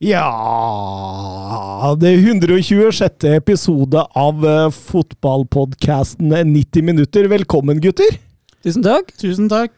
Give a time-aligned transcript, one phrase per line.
[0.00, 3.24] Ja Det 126.
[3.36, 7.28] episode av uh, fotballpodkasten 90 minutter.
[7.28, 8.16] Velkommen, gutter.
[8.64, 9.12] Tusen takk.
[9.20, 9.76] Tusen takk.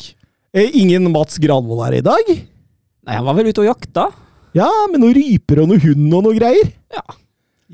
[0.54, 2.30] Er ingen Mats Granvold her i dag?
[2.30, 4.06] Nei, han var vel ute og jakta?
[4.54, 6.70] Ja, med noen ryper og noe hund og noe greier?
[6.94, 7.02] Ja.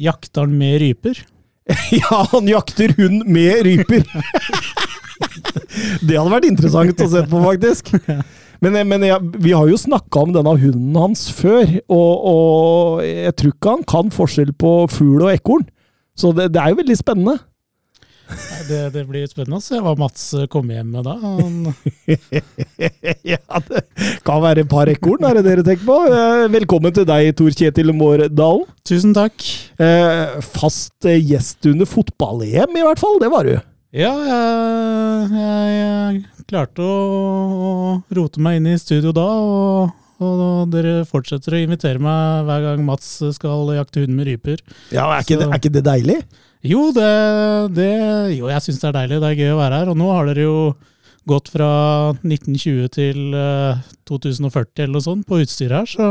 [0.09, 1.21] Jakter han med ryper?
[2.01, 4.09] Ja, han jakter hund med ryper!
[6.07, 7.93] det hadde vært interessant å se på, faktisk.
[8.65, 13.37] Men, men jeg, vi har jo snakka om denne hunden hans før, og, og jeg
[13.39, 15.69] tror ikke han kan forskjell på fugl og ekorn.
[16.19, 17.37] Så det, det er jo veldig spennende.
[18.69, 21.15] Det, det blir spennende å se hva Mats kommer hjem med da.
[23.25, 23.39] Ja,
[23.71, 23.81] det
[24.27, 25.97] kan være et par ekorn, er det dere tenker på?
[26.13, 28.67] Eh, Velkommen til deg, Tor Kjetil Mårdalen.
[28.85, 29.41] tusen takk.
[29.81, 33.17] Eh, Fast eh, gjest under fotball-EM, i hvert fall.
[33.23, 33.55] Det var du.
[33.97, 36.97] Ja, jeg, jeg, jeg klarte å,
[37.57, 40.43] å rote meg inn i studio da, og, og
[40.75, 44.61] dere fortsetter å invitere meg hver gang Mats skal jakte hund med ryper.
[44.93, 46.19] Ja, Er ikke, det, er ikke det deilig?
[46.69, 47.09] Jo, det,
[47.79, 47.91] det,
[48.37, 49.23] jo jeg syns det er deilig.
[49.23, 49.91] Det er gøy å være her.
[49.95, 50.59] Og nå har dere jo
[51.29, 51.71] gått fra
[52.21, 56.11] 1920 til uh, 2040 eller noe sånt på utstyret her, så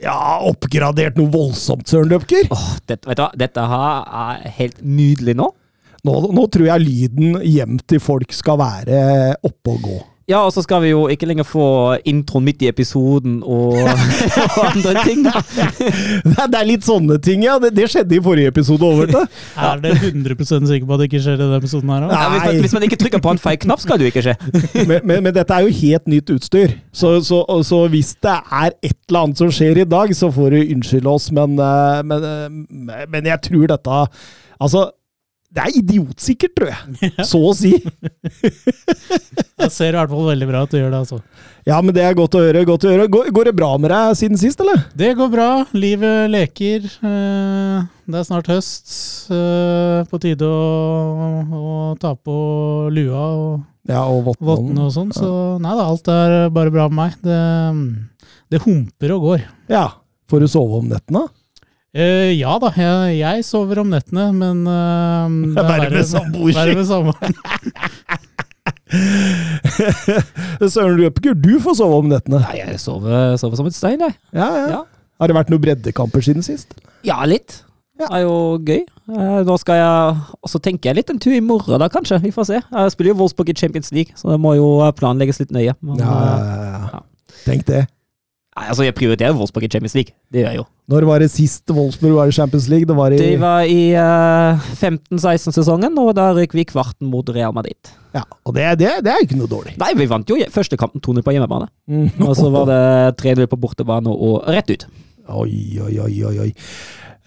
[0.00, 0.14] Ja,
[0.46, 2.46] oppgradert noe voldsomt, Søren Løpker.
[2.54, 3.32] Åh, dette, vet du hva?
[3.42, 5.50] Dette her er helt nydelig nå.
[6.06, 9.02] Nå, nå tror jeg lyden hjem til folk skal være
[9.46, 9.98] oppe og gå.
[10.30, 11.64] Ja, og så skal vi jo ikke lenger få
[12.06, 15.24] introen midt i episoden og, og andre ting.
[15.26, 15.42] da.
[16.50, 17.56] Det er, litt sånne ting, ja.
[17.62, 19.24] Det, det skjedde i forrige episode over det.
[19.70, 22.12] er det 100% sikker på at det ikke skjer i denne episoden her Nei.
[22.14, 24.24] Ja, hvis, man, hvis man ikke trykker på en feil knapp, skal det jo ikke
[24.28, 24.36] skje.
[24.84, 26.76] Men, men, men dette er jo helt nytt utstyr.
[26.94, 30.54] Så, så, så hvis det er et eller annet som skjer i dag, så får
[30.54, 34.04] du unnskylde oss, men, eh, men, eh, men jeg tror dette
[34.60, 34.90] Altså,
[35.50, 37.10] det er idiotsikkert, tror jeg.
[37.26, 37.72] Så å si.
[39.60, 41.18] Det ser i hvert fall veldig bra ut å gjøre det, altså.
[41.68, 42.62] Ja, men det er godt å høre.
[42.64, 43.08] godt å høre.
[43.12, 44.86] Går, går det bra med deg siden sist, eller?
[44.96, 45.48] Det går bra.
[45.76, 46.86] Livet leker.
[47.04, 48.94] Eh, Det er snart høst.
[49.34, 50.62] Eh, På tide å,
[51.60, 52.36] å ta på
[52.94, 55.12] lua og Ja, og vottene og sånn.
[55.16, 55.28] Så
[55.60, 57.20] nei da, alt er bare bra med meg.
[57.26, 59.44] Det, det humper og går.
[59.72, 59.86] Ja.
[60.30, 61.26] Får du sove om nettene?
[61.90, 66.54] Eh, ja da, jeg, jeg sover om nettene, men uh, det er Verre med samboer.
[66.54, 67.34] verre med samboer.
[70.70, 72.40] Søren Løpeker, du får sove om nettene.
[72.44, 74.16] Nei, jeg sover, sover som et stein, jeg.
[74.36, 74.66] Ja, ja.
[74.76, 74.80] Ja.
[75.20, 76.78] Har det vært noen breddekamper siden sist?
[77.06, 77.60] Ja, litt.
[78.00, 78.34] Det er jo
[78.64, 78.80] gøy.
[79.12, 82.16] Eh, Nå skal jeg Og så tenker jeg litt en tur i morgen, da, kanskje.
[82.22, 82.60] Vi får se.
[82.62, 85.74] Jeg spiller jo Wolfsburg i Champions League, så det må jo planlegges litt nøye.
[85.84, 86.80] Men, Ja, ja, ja.
[86.94, 87.02] Ja.
[87.44, 87.82] Tenk det.
[88.60, 90.12] Nei, altså, jeg prioriterer Wolfsburg i Champions League.
[90.28, 90.64] Det gjør jeg jo.
[90.92, 92.84] Når var det sist Wolfsburg var i Champions League?
[92.84, 97.54] Det var i Det var i uh, 15-16-sesongen, og da røk vi kvarten mot Real
[97.56, 97.92] Madrid.
[98.12, 99.78] Ja, og det, det, det er jo ikke noe dårlig.
[99.80, 101.70] Nei, vi vant jo første kampen 2-0 på hjemmebane.
[101.88, 102.10] Mm.
[102.26, 102.82] Og så var det
[103.22, 104.84] 3-0 på bortebane og rett ut.
[105.30, 106.48] Oi, oi, oi, oi,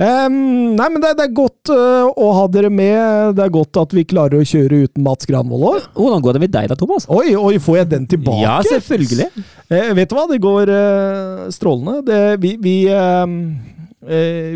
[0.01, 0.33] Em,
[0.73, 3.35] nei, men det, det er godt uh, å ha dere med.
[3.37, 5.83] Det er godt at vi klarer å kjøre uten Mats Granvold òg.
[5.99, 7.05] Hvordan går det med deg da, Thomas?
[7.13, 8.41] Oi, oi, får jeg den tilbake?
[8.41, 9.27] Ja, selvfølgelig.
[9.69, 12.01] Uh, vet du hva, det går uh, strålende.
[12.09, 12.89] Det, vi, vi,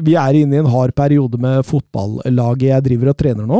[0.08, 3.60] vi er inne i en hard periode med fotballaget jeg driver og trener nå.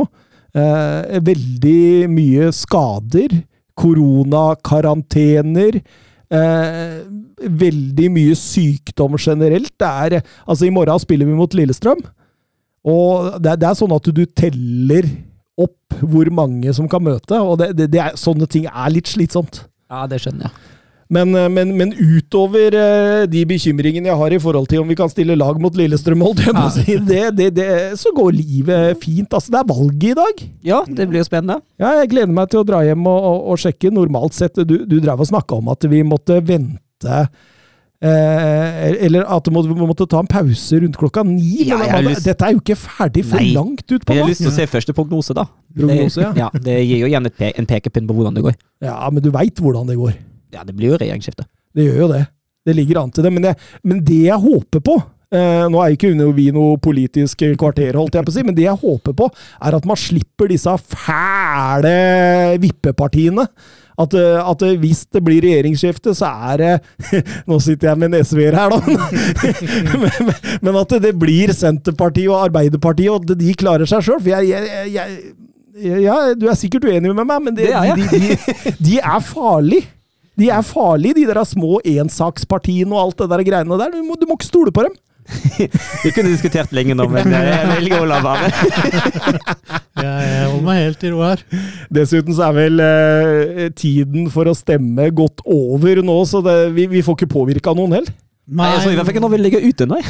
[1.28, 3.30] Veldig mye skader,
[3.78, 5.78] koronakarantener.
[6.28, 6.98] Eh,
[7.40, 9.72] veldig mye sykdom generelt.
[9.80, 12.02] Det er, altså I morgen spiller vi mot Lillestrøm.
[12.88, 15.08] Og det, det er sånn at du teller
[15.58, 17.40] opp hvor mange som kan møte.
[17.40, 19.64] og det, det er, Sånne ting er litt slitsomt.
[19.88, 20.74] Ja, det skjønner jeg.
[21.08, 24.96] Men, eh, men, men utover eh, de bekymringene jeg har i forhold til om vi
[24.98, 26.32] kan stille lag mot Lillestrøm, å
[26.74, 29.32] si, det, det, det, så går livet fint.
[29.32, 30.42] Altså, det er valget i dag.
[30.68, 31.62] Ja, det blir jo spennende.
[31.80, 33.92] Ja, jeg gleder meg til å dra hjem og, og, og sjekke.
[33.94, 37.16] Normalt sett, du, du drev og snakka om at vi måtte vente
[38.04, 41.64] eh, Eller at vi måtte, måtte ta en pause rundt klokka ni.
[41.70, 43.52] Ja, lyst- Dette er jo ikke ferdig for Nei.
[43.56, 45.48] langt utpå Jeg har lyst til å se første prognose, da.
[45.72, 46.32] Prognose, ja.
[46.36, 46.50] det, ja.
[46.68, 48.58] Det gir jo igjen pe en pekepinn på hvordan det går.
[48.84, 50.18] Ja, men du veit hvordan det går.
[50.54, 51.46] Ja, det blir jo regjeringsskifte.
[51.76, 52.24] Det gjør jo det.
[52.66, 53.32] Det ligger an til det.
[53.32, 54.98] Men, jeg, men det jeg håper på,
[55.28, 58.64] Eh, nå er ikke vi noe politisk kvarter, holdt jeg på å si, men det
[58.64, 59.26] jeg håper på,
[59.60, 61.92] er at man slipper disse fæle
[62.62, 63.44] vippepartiene.
[63.98, 66.72] At, eh, at hvis det blir regjeringsskifte, så er det
[67.50, 68.78] Nå sitter jeg med en SV-er her, da.
[70.06, 74.22] men, men, at det blir Senterpartiet og Arbeiderpartiet, og at de klarer seg sjøl.
[74.22, 78.00] For jeg, jeg, jeg, ja, du er sikkert uenig med meg, men det, det er
[78.00, 79.90] de, de, de, er farlige.
[80.38, 83.94] De er farlige, de der små ensakspartiene og alt det der greiene der.
[83.94, 84.94] Du må, du må ikke stole på dem.
[86.04, 88.48] Vi kunne diskutert lenge nå, men jeg velger å la være.
[90.04, 91.42] jeg holder meg helt i ro her.
[91.98, 96.88] Dessuten så er vel eh, tiden for å stemme gått over nå, så det, vi,
[96.90, 98.16] vi, får ikke påvirka noen heller.
[98.48, 100.00] Nei, jeg så i hvert fall ikke når vi ligger ute nei.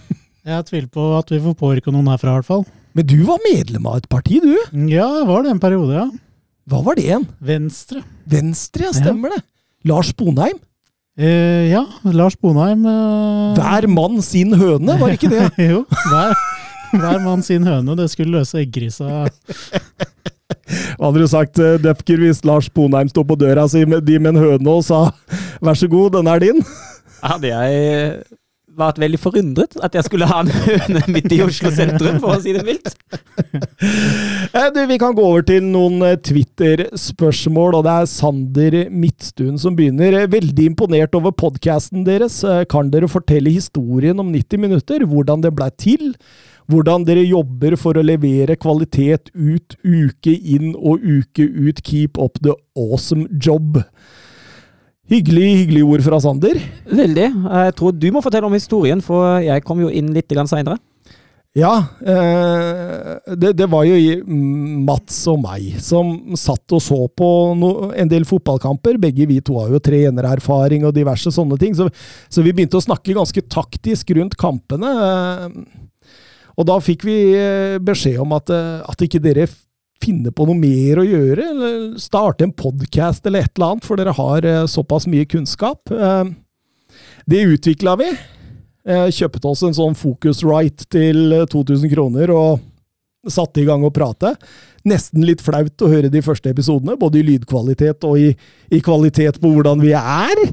[0.50, 2.66] jeg tviler på at vi får påvirka noen herfra, i hvert fall.
[2.94, 4.54] Men du var medlem av et parti, du?
[4.90, 6.08] Ja, jeg var det en periode, ja.
[6.70, 7.26] Hva var det igjen?
[7.44, 8.00] Venstre.
[8.30, 9.38] Venstre, ja, stemmer ja.
[9.38, 9.48] det.
[9.84, 10.56] Lars Bonheim?
[11.18, 12.86] Eh, ja, Lars Bonheim.
[12.88, 13.58] Eh...
[13.58, 15.50] Hver mann sin høne, var ikke det?
[15.70, 16.32] jo, hver,
[16.94, 17.96] hver, mann sin høne.
[17.98, 19.26] Det skulle løse egggrisa.
[20.96, 24.16] Hva hadde du sagt, eh, Depker, hvis Lars Bonheim sto på døra si med de
[24.18, 25.10] med en høne og sa
[25.60, 26.64] 'vær så god, den er din'?
[27.22, 28.24] Hadde jeg
[28.78, 32.42] vært veldig forundret at jeg skulle ha en høne midt i Oslo sentrum, for å
[32.44, 32.94] si det mildt.
[34.54, 39.56] Eh, du, vi kan gå over til noen eh, Twitter-spørsmål, og det er Sander Midtstuen
[39.60, 40.14] som begynner.
[40.30, 42.38] Veldig imponert over podkasten deres.
[42.46, 45.06] Eh, kan dere fortelle historien om 90 minutter?
[45.10, 46.12] Hvordan det blei til?
[46.70, 51.82] Hvordan dere jobber for å levere kvalitet ut uke inn og uke ut.
[51.84, 53.82] Keep up the awesome job.
[55.10, 56.58] Hyggelig, hyggelig ord fra Sander.
[56.88, 57.28] Veldig.
[57.28, 60.78] Jeg tror du må fortelle om historien, for jeg kom jo inn litt seinere.
[61.54, 63.94] Ja, eh, det, det, var jo
[64.26, 68.98] Mats og meg som satt og så på no, en del fotballkamper.
[68.98, 71.86] Begge vi to har jo trenererfaring og diverse sånne ting, så,
[72.26, 74.90] så, vi begynte å snakke ganske taktisk rundt kampene.
[75.04, 76.18] Eh,
[76.58, 79.46] og da fikk vi eh, beskjed om at, at ikke dere
[80.04, 84.00] finne på noe mer å gjøre, eller starte en podkast eller et eller annet, for
[84.00, 85.90] dere har eh, såpass mye kunnskap.
[85.90, 86.24] Eh,
[87.30, 88.12] det utvikla vi.
[88.84, 94.34] Kjøpte oss en sånn Focusrite til 2000 kroner og satte i gang å prate.
[94.84, 98.28] Nesten litt flaut å høre de første episodene, både i lydkvalitet og i,
[98.68, 100.44] i kvalitet på hvordan vi er.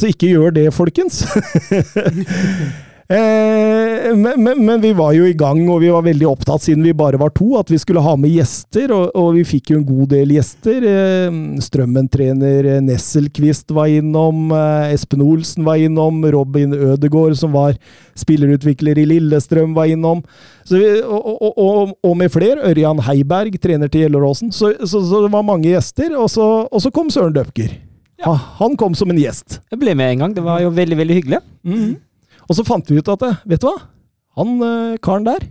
[0.00, 1.20] så ikke gjør det, folkens.
[3.08, 6.86] Eh, men, men, men, vi var jo i gang, og vi var veldig opptatt, siden
[6.86, 8.92] vi bare var to, at vi skulle ha med gjester.
[8.96, 10.86] Og, og vi fikk jo en god del gjester.
[10.88, 11.36] Eh,
[11.66, 14.48] Strømmen-trener Nesselquist var innom.
[14.56, 16.22] Eh, Espen Olsen var innom.
[16.32, 17.76] Robin Ødegård, som var
[18.18, 20.24] spillerutvikler i Lillestrøm, var innom.
[20.70, 22.62] Vi, og, og, og, med flere.
[22.70, 24.54] Ørjan Heiberg, trener til Gjelleråsen.
[24.54, 26.16] Så, så, så, det var mange gjester.
[26.16, 26.48] Og så,
[26.80, 27.76] så kom Søren Døpker.
[28.24, 28.32] Ja.
[28.62, 29.58] Han kom som en gjest.
[29.68, 30.34] Jeg ble med en gang.
[30.36, 31.44] Det var jo veldig, veldig hyggelig.
[31.66, 31.94] Mm -hmm.
[32.48, 33.76] Og så fant vi ut at vet du hva?
[34.38, 35.46] Han eh, karen der,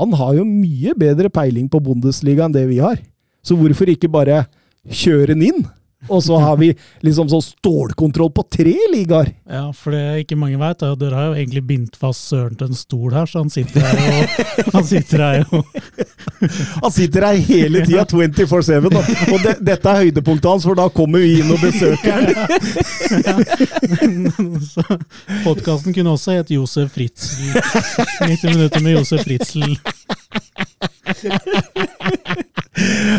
[0.00, 2.98] han har jo mye bedre peiling på Bundesliga enn det vi har.
[3.44, 4.46] Så hvorfor ikke bare
[4.88, 5.66] kjøre den inn?
[6.08, 6.70] Og så har vi
[7.04, 9.30] liksom sånn stålkontroll på tre ligaer.
[9.50, 12.56] Ja, for det ikke mange veit, er at dere har jo egentlig bindt fast Søren
[12.58, 15.60] til en stol her, så han sitter her og Han sitter her jo
[16.82, 18.88] Han sitter her hele tida, 24-7.
[18.88, 18.96] Og,
[19.34, 22.24] og det, dette er høydepunktet hans, for da kommer vi inn og besøker ham!
[23.24, 23.34] Ja.
[25.44, 27.54] Podkasten kunne også hett Josef Fritzel.
[28.24, 29.76] 90 minutter med Josef Fritzel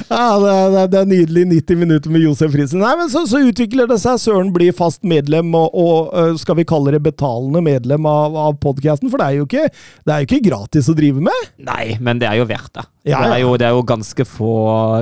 [0.09, 1.45] ja, det er, det er, nydelig.
[1.51, 2.81] 90 minutter med Josef Friesen.
[2.83, 4.19] Nei, men så, så, utvikler det seg.
[4.21, 9.11] Søren blir fast medlem, og, og skal vi kalle det betalende medlem av, av podkasten?
[9.11, 9.65] For det er, ikke,
[10.05, 11.49] det er jo ikke gratis å drive med.
[11.65, 12.85] Nei, men det er jo verdt det.
[13.05, 13.25] Ja, ja.
[13.25, 14.55] Det, er jo, det, er jo, ganske få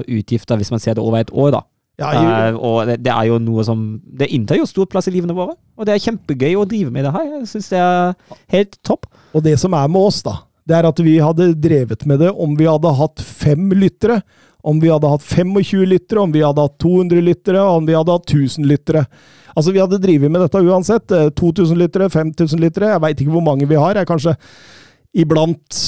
[0.03, 1.63] utgifter hvis man ser det over et år, da.
[2.01, 3.83] Ja, uh, og det, det, er jo noe som
[4.17, 5.53] Det inntar jo stor plass i livene våre.
[5.77, 7.27] Og det er kjempegøy å drive med det her.
[7.35, 8.15] Jeg syns det er
[8.55, 9.05] helt topp.
[9.33, 12.31] Og det som er med oss, da, det er at vi hadde drevet med det
[12.31, 14.21] om vi hadde hatt fem lyttere,
[14.63, 18.15] om vi hadde hatt 25 lyttere, om vi hadde hatt 200 lyttere, om vi hadde
[18.15, 19.03] hatt 1000 lyttere.
[19.53, 21.11] Altså, vi hadde drevet med dette uansett.
[21.35, 23.97] 2000 lyttere, 5000 lyttere, jeg veit ikke hvor mange vi har.
[23.97, 24.37] Jeg er kanskje
[25.13, 25.81] iblant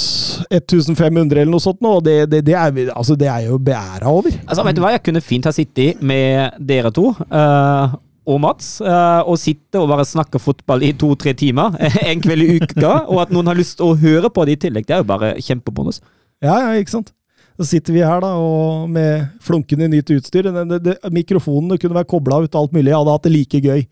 [0.51, 4.11] 1500 eller noe sånt nå, og det, det, det, er, altså, det er jo beæra
[4.11, 4.35] over.
[4.43, 7.13] Altså, vet du hva, jeg kunne fint ha sittet med dere to.
[7.31, 11.77] Uh, og Mats å sitte og bare snakke fotball i to-tre timer
[12.09, 14.61] en kveld i uka, og at noen har lyst til å høre på det i
[14.67, 16.01] tillegg, det er jo bare kjempebonus.
[16.43, 17.13] Ja, ja, ikke sant.
[17.55, 20.49] Så sitter vi her da, og med flunkende nytt utstyr.
[20.51, 22.89] Det, det, mikrofonene kunne vært kobla ut, alt mulig.
[22.89, 23.85] Jeg hadde hatt det like gøy.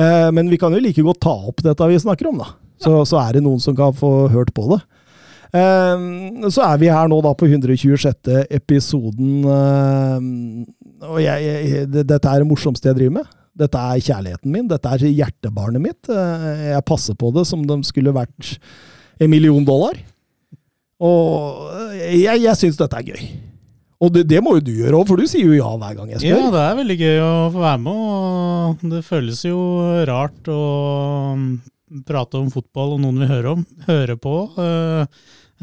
[0.00, 2.54] Eh, men vi kan jo like godt ta opp dette vi snakker om, da.
[2.82, 4.80] Så, så er det noen som kan få hørt på det.
[5.60, 6.06] Eh,
[6.48, 8.32] så er vi her nå da på 126.
[8.48, 9.44] episoden.
[9.44, 13.38] Eh, og jeg, jeg, dette er det morsomste jeg driver med.
[13.58, 14.68] Dette er kjærligheten min.
[14.70, 16.08] Dette er hjertebarnet mitt.
[16.08, 18.56] Eh, jeg passer på det som de skulle vært
[19.20, 19.98] en million dollar.
[21.02, 21.66] Og
[21.98, 23.26] jeg, jeg syns dette er gøy.
[24.02, 26.10] Og det, det, må jo du gjøre òg, for du sier jo ja hver gang
[26.10, 26.32] jeg spør.
[26.32, 29.60] Ja, det er veldig gøy å få være med, og det føles jo
[30.08, 30.62] rart å
[32.08, 34.34] prate om fotball og noen vi hører, om, hører på.
[34.56, 35.04] Uh,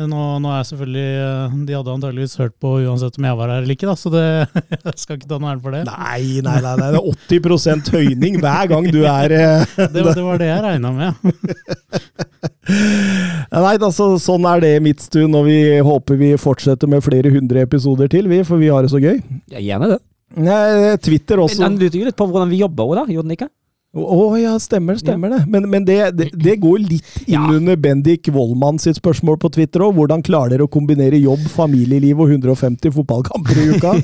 [0.07, 3.61] nå, nå, er selvfølgelig eh, De hadde antageligvis hørt på uansett om jeg var her
[3.63, 4.23] eller ikke, da, så det,
[4.85, 5.81] jeg skal ikke ta noe æren for det.
[5.89, 9.61] Nei, nei, nei, nei, det er 80% høyning hver gang du er eh,
[9.95, 11.11] det, det, var det jeg regna med.
[13.65, 17.57] nei, altså, sånn er det i Midtstuen, og vi håper vi fortsetter med flere hundre
[17.67, 19.17] episoder til, vi, for vi har det så gøy.
[19.51, 20.01] Jeg gjerne det.
[20.39, 21.63] Nei, Twitter også.
[21.65, 23.05] Den lurer jo litt på hvordan vi jobber òg, da.
[23.09, 23.49] Gjorde den ikke?
[23.89, 25.37] Å oh, ja, stemmer, stemmer ja.
[25.39, 25.49] det.
[25.49, 27.47] Men, men det, det, det, går litt inn ja.
[27.55, 29.95] under Bendik Wollmann sitt spørsmål på Twitter òg.
[29.97, 33.95] Hvordan klarer dere å kombinere jobb, familieliv og 150 fotballkamper i uka?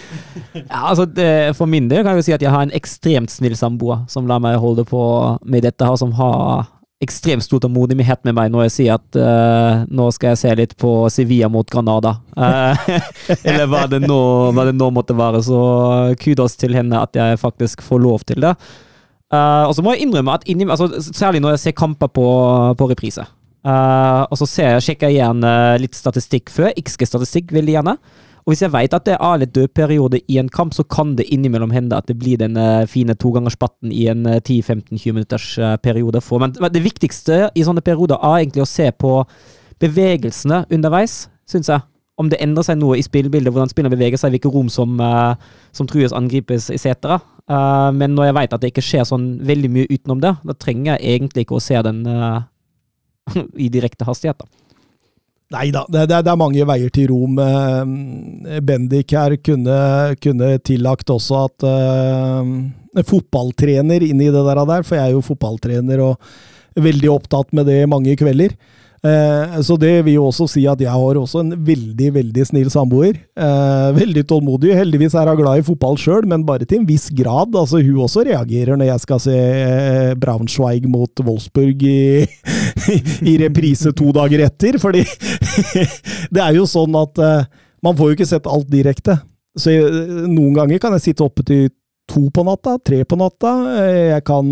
[0.58, 1.28] ja, altså det,
[1.58, 4.26] For min del kan jeg jo si at jeg har en ekstremt snill samboer som
[4.26, 5.04] lar meg holde på
[5.46, 6.66] med dette her, som har
[6.98, 10.74] ekstremt stor tålmodighet med meg når jeg sier at uh, nå skal jeg se litt
[10.82, 12.16] på Sevilla mot Granada.
[12.34, 12.74] Uh,
[13.46, 14.18] eller hva det, nå,
[14.50, 15.46] hva det nå måtte være.
[15.46, 15.62] Så
[16.18, 18.56] kudos til henne at jeg faktisk får lov til det.
[19.28, 22.28] Uh, og så må jeg innrømme at inni, altså, Særlig når jeg ser kamper på,
[22.78, 23.26] på reprise.
[23.66, 26.72] Uh, og så jeg, sjekker jeg igjen uh, litt statistikk før.
[26.80, 27.96] XG-statistikk veldig gjerne.
[28.46, 31.26] Og hvis jeg vet at det er litt dødperiode i en kamp, så kan det
[31.28, 32.56] innimellom hende at det blir den
[32.88, 35.48] fine togangerspatten i en 10-15-20 minutters
[35.84, 36.22] periode.
[36.24, 36.40] For.
[36.40, 39.18] Men det viktigste i sånne perioder er egentlig å se på
[39.84, 41.84] bevegelsene underveis, syns jeg
[42.18, 44.96] om det endrer seg noe i spillbildet, hvordan spillerne beveger seg, hvilke rom som,
[45.76, 47.20] som trues, angripes etc.
[47.48, 50.54] Uh, men når jeg vet at det ikke skjer sånn veldig mye utenom det, da
[50.60, 52.42] trenger jeg egentlig ikke å se den uh,
[53.64, 54.42] i direkte hastighet.
[54.44, 54.64] da.
[55.56, 57.38] Nei da, det, det, er mange veier til rom.
[58.68, 59.78] Bendik her kunne,
[60.20, 62.50] kunne tillagt også at uh,
[63.08, 66.28] fotballtrener inni det der, for jeg er jo fotballtrener og
[66.76, 68.52] veldig opptatt med det mange kvelder.
[68.98, 72.70] Eh, så det vil jo også si at jeg har også en veldig, veldig snill
[72.72, 73.14] samboer.
[73.38, 74.74] Eh, veldig tålmodig.
[74.74, 77.54] Heldigvis er hun glad i fotball sjøl, men bare til en viss grad.
[77.54, 82.26] Altså, hun også reagerer når jeg skal se eh, Braunschweig mot Wolfsburg i,
[83.32, 84.80] i reprise to dager etter.
[84.82, 85.04] Fordi
[86.34, 87.22] det er jo sånn at
[87.84, 89.20] man får jo ikke sett alt direkte.
[89.58, 89.86] Så jeg,
[90.26, 91.70] noen ganger kan jeg sitte oppe til
[92.08, 93.54] to på natta, tre på natta.
[94.16, 94.50] Jeg kan,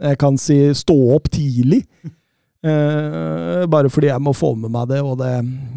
[0.00, 1.84] jeg kan si stå opp tidlig.
[2.64, 5.28] Uh, bare fordi jeg må få med meg det, og det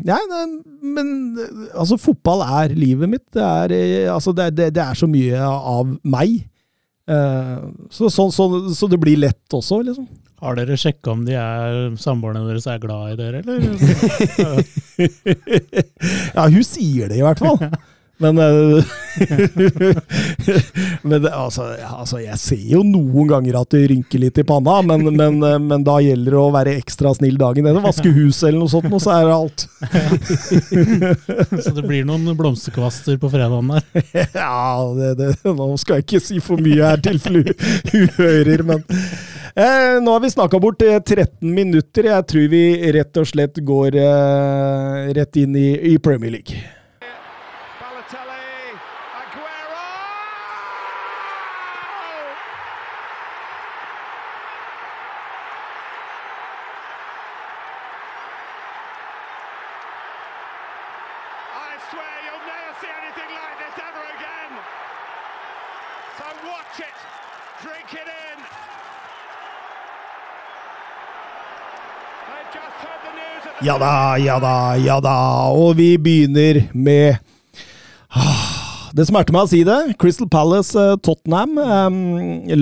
[0.08, 0.44] Ja, det,
[0.80, 1.36] men
[1.76, 3.26] altså, fotball er livet mitt.
[3.36, 6.48] Det er, eh, altså, det, det, det er så mye av meg.
[7.12, 10.08] Uh, så, så, så, så, det blir lett også, liksom.
[10.40, 13.58] Har dere sjekka om de er samboerne deres er glad i dere, eller?
[16.38, 17.58] ja, hun sier det i hvert fall.
[18.18, 18.36] Men,
[21.02, 24.80] men det, altså, altså, jeg ser jo noen ganger at det rynker litt i panna,
[24.86, 27.84] men, men, eh, men da gjelder det å være ekstra snill dagen etter.
[27.84, 29.60] Vaske huset eller noe sånt, og så er det alt.
[31.64, 33.84] så det blir noen blomsterkvaster på fredagen der?
[34.42, 38.82] ja, det, det, nå skal jeg ikke si for mye her til hun hører, men
[39.54, 42.10] eh, nå har vi snakka bort 13 eh, minutter.
[42.12, 42.64] Jeg tror vi
[42.98, 46.77] rett og slett går eh, rett inn i, i Premier League.
[73.68, 75.14] Ja da, ja da, ja da.
[75.52, 77.18] Og vi begynner med
[78.16, 79.76] ah, Det smerter meg å si det.
[80.00, 81.58] Crystal Palace, uh, Tottenham.
[81.60, 81.98] Um,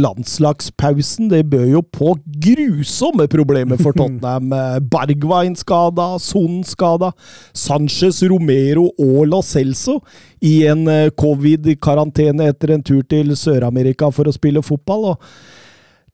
[0.01, 2.15] landslagspausen det bød jo på
[2.47, 4.49] grusomme problemer for Tottenham.
[4.49, 7.11] Uh, Bergwijn skada, Son skada,
[7.53, 9.99] Sanchez, Romero og Lo Celso
[10.41, 10.87] i en
[11.21, 15.11] covid-karantene etter en tur til Sør-Amerika for å spille fotball.
[15.13, 15.29] og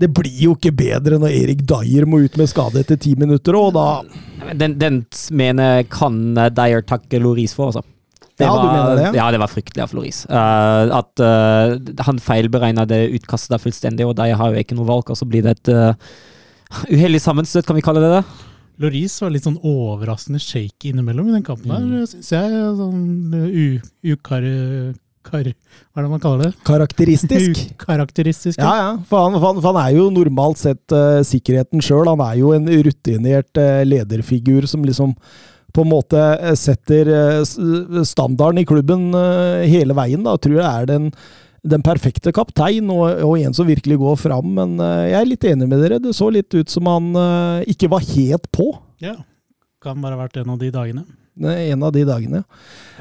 [0.02, 3.58] det blir jo ikke bedre når Erik Dyer må ut med skade etter ti minutter,
[3.58, 3.88] og da
[4.58, 7.86] Den, den mener kan Dyer takke Loris for, altså.
[8.42, 9.18] Det ja, var, du mener det?
[9.20, 10.24] Ja, det var fryktelig av Floris.
[10.26, 11.76] Uh, at uh,
[12.08, 15.46] han feilberegna det utkastet fullstendig, og Dyer har jo ikke noe valg, og så blir
[15.46, 16.16] det et uh,
[16.90, 18.24] uheldig sammenstøt, kan vi kalle det det?
[18.82, 22.08] Loris var litt sånn overraskende shaky innimellom i den kampen der, mm.
[22.10, 22.62] syns jeg.
[22.80, 23.84] Sånn
[24.16, 24.48] ukar
[25.26, 26.52] kar, hva er det man kaller det?
[26.68, 27.62] Karakteristisk.
[27.86, 28.72] Karakteristisk, ja.
[28.80, 32.10] ja, For han, for han, for han er jo normalt sett uh, sikkerheten sjøl.
[32.10, 35.16] Han er jo en rutinert uh, lederfigur som liksom
[35.72, 39.14] på en måte eh, setter uh, standarden i klubben
[39.72, 40.26] hele veien.
[40.26, 41.14] da, tror jeg er den
[41.62, 44.48] den perfekte kaptein og, og, en som virkelig går fram.
[44.58, 46.00] Men jeg er litt enig med dere.
[46.02, 47.12] Det så litt ut som han
[47.70, 48.66] ikke var helt på.
[48.98, 49.14] Ja,
[49.78, 51.06] kan bare ha vært en av de dagene.
[51.40, 52.44] En av de dagene.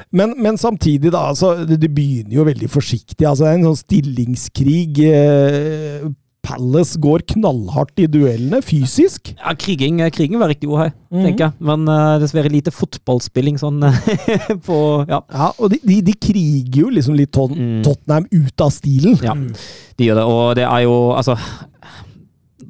[0.09, 1.27] Men, men samtidig, da.
[1.31, 3.25] Altså, det, det, begynner jo veldig forsiktig.
[3.27, 5.03] Altså, det er en sånn stillingskrig.
[5.11, 6.09] Eh,
[6.41, 9.31] Palace går knallhardt i duellene, fysisk.
[9.35, 11.19] Ja, kriging, kriging var riktig ord her, mm.
[11.21, 11.53] tenker jeg.
[11.69, 13.83] Men uh, dessverre lite fotballspilling sånn
[14.67, 14.77] på
[15.09, 17.81] Ja, ja og de, de, de, kriger jo liksom litt ton, mm.
[17.85, 19.19] Tottenham ut av stilen.
[19.21, 20.25] Ja, de gjør det.
[20.33, 21.37] Og det er jo Altså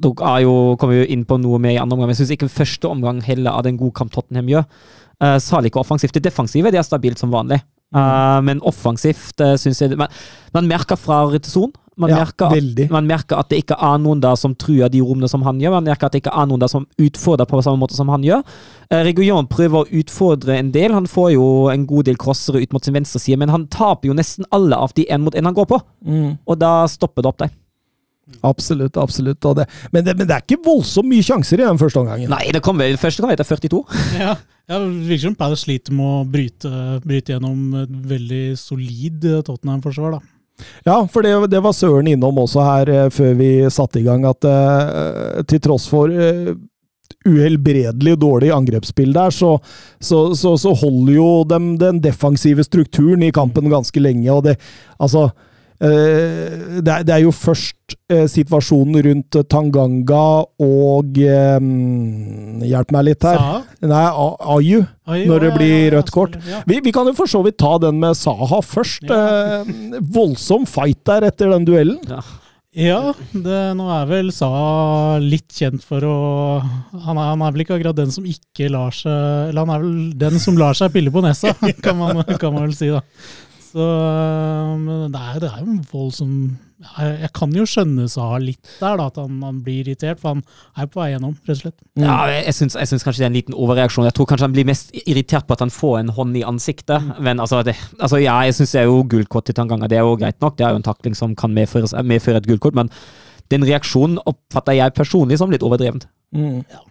[0.02, 2.88] Dere er kommer jo inn på noe mer i andre omgang, jeg syns ikke første
[2.90, 4.64] omgang heller av den gode kamp Tottenham gjør.
[5.22, 6.14] Uh, Særlig ikke offensivt.
[6.18, 7.62] Det defensive det er stabilt som vanlig.
[7.92, 10.08] Uh, men offensivt uh, syns jeg man,
[10.54, 14.22] man merker fra retisjon man, ja, merker at, man, merker at, det ikke er noen
[14.22, 15.74] der som truer de rommene som han gjør.
[15.76, 18.24] Man merker at det ikke er noen der som utfordrer på samme måte som han
[18.24, 18.40] gjør.
[18.88, 20.96] Uh, Reguillon prøver å utfordre en del.
[20.96, 24.08] Han får jo en god del crossere ut mot sin venstre side, men han taper
[24.08, 25.82] jo nesten alle av de én mot én han går på.
[26.08, 26.30] Mm.
[26.48, 27.52] Og da stopper det opp der.
[28.40, 29.40] Absolutt, absolutt.
[29.42, 29.66] Det.
[29.92, 32.32] Men, det, men, det, er ikke voldsomt mye sjanser i den første omgangen.
[32.32, 33.82] Nei, det kom vel første gang etter 42.
[34.22, 34.34] ja,
[34.70, 36.72] ja det virker som Palace sliter med å bryte,
[37.04, 40.18] bryte gjennom et veldig solid Tottenham-forsvar.
[40.18, 40.22] da.
[40.86, 44.26] Ja, for det, det, var Søren innom også her uh, før vi satte i gang,
[44.28, 46.52] at uh, til tross for uh,
[47.26, 49.54] uhelbredelig dårlig angrepsspill der, så,
[50.02, 54.28] så, så, så holder jo dem den defensive strukturen i kampen ganske lenge.
[54.32, 54.58] og det,
[54.98, 55.50] altså Eh,
[55.82, 60.26] det er, det er jo først eh, situasjonen rundt Tanganga
[60.62, 63.40] og um, Hjelp meg litt her.
[63.40, 63.88] Saha?
[63.90, 64.04] Nei,
[64.54, 64.84] Ayu,
[65.26, 66.36] når det blir rødt kort.
[66.70, 69.08] Vi, vi, kan jo for så vidt ta den med Saha først.
[69.10, 69.64] Ja.
[70.14, 71.98] voldsom fight der etter den duellen.
[72.06, 72.22] Ja.
[72.72, 76.16] Ja, det, nå er vel Saha litt kjent for å
[76.62, 79.82] han er, han er, vel ikke akkurat den som ikke lar seg Eller han er
[79.82, 81.52] vel den som lar seg pille på nesa,
[81.84, 83.02] kan man, kan man vel si, da.
[83.72, 83.86] Så
[85.12, 86.36] det er, det er jo en voldsom
[86.82, 90.34] jeg, jeg kan jo skjønne Saha litt der, da, at han, han, blir irritert, for
[90.34, 90.42] han
[90.74, 91.76] er på vei gjennom, rett og slett.
[91.94, 92.04] Mm.
[92.04, 94.06] Ja, jeg syns, jeg syns, kanskje det er en liten overreaksjon.
[94.08, 97.06] Jeg tror kanskje han blir mest irritert på at han får en hånd i ansiktet.
[97.06, 97.12] Mm.
[97.28, 100.06] Men altså, det, altså ja, jeg syns det er jo gullkort til Tanganga, det er
[100.06, 100.58] jo greit nok.
[100.58, 102.90] Det er jo en takling som kan medføre, medføre et gullkort, men
[103.52, 106.08] den reaksjonen oppfatter jeg personlig som litt overdrevent.
[106.34, 106.64] Mm.
[106.66, 106.82] Ja.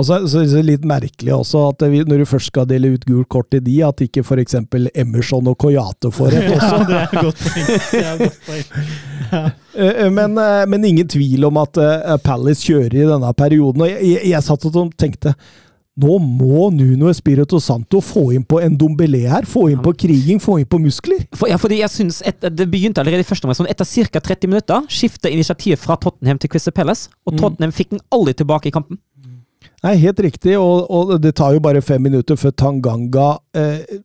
[0.00, 3.04] Og så, er det litt merkelig også at vi, når du først skal dele ut
[3.08, 4.56] gult kort til de, at ikke f.eks.
[4.96, 6.80] Emerson og Coyote får et også.
[6.80, 8.76] Ja, det er godt poeng.
[9.30, 9.44] Ja.
[9.78, 11.78] Eh, eh, men, eh, men, ingen tvil om at
[12.24, 13.84] Palace kjører i denne perioden.
[13.84, 15.36] og Jeg, jeg, jeg satt og tenkte
[16.00, 19.46] nå må Nuno Espirito Santo få inn på en dombelé her.
[19.48, 21.26] Få inn på kriging, få inn på muskler.
[21.36, 23.58] For, ja, fordi jeg synes et, Det begynte allerede i første omgang.
[23.58, 24.22] Sånn etter ca.
[24.30, 27.42] 30 minutter skiftet initiativet fra Tottenham til Christer Palace, og mm.
[27.42, 29.00] Tottenham fikk den aldri tilbake i kampen.
[29.84, 34.00] Nei, helt riktig, og, og, det tar jo bare fem minutter før Tanganga eh,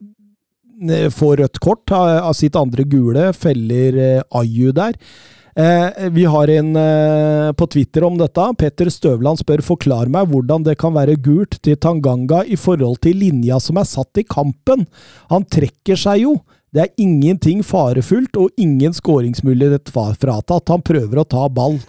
[1.11, 4.95] får rødt kort av, sitt andre gule, feller eh, Ayu der.
[5.55, 8.47] Eh, vi har en eh, på Twitter om dette.
[8.59, 13.21] Petter Støvland spør forklar meg hvordan det kan være gult til Tanganga i forhold til
[13.23, 14.83] linja som er satt i kampen.
[15.31, 16.35] Han trekker seg jo.
[16.75, 20.71] Det er ingenting farefullt og ingen skåringsmulighet fratatt.
[20.71, 21.79] Han prøver å ta ball.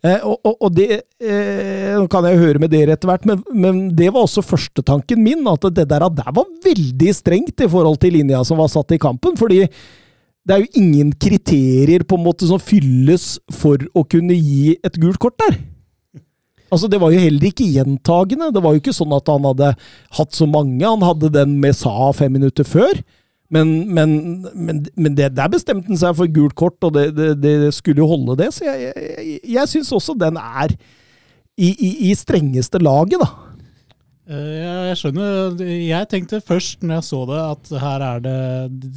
[0.00, 0.86] Eh, og, og, og, det
[1.20, 5.44] eh, kan jeg høre med dere etter hvert, men, men, det var også førstetanken min.
[5.50, 9.00] At det der, der var veldig strengt i forhold til linja som var satt i
[9.00, 9.36] kampen.
[9.40, 9.66] fordi
[10.40, 14.96] det er jo ingen kriterier på en måte som fylles for å kunne gi et
[14.98, 15.58] gult kort der.
[16.72, 18.52] Altså, Det var jo heller ikke gjentagende.
[18.54, 19.74] Det var jo ikke sånn at han hadde
[20.16, 20.80] hatt så mange.
[20.86, 23.02] Han hadde den med Sa fem minutter før.
[23.50, 24.16] Men, men,
[24.54, 27.98] men, men det, der bestemte han seg for gult kort, og det, det, det, skulle
[27.98, 28.52] jo holde det.
[28.54, 30.76] Så jeg, jeg, jeg syns også den er
[31.58, 33.50] i, i, i strengeste laget, da.
[34.30, 35.58] Eh, jeg skjønner.
[35.66, 38.38] Jeg tenkte først når jeg så det, at her er det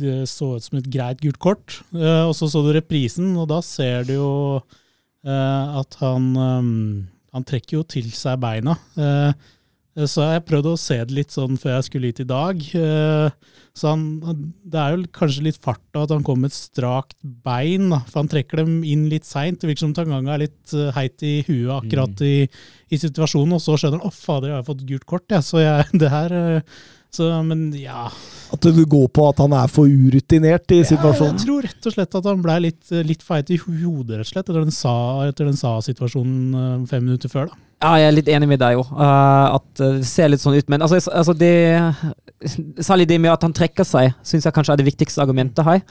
[0.03, 1.79] Det så ut som et greit gult kort.
[1.95, 4.31] Eh, og så så du reprisen, og da ser du jo
[5.25, 6.29] eh, at han
[7.33, 8.75] Han trekker jo til seg beina.
[9.93, 12.63] Så jeg prøvde å se det litt sånn før jeg skulle hit i dag.
[13.73, 14.03] Så han,
[14.69, 18.29] det er jo kanskje litt fart at han kom med et strakt bein, for han
[18.29, 19.59] trekker dem inn litt seint.
[19.61, 22.25] Det virker som Tanganga er litt uh, heit i huet akkurat mm.
[22.25, 22.35] i,
[22.93, 25.41] i, situasjonen, og så skjønner han 'å, fader, jeg har fått gult kort', ja.
[25.45, 26.37] så jeg, det her
[27.17, 28.07] så, men ja
[28.53, 31.37] At du går på at han er for urutinert i situasjonen?
[31.37, 34.31] Jeg tror rett og slett at han ble litt, litt feit i hodet, rett og
[34.31, 34.49] slett,
[35.29, 37.51] etter den sa-situasjonen sa uh, fem minutter før.
[37.51, 37.61] da.
[37.83, 38.91] Ja, jeg er litt enig med deg òg.
[38.95, 40.69] Uh, at det ser litt sånn ut.
[40.71, 41.53] Men altså, altså det
[42.83, 45.83] Særlig det med at han trekker seg, syns jeg kanskje er det viktigste argumentet her.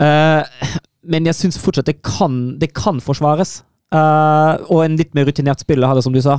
[0.00, 3.58] Uh, men jeg syns fortsatt det kan, det kan forsvares.
[3.92, 6.38] Uh, og en litt mer rutinert spiller hadde, som du sa,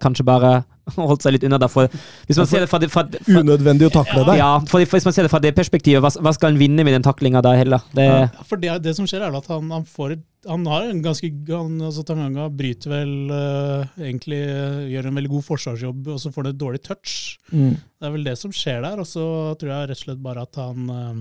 [0.00, 0.54] kanskje bare
[1.10, 1.90] holdt seg litt unna derfor.
[2.28, 4.40] Hvis man ser det fra det, fra, fra, Unødvendig å takle deg.
[4.40, 6.96] Ja, for, hvis man ser det fra det perspektivet, hva, hva skal han vinne med
[6.96, 7.86] den taklinga da heller?
[7.96, 11.02] Det, ja, for det, det, som skjer, er at han, han får han har en
[11.04, 16.22] ganske han, altså Tanganga bryter vel uh, egentlig uh, Gjør en veldig god forsvarsjobb, og
[16.22, 17.16] så får han et dårlig touch.
[17.52, 17.74] Mm.
[17.76, 19.02] Det er vel det som skjer der.
[19.02, 19.26] Og så
[19.60, 21.20] tror jeg rett og slett bare at han uh,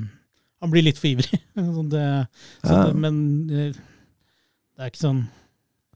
[0.63, 1.41] Han blir litt for ivrig.
[1.95, 2.79] det, ja.
[2.79, 3.67] det, men det
[4.79, 5.25] er ikke sånn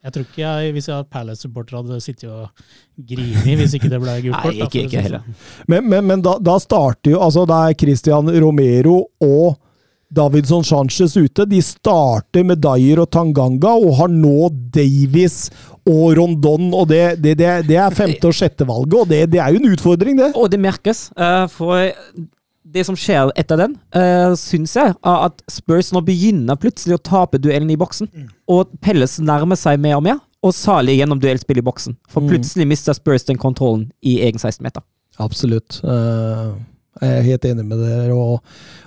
[0.04, 2.50] jeg tror ikke jeg, hvis jeg hadde Palace-supporter, hadde sittet og
[3.08, 4.52] grinet hvis ikke det ble gult kort.
[4.52, 5.22] Nei, ikke, ikke heller.
[5.24, 5.68] Sånn.
[5.72, 9.56] Men, men, men da, da, starter jo altså Det er Christian Romero og
[10.14, 11.46] Davidson Sanchez ute.
[11.50, 15.48] De starter med Dyer og Tanganga, og har nå Davies
[15.90, 16.68] og Rondon.
[16.74, 19.72] og Det, det, det, det er femte- og sjette valget, og det, er jo en
[19.72, 20.34] utfordring, det.
[20.36, 21.08] Og det merkes.
[21.18, 21.90] Uh, for
[22.64, 27.04] det som skjer etter den, uh, syns jeg, er at Spurs nå begynner plutselig å
[27.04, 28.10] tape duellen i boksen.
[28.10, 28.30] Mm.
[28.56, 31.98] Og Pelles nærmer seg mer og mer, og salig gjennom duellspill i boksen.
[32.12, 32.32] For mm.
[32.32, 34.84] plutselig mister Spurs den kontrollen i egen 16-meter.
[35.22, 35.80] Absolutt.
[35.86, 36.56] Uh,
[37.02, 38.14] jeg er helt enig med dere.
[38.14, 38.42] Og,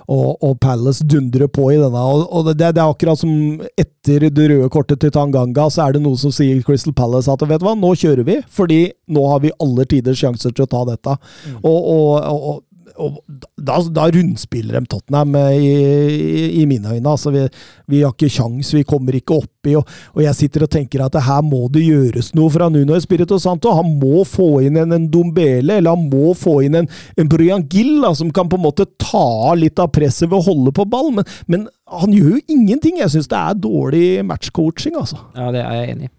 [0.07, 2.01] og, og Palace dundrer på i denne.
[2.01, 3.31] Og, og det, det, er akkurat som
[3.77, 7.43] etter det røde kortet til Tanganga, så er det noe som sier Crystal Palace at
[7.43, 8.79] vet du hva, nå kjører vi, fordi
[9.11, 11.17] nå har vi aller tiders sjanser til å ta dette.
[11.51, 11.59] Mm.
[11.67, 12.63] og,
[12.95, 15.71] og da, da, rundspiller de Tottenham eh, i,
[16.07, 17.11] i, i mine øyne.
[17.11, 17.43] Altså, vi,
[17.91, 19.75] vi, har ikke kjangs, vi kommer ikke oppi.
[19.77, 23.39] Og, og jeg sitter og tenker at her må det gjøres noe fra Nuno Espirito
[23.41, 23.73] Santo.
[23.77, 27.65] Han må få inn en, en Dombele, eller han må få inn en, en Brian
[27.71, 30.87] Gill, da, som kan på en måte ta litt av presset ved å holde på
[30.89, 31.11] ball.
[31.19, 31.67] Men, men
[32.01, 33.01] han gjør jo ingenting.
[33.03, 35.21] Jeg syns det er dårlig matchcoaching, altså.
[35.37, 36.13] Ja, det er jeg enig i.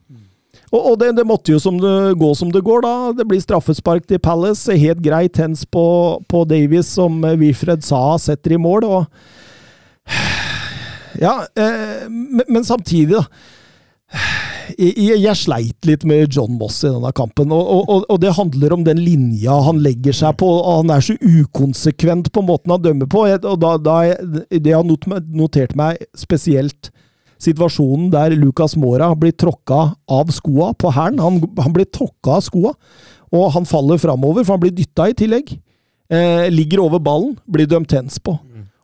[0.69, 2.95] Og, og det, det, måtte jo som det, gå som det går, da.
[3.17, 4.77] Det blir straffespark til Palace.
[4.77, 5.85] Helt greit hens på,
[6.29, 8.89] på Davies, som Wilfred sa setter i mål.
[8.89, 9.07] og
[11.19, 13.25] Ja, eh, men, men, samtidig, da.
[14.79, 18.75] Jeg, jeg, sleit litt med John Moss i denne kampen, og, og, og, det handler
[18.77, 20.49] om den linja han legger seg på.
[20.67, 23.25] Han er så ukonsekvent på måten han dømmer på.
[23.33, 23.97] og da, da
[24.53, 26.93] Det har notert meg spesielt
[27.43, 31.23] situasjonen der Lucas Mora blir tråkka av skoa på hælen.
[31.23, 32.75] Han, han, blir tråkka av skoa,
[33.35, 35.55] og han faller framover, for han blir dytta i tillegg.
[36.09, 38.39] Eh, ligger over ballen, blir dømt hens på.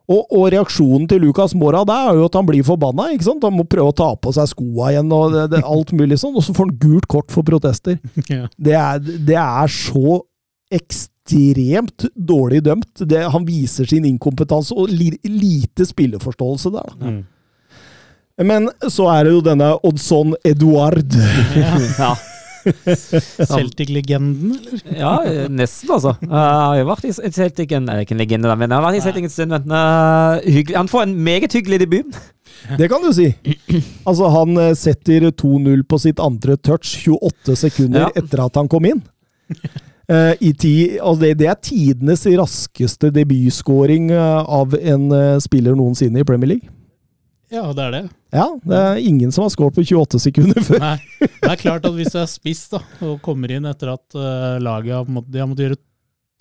[0.05, 3.07] Og, og, reaksjonen til Lucas Mora der er jo at han blir forbanna.
[3.13, 3.45] ikke sant?
[3.45, 6.35] Han må prøve å ta på seg skoa igjen, og det, det, alt mulig sånn.
[6.37, 7.97] Og så får han gult kort for protester.
[8.35, 8.47] Ja.
[8.57, 10.19] Det, er, det, er, så
[10.73, 13.03] ekstremt dårlig dømt.
[13.05, 16.93] Det, han viser sin inkompetanse og li, lite spilleforståelse der.
[16.99, 17.15] da.
[17.15, 17.23] Mm.
[18.43, 21.05] Men så er det jo denne Oddson Eduard.
[21.99, 22.15] Ja.
[23.45, 24.79] Celtic-legenden, eller?
[24.97, 25.11] Ja,
[25.53, 26.15] nesten, altså.
[26.17, 29.27] Jeg har vært i Celtic en, Ikke en legende, men jeg har vært i Celtic
[29.27, 29.53] en stund.
[29.53, 32.17] Men, uh, han får en meget hyggelig debut.
[32.79, 33.27] Det kan du si.
[34.07, 38.13] Altså, han eh, setter 2-0 på sitt andre touch 28 sekunder ja.
[38.17, 39.03] etter at han kom inn.
[40.09, 45.05] Uh, ti, altså det, det, er tidenes raskeste debutskåring av en
[45.43, 46.73] spiller noensinne i Premier League.
[47.53, 48.03] Ja, det er det.
[48.33, 50.81] Ja, det er ingen som har skåret på 28 sekunder før.
[50.81, 54.17] Nei, Det er klart at hvis du er spiss da, og kommer inn etter at
[54.17, 55.81] uh, laget har måttet, har måttet gjøre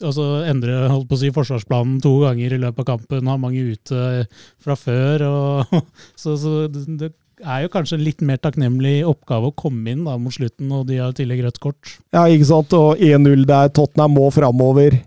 [0.02, 3.62] altså endre holdt på å si, forsvarsplanen to ganger i løpet av kampen, har mange
[3.74, 4.24] ute
[4.62, 5.26] fra før.
[5.28, 5.76] Og,
[6.20, 7.12] så, så det
[7.44, 10.88] er jo kanskje en litt mer takknemlig oppgave å komme inn da mot slutten, og
[10.90, 11.96] de har i tillegg rødt kort.
[12.14, 12.74] Ja, ikke sant.
[12.74, 13.70] Og 1-0 der.
[13.74, 14.98] Tottenham må framover.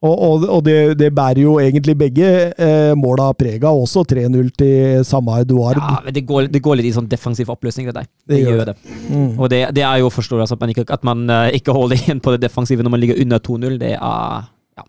[0.00, 4.46] Og, og, og det, det, bærer jo egentlig begge eh, måla preg av, også 3-0
[4.56, 5.76] til samme Eduard.
[5.76, 8.06] Ja, men det går, det går, litt i sånn defensiv oppløsning, det der.
[8.24, 8.76] Det, det gjør det.
[9.10, 9.34] Mm.
[9.36, 12.00] Og det, det, er jo forståelig altså, at man, ikke, at man uh, ikke holder
[12.00, 13.76] igjen på det defensive når man ligger under 2-0.
[13.82, 14.48] Det er
[14.80, 14.86] ja,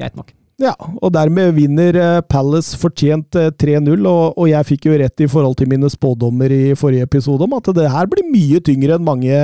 [0.00, 0.32] greit nok.
[0.62, 5.26] Ja, og dermed vinner uh, Palace fortjent uh, 3-0, og, og, jeg fikk jo rett
[5.26, 8.96] i forhold til mine spådommer i forrige episode om at det her blir mye tyngre
[8.96, 9.42] enn mange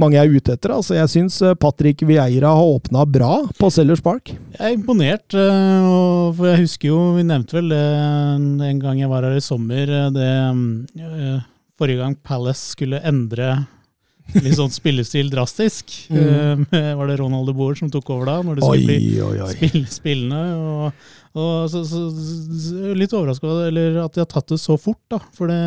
[0.00, 0.72] mange er ute etter.
[0.74, 4.32] Altså, jeg syns eh, Patrick Vieira har åpna bra på Sellers Park.
[4.56, 5.36] Jeg er imponert.
[5.36, 5.86] Eh,
[6.36, 7.84] for jeg husker jo, vi nevnte vel det
[8.70, 9.96] en gang jeg var her i sommer.
[10.00, 10.32] Eh, det
[11.80, 13.64] Forrige gang Palace skulle endre
[14.38, 15.96] litt sånn spillestil drastisk.
[16.22, 16.66] Mm.
[16.98, 19.50] var det Ronald de Boer som tok over da, når det skulle bli oi, oi.
[19.56, 20.40] Spill, spillende?
[20.54, 21.06] Og,
[21.40, 22.02] og så, så,
[22.96, 25.18] litt overraska over at de har tatt det så fort, da.
[25.36, 25.58] For det,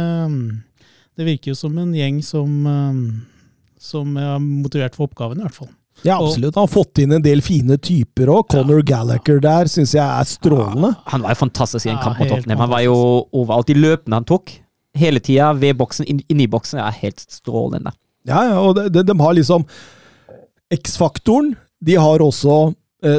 [1.17, 2.53] det virker jo som en gjeng som
[3.85, 5.71] som er motivert for oppgaven, i hvert fall.
[6.03, 6.55] Ja, absolutt.
[6.57, 8.49] Han har fått inn en del fine typer òg.
[8.51, 8.87] Conor ja.
[8.91, 10.91] Gallagher der syns jeg er strålende.
[10.91, 12.63] Ja, han var jo fantastisk i en kamp mot Tottenham.
[12.65, 12.95] Han var jo
[13.31, 13.71] overalt.
[13.71, 14.57] i løpene han tok,
[14.99, 17.95] hele tida ved boksen, inni boksen, er helt strålende.
[18.27, 19.65] Ja, ja, og de, de, de har liksom
[20.73, 21.53] X-faktoren.
[21.85, 22.73] De har også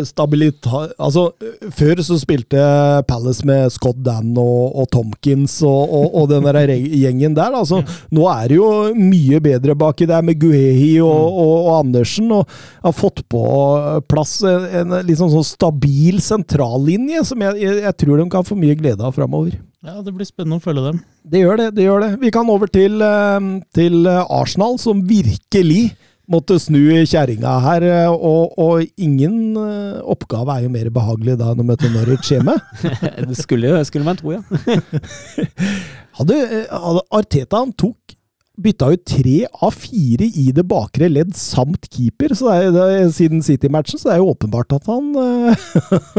[0.07, 0.67] stabilitet
[0.99, 1.29] Altså,
[1.75, 2.61] før så spilte
[3.09, 7.55] Palace med Scott Dan og, og Tomkins og, og, og den der gjengen der.
[7.55, 7.83] Altså.
[8.15, 12.51] Nå er det jo mye bedre baki der med Guehi og, og, Andersen, og
[12.85, 13.43] har fått på
[14.11, 18.59] plass en, en liksom sånn stabil sentrallinje som jeg, jeg, jeg, tror de kan få
[18.59, 19.59] mye glede av framover.
[19.87, 21.01] Ja, det blir spennende å følge dem.
[21.27, 21.69] Det gjør det.
[21.77, 22.11] det gjør det.
[22.23, 25.93] Vi kan over til, eh, til Arsenal, som virkelig
[26.31, 31.53] måtte snu kjerringa her, eh, og, og, ingen eh, oppgave er jo mer behagelig da
[31.53, 32.57] enn å møte Norwich hjemme.
[33.31, 34.43] det skulle, skulle, man tro, ja.
[36.19, 38.17] hadde, hadde Arteta han tok
[38.57, 42.85] bytta ut tre av fire i det bakre ledd samt keeper så det er, det
[42.95, 45.67] er, siden City-matchen, så det er jo åpenbart at han eh,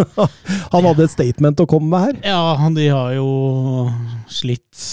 [0.76, 2.20] Han hadde et statement å komme med her.
[2.36, 3.30] Ja, de har jo
[4.30, 4.84] slitt.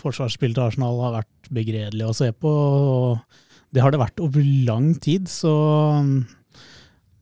[0.00, 2.50] Forsvarsspillet til Arsenal har vært begredelig å se på.
[2.50, 5.52] og det har det vært over lang tid, så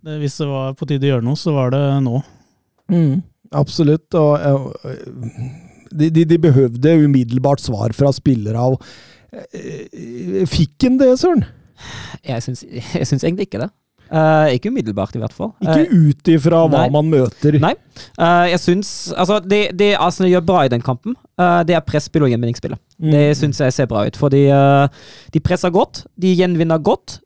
[0.05, 2.21] det, hvis det var på tide å gjøre noe, så var det nå.
[2.93, 3.21] Mm,
[3.59, 4.17] absolutt.
[4.17, 4.73] Og,
[5.93, 8.63] de, de, de, behøvde umiddelbart svar fra spillere.
[8.63, 8.81] Og,
[9.53, 11.45] eh, fikk en det, Søren?
[12.27, 13.71] Jeg syns egentlig ikke det.
[14.09, 15.51] Uh, ikke umiddelbart, i hvert fall.
[15.61, 16.92] Ikke uh, ut ifra hva nei.
[16.94, 17.59] man møter.
[17.61, 17.75] Nei.
[18.16, 22.25] Uh, jeg syns Altså, det, det Arsenal gjør bra i den kampen, det er presspill
[22.27, 22.81] og gjenvinningsspillet.
[22.99, 23.11] Mm.
[23.14, 24.16] Det syns jeg ser bra ut.
[24.18, 24.40] Fordi
[25.31, 27.21] de presser godt, de gjenvinner godt.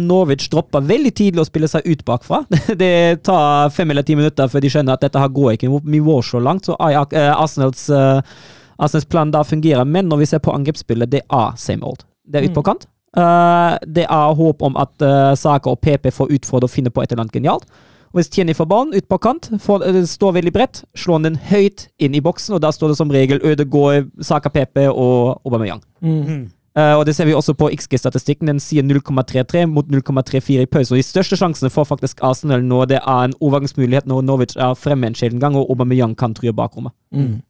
[0.00, 2.40] Norwich dropper veldig tidlig å spille seg ut bakfra.
[2.80, 6.16] det tar fem eller ti minutter før de skjønner at dette her går ikke nivå
[6.24, 6.70] så langt.
[6.70, 9.84] Så Arsenals, Arsenals plan da fungerer.
[9.84, 12.08] Men når vi ser på angrepsspillet, det er same old.
[12.24, 12.68] Det er ut på mm.
[12.72, 12.88] kant.
[13.16, 17.02] Uh, det er håp om at uh, Saka og PP får utfordre og finne på
[17.02, 17.64] et eller annet genialt.
[18.08, 21.40] Og Hvis Tierney får ballen ut på kant, får, uh, står veldig bredt, slår den
[21.48, 25.82] høyt inn i boksen, og da står det som regel Ødegaard, Saka PP og Aubameyang.
[26.00, 26.48] Mm -hmm.
[26.96, 28.46] og Det ser vi også på XG-statistikken.
[28.48, 30.92] Den sier 0,33 mot 0,34 i pause.
[30.94, 34.74] Og De største sjansene får faktisk Arsenal når det er en overgangsmulighet når Norwich er
[34.74, 36.92] fremme en sjelden gang, og Aubameyang kan true bakrommet.
[37.12, 37.40] Mm.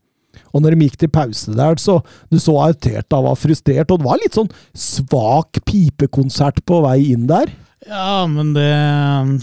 [0.53, 2.01] Og når de gikk til pause der, så
[2.33, 7.27] du så Arteta var frustrert, og det var litt sånn svak pipekonsert på vei inn
[7.31, 7.51] der.
[7.89, 8.69] Ja, men det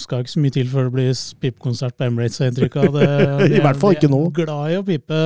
[0.04, 2.98] skal ikke så mye til før det blir pipekonsert på Emirates, har jeg inntrykk av.
[2.98, 3.08] Det,
[3.58, 4.20] I hvert fall ikke nå.
[4.36, 5.22] Glad i å pipe.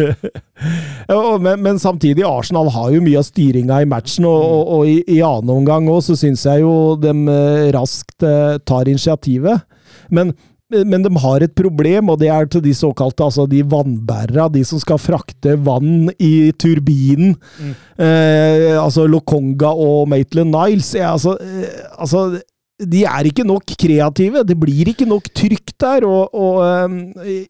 [1.12, 4.90] ja, men, men, samtidig, Arsenal har jo mye av styringa i matchen, og, og, og
[4.90, 9.68] i, i, annen omgang òg så syns jeg jo de eh, raskt eh, tar initiativet.
[10.10, 10.32] Men
[10.70, 14.62] men de har et problem, og det er til de såkalte altså de vannbærere, de
[14.66, 17.34] som skal frakte vann i turbinen.
[17.58, 17.74] Mm.
[18.06, 20.92] Eh, altså Lokonga og Maitland Niles.
[20.94, 22.40] Ja, altså, eh, altså,
[22.80, 24.44] de er ikke nok kreative.
[24.46, 26.06] Det blir ikke nok trykk der.
[26.08, 27.44] Og, og eh,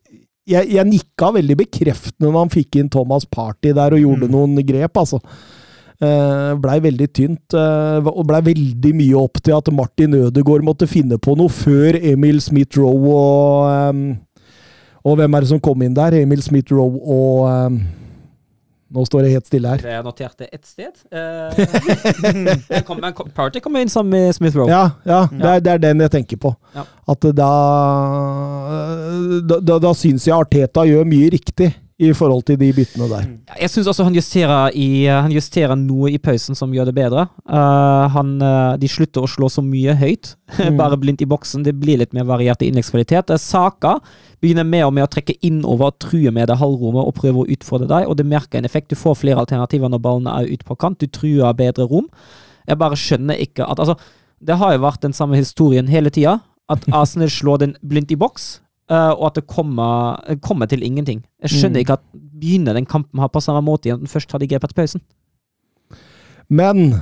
[0.51, 4.37] jeg, jeg, nikka veldig bekreftende når han fikk inn Thomas Party der og gjorde mm.
[4.37, 5.21] noen grep, altså.
[6.01, 10.89] Uh, blei veldig tynt, uh, og blei veldig mye opp til at Martin Ødegaard måtte
[10.89, 14.05] finne på noe før Emil Smith-Roe og um,
[15.05, 16.17] Og hvem er det som kom inn der?
[16.23, 17.83] Emil Smith-Roe og
[18.91, 19.85] nå står det helt stille her.
[19.87, 20.97] Jeg noterte ett sted.
[22.89, 22.99] Kom,
[23.37, 24.67] Party kom inn sammen med Smith Rowe.
[24.67, 26.51] Ja, ja det, er, det, er, den jeg tenker på.
[26.75, 26.83] Ja.
[27.13, 27.51] At da
[29.47, 33.27] Da, da, da syns jeg Arteta gjør mye riktig i forhold til de byttene der.
[33.29, 33.33] Mm.
[33.61, 37.27] Jeg syns også han justerer, i, han justerer, noe i pausen som gjør det bedre.
[37.45, 40.79] Uh, han, uh, de slutter å slå så mye høyt, mm.
[40.81, 41.67] bare blindt i boksen.
[41.67, 43.35] Det blir litt mer variert i innleggskvalitet.
[43.43, 43.99] Saka
[44.41, 47.91] begynner mer og mer å trekke innover, true med det halvrommet og prøve å utfordre
[47.91, 48.89] deg, og det merker en effekt.
[48.89, 51.03] Du får flere alternativer når ballene er ute på kant.
[51.03, 52.09] Du truer bedre rom.
[52.65, 53.99] Jeg bare skjønner ikke at Altså,
[54.41, 56.39] det har jo vært den samme historien hele tida.
[56.73, 61.23] At Arsenal slår den blindt i boks, Uh, og at det kommer, kommer, til ingenting.
[61.45, 61.83] Jeg skjønner mm.
[61.85, 62.05] ikke at
[62.41, 65.03] begynner den kampen her på samme måte igjen at den først hadde grepet pausen.
[66.51, 66.97] Men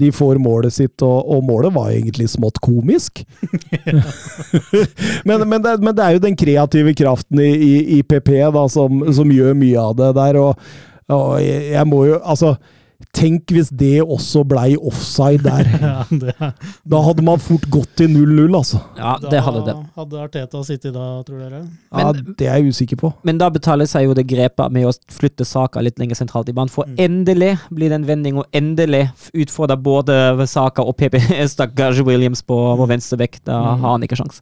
[0.00, 3.22] de får målet sitt, og, og målet var egentlig smått komisk.
[5.28, 8.66] men, men, det, men, det, er jo den kreative kraften i, i, i PP da,
[8.72, 10.70] som, som, gjør mye av det der, og,
[11.12, 12.54] og jeg, jeg må jo Altså
[13.16, 15.66] Tenk hvis det også blei offside der.
[15.82, 16.34] ja, det,
[16.86, 18.78] da hadde man fort gått til 0-0, altså.
[18.98, 19.74] Ja, det hadde det.
[19.98, 21.62] Hadde Arteta sittet da, tror dere?
[21.66, 23.12] Men, ja, Det er jeg usikker på.
[23.26, 26.54] Men da betaler seg jo det grepet med å flytte saka litt lenger sentralt i
[26.54, 26.70] banen.
[26.70, 27.00] For mm.
[27.02, 31.18] endelig blir det en vending, og endelig utfordre både Saka og PP
[31.54, 32.92] Stakkars Williams på, på mm.
[32.94, 33.42] venstre bekk.
[33.42, 33.82] Da mm.
[33.82, 34.38] har han ikke sjans.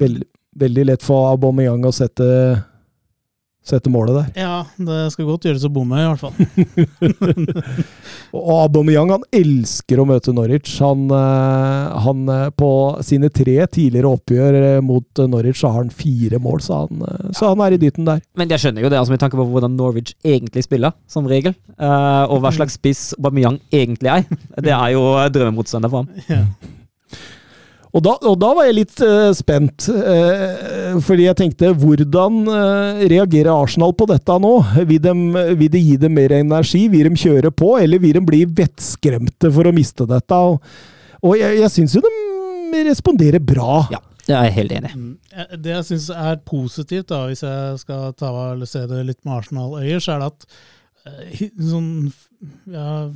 [0.00, 0.28] Veldig,
[0.60, 2.28] veldig lett for Aubameyang å sette
[3.66, 4.28] sette målet der.
[4.40, 6.32] Ja, det skal godt gjøres å bomme, i hvert fall.
[8.36, 10.78] og Aubameyang han elsker å møte Norwich.
[10.80, 12.70] Han, eh, han, eh, På
[13.06, 17.04] sine tre tidligere oppgjør eh, mot Norwich så har han fire mål, så han,
[17.36, 18.24] så han er i dytten der.
[18.40, 21.54] Men jeg skjønner jo det, altså med tanke på hvordan Norwich egentlig spiller, som regel.
[21.76, 24.26] og hva slags spiss Aubameyang egentlig er.
[24.56, 25.04] Det er jo
[25.36, 26.12] drømmemotstander for ham.
[26.30, 26.44] Ja.
[27.90, 33.00] Og da, og da, var jeg litt uh, spent, uh, fordi jeg tenkte hvordan uh,
[33.10, 34.52] reagerer Arsenal på dette nå?
[34.86, 35.14] Vil de,
[35.58, 36.84] vil de, gi dem mer energi?
[36.92, 40.38] Vil de kjøre på, eller vil de bli vettskremte for å miste dette?
[40.38, 40.62] Og,
[41.24, 43.82] og jeg, jeg syns jo de responderer bra.
[43.90, 43.98] Ja,
[44.28, 45.00] det er jeg helt enig i.
[45.00, 45.14] Mm,
[45.58, 48.30] det jeg syns er positivt, da, hvis jeg skal ta,
[48.70, 50.52] se det litt med Arsenal-øyer, så er det at
[51.58, 51.90] sånn
[52.70, 53.08] ja,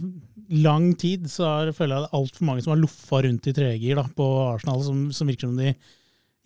[0.54, 3.54] lang tid så er, føler jeg det er altfor mange som har loffa rundt i
[3.56, 5.74] tregir på Arsenal, som, som, virker som de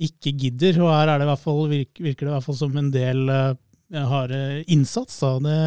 [0.08, 0.78] ikke gidder.
[0.84, 2.92] Og her er det i hvert fall, virker, virker det i hvert fall som en
[2.94, 4.36] del uh, har
[4.70, 5.18] innsats.
[5.24, 5.34] Da.
[5.44, 5.58] Det,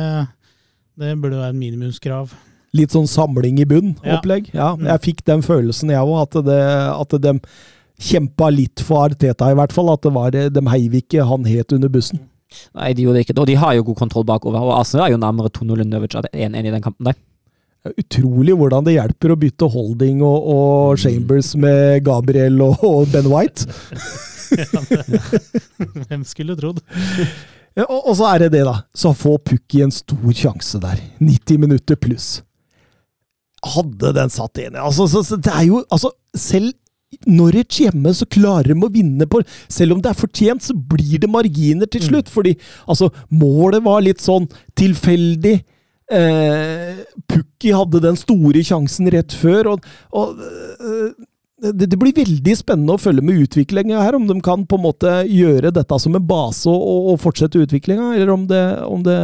[1.04, 2.34] det burde være en minimumskrav.
[2.78, 4.54] Litt sånn samling i bunn-opplegg?
[4.54, 4.72] Ja.
[4.72, 4.72] ja.
[4.80, 4.88] Mm.
[4.94, 6.22] Jeg fikk den følelsen, jeg òg.
[6.24, 6.62] At, det,
[6.96, 7.38] at de
[8.02, 9.92] kjempa litt for Arteta, i hvert fall.
[9.92, 12.24] At det var, de heiv ikke han het under bussen.
[12.76, 13.36] Nei, de gjorde det ikke.
[13.44, 14.64] Og de har jo god kontroll bakover.
[14.64, 17.20] Og Arsenal er jo nærmere 2-0 enn Nøvic 1-1 i den kampen der.
[17.90, 23.30] Utrolig hvordan det hjelper å bytte Holding og, og Chambers med Gabriel og, og Ben
[23.32, 23.66] White.
[26.08, 26.84] Hvem skulle trodd?
[27.74, 28.82] Ja, og, og, så er det det, da.
[28.94, 31.02] Så få Pukki en stor sjanse der.
[31.24, 32.42] 90 minutter pluss.
[33.62, 36.72] Hadde den satt inn altså, så, så, det er jo Altså, selv
[37.30, 41.22] Norwich hjemme så klarer de å vinne på Selv om det er fortjent, så blir
[41.22, 42.30] det marginer til slutt.
[42.30, 42.34] Mm.
[42.34, 42.56] Fordi
[42.88, 44.48] altså, målet var litt sånn
[44.80, 45.60] tilfeldig.
[46.12, 49.74] Eh, Pukki hadde den store sjansen rett før.
[49.76, 51.12] og, og eh,
[51.62, 54.86] det, det, blir veldig spennende å følge med utviklinga her, om de kan på en
[54.88, 59.18] måte gjøre dette som en base og, og, fortsette utviklinga, eller om, det, om, det,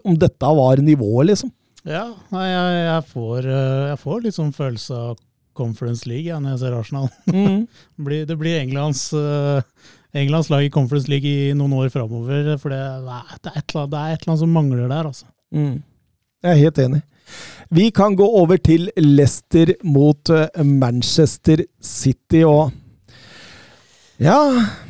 [0.00, 1.52] om, dette var nivået, liksom.
[1.84, 5.20] Ja, nei, jeg, jeg, får, eh, jeg, får, litt sånn følelse av
[5.54, 7.12] Conference League ja, når jeg ser Arsenal.
[7.34, 8.24] Mm.
[8.26, 9.60] det blir Englands, uh,
[10.16, 12.54] Englands, lag i Conference League i noen år framover.
[12.62, 15.28] For det, det, er et eller annet som mangler der, altså.
[15.54, 15.82] Mm.
[16.44, 17.02] Jeg er helt enig.
[17.74, 22.72] Vi kan gå over til Leicester mot eh, Manchester City og
[24.20, 24.38] Ja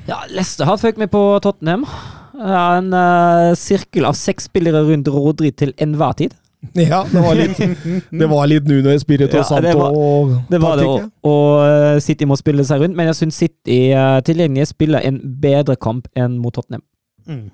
[0.09, 1.87] Ja, Leicester har fulgt med på Tottenham.
[2.35, 6.35] En uh, sirkel av seks spillere rundt Rodri til enhver tid.
[6.75, 7.59] Ja, det var litt,
[8.21, 12.25] det var litt Nuno Espirito ja, Santo var, og Det var det, og, og City
[12.25, 16.41] må spille seg rundt, men jeg syns City uh, tilgjengelig spiller en bedre kamp enn
[16.41, 16.83] mot Tottenham.
[17.29, 17.47] Mm.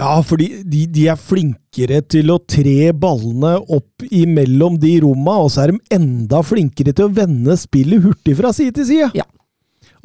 [0.00, 5.52] Ja, fordi de, de, er flinkere til å tre ballene opp imellom de romma, og
[5.52, 9.10] så er de enda flinkere til å vende spillet hurtig fra side til side.
[9.18, 9.26] Ja.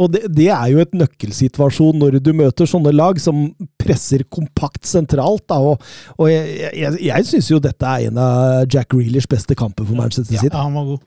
[0.01, 3.45] Og det, det, er jo et nøkkelsituasjon når du møter sånne lag som
[3.79, 5.45] presser kompakt sentralt.
[5.47, 5.83] Da, og,
[6.19, 9.95] og jeg, jeg, jeg syns jo dette er en av Jack Reelers beste kamper for
[9.95, 10.51] Manchester City.
[10.51, 11.05] Ja, han var god.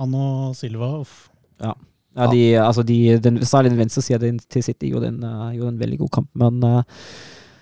[0.00, 0.94] Han og Silva.
[1.02, 1.26] Uff.
[1.60, 1.76] Ja.
[2.18, 5.74] Ja, de, altså de, den, særlig den venstre sida til City gjorde en, uh, gjorde
[5.76, 6.30] en, veldig god kamp.
[6.40, 7.04] Men uh,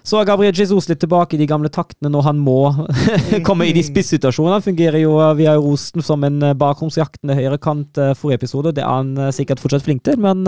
[0.08, 2.60] så er Gabriel Jesus litt tilbake i de gamle taktene når han må
[3.48, 4.56] komme i de spissituasjonene.
[4.56, 8.72] Han fungerer jo via rosten som en eh, bakromsjaktende høyrekant uh, forrige episode.
[8.76, 10.46] Det er han sikkert fortsatt flink til, men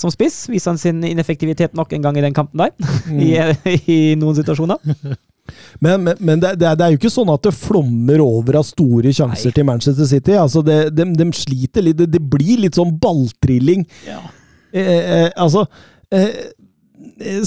[0.00, 2.76] som spiss viser han sin ineffektivitet nok en gang i den kampen der.
[3.10, 3.20] Mm.
[3.24, 4.78] I, I, noen situasjoner.
[5.82, 9.10] Men, men, men det, det, er, jo ikke sånn at det flommer over av store
[9.10, 9.54] sjanser Nei.
[9.56, 10.36] til Manchester City.
[10.38, 11.98] Altså det, de, de, sliter litt.
[11.98, 13.82] Det, blir litt sånn balltrilling.
[14.06, 14.20] Ja.
[14.70, 15.80] Eh, altså eh,
[16.12, 16.28] Eh,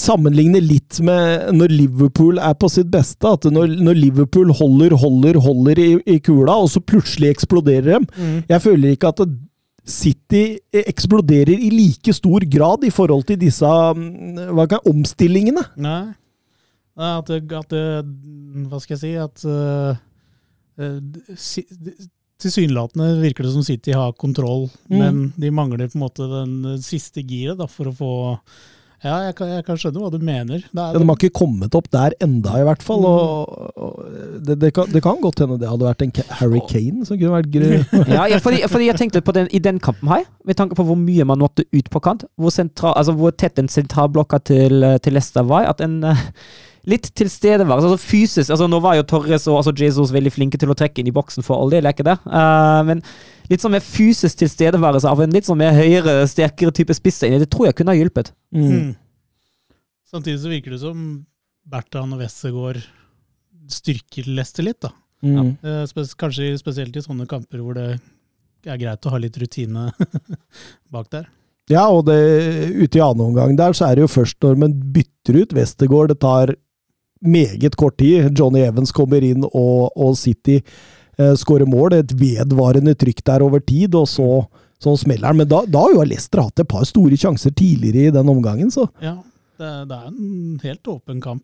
[0.01, 3.29] sammenligne litt med når Liverpool er på sitt beste.
[3.29, 8.07] At når, når Liverpool holder, holder, holder i, i, kula, og så plutselig eksploderer dem.
[8.17, 8.37] Mm.
[8.49, 9.25] Jeg føler ikke at
[9.83, 15.65] City eksploderer i like stor grad i forhold til disse mm, kan, omstillingene.
[15.83, 16.13] Nei.
[16.93, 17.85] At det, at det,
[18.69, 19.95] Hva skal jeg si At uh,
[21.33, 21.63] si,
[22.43, 24.99] Tilsynelatende virker det som City har kontroll, mm.
[24.99, 28.13] men de mangler på en måte den siste giret da, for å få
[29.03, 30.61] ja, jeg kan, jeg kan, skjønne hva du mener.
[30.63, 33.03] Det er, ja, de har ikke kommet opp der enda, i hvert fall.
[33.03, 33.97] Og, og
[34.47, 37.35] det, det, kan, det, kan, godt hende det hadde vært en Harry Kane som kunne
[37.35, 37.81] vært grei.
[38.15, 40.87] ja, jeg, fordi, fordi, jeg tenkte på den, i den kampen her, med tanke på
[40.87, 44.87] hvor mye man måtte ut på kant, hvor, sentral, altså hvor tett den sentralblokka til,
[45.03, 46.23] til Leicester var, at en uh,
[46.89, 47.89] litt tilstedeværelse.
[47.89, 48.49] Altså fysisk.
[48.51, 51.15] altså Nå var jo Torres og altså Jesus veldig flinke til å trekke inn i
[51.15, 52.17] boksen for all del, er ikke det?
[52.27, 53.03] Uh, men
[53.51, 57.49] litt sånn mer fysisk tilstedeværelse av en litt sånn mer høyere, sterkere type spisse det
[57.51, 58.33] tror jeg kunne ha hjulpet.
[58.55, 58.67] Mm.
[58.67, 58.91] mm.
[60.13, 60.97] Samtidig så virker det som
[61.65, 62.83] Bertrand og Westergård
[63.71, 64.91] styrker Leicester litt, da.
[65.23, 65.55] Mm.
[65.63, 67.87] Uh, spes kanskje spesielt i sånne kamper hvor det
[68.67, 69.87] er greit å ha litt rutine
[70.93, 71.31] bak der.
[71.71, 72.19] Ja, og det,
[72.75, 76.11] ute i annen omgang der, så er det jo først når man bytter ut Westergård
[76.11, 76.51] Det tar
[77.23, 78.31] meget kort tid.
[78.37, 81.99] Johnny Evans kommer inn, og, og City eh, skårer mål.
[81.99, 84.43] Et vedvarende trykk der over tid, og så,
[84.81, 85.41] så smeller han.
[85.41, 88.71] Men da, da har jo Leicester hatt et par store sjanser tidligere i den omgangen,
[88.73, 88.87] så.
[89.03, 89.17] Ja,
[89.61, 91.43] det, det er en helt åpen kamp.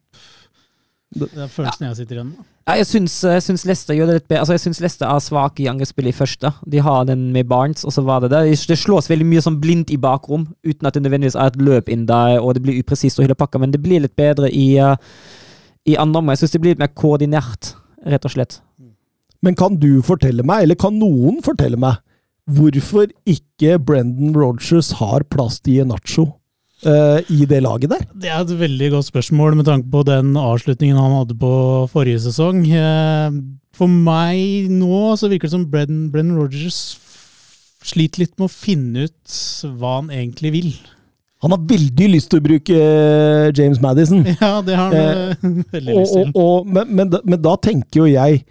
[1.09, 2.47] Det er følelsen jeg sitter igjen med.
[2.69, 4.43] Ja, jeg syns, jeg syns Leicester gjør det litt bedre.
[4.43, 6.51] Altså, jeg syns Leicester er svake i angrepsspillet i første.
[6.69, 8.45] De har den med Barnes, og så var det der.
[8.45, 11.89] Det slås veldig mye sånn blindt i bakrom, uten at det nødvendigvis er et løp
[11.89, 14.67] inn der, og det blir upresist og hele pakka, men det blir litt bedre i,
[14.77, 14.93] uh,
[15.89, 16.35] i andre omgang.
[16.37, 17.73] Jeg syns det blir litt mer koordinert,
[18.07, 18.59] rett og slett.
[19.45, 22.01] Men kan du fortelle meg, eller kan noen fortelle meg,
[22.49, 26.25] hvorfor ikke Brendan Rogers har plass til Nacho
[26.85, 28.05] uh, i det laget der?
[28.11, 31.53] Det er et veldig godt spørsmål med tanke på den avslutningen han hadde på
[31.93, 32.65] forrige sesong.
[32.67, 33.39] Uh,
[33.75, 36.97] for meg nå så virker det som Brendan, Brendan Rogers
[37.85, 39.35] sliter litt med å finne ut
[39.79, 40.73] hva han egentlig vil.
[41.43, 44.25] Han har veldig lyst til å bruke uh, James Madison.
[44.41, 46.31] Ja, det har han veldig lyst til.
[46.33, 48.43] Og, og, men, men, da, men da tenker jo jeg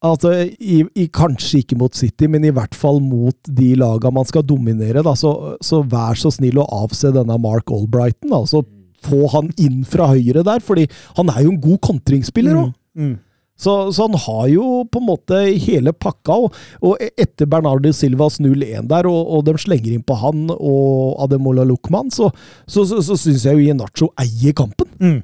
[0.00, 4.24] Altså, i, i, kanskje ikke mot City, men i hvert fall mot de laga man
[4.24, 5.02] skal dominere.
[5.04, 8.32] Da, så, så, vær så snill å avse denne Mark Albrighton.
[8.48, 8.62] så
[9.04, 10.86] få han inn fra høyre der, fordi
[11.18, 12.72] han er jo en god kontringsspiller òg.
[12.96, 13.10] Mm.
[13.10, 13.18] Mm.
[13.60, 16.36] Så, så, han har jo på en måte hele pakka.
[16.46, 21.20] Og, og etter Bernardo Silvas 0-1 der, og, og, de slenger inn på han og
[21.26, 22.30] Ademola Luchman, så,
[22.64, 24.88] så, så, så syns jeg jo Inacho eier kampen.
[25.00, 25.20] Mm.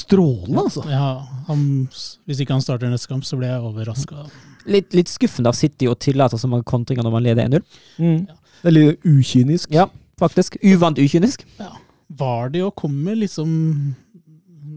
[0.00, 0.84] Strålende, altså.
[0.88, 1.10] Ja,
[1.48, 1.64] han,
[2.24, 4.28] hvis ikke han starter neste kamp, så blir jeg overraska.
[4.70, 7.64] Litt, litt, skuffende av City å tillate så mange kontringer når man leder 1-0.
[7.98, 8.20] Mm.
[8.30, 8.38] Ja.
[8.60, 9.72] Det er litt ukynisk.
[9.74, 9.88] Ja,
[10.20, 10.56] faktisk.
[10.64, 11.44] Uvant ukynisk.
[11.60, 11.72] Ja.
[12.20, 13.50] Var det å komme liksom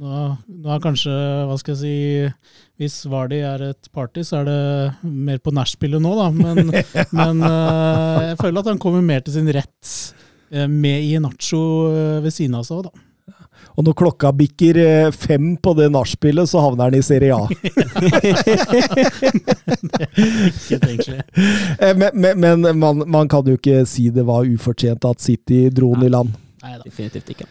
[0.04, 1.14] nå, nå, er kanskje,
[1.48, 4.60] hva skal jeg si Hvis Vardi er et party, så er det
[5.08, 6.28] mer på nachspielet nå, da.
[6.36, 6.74] Men,
[7.20, 9.96] men uh, jeg føler at han kommer mer til sin rett
[10.52, 13.10] uh, med Ienacho uh, ved siden av seg òg, da.
[13.74, 17.48] Og når klokka bikker eh, fem på det nachspielet, så havner han i Serie A.
[21.84, 25.66] Eh, men, men, men man, man, kan jo ikke si det var ufortjent at City
[25.74, 26.34] dro den i land.
[26.64, 27.48] Nei, definitivt ikke.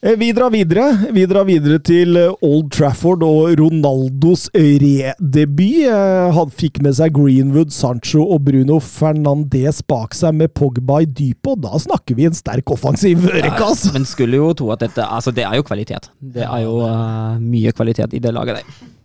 [0.00, 0.98] Eh, vi drar videre.
[1.12, 5.80] Vi drar videre til eh, Old Trafford og Ronaldos redebut.
[5.88, 11.08] Eh, han fikk med seg Greenwood, Sancho og Bruno Fernandez bak seg med Pogba i
[11.08, 13.88] dypet, og da snakker vi en sterk offensiv ørekass!
[13.88, 16.12] Ja, men skulle jo tro at dette Altså, det er jo kvalitet.
[16.20, 18.97] Det er jo uh, mye kvalitet i det laget der.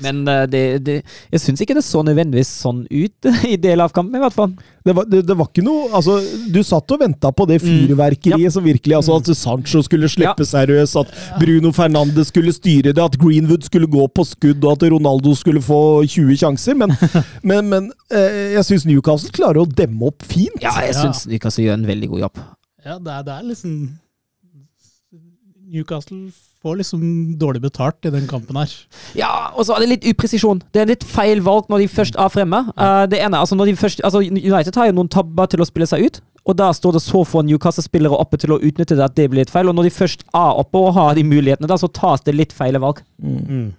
[0.00, 0.94] Men uh, det, det,
[1.34, 4.54] jeg syns ikke det så nødvendigvis sånn ut i del av kampen, i hvert fall.
[4.82, 6.16] Det var, det, det var ikke noe altså,
[6.50, 7.66] Du satt og venta på det mm.
[7.68, 8.46] fyrverkeriet mm.
[8.48, 8.50] ja.
[8.50, 10.48] som virkelig altså At Sancho skulle slippe ja.
[10.48, 14.88] seriøs, at Bruno Fernandes skulle styre det, at Greenwood skulle gå på skudd, og at
[14.90, 16.78] Ronaldo skulle få 20 sjanser.
[16.78, 16.96] Men,
[17.48, 20.58] men, men eh, jeg syns Newcastle klarer å demme opp fint.
[20.64, 22.42] Ja, jeg syns Newcastle gjør en veldig god jobb.
[22.82, 23.76] Ja, det er, det er liksom
[25.72, 26.26] Newcastle
[26.62, 27.02] får liksom
[27.38, 28.72] dårlig betalt i den kampen her.
[29.18, 30.62] Ja, og så er det litt upresisjon.
[30.74, 32.64] Det er litt feil valg når de først er fremme.
[32.76, 35.68] Uh, det ene, altså når de først, altså United har jo noen tabber til å
[35.68, 39.04] spille seg ut, og da står det så få Newcastle-spillere oppe til å utnytte det
[39.04, 39.70] at det blir litt feil.
[39.70, 42.54] Og når de først er oppe og har de mulighetene, da så tas det litt
[42.56, 43.04] feile valg.
[43.22, 43.38] Mm.
[43.46, 43.70] mm.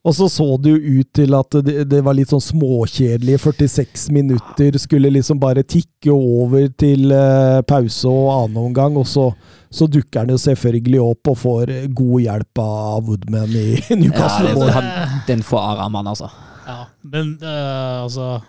[0.00, 4.06] Og så så det jo ut til at det, det var litt sånn småkjedelige 46
[4.16, 9.26] minutter skulle liksom bare tikke over til uh, pause og annen omgang, og så
[9.70, 13.66] så dukker han jo selvfølgelig opp og får god hjelp av Woodman i
[14.02, 14.54] Newcastle.
[14.58, 16.30] Ja, den, den får Araman, altså.
[16.66, 18.40] Ja, men uh, altså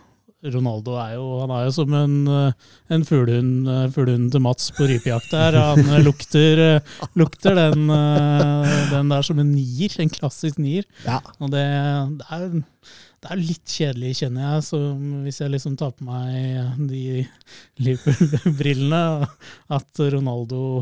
[0.41, 4.71] Ronaldo er jo, han er jo som en, eh, en fuglehund, eh, fuglehund til Mats
[4.73, 5.53] på rypejakt her.
[5.53, 6.81] Han lukter,
[7.13, 10.87] lukter den, den, der som en nier, en klassisk nier.
[11.05, 11.19] Ja.
[11.37, 11.61] Og det,
[12.17, 14.79] det, er, det, er, litt kjedelig, kjenner jeg, så
[15.27, 17.21] hvis jeg liksom tar på meg de
[17.85, 19.29] Liverpool-brillene,
[19.77, 20.81] at Ronaldo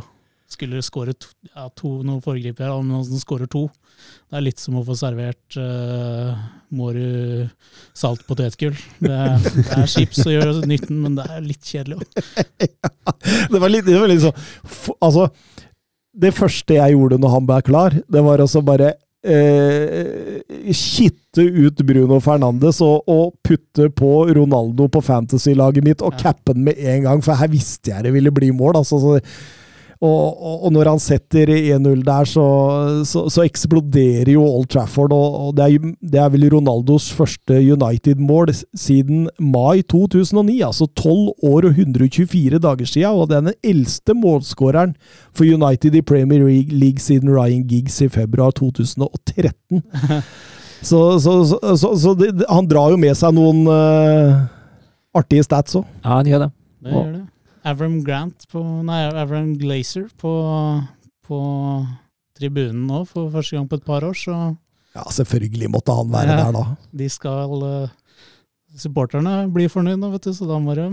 [0.49, 3.67] skulle skåre to, ja, to Nå foregriper jeg, men han skårer to.
[4.29, 6.37] Det er litt som å få servert uh,
[6.75, 7.49] Mårud
[7.97, 8.77] salt potetgull.
[9.01, 9.17] Det,
[9.55, 12.23] det, er chips som gjør nytten, men det er litt kjedelig òg.
[12.65, 12.93] ja,
[13.53, 15.29] det var litt, det var litt sånn Altså,
[16.19, 18.93] det første jeg gjorde når han ble klar, det var altså bare
[19.25, 20.39] eh,
[20.73, 26.29] kitte ut Bruno Fernandes og, og, putte på Ronaldo på fantasy-laget mitt og ja.
[26.29, 28.81] cappe den med en gang, for her visste jeg det ville bli mål.
[28.81, 29.17] altså så
[29.99, 32.43] og, og, og, når han setter 1-0 der, så,
[33.03, 35.11] så, så, eksploderer jo Old Trafford.
[35.11, 40.55] Og, det er, det, er, vel Ronaldos første United-mål siden mai 2009.
[40.69, 43.11] Altså 12 år og 124 dager siden.
[43.11, 44.93] Og det er den eldste målskåreren
[45.35, 49.83] for United i Premier League siden Ryan Giggs i februar 2013.
[50.89, 54.47] så, så det, han drar jo med seg noen uh,
[55.11, 55.83] artige stats òg.
[56.05, 56.49] Ja, han gjør det.
[56.87, 57.25] Det gjør det.
[57.69, 60.33] Avram Grant på Nei, Avram Glazer på,
[61.27, 61.39] på
[62.39, 64.35] tribunen nå for første gang på et par år, så
[64.95, 66.63] Ja, selvfølgelig måtte han være ja, der da.
[67.01, 67.91] De skal uh,
[68.79, 70.87] supporterne blir fornøyd nå, vet du, så da må de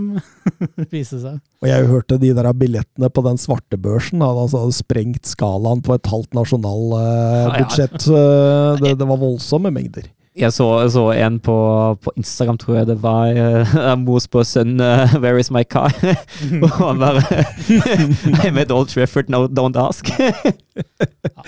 [0.93, 1.39] vise seg.
[1.63, 5.95] Og jeg hørte de der billettene på den svarte børsen altså, hadde sprengt skalaen på
[5.97, 7.97] et halvt nasjonalbudsjett.
[8.09, 8.77] Uh, ja.
[8.83, 10.09] det, det var voldsomme mengder.
[10.37, 11.55] Jeg så, så, en på,
[12.03, 13.33] på, Instagram, tror jeg det var.
[13.77, 15.93] Uh, mos på sønnen uh, 'Where is my car?'
[16.63, 17.21] og han bare
[18.43, 20.13] 'I'm at Old Trafford, no, don't ask'.
[20.17, 21.43] ja.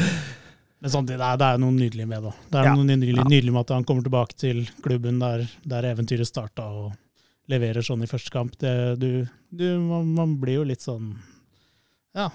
[0.80, 2.34] Men samtidig, det er, det er noe nydelig med det.
[2.52, 2.76] Det er ja.
[2.76, 6.94] noe nydelig, nydelig, med at han kommer tilbake til klubben der, der eventyret starta, og
[7.52, 8.56] leverer sånn i første kamp.
[8.62, 8.72] Det,
[9.02, 11.18] du, du, man, man, blir jo litt sånn
[12.18, 12.30] ja,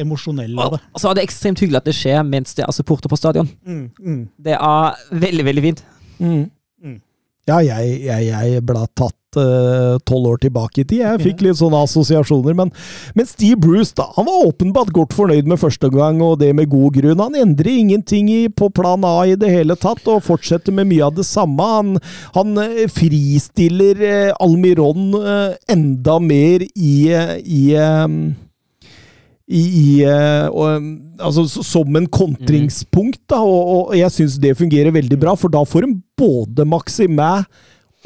[0.00, 0.82] emosjonell av det.
[0.94, 3.48] Og så er det ekstremt hyggelig at det skjer mens det er supporter på stadion.
[3.66, 4.22] Mm, mm.
[4.48, 5.84] Det er veldig, veldig fint.
[6.18, 6.48] Mm.
[6.82, 6.96] mm.
[7.46, 11.02] Ja, jeg, jeg, jeg ble tatt eh, tolv uh, år tilbake i tid.
[11.04, 12.56] Jeg fikk litt sånne assosiasjoner.
[12.58, 12.72] Men,
[13.14, 16.72] men, Steve Bruce da, han var åpenbart godt fornøyd med første gang, og det med
[16.72, 17.22] god grunn.
[17.22, 21.06] Han endrer ingenting i, på plan A i det hele tatt, og fortsetter med mye
[21.06, 21.68] av det samme.
[21.76, 22.02] Han,
[22.34, 25.14] han uh, fristiller uh, Almiron
[25.70, 26.96] enda mer i,
[27.46, 27.62] i
[29.46, 30.88] i, i og,
[31.22, 35.62] altså, som en kontringspunkt, da, og, og jeg syns det fungerer veldig bra, for da
[35.66, 37.30] får en både Maximæ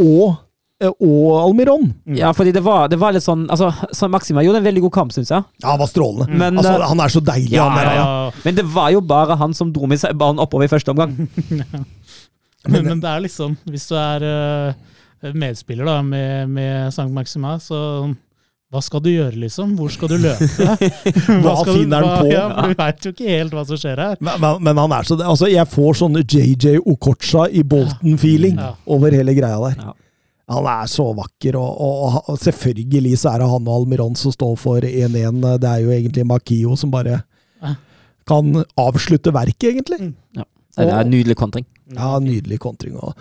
[0.05, 0.39] og
[0.81, 1.91] og Almiron.
[2.09, 2.17] Mm.
[2.17, 4.95] Ja, fordi det var, det var litt sånn altså, så Maxima gjorde en veldig god
[4.95, 5.45] kamp, syns jeg.
[5.61, 6.29] Ja, han var strålende.
[6.33, 7.91] Men, altså, eh, han er så deilig, ja, han der.
[7.91, 8.45] Ja, ja.
[8.47, 11.13] Men det var jo bare han som dro med seg ballen oppover i første omgang.
[12.71, 17.59] men, men, det er liksom Hvis du er uh, medspiller da, med, med Sankt Maxima,
[17.61, 18.09] så
[18.71, 19.73] hva skal du gjøre, liksom?
[19.75, 20.47] Hvor skal du løpe?
[21.43, 22.29] hva, hva finner han på?
[22.31, 24.21] Ja, du veit jo ikke helt hva som skjer her.
[24.23, 28.71] Men, men, men han er så, altså, jeg får sånne JJ Okocha i Bolton-feeling ja.
[28.95, 29.83] over hele greia der.
[29.83, 29.97] Ja.
[30.55, 34.35] Han er så vakker, og, og, og, selvfølgelig så er det han og Almiron som
[34.35, 35.43] står for 1-1.
[35.63, 37.21] Det er jo egentlig Makio som bare
[38.31, 40.03] kan avslutte verket, egentlig.
[40.09, 40.17] Mm.
[40.39, 40.47] Ja.
[40.79, 41.67] Det er en nydelig kontring.
[41.91, 42.95] Ja, nydelig kontring.
[43.03, 43.19] og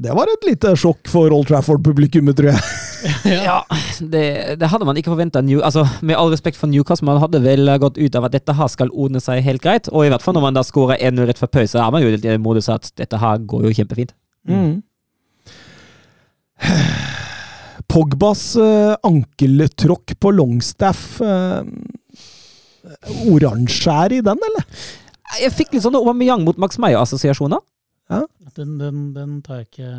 [0.00, 2.60] det var et lite sjokk for Old Trafford-publikummet, tror jeg.
[3.26, 3.58] ja,
[3.98, 4.24] det,
[4.60, 5.42] det, hadde man ikke forventa.
[5.64, 8.70] Altså, med all respekt for Newcastle, man hadde vel gått ut av at dette her
[8.70, 9.90] skal ordne seg helt greit.
[9.92, 12.12] Og i hvert fall når man da skårer 1-0 rett før pause, er man jo
[12.14, 14.14] litt i modus at dette her går jo kjempefint.
[14.48, 14.82] Mm.
[17.92, 21.60] Pogbas uh, ankeltråkk på Longstaff uh,
[23.28, 24.64] Oransje er i den, eller?
[25.40, 27.62] Jeg fikk litt sånn Aubameyang mot Max Meyer-assosiasjoner.
[28.12, 28.24] Ja.
[28.56, 29.92] Den, den, den, tar jeg ikke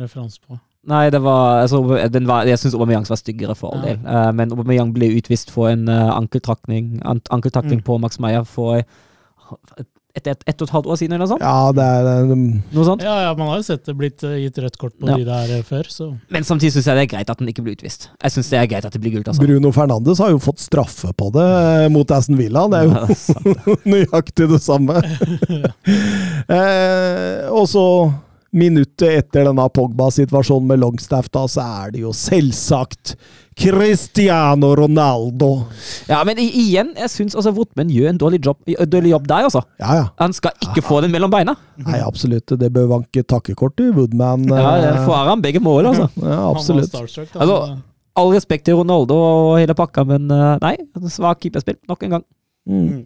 [0.00, 0.56] referanse på.
[0.90, 3.98] Nei, det var, altså, var jeg syns Aubameyang var styggere for all del.
[4.04, 7.86] Uh, men Aubameyang ble utvist for en uh, ankeltakning, ankeltakning mm.
[7.86, 8.82] på Max Meyer for
[10.14, 11.42] et, et, et, og et halvt år siden, eller noe sånt?
[11.42, 12.36] Ja, det er det,
[12.76, 13.04] noe sånt?
[13.06, 15.16] Ja, ja, man har jo sett det blitt uh, gitt rødt kort på ja.
[15.16, 17.78] de der før, så Men samtidig syns jeg det er greit at den ikke blir
[17.78, 18.10] utvist.
[18.22, 19.42] Jeg synes det er greit at det blir gult, altså.
[19.42, 21.48] Bruno Fernandes har jo fått straffe på det
[21.96, 22.66] mot Aston Villa.
[22.70, 25.00] Det er jo ja, nøyaktig det samme.
[26.60, 27.86] eh, og så
[28.54, 33.14] minuttet etter denne Pogba-situasjonen med Longstaff, da, så er det jo selvsagt
[33.58, 35.50] Cristiano Ronaldo.
[36.10, 39.62] Ja, men igjen, jeg syns altså Votmen gjør en dårlig jobb, dårlig jobb der, altså.
[39.82, 40.04] Ja, ja.
[40.22, 40.86] Han skal ikke ja.
[40.86, 41.56] få den mellom beina.
[41.82, 42.56] Nei, absolutt.
[42.58, 44.46] Det bør vanke takkekort til Woodman.
[44.50, 46.10] Ja, det eh, får han begge mål, altså.
[46.34, 46.94] Ja, absolutt.
[46.94, 47.58] Altså,
[48.14, 50.76] all respekt til Ronaldo og hele pakka, men eh, nei,
[51.10, 52.26] svak keeperspill nok en gang.
[52.70, 53.02] Mm.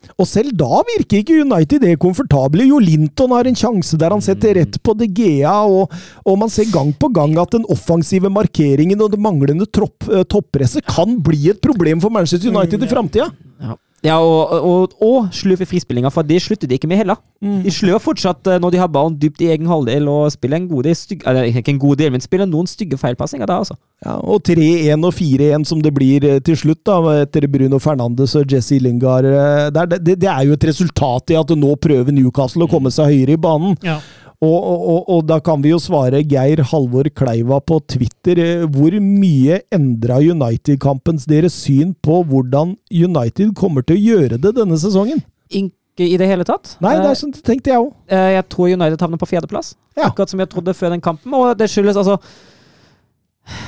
[0.00, 0.14] Mm.
[0.20, 2.66] Og selv da virker ikke United det komfortable.
[2.68, 5.92] Jo Linton har en sjanse der han setter rett på De Gea, og,
[6.24, 10.86] og man ser gang på gang at den offensive markeringen og det manglende eh, toppresset
[10.88, 13.30] kan bli et problem for Manchester United i framtida.
[13.60, 13.76] Ja.
[14.04, 17.18] Ja, og, og, og sløve frispillinga, for det slutter de ikke med heller.
[17.44, 17.60] Mm.
[17.64, 20.68] De slør fortsatt eh, når de har ballen dypt i egen halvdel og spiller en
[20.68, 23.76] god del stygge Eller ikke en god del, men spiller noen stygge feilpassinger da, altså.
[24.04, 28.36] Ja, og 3-1 og 4-1 som det blir eh, til slutt, da, etter Bruno Fernandes
[28.40, 29.28] og Jesse Lingard.
[29.28, 32.92] Eh, det, det, det, er jo et resultat i at nå prøver Newcastle å komme
[32.92, 33.76] seg høyere i banen.
[33.84, 33.98] Ja.
[34.40, 38.38] Og, og, og, da kan vi jo svare Geir Halvor Kleiva på Twitter.
[38.40, 44.54] Eh, hvor mye endra United-kampens deres syn på hvordan United kommer til å gjøre det
[44.56, 45.20] denne sesongen?
[45.52, 46.78] Ikke i det hele tatt.
[46.80, 47.92] Nei, det er sånn tenkte jeg òg.
[48.08, 49.74] Eh, jeg tror United havner på fjerdeplass.
[49.92, 50.08] Ja.
[50.08, 51.36] Akkurat som jeg trodde før den kampen.
[51.36, 52.16] Og det skyldes altså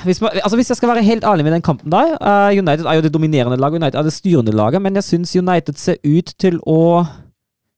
[0.06, 2.12] hvis, man, altså hvis, jeg skal være helt ærlig med den kampen der
[2.54, 5.80] United er jo det dominerende laget, United er det styrende laget, men jeg syns United
[5.80, 7.02] ser ut til å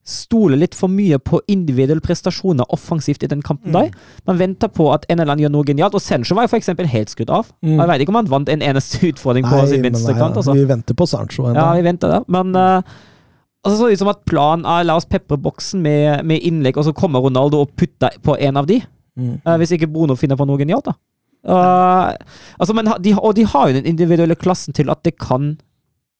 [0.04, 3.76] stoler litt for mye på individuelle prestasjoner offensivt i den kampen mm.
[3.78, 4.10] der.
[4.28, 6.68] Man venter på at en eller annen gjør noe genialt, og Sancho var jo f.eks.
[6.92, 7.48] helt skutt av.
[7.64, 7.78] Mm.
[7.78, 10.36] Jeg vet ikke om han vant en eneste utfordring på nei, sin minste kant.
[10.36, 10.56] Altså.
[10.56, 11.56] Vi venter på Sancho ennå.
[11.56, 12.20] Ja, vi venter det.
[12.36, 12.94] Men uh,
[13.64, 16.88] altså, så ut som at planen er la oss pepre boksen med, med, innlegg, og
[16.90, 18.82] så kommer Ronaldo og putter på en av de.
[19.16, 19.38] Mm.
[19.40, 20.98] Uh, hvis ikke Bruno finner på noe genialt, da.
[21.44, 22.12] Uh,
[22.60, 25.54] altså, men de, og de har jo den individuelle klassen til at det kan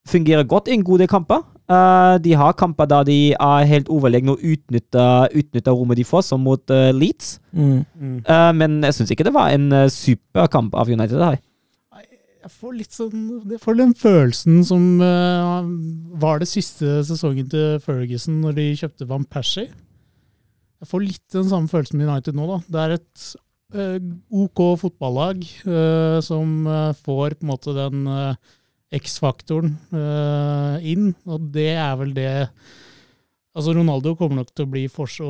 [0.08, 1.44] fungere godt i en god del kamper.
[1.64, 6.26] Uh, de har kamper der de er helt overlegne og utnytter, utnytter rommet de får,
[6.26, 7.38] som mot uh, Leeds.
[7.56, 7.84] Mm.
[7.96, 8.18] Mm.
[8.28, 11.22] Uh, men jeg syns ikke det var en superkamp av United.
[11.22, 11.38] her.
[12.44, 14.82] Jeg får litt sånn Jeg får den følelsen som
[16.20, 19.70] var det siste sesongen til Ferguson, når de kjøpte Van Persie.
[20.84, 22.50] Jeg får litt den samme følelsen med United nå.
[22.50, 22.58] da.
[22.68, 23.24] Det er et
[24.28, 25.40] OK fotballag
[26.28, 26.68] som
[27.00, 28.04] får på en måte den
[28.94, 32.32] X-faktoren uh, inn, og det er vel det
[33.54, 35.24] Altså Ronaldo kommer nok til å bli forso,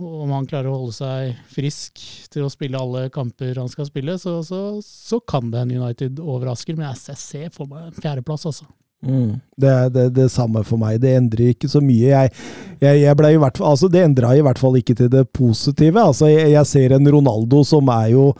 [0.00, 2.00] om han klarer å holde seg frisk
[2.32, 6.16] til å spille alle kamper han skal spille, så, så, så kan det hende United
[6.16, 6.78] overrasker.
[6.78, 8.64] Men jeg ser for meg en fjerdeplass, altså.
[9.04, 9.36] Mm.
[9.56, 10.96] Det er det, det, samme for meg.
[11.02, 12.08] Det endrer ikke så mye.
[12.08, 12.32] Jeg,
[12.80, 15.26] jeg, jeg ble i hvert fall, altså det endra i hvert fall ikke til det
[15.36, 16.02] positive.
[16.02, 18.30] Altså jeg, jeg ser en Ronaldo som er jo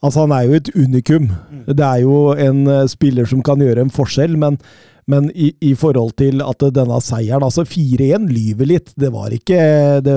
[0.00, 1.32] Altså, han er jo et unikum.
[1.50, 1.64] Mm.
[1.76, 4.56] Det er jo en uh, spiller som kan gjøre en forskjell, men,
[5.10, 8.94] men i, i, forhold til at denne seieren Altså, 4-1 lyver litt.
[8.96, 9.60] Det var ikke
[10.06, 10.16] det,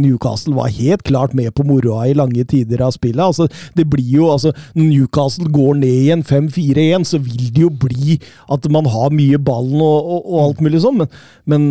[0.00, 3.24] Newcastle var helt klart med på moroa i lange tider av spillet.
[3.24, 7.72] Altså, det blir jo altså, Når Newcastle går ned igjen 5-4-1, så vil det jo
[7.84, 8.16] bli
[8.52, 11.12] at man har mye ballen og, og, og alt mulig sånn, men,
[11.44, 11.68] men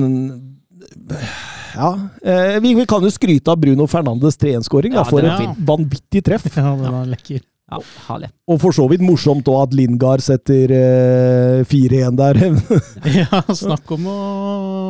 [1.76, 1.92] ja.
[2.24, 6.50] Eh, vi, vi, kan jo skryte av Bruno Fernandes 3-1-skåring ja, for et vanvittig treff.
[6.62, 7.42] Ja, den var lekker.
[7.72, 8.28] Ja, herlig.
[8.52, 12.40] Og for så vidt morsomt òg at Lindgard setter eh, 4-1 der.
[13.22, 14.16] ja, snakk om å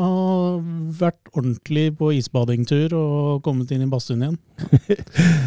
[0.01, 0.15] ha
[0.97, 4.39] vært ordentlig på isbadingtur og kommet inn i badstuen igjen.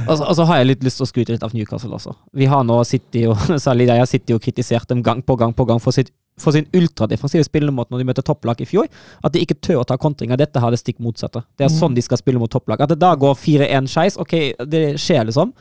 [0.06, 2.14] Og så har jeg litt lyst til å skryte litt av Newcastle også.
[2.38, 5.56] Vi har nå sittet og, særlig jeg har sittet og kritisert dem gang på gang
[5.56, 8.88] på gang for sitt for sin ultradefensive spillemåte når de møter topplag i fjor,
[9.22, 10.38] at de ikke tør å ta kontringer.
[10.40, 11.44] Dette har det stikk motsatte.
[11.54, 11.78] Det er mm.
[11.78, 12.82] sånn de skal spille mot topplag.
[12.82, 14.38] At det da går 4-1 skeis, ok,
[14.70, 15.54] det skjer liksom.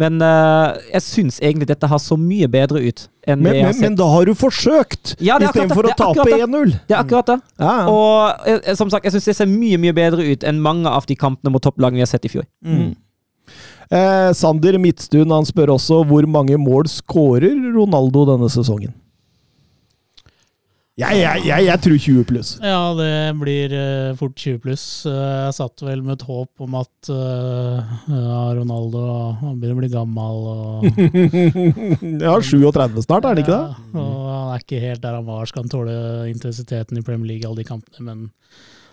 [0.00, 3.66] Men uh, jeg syns egentlig dette har så mye bedre ut enn men, det jeg
[3.66, 3.84] har sett.
[3.84, 6.72] Men da har du forsøkt, ja, istedenfor å tape 1-0.
[6.88, 7.38] Det er akkurat det.
[7.60, 7.74] Ja.
[7.92, 10.90] Og jeg, eh, som sagt, jeg syns det ser mye mye bedre ut enn mange
[10.90, 12.48] av de kampene mot topplagene vi har sett i fjor.
[12.64, 12.94] Mm.
[13.92, 18.94] Eh, Sander Midtstuen han spør også hvor mange mål skårer Ronaldo denne sesongen?
[21.00, 22.48] Jeg, jeg, jeg, jeg, tror 20 pluss.
[22.60, 24.82] Ja, det blir uh, fort 20 pluss.
[25.08, 25.14] Uh,
[25.46, 29.00] jeg satt vel med et håp om at uh, ja, Ronaldo
[29.40, 30.42] han begynner å bli gammel.
[30.52, 30.84] Og,
[32.26, 33.80] ja, 37 snart, er det ikke det?
[33.96, 35.96] Ja, og Han er ikke helt der han var, skal han tåle
[36.28, 38.04] intensiteten i Premier League, alle de kampene.
[38.04, 38.28] Men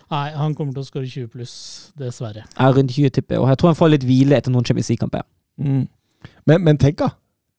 [0.08, 1.54] nei, han kommer til å skåre 20 pluss,
[2.00, 2.48] dessverre.
[2.48, 3.44] Jeg er rundt 20, tipper jeg.
[3.44, 5.28] Og jeg tror han får litt hvile etter noen Champions League-kamper.
[5.60, 5.84] Mm.
[6.48, 7.12] Men, men tenk, da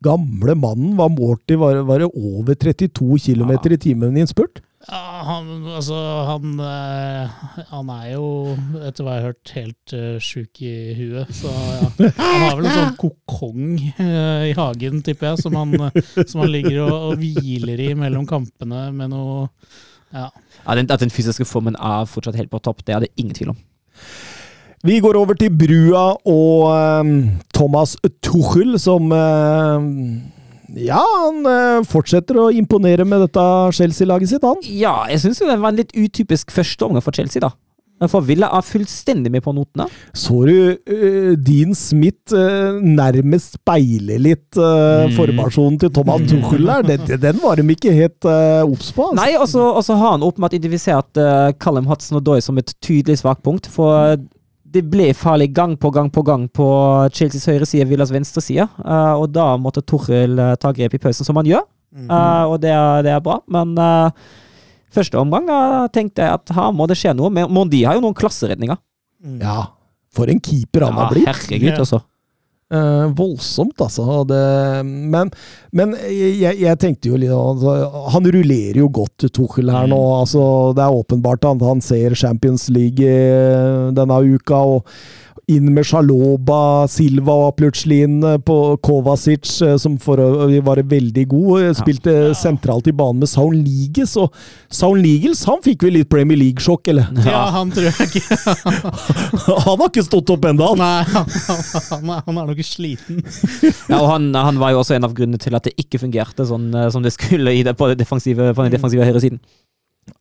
[0.03, 3.63] gamle mannen var målt til var, var det over 32 km ja.
[3.75, 4.61] i timen i en spurt?
[4.89, 7.29] Ja, han, altså, han, øh,
[7.69, 8.25] han er jo,
[8.81, 11.29] etter hva jeg har hørt, helt øh, sjuk i huet.
[11.37, 12.09] Så ja.
[12.17, 15.77] Han har vel en sånn kokong øh, i hagen, tipper jeg, som han,
[16.25, 19.47] som han ligger og, og, hviler i mellom kampene med noe
[20.11, 20.25] Ja.
[20.65, 23.37] ja den, at den fysiske formen er fortsatt helt på topp, det er det ingen
[23.37, 23.61] tvil om.
[24.81, 26.69] Vi går over til Brua og
[27.05, 27.09] um,
[27.53, 27.93] Thomas
[28.25, 29.83] Tuchel, som uh,
[30.73, 33.43] ja, han uh, fortsetter å imponere med dette
[33.77, 34.57] Chelsea-laget sitt, han.
[34.65, 37.53] Ja, jeg syns det var en litt utypisk første omgang for Chelsea, da.
[38.09, 39.85] For Villa er fullstendig med på notene.
[40.17, 45.13] Så du uh, Dean Smith uh, nærmest speile litt uh, mm.
[45.19, 46.89] formasjonen til Thomas Tuchel der?
[46.89, 48.31] Den, den var de ikke helt
[48.65, 49.11] obs på.
[49.11, 49.21] Altså.
[49.21, 49.45] Nei, og
[49.85, 51.25] så har han åpenbart identifisert
[51.61, 53.69] Callum Hudson og Doy som et tydelig svakpunkt.
[53.69, 54.17] For
[54.71, 56.67] det ble farlig gang på gang på gang på
[57.15, 58.67] Chelseas høyre side, Villas venstre side.
[58.79, 61.65] Uh, og da måtte Torhild uh, ta grep i pausen, som han gjør.
[61.91, 62.11] Mm -hmm.
[62.11, 63.41] uh, og det er, det er, bra.
[63.47, 63.75] Men
[64.91, 65.47] første omgang
[65.91, 67.29] tenkte jeg at her må det skje noe.
[67.29, 68.77] Men Mondi har jo noen klasseredninger.
[69.23, 69.41] Mm.
[69.41, 69.65] Ja,
[70.11, 71.27] for en keeper han ja, har blitt.
[71.27, 71.99] Herregud, altså.
[72.71, 74.21] Uh, voldsomt, altså.
[74.29, 74.41] Det,
[74.85, 75.31] men,
[75.75, 77.73] men jeg, jeg, tenkte jo litt altså,
[78.13, 79.97] Han rullerer jo godt, Tuchel, her nå.
[79.99, 80.19] Mm.
[80.21, 80.43] Altså,
[80.77, 84.61] det er åpenbart at han ser Champions League uh, denne uka.
[84.77, 84.87] og
[85.49, 90.83] inn med Sjaloba, Silva og plutselig inn eh, på Kovacic, eh, som for å være
[90.87, 91.49] veldig god.
[91.61, 92.35] Eh, spilte ja.
[92.37, 94.35] sentralt i banen med Saul Nigels, og
[94.71, 97.09] Saul Nigels han fikk vel litt Premier League-sjokk, eller?
[97.25, 98.37] Ja, han tror jeg ikke.
[99.65, 100.71] han har ikke stått opp ennå!
[100.79, 103.21] Nei, han, han, han, er nok sliten.
[103.89, 106.45] ja, og han, han, var jo også en av grunnene til at det ikke fungerte
[106.47, 109.41] sånn som det skulle det, på, det defensive, på den defensive høyresiden.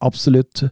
[0.05, 0.65] Absolutt.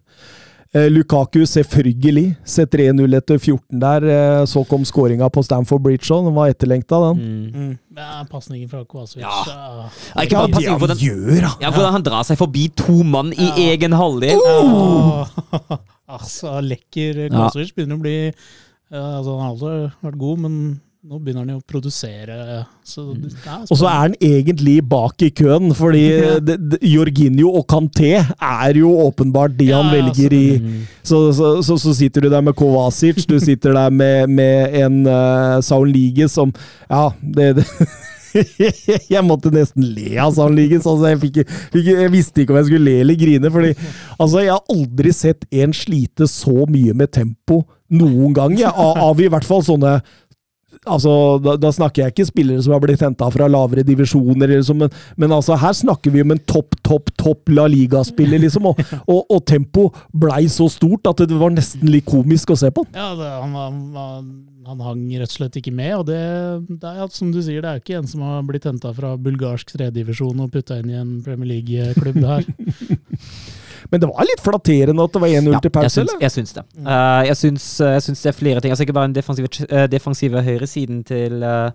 [0.77, 2.35] Eh, Lukaku, selvfølgelig.
[2.45, 4.05] Setter 1-0 etter 14 der.
[4.05, 6.27] Eh, så kom skåringa på Stamford Bridge òg.
[6.29, 7.23] Den var etterlengta, den.
[7.23, 7.63] Mm.
[7.69, 7.79] Mm.
[7.97, 9.23] Ja, Pasningen fra Kovacic.
[9.23, 9.31] Ja.
[9.49, 11.53] Ja, ikke han for den, gjør, da.
[11.65, 14.45] Ja, hvordan han drar seg forbi to mann i egen halvdel.
[16.19, 18.19] altså, lekker Kovacic begynner å bli
[18.89, 20.55] Altså, han har alltid vært god, men
[21.07, 22.65] nå begynner han jo å produsere.
[22.83, 26.03] Så og så er han egentlig bak i køen, fordi
[26.49, 30.49] det, det, Jorginho og Kanté er jo åpenbart de han velger i
[31.07, 35.01] så, så, så, så, sitter du der med Kovacic, du sitter der med, med en
[35.07, 36.51] uh, Saul Lige som
[36.91, 37.63] Ja, det,
[39.15, 40.83] jeg måtte nesten le av Sandligen.
[40.83, 41.43] Altså, jeg, fikk,
[41.73, 43.51] fikk, jeg, visste ikke om jeg skulle le eller grine.
[43.55, 43.75] fordi
[44.19, 48.57] altså, Jeg har aldri sett en slite så mye med tempo noen gang.
[48.59, 50.01] Ja, av, av i hvert fall sånne
[50.89, 51.13] altså,
[51.43, 54.93] da, da, snakker jeg ikke spillere som har blitt henta fra lavere divisjoner, liksom, men,
[55.17, 58.71] men, altså, her snakker vi om en topp, topp, topp La Liga-spiller, liksom.
[58.71, 62.73] Og, og, og tempo blei så stort at det var nesten litt komisk å se
[62.75, 62.87] på.
[62.97, 64.23] Ja, det, han, han,
[64.69, 66.23] han, hang rett og slett ikke med, og det,
[66.83, 69.15] det er som du sier, det er jo ikke en som har blitt henta fra
[69.21, 72.99] bulgarsk tredjedivisjon og putta inn i en Premier League-klubb, det her.
[73.93, 76.03] Men det var litt flatterende at det var 1-0 ja, til pause?
[76.03, 76.17] eller?
[76.21, 76.65] jeg syns det.
[76.77, 78.73] Uh, jeg, syns, jeg, syns, det er flere ting.
[78.75, 81.71] Altså Ikke bare den defensive, uh, defensive høyresiden til, uh,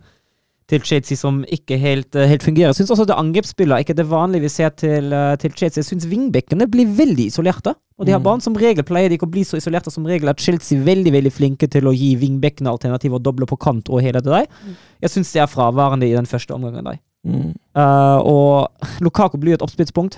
[0.69, 2.69] til Chelsea som ikke helt, helt fungerer.
[2.69, 5.81] Jeg syns også det angrepsspillet ikke det vanlige vi ser til, til Chelsea.
[5.81, 7.73] Jeg syns vingbekkene blir veldig isolerte.
[7.97, 10.29] Og de har barn som regel pleier de ikke å bli så isolerte som regel
[10.31, 13.89] at Chelsea er veldig veldig flinke til å gi vingbekkene alternativer og doble på kant
[13.89, 14.47] og hele det der.
[14.65, 14.77] Mm.
[15.05, 16.85] Jeg syns det er fraværende i den første omgangen.
[16.85, 17.01] der.
[17.23, 17.53] Mm.
[18.27, 18.67] og
[18.99, 20.17] Lukaku blir et oppspillspunkt.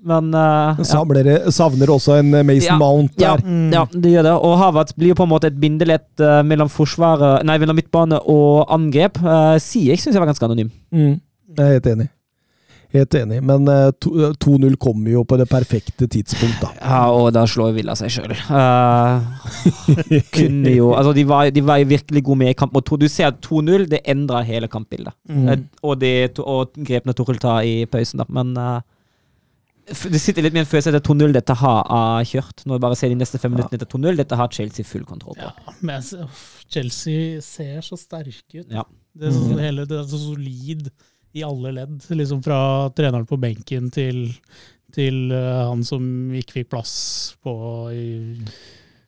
[0.00, 1.50] Men uh, ja.
[1.52, 3.26] savner også en eh, Mason ja, Mount der.
[3.26, 3.72] Ja, mm.
[3.74, 4.36] ja, det gjør det.
[4.48, 8.70] Og Havertz blir på en måte et bindelett uh, mellom forsvaret Nei, mellom midtbane og
[8.72, 9.20] angrep.
[9.20, 10.72] Uh, jeg, syns jeg var ganske anonym.
[10.94, 11.20] Mm.
[11.58, 12.08] Jeg er helt enig.
[12.90, 13.68] Helt enig, men
[14.02, 16.72] 2-0 kommer jo på det perfekte tidspunkt, da.
[16.80, 18.34] Ja, og da slår Villa seg sjøl.
[20.34, 22.98] kunne jo Altså, de var, de var virkelig gode med i kamp mot 2.
[22.98, 25.14] Du ser at 2-0, det endrer hele kampbildet.
[25.30, 25.68] Mm.
[25.84, 28.26] og, de, og grepene Torhild tar i pausen, da.
[28.26, 28.58] Men
[29.90, 32.64] det sitter litt med en følelse at 2-0 dette har kjørt.
[32.64, 35.38] Når jeg bare ser de neste fem minuttene etter 2-0, dette har Chelsea full kontroll
[35.38, 35.50] på.
[35.50, 36.04] Ja, men
[36.70, 38.68] Chelsea ser så sterke ut.
[38.70, 38.84] Ja.
[39.12, 39.62] Det, er så, mm.
[39.64, 40.90] hele, det er så solid
[41.36, 41.96] i alle ledd.
[42.14, 42.60] Liksom fra
[42.96, 44.28] treneren på benken til,
[44.94, 46.04] til uh, han som
[46.38, 46.94] ikke fikk plass
[47.42, 47.54] på
[47.94, 48.06] i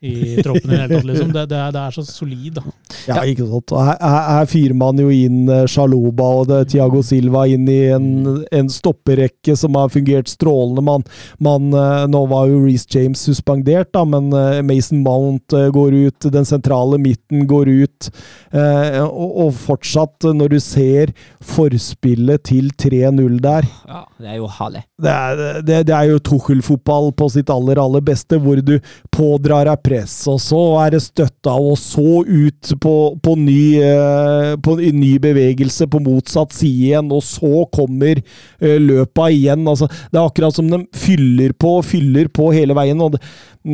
[0.02, 1.06] i troppen i det hele tatt.
[1.06, 1.32] Liksom.
[1.32, 2.58] Det, det, det, er så solid.
[2.58, 2.62] Da.
[3.06, 3.74] Ja, ikke sant.
[3.78, 8.08] Her, her fyrer man jo inn Sjaloba eh, og det, Thiago Silva inn i en,
[8.50, 10.82] en stopperekke som har fungert strålende.
[10.88, 11.06] Man,
[11.42, 16.30] man, eh, nå var jo Reece James suspendert, da, men eh, Mason Mount går ut,
[16.34, 18.10] den sentrale midten går ut.
[18.52, 24.82] Og, og fortsatt, når du ser forspillet til 3-0 der Ja, det er jo herlig.
[25.02, 28.76] Det er, det, det er jo Tuchel-fotball på sitt aller, aller beste, hvor du
[29.14, 34.52] pådrar deg press, og så er det støtta, og så ut på, på, ny, eh,
[34.62, 39.66] på ny, bevegelse på motsatt side igjen, og så kommer eh, løpa igjen.
[39.68, 43.00] Altså, det er akkurat som de fyller på og fyller på hele veien.
[43.00, 43.22] og det,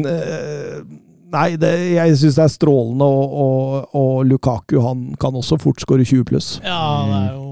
[0.04, 0.80] eh,
[1.28, 5.82] Nei, det, jeg syns det er strålende, og, og, og, Lukaku han kan også fort
[5.84, 6.54] skåre 20 pluss.
[6.64, 7.47] Ja, det er jo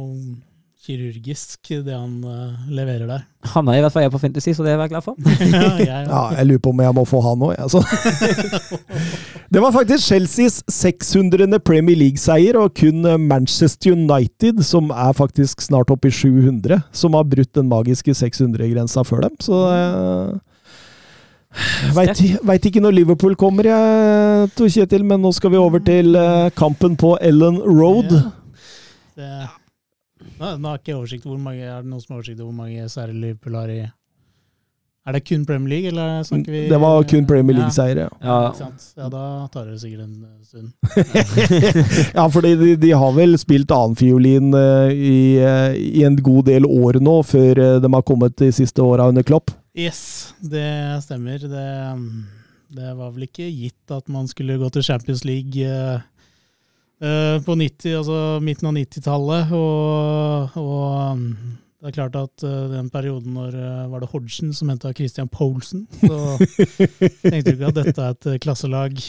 [0.87, 3.25] kirurgisk, det han uh, leverer der.
[3.55, 5.17] Han er i hvert fall jeg på Fantasy, så det er jeg glad for.
[5.27, 7.67] ja, jeg, ja, jeg lurer på om jeg må få han òg, jeg.
[7.67, 7.83] Altså.
[9.55, 11.59] det var faktisk Chelseas 600.
[11.67, 17.27] Premier League-seier, og kun Manchester United, som er faktisk snart oppe i 700, som har
[17.27, 19.39] brutt den magiske 600-grensa før dem.
[19.43, 20.39] Så uh,
[21.97, 26.51] Veit ikke når Liverpool kommer, jeg, Tor Kjetil, men nå skal vi over til uh,
[26.59, 28.11] kampen på Ellen Road.
[28.13, 28.27] Ja.
[29.17, 29.31] Det
[30.17, 32.51] nå, nå har jeg ikke oversikt hvor mange, Er det noen som har oversikt over
[32.51, 33.81] hvor mange seire Liverpool har i
[35.07, 38.39] Er det kun Premier League, eller snakker vi Det var kun Premier League-seiere, ja.
[38.57, 38.71] Ja.
[38.97, 39.11] ja.
[39.13, 40.73] Da tar det sikkert en eh, stund.
[42.19, 46.67] ja, for de, de, har vel spilt annenfiolin uh, i, uh, i en god del
[46.67, 49.55] år nå, før de har kommet de siste åra under Klopp?
[49.77, 50.67] Yes, det
[51.05, 51.39] stemmer.
[51.39, 51.69] Det,
[52.75, 56.01] det, var vel ikke gitt at man skulle gå til Champions League Eh,
[56.97, 59.51] på 90, altså midten av 90-tallet.
[59.59, 64.55] Og, og, um, det er klart at uh, den perioden når uh, var det Hodgson
[64.57, 66.39] som henta Christian Poulsen, så
[67.31, 69.03] tenkte du ikke at dette er et klasselag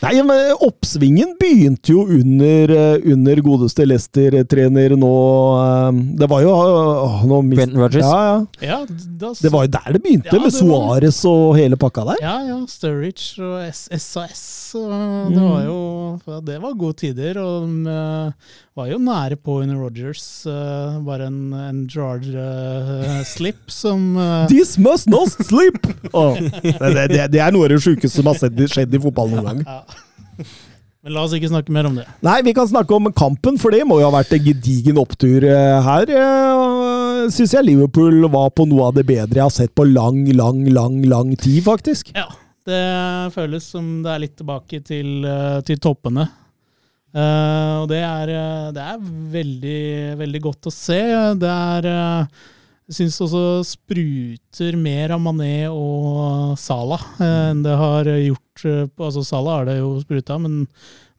[0.00, 5.12] Nei, men Oppsvingen begynte jo under, eh, under godeste Leicester-trener nå
[5.60, 6.54] eh, Det var jo
[7.28, 8.06] nå Brenton Rogers.
[8.06, 8.70] Ja, ja.
[8.70, 12.24] ja da, det var jo der det begynte, ja, med Suárez og hele pakka der.
[12.24, 12.58] Ja, ja.
[12.70, 14.46] Sturridge og SAS.
[14.78, 17.40] Og det var jo Det var gode tider.
[17.42, 17.94] Og de
[18.78, 20.24] var jo nære på under Rogers.
[21.04, 25.86] bare en, en Gerard uh, slip som uh, This must not slip!
[26.12, 29.46] Oh, det, det, det, er noe av det sjukeste som har skjedd i fotball noen
[29.46, 29.60] gang.
[29.62, 29.79] Ja.
[31.00, 32.04] Men la oss ikke snakke mer om det.
[32.26, 35.46] Nei, vi kan snakke om kampen, for det må jo ha vært en gedigen opptur
[35.48, 36.12] eh, her.
[36.12, 40.26] Eh, Syns jeg Liverpool var på noe av det bedre jeg har sett på lang,
[40.36, 42.12] lang, lang, lang tid, faktisk.
[42.12, 42.26] Ja,
[42.68, 42.82] det
[43.32, 46.28] føles som det er litt tilbake til, eh, til toppene.
[47.10, 48.30] Og det er,
[48.70, 48.98] det er,
[49.32, 49.80] veldig,
[50.20, 51.00] veldig godt å se.
[51.40, 51.88] Det er
[52.90, 59.60] Jeg syns også spruter mer av Mané og Salah enn det har gjort Altså Salah
[59.60, 60.64] er det jo spruta, men,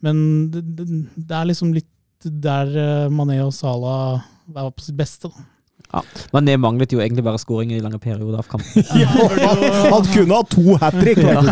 [0.04, 0.20] men
[0.52, 1.88] det, det, er liksom litt
[2.28, 2.76] der
[3.10, 4.20] Mané og Salah
[4.52, 5.32] var på sitt beste.
[5.32, 5.48] da.
[5.92, 8.84] Ja, Men det manglet jo egentlig bare skåring i lange perioder av kampen.
[9.02, 9.10] ja,
[9.92, 11.20] han kunne ha to hat trick!
[11.20, 11.44] Ja.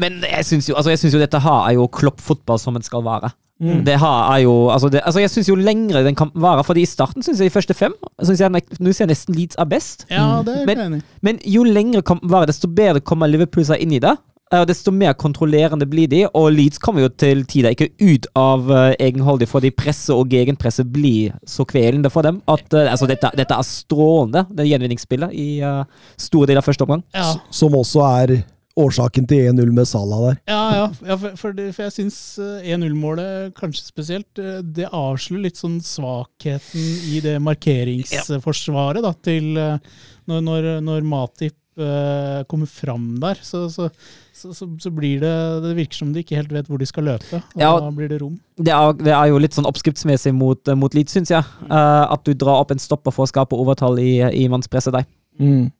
[0.00, 3.30] Men jeg syns jo, altså jo, dette her er jo kloppfotball som det skal være.
[3.62, 3.84] Mm.
[3.86, 6.82] Det har jeg jo altså, det, altså Jeg syns jo lengre den kan vare, fordi
[6.82, 9.68] i starten syns jeg de første fem synes jeg, Nå ser jeg nesten Leeds er
[9.70, 10.06] best.
[10.10, 13.94] Ja, det er men, men jo lengre kampen varer, desto bedre kommer Liverpool seg inn
[13.94, 14.16] i det.
[14.52, 18.68] Og desto mer kontrollerende blir de, og Leeds kommer jo til tider ikke ut av
[18.68, 23.30] uh, egenholdig, fordi presset og gegenpresset blir så kvelende for dem at uh, altså dette,
[23.38, 25.86] dette, er strålende, det gjenvinningsspillet, i uh,
[26.20, 27.04] store deler av første omgang.
[27.16, 27.30] Ja.
[27.54, 28.34] Som også er
[28.78, 30.38] årsaken til 1-0 med Salah der.
[30.50, 35.60] Ja, ja, ja for, for, det, for, jeg syns 1-0-målet, kanskje spesielt, det avslører litt
[35.60, 43.38] sånn svakheten i det markeringsforsvaret da, til når, når, når Matip kommer fram der.
[43.42, 43.88] Så, så,
[44.32, 47.40] så, så, blir det Det virker som de ikke helt vet hvor de skal løpe.
[47.40, 48.36] og ja, Da blir det rom.
[48.56, 51.46] Det er, det er jo litt sånn oppskriftsmessig mot, eh, mot Leeds, syns jeg.
[51.62, 51.70] Mm.
[51.72, 55.08] Uh, at du drar opp en stopper for å skape overtall i, i mannspresset der.
[55.40, 55.70] Mm.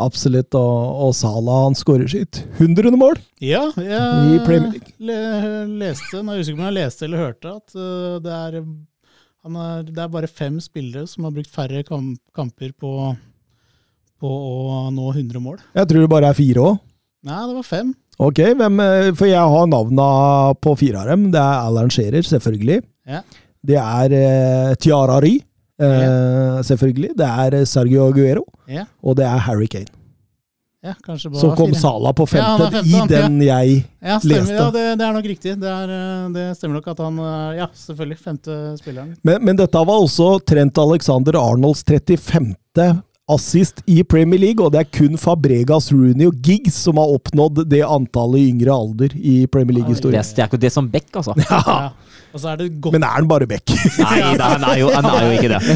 [0.00, 0.54] Absolutt.
[0.58, 4.40] Og, og Salah han skårer sitt hundrede mål ja, jeg
[4.98, 5.16] le,
[5.80, 8.58] leste, jeg husker ikke om jeg leste eller hørte, at uh, det, er,
[9.48, 12.92] er, det er bare fem spillere som har brukt færre kamp, kamper på,
[14.20, 15.56] på å nå 100 mål.
[15.78, 16.80] Jeg tror det bare er fire òg.
[17.24, 17.94] Nei, det var fem.
[18.20, 20.06] Ok, hvem, eh, for jeg har navna
[20.60, 21.30] på fire av dem.
[21.32, 22.82] Det er Alan Shearer, selvfølgelig.
[23.08, 23.22] Ja.
[23.64, 25.38] Det er uh, Tiara Ry,
[25.80, 27.14] uh, selvfølgelig.
[27.18, 28.44] Det er Sergio Aguero.
[28.68, 28.86] yeah.
[29.02, 29.90] Og det er Harry Kane.
[30.80, 33.82] Ja, Så kom Sala på femte, femte i den jeg
[34.24, 34.54] leste.
[34.54, 35.52] Ja, det, det, er nok riktig.
[35.60, 37.18] Det, er, det, stemmer nok at han
[37.58, 38.18] Ja, selvfølgelig.
[38.18, 39.10] Femte spilleren.
[39.22, 42.56] Men, men dette var også Trent Alexander Arnolds 35
[43.34, 47.56] assist i Premier League, og det er kun Fabregas, Rooney og Giggs som har oppnådd
[47.70, 50.20] det antallet i yngre alder i Premier League-historien.
[50.20, 51.34] Det er ikke det som Beck, altså.
[51.50, 51.60] Ja.
[51.66, 51.90] Ja.
[52.30, 52.62] Er
[52.92, 53.66] Men er han bare Beck?
[53.98, 55.58] Nei, han er, jo, han er jo ikke det.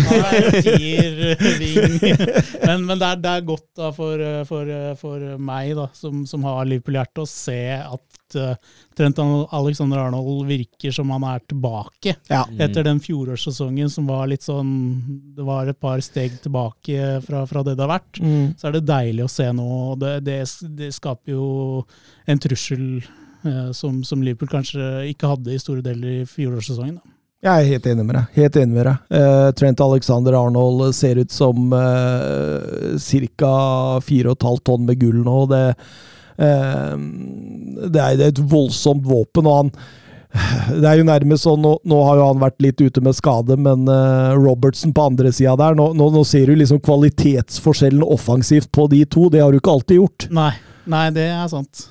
[2.67, 6.45] men, men det, er, det, er, godt da, for, for, for meg, da, som, som
[6.47, 8.55] har Liverpool-hjerte, å se at uh,
[8.97, 12.45] Trent Alexander Arnold virker som han er tilbake ja.
[12.59, 14.71] etter den fjorårssesongen som var litt sånn
[15.35, 18.21] Det var et par steg tilbake fra, fra det det har vært.
[18.21, 18.55] Mm.
[18.59, 19.69] Så er det deilig å se nå.
[20.01, 20.39] Det, det,
[20.79, 21.49] det skaper jo
[22.31, 27.01] en trussel eh, som, som, Liverpool kanskje ikke hadde i store deler i fjorårssesongen.
[27.45, 28.29] Jeg er helt enig med deg.
[28.39, 29.01] Helt enig med deg.
[29.13, 32.97] Uh, Trent Alexander Arnold ser ut som uh,
[33.37, 33.55] ca.
[34.01, 35.43] 4,5 tonn med gull nå.
[35.51, 39.77] Det Eh, det er, det er et voldsomt våpen, og han
[40.35, 43.55] det er jo nærmest sånn, nå, nå, har jo han vært litt ute med skade,
[43.55, 48.73] men uh, Robertson på andre sida der nå, nå, nå, ser du liksom kvalitetsforskjellen offensivt
[48.75, 49.29] på de to.
[49.31, 50.27] Det har du ikke alltid gjort.
[50.35, 50.51] Nei,
[50.91, 51.87] Nei det er sant.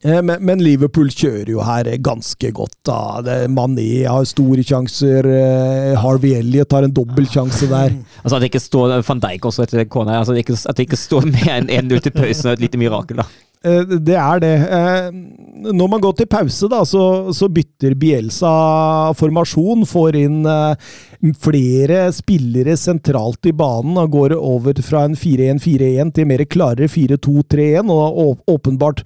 [0.00, 2.78] Eh, men, men, Liverpool kjører jo her ganske godt.
[2.88, 3.00] da.
[3.26, 5.26] Det, Mané har store sjanser.
[5.26, 7.98] Eh, Harvey Elliot har en dobbeltsjanse der.
[8.22, 11.24] Altså At det ikke står Van Dijk også etter kona, altså at det ikke står
[11.28, 13.20] med en 1-0 til pausen, er et lite mirakel.
[13.22, 13.28] da.
[13.64, 14.54] Eh, det er det.
[15.60, 18.52] Når man går til pause, da, så, så bytter Bielsa
[19.18, 19.84] formasjon.
[19.88, 20.38] Får inn
[21.42, 23.98] flere spillere sentralt i banen.
[24.00, 27.92] og Går over fra en 4-1-4-1 til mer klarere 4-2-3-1.
[27.92, 29.04] og åpenbart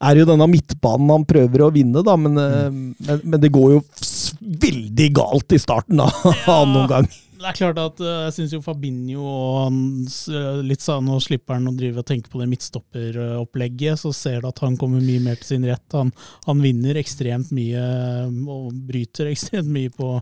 [0.00, 2.76] er jo denne midtbanen han prøver å vinne, da, men, mm.
[3.04, 3.80] men, men det går jo
[4.64, 6.00] veldig galt i starten,
[6.46, 7.10] ja, noen gang.
[7.40, 9.76] Det er klart at uh, jeg syns jo Fabinho og
[10.28, 14.00] uh, litt sånn, Nå slipper han å drive og tenke på det midtstopperopplegget.
[14.02, 15.86] Så ser du at han kommer mye mer til sin rett.
[15.96, 16.12] Han,
[16.44, 17.84] han vinner ekstremt mye
[18.44, 20.18] og bryter ekstremt mye på,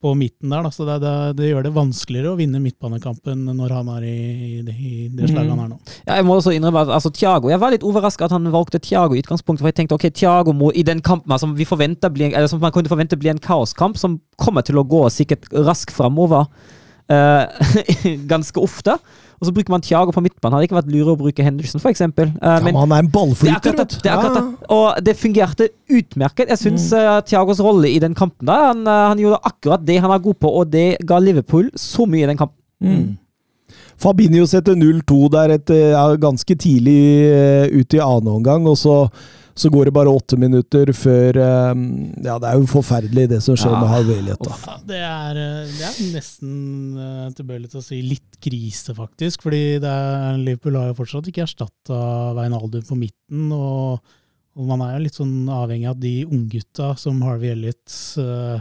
[0.00, 0.64] på midten der.
[0.64, 0.70] Da.
[0.72, 4.16] Så det, det, det, gjør det vanskeligere å vinne midtbanekampen når han er i,
[4.60, 5.52] i, det slaget mm.
[5.52, 5.78] han er nå.
[6.06, 8.80] Ja, jeg må også innrømme at altså, Thiago, Jeg var litt overraska at han valgte
[8.82, 9.64] Thiago i utgangspunktet.
[9.64, 12.74] For jeg tenkte ok, Thiago må i den kampen som, vi bli, eller som man
[12.74, 16.48] kunne forvente bli en kaoskamp, som kommer til å gå sikkert raskt framover
[17.12, 17.44] uh,
[18.32, 18.96] ganske ofte.
[19.40, 20.58] Og så bruker man Thiago på midtbanen.
[20.58, 22.02] Hadde ikke vært lurere å bruke Henderson, f.eks.
[22.04, 24.08] Uh, ja, men han er en ballflyter, vet du.
[24.10, 24.42] Ja.
[24.76, 26.52] Og det fungerte utmerket.
[26.52, 26.98] Jeg syns mm.
[27.00, 30.20] uh, Thiagos rolle i den kampen da, han, uh, han, gjorde akkurat det han er
[30.26, 32.60] god på, og det ga Liverpool så mye i den kampen.
[32.84, 33.80] Mm.
[34.00, 35.72] Fabinho setter 0-2 der et,
[36.20, 37.00] ganske tidlig
[37.76, 39.02] ut i annen omgang, og så
[39.54, 41.38] så går det bare åtte minutter før
[41.72, 41.82] um,
[42.24, 43.80] Ja, det er jo forferdelig det som skjer ja.
[43.82, 44.46] med Harvey Elliot.
[44.46, 46.54] Ja, det, eh, det er nesten
[46.96, 49.44] uh, tilbøyelig til å si litt krise, faktisk.
[49.46, 52.00] Fordi er, Liverpool har jo fortsatt ikke erstatta
[52.38, 53.50] Wijnaldum på midten.
[53.52, 54.00] og
[54.58, 58.58] og man er jo litt sånn avhengig av de unggutta som Harvey Elliot uh,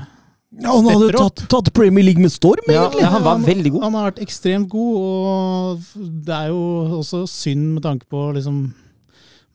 [0.49, 3.03] ja, Han hadde tatt, tatt, Premier League med storm, egentlig.
[3.03, 3.83] Ja, han var veldig god.
[3.85, 6.61] Han har vært ekstremt god, og det er jo
[7.01, 8.61] også synd med tanke på liksom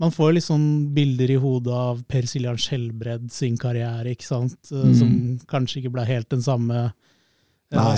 [0.05, 4.59] man får litt sånn bilder i hodet av Per Siljan Skjelbred sin karriere, ikke sant?
[4.70, 4.92] Mm.
[4.98, 5.16] som
[5.50, 6.86] kanskje ikke ble helt den samme.
[7.74, 7.88] Nei,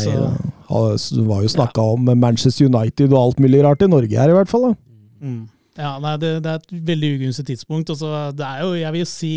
[0.70, 1.98] altså, det var jo snakka ja.
[1.98, 4.72] om Manchester United og alt mulig rart i Norge her, i hvert fall.
[5.20, 5.44] Mm.
[5.76, 7.92] Ja, nei, det, det, er et veldig ugunstig tidspunkt.
[7.92, 9.34] Også, det er jo, jeg vil jo si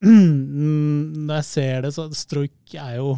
[0.06, 3.12] Når jeg ser det, så Stroik er jo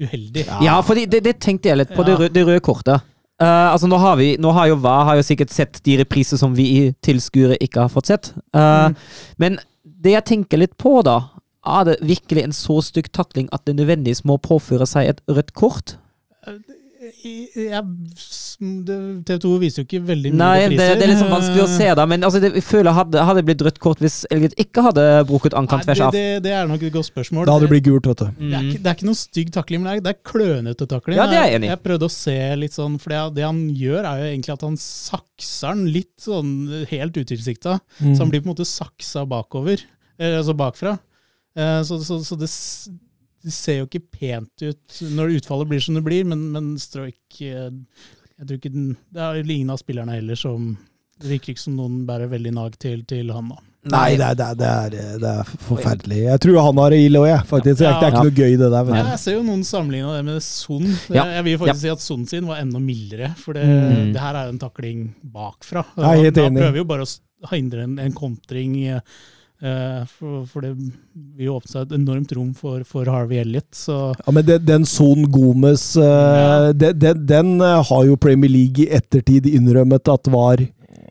[0.00, 0.44] uheldig.
[0.46, 2.10] Ja, ja for det, det, tenkte jeg litt på, ja.
[2.10, 3.06] det, røde, det røde kortet.
[3.40, 6.36] Uh, altså nå har vi, nå har jo hva har jo sikkert sett de repriser
[6.36, 8.32] som vi tilskuere ikke har fått sett.
[8.52, 8.98] Uh, mm.
[9.40, 9.60] Men
[10.04, 11.22] det jeg tenker litt på, da,
[11.64, 15.54] er det virkelig en så stygg takling at det nødvendigvis må påføre seg et rødt
[15.56, 15.96] kort?
[18.60, 21.68] TV 2 viser jo ikke veldig mye Nei, det, det, er litt sånn vanskelig å
[21.70, 22.04] se, da.
[22.10, 25.56] Men altså, det, jeg føler hadde, hadde blitt rødt kort hvis Elgit ikke hadde brukt
[25.56, 26.14] ankelen tvers av.
[26.16, 27.48] Det, det, er nok et godt spørsmål.
[27.48, 28.28] Da hadde det blitt gult, vet du.
[28.30, 28.38] Mm.
[28.40, 31.18] Det, er ikke, det er ikke noe stygg takling, men det er, klønete takling.
[31.20, 31.72] Ja, det er jeg enig i.
[31.72, 34.80] Jeg prøvde å se litt sånn, for det, han gjør, er jo egentlig at han
[34.80, 36.56] sakser den litt sånn
[36.92, 37.78] helt utilsikta.
[38.00, 38.14] Mm.
[38.14, 39.86] Så han blir på en måte saksa bakover,
[40.20, 40.98] altså bakfra.
[41.58, 42.50] Eh, så, så, så det
[43.44, 47.40] det ser jo ikke pent ut når utfallet blir som det blir, men, men Stroik
[47.46, 47.70] eh,
[48.40, 50.74] jeg tror ikke den, Det er ingen av spillerne heller som
[51.20, 53.60] Det virker ikke som noen bærer veldig nag til, til han, da.
[53.90, 56.18] Nei, det er, det, er, det er, forferdelig.
[56.26, 57.44] Jeg tror han har det ille òg, jeg.
[57.48, 57.80] faktisk.
[57.80, 58.90] Ja, det er ikke noe gøy, det der.
[58.98, 60.84] Jeg ser jo noen sammenligne det med Son.
[61.16, 61.24] Ja.
[61.38, 61.80] Jeg vil faktisk ja.
[61.86, 63.30] si at Son sin var enda mildere.
[63.40, 64.10] For det, mm.
[64.12, 65.86] det her er jo en takling bakfra.
[65.96, 68.76] Da, da prøver vi jo bare å hindre en, en kontring.
[69.60, 70.72] Uh, for, for, det
[71.36, 73.68] vil åpne seg et enormt rom for, for Harvey Elliot.
[73.76, 73.96] Så.
[74.16, 76.72] Ja, men den, den Son Gomez, uh, ja.
[76.72, 80.64] den, den, den, eh, har jo Premier League i ettertid innrømmet at var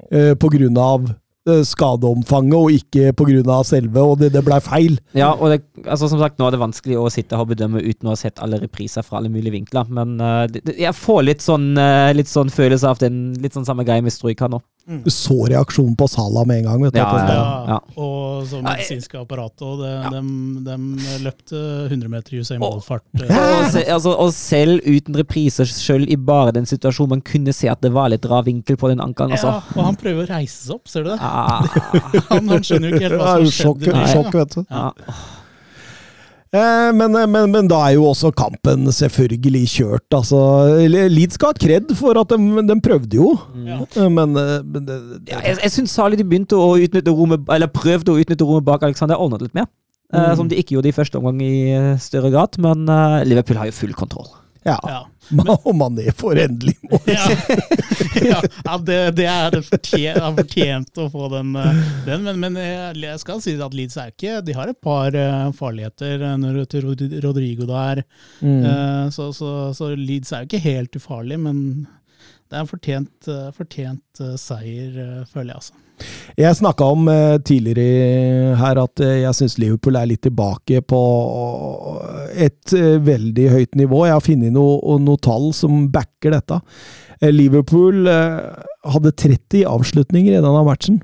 [0.09, 1.03] på grunn av
[1.45, 3.59] skadeomfanget, og ikke pga.
[3.63, 4.95] selve, og det, det blei feil.
[5.13, 8.09] Ja, og det, altså, som sagt, nå er det vanskelig å sitte og bedømme uten
[8.09, 11.45] å ha sett alle repriser fra alle mulige vinkler, men uh, det, jeg får litt
[11.45, 14.63] sånn, uh, litt sånn følelse av den litt sånn samme greia med Struika nå.
[14.87, 15.03] Mm.
[15.03, 16.83] Du så reaksjonen på Sala med en gang.
[16.83, 16.99] vet du.
[16.99, 17.79] Ja, ja, ja.
[18.01, 19.61] Og så medisinske apparatet.
[19.67, 20.09] Og det, ja.
[20.15, 20.21] de,
[20.65, 23.05] de, løpte 100 meter i Usain Bolt-fart.
[23.13, 27.53] Og, Og, se, altså, og, selv uten repriser, selv i bare den situasjonen, man kunne
[27.53, 29.35] se at det var litt rar vinkel på den ankelen.
[29.37, 29.59] Altså.
[29.59, 31.19] Ja, og han prøver å reise seg opp, ser du det?
[32.31, 34.07] han, han, skjønner jo ikke helt hva som skjedde.
[34.15, 34.63] Sjokk, vet du.
[34.69, 34.89] Ja.
[36.49, 40.07] Eh, men, eh, men, men, da er jo også kampen selvfølgelig kjørt.
[40.17, 40.39] Altså,
[40.89, 43.35] Leeds skal ha kred for at de, de prøvde jo,
[43.67, 43.77] ja.
[43.85, 45.19] Eh, men, men det, det.
[45.29, 48.65] Ja, Jeg, jeg syns særlig de begynte å utnytte rommet, eller prøvde å utnytte rommet
[48.65, 49.69] bak Alexander Arnold litt mer.
[50.09, 50.31] Mm.
[50.39, 52.87] som de ikke gjorde i første omgang i større grad, men
[53.29, 54.25] Liverpool har jo full kontroll.
[54.69, 54.77] Ja.
[54.85, 55.55] ja.
[55.55, 57.01] og Mané får endelig mål.
[58.29, 61.51] ja, ja det, det, er fortjent, fortjent å få den.
[61.59, 62.59] Eh, den men, men,
[62.99, 66.63] jeg skal si at Leeds er ikke De har et par eh, farligheter eh, når
[66.71, 66.89] til
[67.25, 68.03] Rodrigo der.
[68.39, 69.11] Mm.
[69.13, 71.61] Så, så, så, Leeds er jo ikke helt ufarlig, men
[72.49, 75.88] det er en fortjent, fortjent seier, føler jeg, altså.
[76.39, 81.01] Jeg snakka om uh, tidligere her at uh, jeg syns Liverpool er litt tilbake på
[82.31, 84.05] et uh, veldig høyt nivå.
[84.07, 86.61] Jeg har funnet noen noe tall som backer dette.
[87.19, 91.01] Liverpool hadde 30 avslutninger i denne matchen.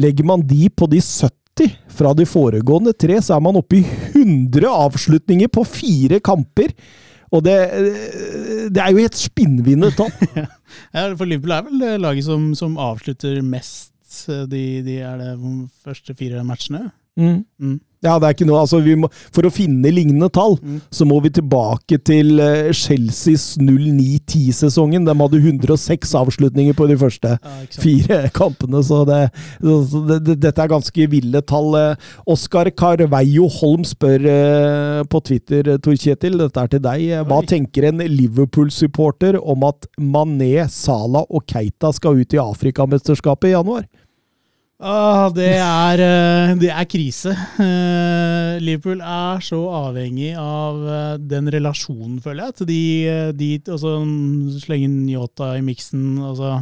[0.00, 3.84] Legger man de på de 70 fra de foregående tre, så er man oppe i
[3.84, 6.72] 100 avslutninger på fire kamper.
[7.34, 7.58] Og det,
[8.72, 9.98] det er jo et spinnvinnet.
[9.98, 10.08] tall.
[10.96, 13.93] ja, for Liverpool er vel laget som, som avslutter mest
[14.50, 15.32] de, de er det
[15.84, 16.88] første fire matchene.
[17.14, 17.44] Mm.
[17.62, 17.80] Mm.
[18.04, 20.80] Ja, det er ikke noe, altså må, For å finne lignende tall, mm.
[20.92, 25.06] så må vi tilbake til uh, Chelseas 09-10-sesongen.
[25.06, 29.22] De hadde 106 avslutninger på de første ja, fire kampene, så, det,
[29.62, 31.72] så det, det, dette er ganske ville tall.
[31.78, 34.28] Uh, Oskar Carveio Holm spør
[35.08, 37.08] på Twitter, Tor Kjetil, dette er til deg.
[37.30, 37.48] Hva Oi.
[37.48, 43.86] tenker en Liverpool-supporter om at Mané, Salah og Keita skal ut i Afrikamesterskapet i januar?
[44.82, 47.30] Ah, det, er, eh, det er krise.
[47.60, 52.56] Uh, Liverpool er så avhengig av uh, den relasjonen, føler jeg.
[52.58, 52.80] Til de,
[53.38, 53.94] de altså,
[54.64, 56.18] Slenge inn Yota i miksen.
[56.26, 56.56] Altså.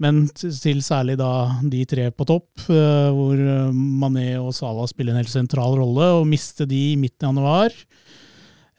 [0.00, 3.40] Men til særlig da de tre på topp, hvor
[3.74, 6.06] Mané og Salah spiller en helt sentral rolle.
[6.22, 7.89] Og miste de i midten av januar Eh,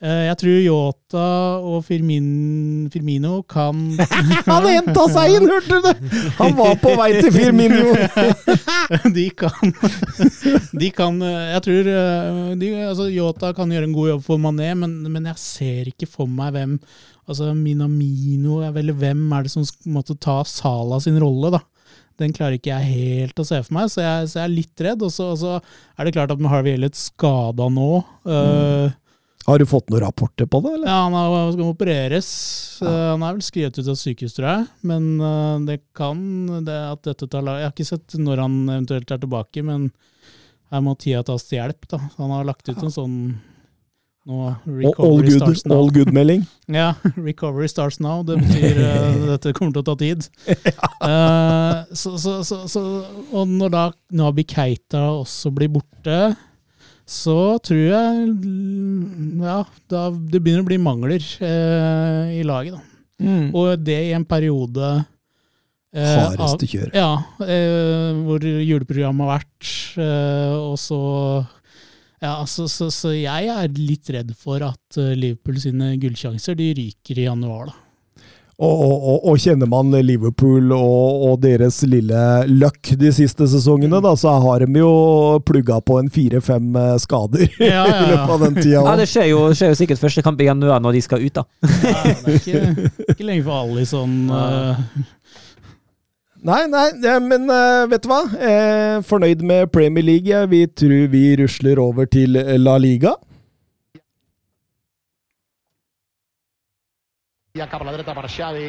[0.02, 1.26] jeg tror Yota
[1.62, 3.84] og Firmin, Firmino kan
[4.48, 6.22] Han henta seg inn, hørte du det?!
[6.40, 7.92] Han var på vei til Firmino!
[9.16, 9.74] de kan
[10.74, 14.42] De kan eh, Jeg tror eh, de, altså, Yota kan gjøre en god jobb for
[14.42, 16.78] Mané, men, men, jeg ser ikke for meg hvem
[17.30, 19.62] Altså Minamino, eller hvem er det som
[19.94, 21.62] måtte ta Sala sin rolle, da?
[22.18, 24.82] Den klarer ikke jeg helt å se for meg, så jeg, så jeg er litt
[24.84, 25.04] redd.
[25.06, 25.54] Og så,
[25.96, 28.90] er det klart at med Harvey Elliot skada nå uh,
[29.46, 30.74] Har du fått noen rapporter på det?
[30.76, 30.86] eller?
[30.86, 32.28] Ja, Han er, skal opereres.
[32.82, 32.92] Ja.
[33.12, 34.66] Han er vel skrevet ut av sykehus, tror jeg.
[34.86, 36.20] Men uh, det kan
[36.66, 39.90] det at dette tar Jeg har ikke sett når han eventuelt er tilbake, men
[40.72, 41.88] her må tida tas til hjelp.
[41.90, 41.98] da.
[42.20, 43.16] Han har lagt ut en sånn
[44.22, 44.54] nå,
[45.02, 46.44] all good, all good-melding.
[46.70, 48.22] ja, recovery starts now.
[48.22, 50.28] Det betyr uh, dette kommer til å ta tid.
[51.02, 52.84] uh, så, så, så,
[53.34, 53.84] og når da
[54.22, 56.36] Nabi Keita også blir borte,
[57.08, 58.26] så tror jeg
[59.42, 59.58] ja,
[59.90, 62.76] da, det begynner å bli mangler eh, i laget.
[62.78, 62.82] da.
[63.22, 63.48] Mm.
[63.54, 64.92] Og det i en periode
[65.92, 66.88] Hardeste kjør.
[66.96, 69.72] Ja, hvor juleprogrammet har vært,
[70.56, 71.00] og så
[72.22, 76.68] ja, så, så, så, jeg er litt redd for at eh, Liverpool sine gullsjanser de
[76.78, 77.72] ryker i januar.
[77.72, 77.80] da.
[78.60, 82.18] Og, og, og, kjenner man Liverpool og, og, deres lille
[82.52, 84.92] luck de siste sesongene, da, så har de jo
[85.48, 87.96] plugga på en fire-fem eh, skader ja, ja, ja.
[88.04, 88.84] i løpet av den tida.
[88.84, 91.40] Ja, det skjer jo, skjer jo, sikkert første kamp i januar når de skal ut,
[91.40, 91.46] da.
[91.64, 94.84] ja, det er ikke, ikke lenge for alle i sånn uh,
[96.42, 98.22] Nei, nei, ja, men uh, vet du hva?
[98.34, 100.40] Eh, fornøyd med Premier League.
[100.50, 103.14] Vi tror vi rusler over til La Liga.
[107.58, 108.68] Ja, cap a la dreta per Xavi,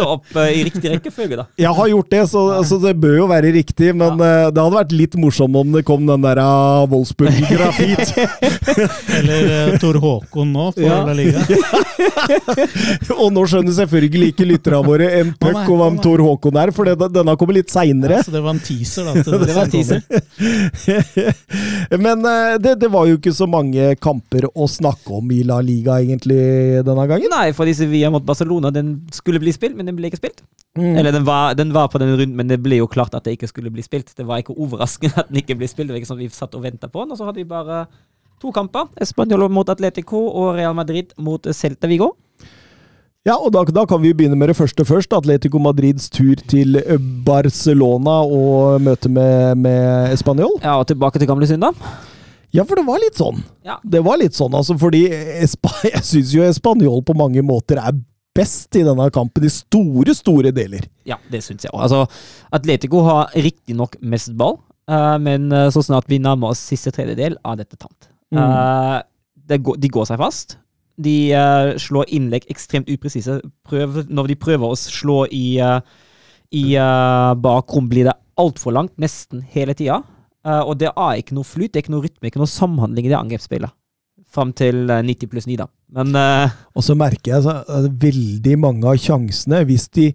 [0.01, 1.45] det opp i riktig rekkefølge, da.
[1.61, 3.91] Jeg har gjort det, så, så, det bør jo være riktig.
[3.97, 4.49] Men ja.
[4.53, 8.13] det hadde vært litt morsomt om det kom den der uh, Wolfsburg-grafit.
[9.19, 11.01] Eller uh, Tor Håkon nå, for ja.
[11.07, 11.43] La Liga.
[13.21, 16.91] og nå skjønner selvfølgelig ikke lytterne våre en puck om hvem Tor Håkon er, for
[17.01, 18.19] denne kommer litt seinere.
[18.19, 19.11] Ja, så det var en teaser, da.
[19.25, 19.99] det, det var en teaser.
[22.01, 25.61] Men uh, det, det, var jo ikke så mange kamper å snakke om i La
[25.63, 26.41] Liga egentlig
[26.87, 27.31] denne gangen.
[27.31, 30.43] Nei, for disse Sevilla mot Barcelona den skulle bli spilt, men den ble ikke spilt.
[30.79, 30.95] Mm.
[30.95, 33.35] Eller den var, den var, på den runden, men det ble jo klart at det
[33.35, 34.13] ikke skulle bli spilt.
[34.17, 35.89] Det var ikke overraskende at den ikke ble spilt.
[35.89, 37.13] Det var ikke sånn vi satt og venta på den.
[37.13, 37.85] Og så hadde vi bare
[38.41, 38.89] to kamper.
[39.03, 42.13] Español mot Atletico og Real Madrid mot Celta Vigo.
[43.21, 45.11] Ja, og da, da, kan vi begynne med det første først.
[45.13, 46.79] Atletico Madrids tur til
[47.25, 50.55] Barcelona og møte med, med Español.
[50.63, 51.77] Ja, og tilbake til gamle synder.
[52.51, 53.43] Ja, for det var litt sånn.
[53.63, 53.77] Ja.
[53.83, 57.93] Det var litt sånn, altså, fordi Espa jeg syns jo Español på mange måter er
[58.37, 60.87] best i denne kampen, i store, store deler.
[61.07, 61.83] Ja, det syns jeg òg.
[61.85, 62.05] Altså,
[62.55, 64.57] Atletico har riktignok mest ball,
[64.91, 68.09] uh, men uh, så snart vi nærmer oss siste tredjedel, er dette tamt.
[68.31, 68.39] Mm.
[68.39, 68.99] Uh,
[69.51, 70.57] det går, de går seg fast.
[71.01, 73.39] De uh, slår innlegg ekstremt upresise.
[73.67, 75.79] Prøv, når de prøver å slå i, uh,
[76.55, 80.01] i uh, bakrom, blir det altfor langt, nesten hele tida.
[80.41, 83.11] og det er ikke noe flyt, det er ikke noe rytme, ikke noe samhandling i
[83.11, 83.75] det angrepsspillet.
[84.31, 85.67] Fram til 90 pluss 9, da.
[85.91, 90.11] Men Og så merker jeg at veldig mange av sjansene, hvis de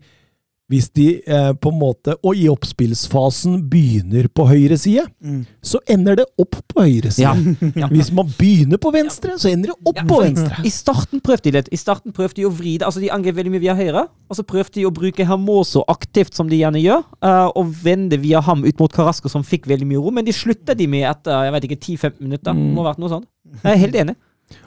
[0.67, 5.45] hvis de eh, på en måte, og i oppspillsfasen, begynner på høyre side, mm.
[5.63, 7.23] så ender det opp på høyre side.
[7.23, 7.35] Ja.
[7.77, 7.89] Ja.
[7.91, 10.63] Hvis man begynner på venstre, så ender det opp ja, på venstre.
[10.65, 11.69] I starten prøvde de litt.
[11.75, 12.87] I starten prøvde de å vri det.
[12.89, 16.33] altså De angrep veldig mye via høyre, og så prøvde de å bruke Hermoso aktivt,
[16.39, 19.89] som de gjerne gjør, uh, og vende via ham ut mot Carasco, som fikk veldig
[19.91, 20.15] mye ro.
[20.15, 22.57] Men de slutta de med etter jeg vet ikke, 10-15 minutter.
[22.57, 22.65] Mm.
[22.73, 23.29] Må ha vært noe sånt.
[23.61, 24.17] Jeg er helt enig.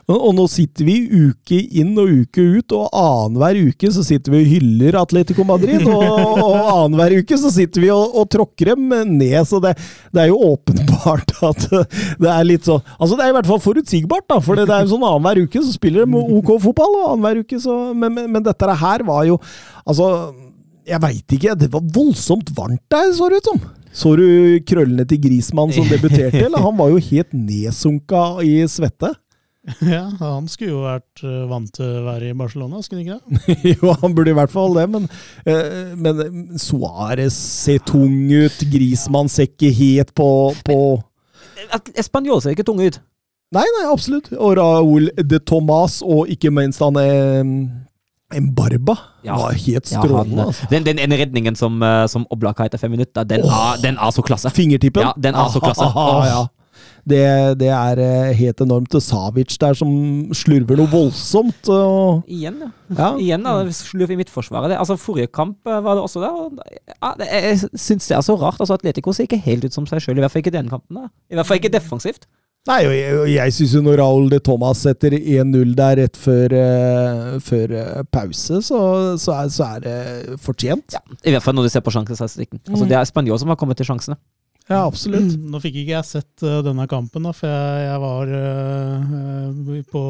[0.09, 4.39] Og nå sitter vi uke inn og uke ut, og annenhver uke så sitter vi
[4.41, 5.85] og hyller Atletico Madrid.
[5.85, 6.01] Og,
[6.47, 9.37] og annenhver uke så sitter vi og, og tråkker dem ned.
[9.45, 9.75] Så det,
[10.09, 11.67] det, er jo åpenbart at
[12.23, 14.39] det er litt sånn Altså det er i hvert fall forutsigbart, da.
[14.41, 17.61] For det er jo sånn annenhver uke så spiller de OK fotball, og annenhver uke
[17.61, 19.37] så men, men, men, dette her var jo
[19.85, 20.09] Altså,
[20.89, 21.57] jeg veit ikke.
[21.59, 23.61] Det var voldsomt varmt der, så det ut som.
[23.93, 24.27] Så du
[24.69, 26.61] krøllene til Grismann som debuterte, eller?
[26.61, 29.13] Han var jo helt nedsunka i svette.
[29.93, 33.43] Ja, han skulle jo vært eh, vant til å være i Barcelona, skulle han ikke
[33.45, 33.57] det?
[33.75, 35.09] jo, han burde i hvert fall det, men,
[35.43, 38.63] eh, men Suárez ser tung ut.
[38.71, 40.29] Grismann ser ikke helt på,
[40.65, 40.79] på
[41.99, 43.01] Español ser ikke tung ut.
[43.55, 44.29] Nei, nei, absolutt.
[44.37, 46.97] Og Raúl de Tomàs, og ikke minst han
[48.33, 49.35] Embarba ja.
[49.37, 50.41] var helt strålende.
[50.41, 50.65] Ja, altså.
[50.69, 53.73] den, den, ene redningen som, eh, som Oblak har etter fem minutter, den, oh.
[53.73, 54.51] er, den er, så klasse.
[54.53, 55.01] Fingertippen?
[55.01, 55.87] Ja, den er så klasse.
[55.89, 56.21] Oh.
[56.33, 56.45] ja.
[57.09, 57.25] Det,
[57.61, 58.95] det er eh, helt enormt.
[58.95, 59.91] Og Savic der som
[60.37, 61.69] slurver noe voldsomt.
[61.73, 62.71] Og, Igjen, ja.
[62.97, 63.11] ja.
[63.19, 64.71] Igjen da, slurv i midtforsvaret.
[64.71, 66.43] Det, altså, forrige kamp eh, var det også der.
[66.43, 66.59] Og,
[66.95, 68.59] ja, det, jeg syns det er så rart.
[68.59, 71.01] Altså, Atletico ser ikke helt ut som seg sjøl, i hvert fall ikke den kampen.
[71.01, 71.09] da.
[71.31, 72.29] I hvert fall ikke defensivt.
[72.67, 76.53] Nei, og jeg, jeg syns jo når Raúl de Thomas setter 1-0 der rett før,
[76.53, 78.81] uh, før uh, pause, så,
[79.21, 80.97] så, er, så, er, det fortjent.
[80.97, 82.59] Ja, I hvert fall når du ser på sjansestatistikken.
[82.67, 82.89] Altså, mm.
[82.91, 84.19] Det er Spanjol som har kommet til sjansene.
[84.69, 85.33] Ja, absolutt.
[85.33, 89.71] Mm, nå fikk ikke jeg sett uh, denne kampen, da, for jeg, jeg var uh,
[89.89, 90.01] på,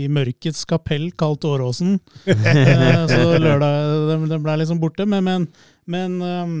[0.00, 1.98] i mørkets kapell, kalt Åråsen.
[2.24, 5.04] uh, så lørdag den, den ble liksom borte.
[5.04, 5.44] Men, men,
[5.84, 6.54] men um,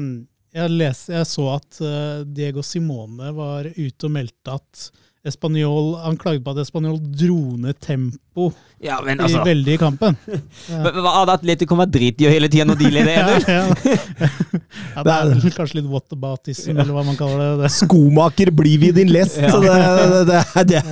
[0.52, 1.80] jeg, les, jeg, så at
[2.28, 4.90] Diego Simone var ute og meldte at
[5.30, 7.80] Espanol, han klagde på at Espanol dro ned
[8.30, 8.52] tempo
[8.82, 10.16] ja, men, altså, i, veldig i kampen.
[10.70, 10.86] Ja.
[10.86, 13.46] Hadde Atletico vært gjør hele tida når de leder 1-0?
[13.50, 13.64] ja,
[14.94, 15.02] ja.
[15.04, 17.70] det er kanskje litt whataboutism, eller hva man kaller det.
[17.74, 19.36] Skomaker, blir vi din lest!
[19.40, 19.74] det,
[20.30, 20.40] det,
[20.70, 20.82] det,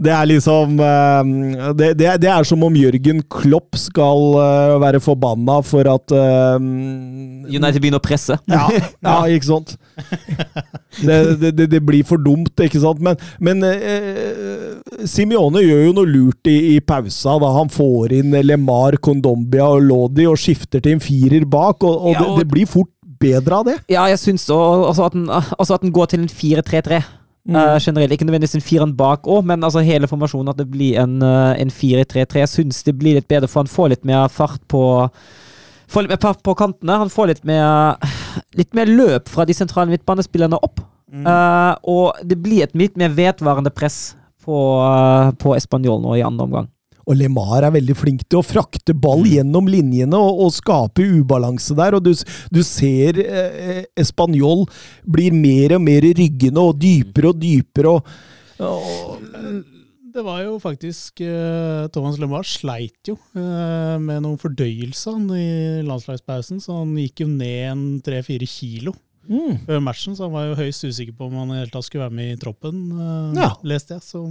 [0.00, 1.70] det, er liksom eh,
[2.00, 8.00] det, er som om Jørgen Klopp skal eh, være forbanna for at um, United begynner
[8.00, 8.40] å presse.
[8.50, 8.66] Ja,
[9.04, 9.76] ja ikke sant?
[11.00, 13.02] Det, blir for dumt, ikke sant?
[13.04, 18.34] Men, men eh, Simione gjør jo noe lurt i, i pausa da han får inn
[18.44, 22.48] Lemar, Kondombia og Lodi og skifter til en firer bak, og, og ja, og, det,
[22.50, 23.78] blir fort bedre av det.
[23.92, 27.02] Ja, jeg syns også at, den, at den går til en 4-3-3.
[27.48, 27.56] Mm.
[27.56, 30.98] Uh, generelt, Ikke nødvendigvis en fireren bak òg, men altså hele formasjonen at det blir
[31.00, 32.42] en, uh, en 4-3-3.
[32.42, 34.82] Jeg syns det blir litt bedre, for han får litt mer fart på
[35.90, 37.00] Får litt mer fart på kantene.
[37.00, 37.96] Han får litt mer,
[38.54, 40.78] litt mer løp fra de sentrale midtbanespillerne opp.
[41.10, 41.24] Mm.
[41.26, 44.12] Uh, og det blir et litt mer vedvarende press
[44.44, 44.58] på,
[45.40, 46.68] på Español nå i andre omgang.
[47.10, 49.30] Og Lemar er veldig flink til å frakte ball mm.
[49.32, 51.96] gjennom linjene og, og skape ubalanse der.
[51.98, 52.12] og Du,
[52.52, 54.66] du ser eh, Español
[55.02, 57.96] blir mer og mer ryggende og dypere og dypere.
[57.96, 58.14] og,
[58.60, 59.76] og
[60.10, 65.50] det var jo faktisk eh, Thomas Lemar sleit jo eh, med noen fordøyelser i
[65.86, 68.94] landslagspausen, så han gikk jo ned en tre-fire kilo
[69.28, 69.64] mm.
[69.66, 70.16] før matchen.
[70.16, 72.34] Så han var jo høyst usikker på om han i hele tatt skulle være med
[72.34, 73.52] i troppen, uh, ja.
[73.66, 74.06] leste jeg.
[74.06, 74.28] så...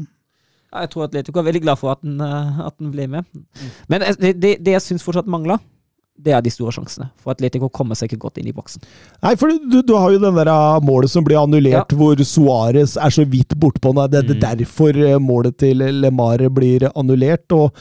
[0.69, 3.25] Ja, jeg tror Atletico er veldig glad for at den, at den ble med.
[3.33, 3.69] Mm.
[3.89, 5.57] Men det, det, det jeg syns fortsatt mangler,
[6.19, 7.07] det er de store sjansene.
[7.21, 8.83] For Atletico kommer seg ikke godt inn i boksen.
[9.23, 11.99] Nei, for du, du har jo den der ah, målet som blir annullert, ja.
[11.99, 13.93] hvor Suárez er så vidt bortpå.
[14.11, 14.39] Det er mm.
[14.43, 17.47] derfor eh, målet til LeMar blir annullert.
[17.55, 17.75] Og,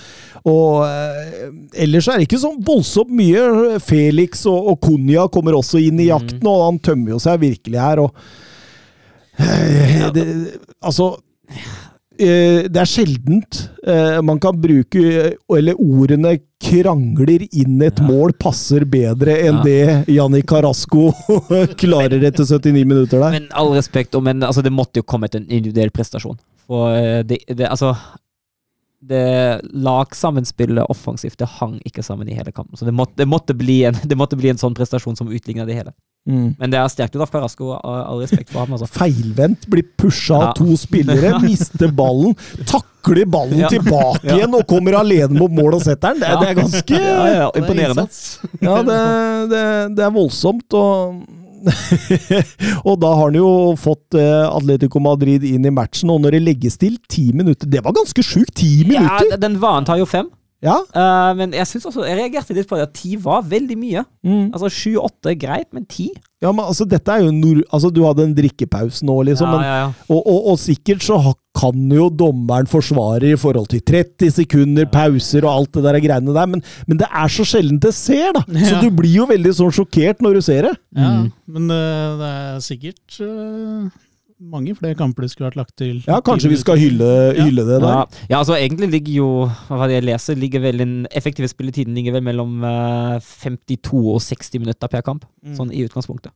[0.47, 1.49] og eh,
[1.85, 3.79] ellers er det ikke sånn voldsomt mye.
[3.85, 6.13] Felix og, og Konya kommer også inn i mm.
[6.13, 6.53] jakten, mm.
[6.53, 8.05] og han tømmer jo seg virkelig her.
[8.07, 8.15] og
[9.43, 10.29] eh, det,
[10.79, 11.17] Altså
[12.19, 15.03] det er sjeldent eh, man kan bruke
[15.55, 19.65] Eller ordene 'krangler inn et mål' passer bedre enn ja.
[19.65, 21.13] det Janni Carasco
[21.83, 23.37] klarer etter 79 minutter der.
[23.37, 26.35] Men all respekt, men altså, det måtte jo komme til en individuell prestasjon.
[26.67, 27.95] For eh, det, det altså
[29.01, 32.77] det lagsammenspillet offensivt det hang ikke sammen i hele kampen.
[32.77, 35.67] Så det måtte, det måtte, bli, en, det måtte bli en sånn prestasjon som utligna
[35.69, 35.95] det hele.
[36.29, 36.57] Mm.
[36.59, 37.71] Men det er sterkt av Carasco.
[37.79, 38.75] All respekt for ham.
[38.77, 38.89] Altså.
[38.99, 40.53] Feilvendt, blir pusha av ja.
[40.59, 42.35] to spillere, mister ballen,
[42.69, 43.71] takler ballen ja.
[43.73, 44.37] tilbake ja.
[44.37, 46.25] igjen og kommer alene mot mål og setter den.
[46.25, 47.03] Det, det er ganske
[47.63, 48.09] Imponerende.
[48.61, 49.03] Ja, det,
[49.95, 50.67] det, er voldsomt.
[50.77, 51.23] og
[52.89, 56.43] og da har han jo fått uh, Atletico Madrid inn i matchen, og når det
[56.47, 58.55] legges til ti minutter Det var ganske sjukt!
[58.59, 59.33] Ti minutter!
[59.33, 60.31] Ja, den vanen tar jo fem.
[60.65, 60.81] Ja.
[60.91, 64.03] Uh, men jeg synes også, jeg reagerte litt på det at ti var veldig mye.
[64.27, 64.49] Mm.
[64.51, 66.09] Altså Sju-åtte er greit, men ti
[66.43, 67.61] Ja, men altså, dette er jo nord...
[67.75, 69.53] Altså, du hadde en drikkepause nå, liksom.
[69.55, 71.19] Ja, men, ja, og, og, og, sikkert så
[71.59, 76.35] kan jo dommeren forsvare i forhold til 30 sekunder, pauser og alt det der greiene
[76.35, 78.45] der, men, men det er så sjelden det ser, da!
[78.69, 80.75] Så du blir jo veldig sånn sjokkert når du ser det.
[80.99, 81.33] Ja, mm.
[81.55, 83.89] men uh, det er sikkert uh
[84.39, 86.01] mange flere kamper det skulle vært lagt til.
[86.07, 87.09] Ja, kanskje vi skal hylle,
[87.39, 87.89] hylle det der.
[87.89, 88.05] Ja.
[88.31, 88.39] ja.
[88.39, 89.31] altså egentlig ligger jo
[89.69, 94.63] hva jeg leser, ligger vel den effektive spilletiden ligger vel mellom 52 eh, og 60
[94.63, 95.27] minutter per kamp.
[95.43, 95.57] Mm.
[95.59, 96.35] Sånn i utgangspunktet.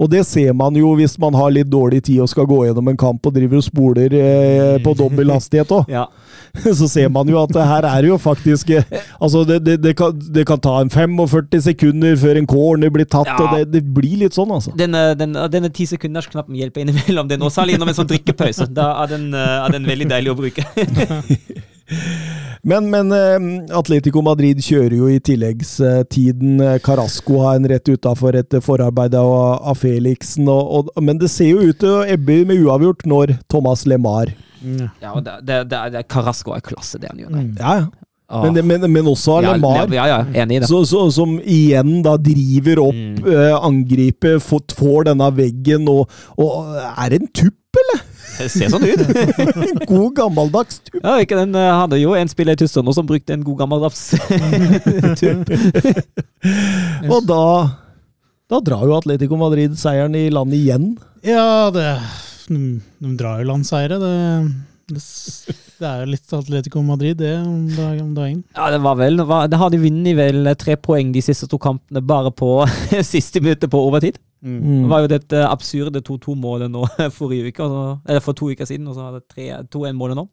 [0.00, 2.88] Og det ser man jo hvis man har litt dårlig tid og skal gå gjennom
[2.92, 5.90] en kamp og driver og spoler eh, på dobbel hastighet òg.
[5.96, 6.06] ja.
[6.78, 8.86] Så ser man jo at her er det jo faktisk eh,
[9.20, 13.08] Altså, det, det, det, kan, det, kan, ta en 45 sekunder før en corner blir
[13.08, 13.36] tatt, ja.
[13.36, 14.72] og det, blir litt sånn, altså.
[14.76, 18.68] Denne, den, denne ti sekunders-knappen hjelper innimellom det nå, særlig gjennom en sånn drikkepause.
[18.76, 20.66] Da er den, eh, er den veldig deilig å bruke.
[22.66, 26.58] Men, men eh, Atletico Madrid kjører jo i tilleggstiden.
[26.82, 30.48] Carasco har en rett utafor et forarbeid av, Felixen.
[30.50, 34.32] Og, og, men det ser jo ut til å ebbe med uavgjort når Thomas LeMar
[34.62, 34.88] mm.
[35.02, 37.36] Ja, og det, det, det, det, Carasco er klasse, det han gjør.
[37.36, 37.54] Mm.
[37.60, 38.06] Ja, ja.
[38.26, 40.66] Men, men, men, også Lemar, ja, ja, enig i det.
[40.66, 43.20] Så, så, som igjen da driver opp mm.
[43.30, 48.02] eh, angripet, får, får, denne veggen og, og Er det en tupp, eller?
[48.42, 49.02] Det ser sånn ut.
[49.92, 51.00] god gammeldags tupp.
[51.00, 54.04] Ja, ikke den eh, hadde jo en spiller i Tyskland som brukte en god gammeldags
[55.20, 55.50] tupp.
[57.10, 57.42] Og da
[58.46, 60.92] da drar jo Atletico Madrid seieren i land igjen.
[61.26, 61.88] Ja, det,
[62.46, 63.98] de, de drar jo landseiere.
[63.98, 64.12] Det,
[64.92, 65.02] det,
[65.80, 68.44] det, er jo litt Atletico Madrid, det, om, dag, om dagen.
[68.54, 72.04] Ja, det var vel Det har de vunnet vel tre poeng de siste to kampene,
[72.06, 72.60] bare på
[73.16, 74.22] siste minuttet på overtid.
[74.46, 74.84] Mm.
[74.84, 76.86] Det var jo dette absurde 2-2-målet nå
[77.18, 80.28] forrige uke, altså, eller for to uker siden, og så hadde det 2-1-målet nå.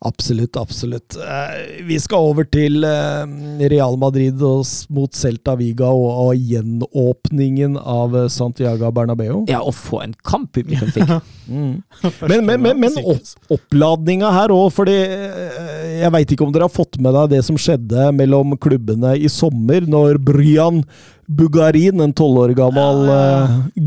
[0.00, 1.16] Absolutt, absolutt.
[1.16, 3.32] Eh, vi skal over til eh,
[3.68, 4.40] Real Madrid
[4.88, 9.42] mot Celta Viga og, gjenåpningen av eh, Santiago Bernabeu.
[9.50, 11.12] Ja, og få en kamp publikum fikk.
[11.52, 11.76] mm.
[12.30, 16.72] Men, men, men, men opp, oppladninga her òg, fordi jeg veit ikke om dere har
[16.72, 20.80] fått med deg det som skjedde mellom klubbene i sommer, når Bryan
[21.30, 23.04] Bugarin, en tolv år gammel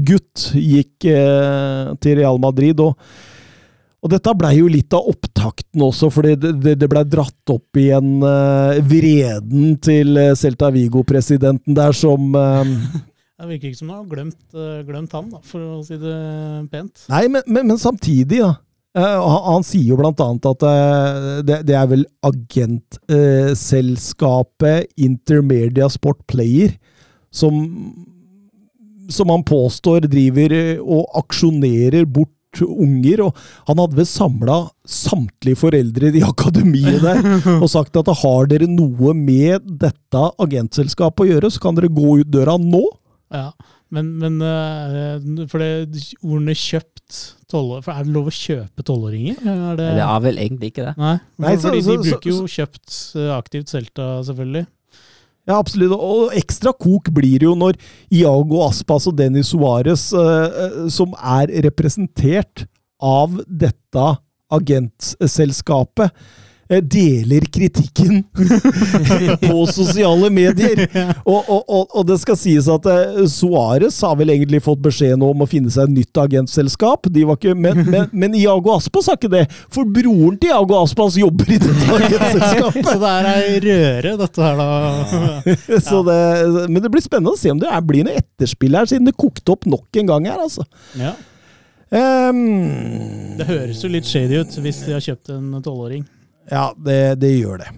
[0.07, 2.79] gutt, gikk til Real Madrid.
[2.79, 2.95] og
[4.03, 8.17] og dette blei jo litt av opptakten også, fordi det, det blei dratt opp igjen
[8.19, 12.65] uh, vreden til eh, Celta Vigo-presidenten der som uh,
[13.43, 16.17] Det virker ikke som han har glemt, uh, glemt han, da, for å si det
[16.71, 17.05] pent.
[17.11, 18.53] Nei, men, men, men samtidig, da.
[18.93, 20.61] Han, han, sier jo blant annet at
[21.47, 26.69] det, det, er vel agentselskapet Intermedia Sport Player
[27.33, 27.63] som
[29.11, 32.31] som han påstår driver og aksjonerer bort
[32.61, 33.37] unger, og
[33.67, 37.21] han hadde vel samla samtlige foreldre i akademiet der
[37.63, 42.19] og sagt at har dere noe med dette agentselskapet å gjøre, så kan dere gå
[42.21, 42.83] ut døra nå.
[43.33, 43.49] Ja,
[43.93, 47.21] men, men eh, for det ordene 'kjøpt'
[47.53, 49.37] for Er det lov å kjøpe tolvåringer?
[49.77, 49.89] Det...
[49.97, 50.93] det er vel egentlig ikke det.
[50.97, 54.65] Nei, Nei så, fordi de bruker jo kjøpt eh, aktivt Selta, selvfølgelig.
[55.49, 55.91] Ja, absolutt.
[55.97, 57.75] Og ekstra kok blir det jo når
[58.13, 62.65] Iago Aspas og Dennis Suárez, uh, som er representert
[63.03, 64.07] av dette
[64.53, 68.23] agentselskapet, Eh, deler kritikken
[69.47, 70.85] på sosiale medier.
[71.25, 75.19] Og, og, og, og, det skal sies at uh, Suárez har vel egentlig fått beskjed
[75.19, 77.09] nå om å finne seg et nytt agentselskap.
[77.13, 81.17] De ikke, men, men, men, Iago Aspas har ikke det, for broren til Iago Aspas
[81.19, 82.89] jobber i dette agentselskapet.
[82.89, 84.69] Så det er ei røre, dette her, da.
[85.43, 86.01] Ja.
[86.03, 86.21] Det,
[86.71, 89.53] men det blir spennende å se om det blir noe etterspill her, siden det kokte
[89.53, 90.65] opp nok en gang her, altså.
[90.99, 91.13] Ja.
[91.93, 96.07] Um, det høres jo litt shady ut hvis de har kjøpt en tolvåring.
[96.51, 97.69] Ja, det, det, gjør det.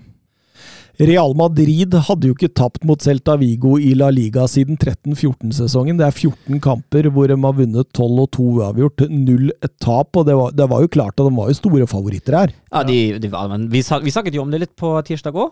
[0.95, 5.97] Real Madrid hadde jo ikke tapt mot Celta Vigo i La Liga siden 13-14-sesongen.
[5.99, 9.51] Det er 14 kamper hvor de har vunnet 12 og 2 uavgjort, null
[9.83, 10.15] tap.
[10.15, 12.55] og det var, det var, jo klart at de var jo store favoritter her.
[12.71, 15.51] Ja, de, de var, men vi, vi, snakket jo om det litt på tirsdag òg.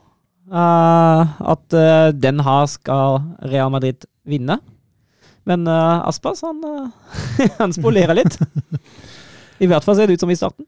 [0.52, 3.22] Uh, eh, at uh, den her skal
[3.52, 4.60] Real Madrid vinne.
[5.44, 6.64] Men uh, Aspas, han,
[7.60, 8.40] han spolerer litt.
[9.64, 10.68] I hvert fall ser det ut som i starten.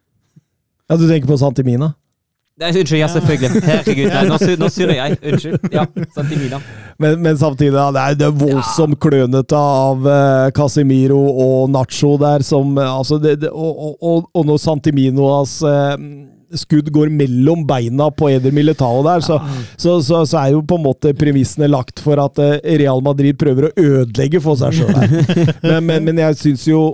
[0.86, 1.96] Ja, Du tenker på Santimina?
[2.56, 3.62] Nei, unnskyld, ja, selvfølgelig.
[3.68, 5.16] Herregud, nei, nå, nå surrer jeg.
[5.28, 5.66] Unnskyld.
[5.76, 5.84] Ja,
[6.16, 6.60] Santimina.
[7.04, 12.14] Men, men samtidig, ja, det er, det er voldsomt klønete av eh, Casemiro og Nacho
[12.22, 15.98] der, som uh, altså det, det, og, og, og, når Santiminos eh,
[16.56, 19.42] skudd går mellom beina på Eder Militao der, så,
[19.76, 23.68] så, så, så, er jo på en måte premissene lagt for at Real Madrid prøver
[23.68, 24.96] å ødelegge for seg sjøl.
[25.66, 26.94] Men, men, men jeg syns jo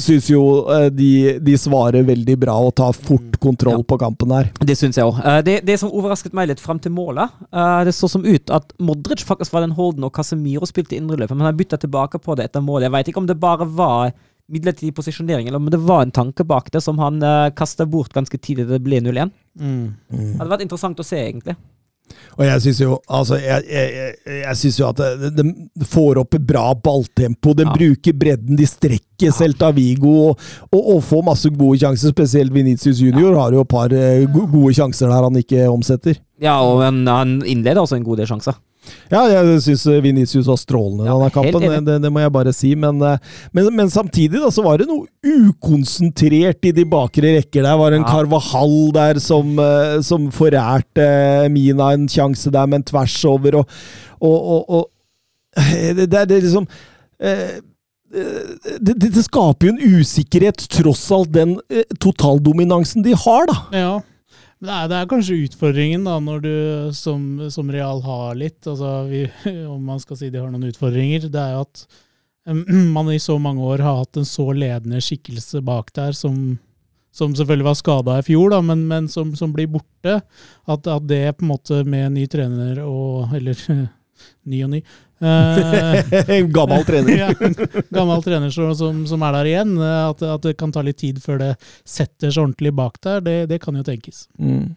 [0.00, 0.42] syns jo
[0.72, 1.10] eh, de,
[1.44, 3.86] de, svarer veldig bra og tar fort kontroll ja.
[3.88, 4.48] på kampen her.
[4.64, 5.20] Det syns jeg òg.
[5.20, 8.52] Eh, det, det, som overrasket meg litt fram til målet, eh, det så som ut
[8.54, 12.38] at Modric faktisk var den holden, og Casemiro spilte indreløpet, men han bytta tilbake på
[12.38, 12.88] det etter målet.
[12.88, 14.14] Jeg veit ikke om det bare var
[14.52, 18.12] midlertidig posisjonering, eller om det var en tanke bak det som han uh, kasta bort
[18.12, 19.30] ganske tidlig da det ble 0-1.
[19.56, 19.68] Mm.
[20.12, 20.18] Mm.
[20.18, 21.54] Det hadde vært interessant å se, egentlig.
[22.38, 25.02] Og jeg syns jo, altså, jeg, jeg, jeg synes jo at
[25.36, 25.46] de,
[25.88, 27.54] får opp et bra balltempo.
[27.58, 27.74] De ja.
[27.76, 29.34] bruker bredden, de strekker ja.
[29.36, 32.14] Celta Vigo og, og, og, får masse gode sjanser.
[32.14, 33.38] Spesielt Venitius Junior ja.
[33.44, 36.20] har jo et par uh, gode sjanser der han ikke omsetter.
[36.42, 38.58] Ja, og han, han innleder også en god del sjanser.
[39.12, 42.54] Ja, jeg syns Vinicius var strålende i ja, denne kampen, det, det, må jeg bare
[42.56, 42.72] si.
[42.78, 47.62] Men, eh, men, men, samtidig da, så var det noe ukonsentrert i de bakre rekker.
[47.66, 48.08] Der var en ja.
[48.08, 51.06] Carvahall der som, eh, som forærte
[51.52, 53.76] Mina en sjanse der med en tvers over, og,
[54.18, 56.66] og, og, og eh, det, det, er liksom
[58.12, 61.54] det, det, det, skaper jo en usikkerhet, tross alt den
[62.02, 63.60] totaldominansen de har, da.
[63.72, 63.92] Ja.
[64.62, 66.56] Det er, det er, kanskje utfordringen da, når du
[66.94, 69.24] som, som Real har litt, altså vi,
[69.74, 71.82] om man skal si de har noen utfordringer, det er jo at
[72.46, 72.60] um,
[72.96, 76.60] man i så mange år har hatt en så ledende skikkelse bak der som,
[77.10, 80.20] som selvfølgelig var skada i fjor, da, men, men som, som, blir borte.
[80.62, 83.58] At, at, det på en måte med ny trener og eller
[84.52, 84.84] ny og ny.
[86.22, 87.14] Uh, gammel trener.
[87.14, 87.28] ja,
[87.94, 88.72] gammel trener som,
[89.06, 89.76] som, er der igjen.
[89.78, 91.50] At, at, det kan ta litt tid før det
[91.86, 94.26] setter seg ordentlig bak der, det, det kan jo tenkes.
[94.40, 94.72] Mm.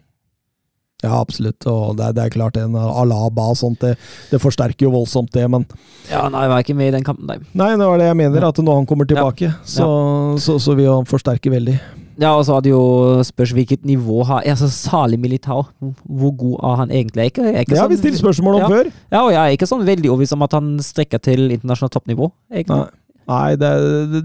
[1.04, 1.66] Ja, absolutt.
[1.70, 3.96] Og det, det, er klart, en Alaba og sånt, det,
[4.32, 5.68] det, forsterker jo voldsomt, det, men
[6.10, 7.38] Ja, nei, jeg var ikke med i den kampen, nei.
[7.54, 9.60] Nei, det var det jeg mener, at når han kommer tilbake, ja.
[9.68, 10.42] så, ja.
[10.42, 11.78] så, så, vil han forsterke veldig.
[12.22, 12.82] Ja, og så hadde jo
[13.28, 15.66] spørs hvilket nivå har Altså, Salig Militao,
[16.04, 17.26] hvor god er han egentlig?
[17.32, 18.70] Ikke, ikke det har vi sånn- stilt spørsmål om ja.
[18.72, 18.92] før.
[19.12, 22.32] Ja, og jeg er ikke sånn veldig overbevist om at han strekker til internasjonalt toppnivå.
[22.52, 22.86] Nei.
[23.26, 23.70] Nei, det,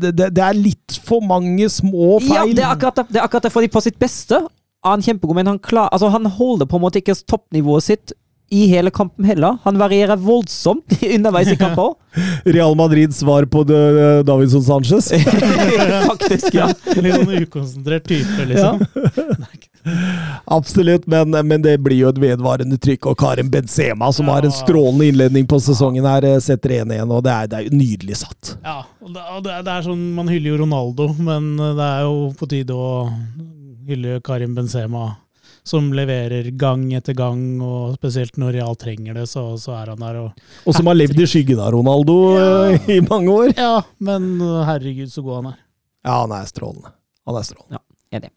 [0.00, 2.52] det, det, er litt for mange små feil.
[2.52, 3.06] Ja, det er akkurat det.
[3.14, 6.08] det, er akkurat det fordi på sitt beste er han kjempegod, men han, klar, altså
[6.12, 8.14] han holder på en måte ikke toppnivået sitt
[8.50, 9.58] i hele kampen heller.
[9.62, 11.94] Han varierer voldsomt underveis i kamper.
[12.44, 13.64] Real Madrids svar på
[14.26, 15.12] Davidson Sanchez?
[16.10, 16.66] Faktisk, ja.
[16.96, 18.82] Litt sånn ukonsentrert type, liksom.
[18.82, 19.36] Ja.
[20.44, 23.12] Absolutt, men, men, det blir jo et vedvarende trykk.
[23.12, 24.36] Og Karim Benzema, som ja.
[24.36, 27.70] har en strålende innledning på sesongen, her, eh, setter 1-1, og det er, det er,
[27.70, 28.56] nydelig satt.
[28.66, 31.86] Ja, og det, og det, er, det er sånn, Man hyller jo Ronaldo, men det
[31.86, 33.06] er jo på tide å
[33.86, 35.12] hylle Karim Benzema,
[35.66, 40.02] som leverer gang etter gang, og spesielt når Real trenger det, så, så er han
[40.02, 40.20] der.
[40.24, 43.54] Og, og som har levd i skyggen av Ronaldo ja, eh, i mange år.
[43.58, 45.62] Ja, men herregud, så god han er.
[46.06, 46.94] Ja, han er strålende.
[47.28, 47.78] Han er strålende.
[47.78, 48.32] Ja, enig.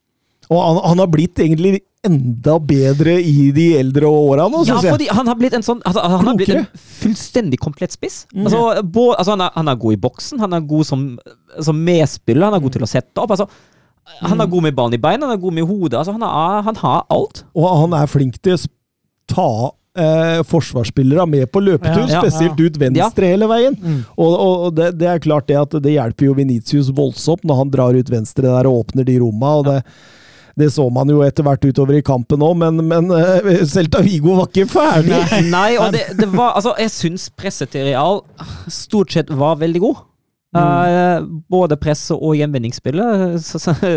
[0.52, 4.90] Og han, han, har blitt egentlig enda bedre i de eldre åra nå, syns jeg.
[4.90, 8.26] Ja, fordi han har blitt en sånn altså, Han har blitt en fullstendig komplett spiss.
[8.34, 8.50] Mm.
[8.50, 11.06] Altså, bo, altså, han, er, han, er, god i boksen, han er god som,
[11.64, 13.32] som medspiller, han er god til å sette opp.
[13.38, 13.48] altså
[14.20, 15.98] han er god med ballen i beina, han er god med hodet.
[16.00, 17.46] Altså, han, er, han, har alt.
[17.56, 18.62] Og han er flink til å
[19.32, 19.52] ta
[20.00, 22.68] eh, forsvarsspillere med på løpetur, ja, ja, spesielt ja.
[22.68, 23.78] ut venstre hele veien.
[23.80, 24.02] Mm.
[24.18, 27.74] Og, og det, det, er klart det at det hjelper jo Venitius voldsomt når han
[27.78, 29.56] drar ut venstre der og åpner de romma.
[29.62, 29.80] og det
[30.54, 34.36] det så man jo etter hvert utover i kampen òg, men, men uh, Celta Vigo
[34.38, 35.16] var ikke ferdig.
[35.16, 38.22] Nei, Nei og det, det, var Altså, jeg syns presset til Real
[38.70, 40.04] stort sett var veldig god.
[40.54, 40.60] Mm.
[40.62, 43.38] Uh, både presse og gjenvinningsspillet.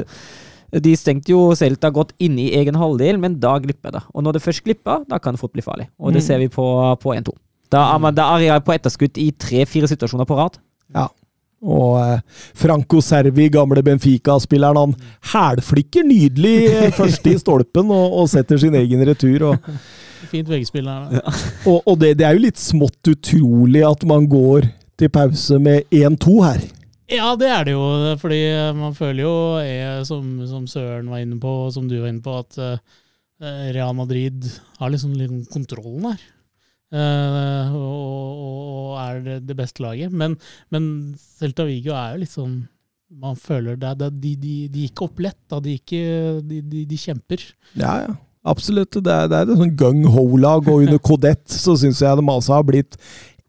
[0.86, 4.04] de stengte jo Celta godt inn i egen halvdel, men da glipper det.
[4.14, 5.90] Og når det først glipper, da kan det fort bli farlig.
[5.98, 6.26] Og det mm.
[6.28, 6.66] ser vi på,
[7.02, 7.36] på 1-2.
[7.72, 10.58] Da er man da er jeg på etterskudd i tre-fire situasjoner på rad.
[10.94, 11.08] Ja.
[11.66, 12.18] Og eh,
[12.54, 14.94] Franco Servi, gamle Benfica-spilleren, han
[15.32, 19.50] hælflikker nydelig eh, først i stolpen og, og, setter sin egen retur.
[19.52, 19.70] Og,
[20.32, 21.20] Fint veggspill her, da.
[21.20, 21.36] Ja.
[21.70, 25.86] Og, og det, det, er jo litt smått utrolig at man går til pause med
[25.94, 26.66] 1-2 her.
[27.12, 27.82] Ja, det er det jo.
[28.20, 28.40] Fordi
[28.76, 32.24] man føler jo, er, som, som, Søren var inne på, og som du var inne
[32.24, 32.78] på, at uh,
[33.74, 34.48] Real Madrid
[34.80, 36.24] har liksom, liksom kontrollen her.
[36.94, 40.14] Uh, og, og, er det, det beste laget.
[40.14, 40.36] Men,
[40.74, 40.88] men,
[41.38, 42.60] Celta Vigo er jo litt sånn
[43.22, 45.38] Man føler det, det de, de, de, gikk opp lett.
[45.50, 45.60] Da.
[45.62, 47.42] De, de, de, kjemper.
[47.78, 48.14] Ja, ja.
[48.46, 48.98] Absolutt.
[49.02, 52.54] Det er, det er et sånn gung-ho-lag, og under Kodett så syns jeg de altså
[52.54, 52.94] har blitt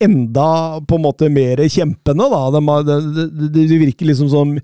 [0.03, 2.29] enda på en måte mer kjempende.
[2.29, 2.43] da.
[2.51, 3.01] Det,
[3.49, 4.55] de, de virker liksom som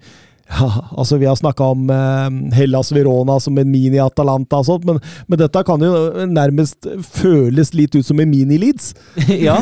[0.60, 4.99] ja, altså Vi har snakka om eh, Hellas Verona som en mini-Atalanta, og sånt, men,
[5.27, 8.91] men, dette kan jo nærmest føles litt ut som en mini-Leeds.
[9.47, 9.55] ja,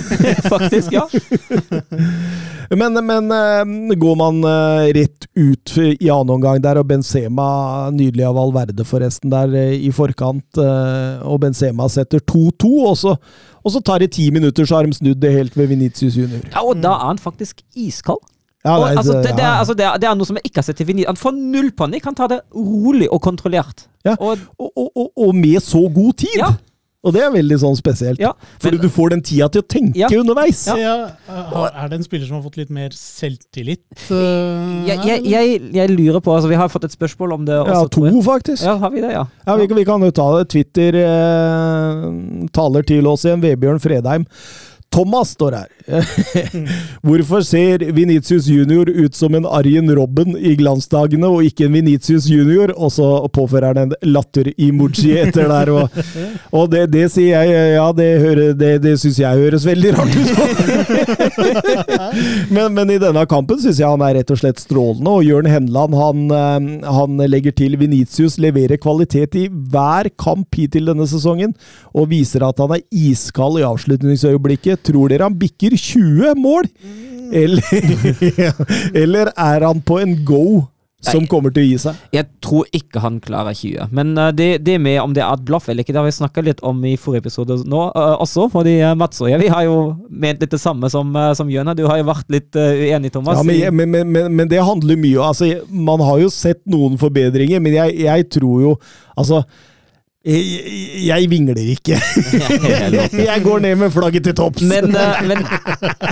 [0.49, 0.91] faktisk.
[0.91, 1.06] ja.
[2.81, 7.48] men, men eh, går man eh, rett ut i annen omgang der, og Benzema
[7.93, 13.15] Nydelig av Valverde, forresten, der eh, i forkant, eh, og Benzema setter 2-2, og så
[13.64, 16.44] og så tar det ti minutter, så har de snudd det helt ved Venitius junior.
[16.52, 18.22] Ja, Og da er han faktisk iskald.
[18.66, 20.82] Ja, det, altså, det, det, er, altså, det, er, noe som jeg ikke har sett
[20.84, 21.10] i Vinicius.
[21.10, 22.06] Han får null panikk.
[22.06, 23.88] Han tar det rolig og kontrollert.
[24.06, 26.38] Ja, og, og, og, og med så god tid!
[26.38, 26.52] Ja.
[27.02, 28.19] Og det er veldig sånn spesielt.
[28.22, 30.10] Ja, Fordi du får den tida til å tenke ja.
[30.14, 30.68] underveis.
[30.69, 31.10] Ja.
[31.72, 33.82] Er det en spiller som har fått litt mer selvtillit?
[34.06, 37.57] Uh, jeg, jeg, jeg, jeg, lurer på altså Vi har fått et spørsmål om det.
[37.57, 38.65] Også, ja, to, faktisk.
[38.68, 39.26] Ja, har Vi det, ja.
[39.48, 40.52] ja vi, vi, kan jo ta det.
[40.53, 42.06] Twitter eh,
[42.53, 43.41] taler til oss igjen.
[43.41, 44.30] Vebjørn Fredheim.
[44.91, 45.68] Thomas står her.
[47.07, 52.27] Hvorfor ser Venitius junior ut som en Arjen Robben i glansdagene, og ikke en Venitius
[52.27, 52.73] junior?
[52.76, 55.72] Og så påfører han en latter-emoji etter der.
[55.72, 56.01] Og,
[56.59, 60.18] og det, det, sier jeg Ja, det, hører, det, det syns jeg høres veldig rart
[60.18, 60.30] ut.
[62.57, 65.15] men, men, i denne kampen syns jeg han er rett og slett strålende.
[65.15, 70.91] Og Jørn Henland han, eh, han legger til Venitius leverer kvalitet i hver kamp hittil
[70.91, 71.55] denne sesongen,
[71.95, 76.70] og viser at han er iskald i avslutningsøyeblikket Tror dere han bikker 20 mål?
[77.32, 77.64] Eller,
[79.03, 80.45] eller er han på en go
[81.02, 82.02] som kommer til å gi seg?
[82.14, 83.94] Jeg tror ikke han klarer 20.
[83.95, 86.14] Men uh, det, det, med om det er et blaff eller ikke, det har vi
[86.14, 88.48] snakka litt om i forrige episode nå uh, også.
[88.53, 89.80] fordi uh, Mats og jeg vi har jo
[90.10, 91.76] ment litt det samme som, uh, som Jøna.
[91.78, 93.41] Du har jo vært litt uenig, Thomas.
[93.41, 97.62] Ja, men, men, men, men, det handler mye altså, Man har jo sett noen forbedringer,
[97.64, 98.78] men jeg, jeg tror jo
[99.20, 99.44] Altså
[100.22, 101.98] Jeg, jeg vingler ikke.
[103.31, 104.61] jeg går ned med flagget til topps.
[104.69, 105.41] Men, uh, men,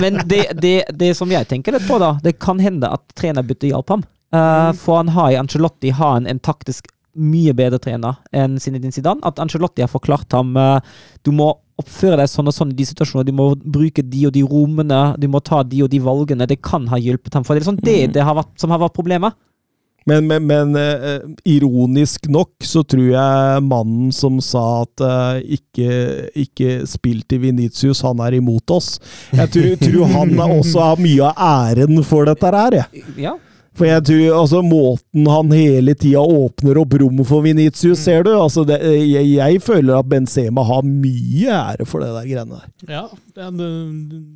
[0.02, 3.70] men det, det, det, som jeg tenker litt på, da, det kan hende at trenerbyttet
[3.70, 4.02] hjalp ham.
[4.34, 8.94] Uh, for han har i Angelotti har en, en, taktisk mye bedre trener enn Zinedine
[8.94, 9.22] Zidane.
[9.26, 10.78] At Angelotti har forklart ham uh,
[11.26, 14.34] du må oppføre deg sånn og sånn i de situasjonene, du må bruke de og
[14.34, 16.50] de rommene, du må ta de og de valgene.
[16.50, 17.46] Det kan ha hjulpet ham.
[17.46, 18.16] For det er sånn det, mm.
[18.18, 19.38] det har vært, som har vært problemet.
[20.08, 25.90] Men, men, men uh, ironisk nok så tror jeg mannen som sa at uh, ikke,
[26.40, 28.94] ikke spill til Venitius, han er imot oss.
[29.36, 31.46] Jeg tror, tror han også har mye av
[31.76, 33.06] æren for dette her, jeg.
[33.28, 33.36] Ja.
[33.76, 38.32] For jeg tror, altså, Måten han hele tida åpner opp rommet for Venitius, ser du
[38.34, 42.66] altså, det, jeg, jeg, føler at Benzema har mye ære for det der greiene der.
[42.90, 43.04] Ja,
[43.36, 43.52] det,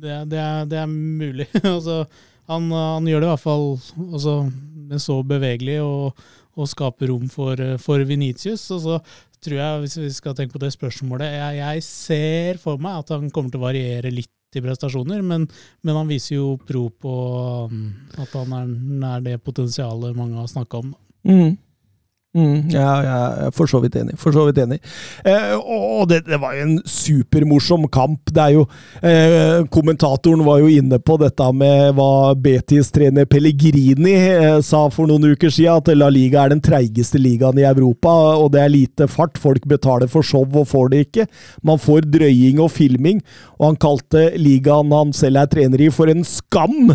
[0.01, 1.49] det, det er, er, mulig.
[1.75, 2.05] altså,
[2.49, 3.67] han, han, gjør det i hvert fall
[4.07, 4.37] altså,
[5.01, 6.25] så bevegelig og,
[6.55, 8.67] og skape rom for, for Venitius.
[8.75, 8.99] Og så
[9.45, 13.13] tror jeg, hvis vi skal tenke på det spørsmålet, jeg, jeg ser for meg at
[13.15, 15.49] han kommer til å variere litt i prestasjoner, men,
[15.83, 17.13] men han viser jo pro på
[17.67, 17.89] um,
[18.21, 18.69] at han er
[19.01, 20.93] nær det potensialet mange har snakka om.
[21.27, 21.57] Mm.
[22.35, 24.17] Mm, ja, jeg er for så vidt enig.
[24.19, 24.81] For så vidt enig.
[25.23, 28.27] Eh, og det, det, var jo en supermorsom kamp.
[28.27, 28.65] Det er jo
[28.99, 35.07] eh, Kommentatoren var jo inne på dette med hva Betis trener Pellegrini eh, sa for
[35.07, 38.73] noen uker siden, at La Liga er den treigeste ligaen i Europa, og det er
[38.73, 39.39] lite fart.
[39.39, 41.27] Folk betaler for show og får det ikke.
[41.63, 43.23] Man får drøying og filming,
[43.61, 46.91] og han kalte ligaen han selv er trener i, for en skam!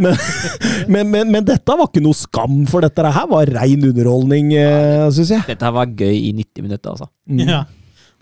[0.00, 0.16] Men,
[0.92, 4.54] men, men, men dette var ikke noe skam, for dette her var rein underholdning.
[4.56, 5.46] Eh, Eh, syns jeg.
[5.50, 7.10] Dette var gøy i 90 minutter, altså.
[7.28, 7.44] Mm.
[7.48, 7.64] Ja.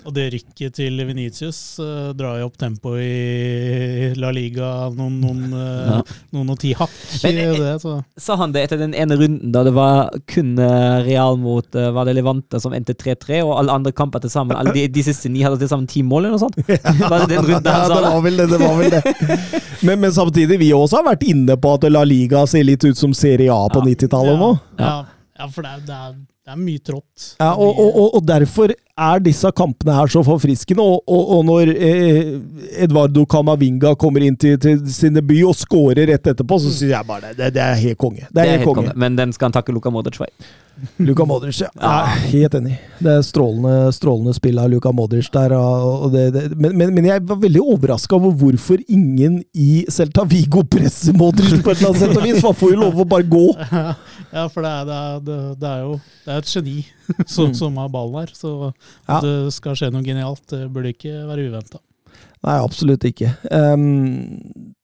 [0.07, 5.41] Og det rykket til Venitius uh, drar jo opp tempoet i La Liga noen, noen,
[5.51, 5.97] uh, ja.
[6.37, 6.95] noen og ti hakk.
[7.27, 10.55] Men, det, Sa han det etter den ene runden da det var kun
[11.05, 14.57] Real mot uh, var det Levante som endte 3-3, og alle andre kamper til sammen
[14.57, 16.57] alle de, de, siste ni hadde til sammen ti mål, eller noe sånt?
[17.11, 18.15] Var det den runden han sa det?
[18.15, 19.03] Var vel det, det var vel det.
[19.87, 22.99] men, men, samtidig, vi også har vært inne på at La Liga ser litt ut
[22.99, 23.91] som Serie A på ja.
[23.93, 24.51] 90-tallet nå.
[24.79, 24.97] Ja.
[25.43, 26.17] ja, for det er,
[26.49, 27.25] det er mye trått.
[27.37, 30.85] Ja, og, og, og, derfor er disse kampene her så forfriskende.
[30.85, 32.33] Og, og når eh,
[32.85, 37.09] Eduardo Camavinga kommer inn til, til sin debut og scorer rett etterpå, så syns jeg
[37.09, 38.27] bare det, det, er helt konge.
[38.27, 38.89] Det er, det er helt konge.
[38.89, 38.97] konge.
[39.05, 40.33] Men den skal han takke Luka Modric for.
[41.09, 41.71] Luka Modric, ja.
[41.75, 41.95] ja.
[42.31, 42.77] Helt enig.
[43.03, 45.55] Det er strålende, strålende spill av Luka Modric der.
[46.15, 50.65] Det, det, men, men, men, jeg var veldig overraska over hvorfor ingen i Celta Vigo
[50.67, 52.45] presser Modric på et eller annet sett og vis.
[52.45, 53.49] Man får jo lov å bare gå.
[54.29, 55.21] Ja, for det er,
[55.57, 55.95] det er jo
[56.27, 56.75] det er et geni
[57.27, 57.55] som, mm.
[57.59, 58.33] som har ballen her.
[58.37, 59.21] Så at ja.
[59.25, 61.83] det skal skje noe genialt, det burde ikke være uventa.
[62.47, 63.33] Nei, absolutt ikke.
[63.51, 64.75] Um,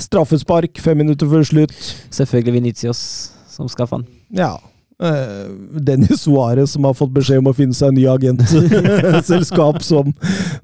[0.00, 1.76] straffespark fem minutter før slutt.
[2.14, 3.02] Selvfølgelig Venitios
[3.50, 4.08] som skaffer han.
[4.36, 4.56] Ja.
[4.96, 5.52] Uh,
[5.84, 10.12] Dennis Suárez som har fått beskjed om å finne seg en ny agentselskap som,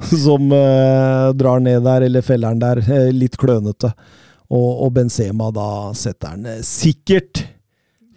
[0.09, 2.83] som uh, drar ned der, eller feller den der.
[2.89, 3.93] Uh, litt klønete.
[4.53, 7.47] Og, og, Benzema da setter han sikkert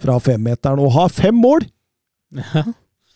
[0.03, 1.63] fra femmeteren og har fem mål!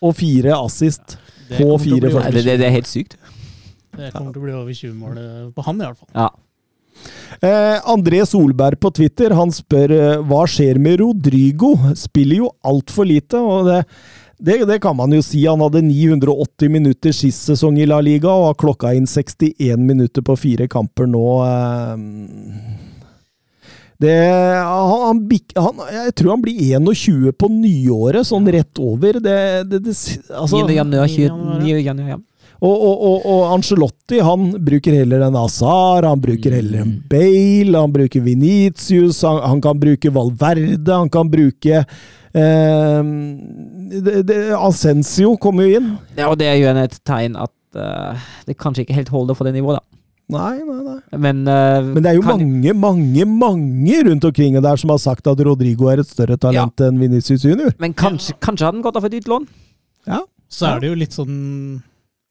[0.06, 1.18] Og fire assist
[1.50, 2.36] på fire første.
[2.38, 3.18] Det, det, det, er helt sykt.
[3.98, 5.18] Det kommer til å bli over 20 mål
[5.56, 6.14] på han, i hvert fall.
[6.14, 6.30] Ja.
[7.42, 11.76] Eh, André Solberg på Twitter han spør eh, hva skjer med Rodrigo?
[11.98, 13.40] Spiller jo altfor lite.
[13.40, 13.84] og det,
[14.40, 15.46] det, det, kan man jo si.
[15.48, 20.26] Han hadde 980 minutter sist sesong i La Liga og har klokka inn 61 minutter
[20.26, 21.26] på fire kamper nå.
[21.46, 22.89] Eh,
[24.00, 24.16] det,
[24.64, 25.20] han,
[25.60, 29.20] han, jeg tror han blir 21 på nyåret, sånn rett over.
[29.20, 29.96] Det, det, det
[30.32, 30.72] altså, 9.
[30.78, 31.82] januar, 29.
[31.84, 32.20] januar, ja.
[32.60, 37.04] Og, og, og, og, Angelotti han bruker heller en Azar, han bruker heller en mm.
[37.12, 41.86] Bale, han bruker Venitius, han, han kan bruke Valverde, han kan bruke
[42.34, 43.00] eh,
[44.60, 45.94] Ascensio kommer jo inn.
[46.20, 49.48] Ja, og det er jo et tegn at uh, det kanskje ikke helt holder for
[49.48, 49.89] det nivået, da.
[50.30, 50.98] Nei, nei, nei.
[51.18, 55.28] Men, uh, Men det er jo mange, mange mange rundt omkring der som har sagt
[55.32, 56.90] at Rodrigo er et større talent ja.
[56.90, 57.74] enn Vinicius Junior.
[57.82, 59.48] Men kanskje, kanskje hadde han gått av et utlån?
[60.06, 60.22] Ja.
[60.50, 61.40] Så er det jo litt sånn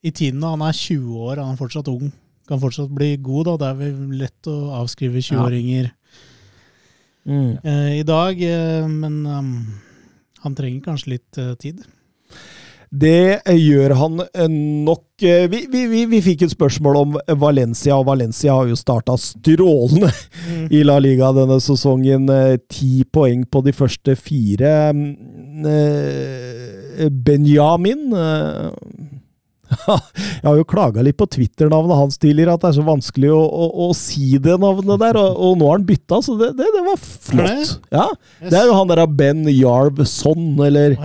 [0.07, 2.13] i tiden da han er 20 år, han er fortsatt ung.
[2.49, 3.57] Kan fortsatt bli god, da.
[3.59, 5.91] Det er vel lett å avskrive 20-åringer
[7.27, 7.51] mm.
[7.65, 8.39] uh, i dag.
[8.39, 9.53] Uh, men um,
[10.45, 11.83] han trenger kanskje litt uh, tid.
[12.91, 14.23] Det gjør han
[14.87, 15.05] nok.
[15.21, 20.09] Vi, vi, vi, vi, fikk et spørsmål om Valencia, og Valencia har jo starta strålende
[20.09, 20.65] mm.
[20.73, 22.31] i La Liga denne sesongen.
[22.71, 24.73] Ti poeng på de første fire.
[27.29, 28.09] Benjamin
[30.41, 33.41] Jeg har jo klaga litt på Twitter-navnet hans tidligere, at det er så vanskelig å,
[33.43, 35.19] å, å si det navnet der.
[35.21, 37.75] Og, og, nå har han bytta, så det, det, det var flott.
[37.93, 38.09] Ja,
[38.45, 40.97] Det er jo han der Ben Jarvson, eller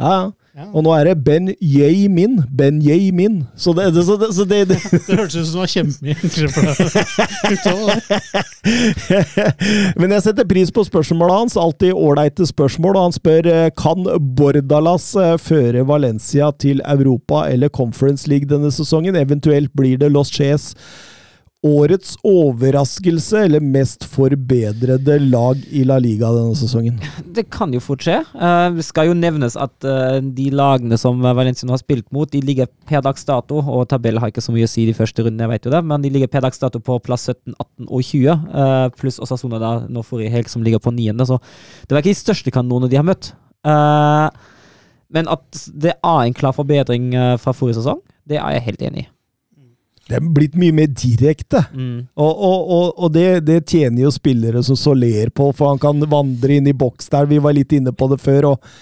[0.00, 0.30] Ja.
[0.50, 0.64] Ja.
[0.74, 2.40] Og nå er det Ben Yemin.
[2.58, 3.44] Ben Yemin.
[3.54, 4.78] Så det, det, så det, så det, det.
[5.06, 6.50] det hørtes ut som det var kjempemye enklere
[10.00, 11.54] Men jeg setter pris på spørsmålet hans.
[11.60, 12.98] Alltid ålreite spørsmål.
[12.98, 18.72] Og han spør eh, kan Bordalas eh, føre Valencia til Europa eller Conference League denne
[18.74, 19.14] sesongen.
[19.16, 20.74] Eventuelt blir det Los Ches
[21.66, 26.96] årets overraskelse eller mest forbedrede lag i La Liga denne sesongen?
[27.36, 28.16] Det kan jo fort skje.
[28.32, 32.30] Uh, det skal jo nevnes at uh, de lagene som Valencia nå har spilt mot,
[32.30, 35.24] de ligger per dags dato, og tabellen har ikke så mye å si de første
[35.26, 37.90] rundene, jeg vet jo det, men de ligger per dags dato på plass 17, 18
[37.90, 41.38] og 20, uh, eh, pluss Osasona da nå forrige helg som ligger på niende, så
[41.84, 43.32] det var ikke de største kanonene de har møtt.
[45.10, 47.12] men at det er en klar forbedring
[47.42, 49.10] fra forrige sesong, det er jeg helt enig i
[50.10, 51.62] det er blitt mye mer direkte.
[51.70, 52.08] Mm.
[52.18, 56.02] Og, og, og, og det, det, tjener jo spillere som Soler på, for han kan
[56.10, 57.30] vandre inn i boks der.
[57.30, 58.52] Vi var litt inne på det før.
[58.54, 58.72] og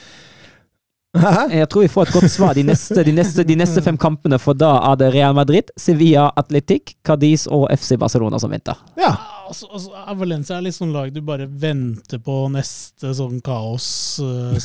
[1.17, 1.49] Hæ?
[1.57, 4.37] Jeg tror vi får et godt svar de neste, de, neste, de neste, fem kampene,
[4.39, 8.77] for da er det Real Madrid, Sevilla, Atletic, Cadiz og FC Barcelona som venter.
[9.01, 9.15] Ja.
[9.49, 13.89] Altså, altså, Valencia er litt sånn lag du bare venter på neste sånn kaos.
[14.21, 14.59] Eh,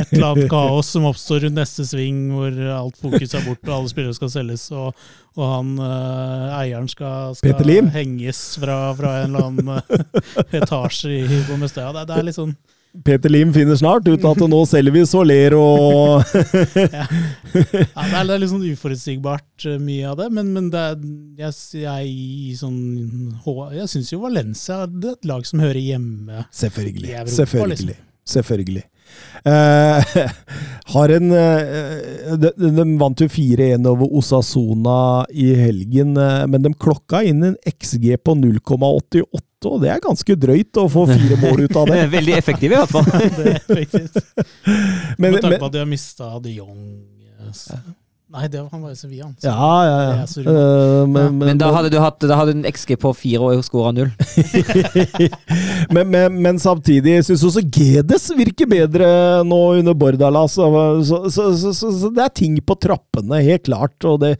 [0.00, 3.76] et eller annet kaos som oppstår rundt neste sving, hvor alt fokus er borte og
[3.76, 4.70] alle spillere skal selges.
[4.72, 4.96] Og,
[5.36, 7.60] og han uh, eieren skal, skal
[7.92, 11.92] henges fra, fra, en eller annen uh, etasje i, på Mestøya.
[11.98, 12.56] Det, det er litt sånn
[13.04, 16.24] Peter Lim finner snart ut at nå selger vi Soler og
[16.74, 17.04] ja.
[17.06, 17.86] ja.
[17.94, 21.04] det er litt sånn uforutsigbart eh, mye av det, men, men det er,
[21.38, 22.80] jeg, jeg, sånn,
[23.76, 27.12] jeg syns jo Valencia er et lag som hører hjemme Selvfølgelig.
[27.12, 27.36] i Europa.
[27.36, 27.92] Selvfølgelig.
[27.92, 28.06] Liksom.
[28.34, 28.84] Selvfølgelig.
[29.40, 30.00] Uh,
[30.94, 36.74] har en uh, de, de, vant jo 4-1 over Osasona i helgen, uh, men de
[36.76, 41.66] klokka inn en XG på 0,88 og det er ganske drøyt å få fire mål
[41.66, 42.04] ut av det.
[42.16, 43.08] Veldig effektiv, i hvert fall.
[43.36, 44.20] det er effektivt.
[45.20, 46.84] Men, tanke på at de har mista de Jong
[47.44, 47.66] yes.
[48.30, 49.26] Nei, det var han var i Sevilla.
[49.42, 50.26] Ja, ja, ja.
[50.38, 53.48] Uh, men, men, men, da hadde du hatt da hadde du en XG på fire
[53.56, 54.12] og skåra null.
[55.96, 59.08] men, men, samtidig syns også Gedes virker bedre
[59.46, 60.44] nå under Bordala.
[60.46, 60.68] Så,
[61.08, 63.98] så, så, så, det er ting på trappene, helt klart.
[64.06, 64.36] Og det,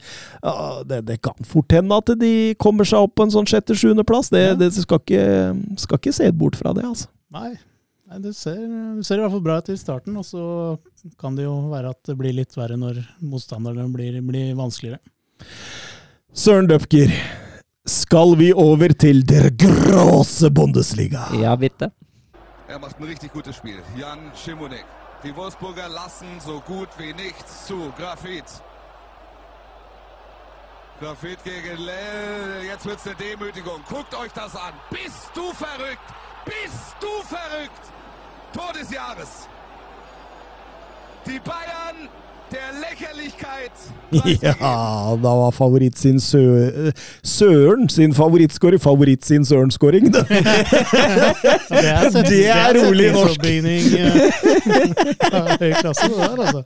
[0.87, 2.31] det, det kan fort hende at de
[2.63, 4.31] kommer seg opp på en sånn sjette-sjuendeplass.
[4.31, 5.27] Det, det skal, ikke,
[5.83, 7.11] skal ikke se bort fra det, altså.
[7.35, 7.57] Nei,
[8.19, 8.57] det ser,
[9.03, 10.41] ser, i hvert fall bra ut i starten, og så
[11.21, 14.99] kan det jo være at det blir litt verre når motstanderne blir, blir vanskeligere.
[16.33, 17.13] Søren Døpker,
[17.87, 21.29] skal vi over til der gråse Bundesliga?
[21.39, 21.91] Ja, bitte.
[22.67, 23.79] Er macht ein richtig gutes Spiel.
[23.99, 24.85] Jan Schimonek.
[25.23, 27.91] Die Wolfsburger lassen so gut wie nichts zu.
[27.97, 28.45] Grafit.
[30.99, 32.63] Grafit gegen Lell.
[32.65, 33.81] Jetzt wird's eine Demütigung.
[33.89, 34.73] Guckt euch das an.
[34.89, 36.07] Bist du verrückt?
[36.45, 38.00] Bist du verrückt?
[38.53, 39.47] Tor des Jahres.
[41.25, 42.09] Die Bayern.
[44.41, 44.51] Ja,
[45.23, 46.91] da var favoritt sin Sø
[47.23, 48.79] Søren sin favorittskåring.
[48.81, 50.11] Favoritt sin Søren-skåring.
[50.11, 50.21] det,
[52.27, 53.41] det, er rolig norsk!
[55.61, 56.61] Høy klasse, det der, altså.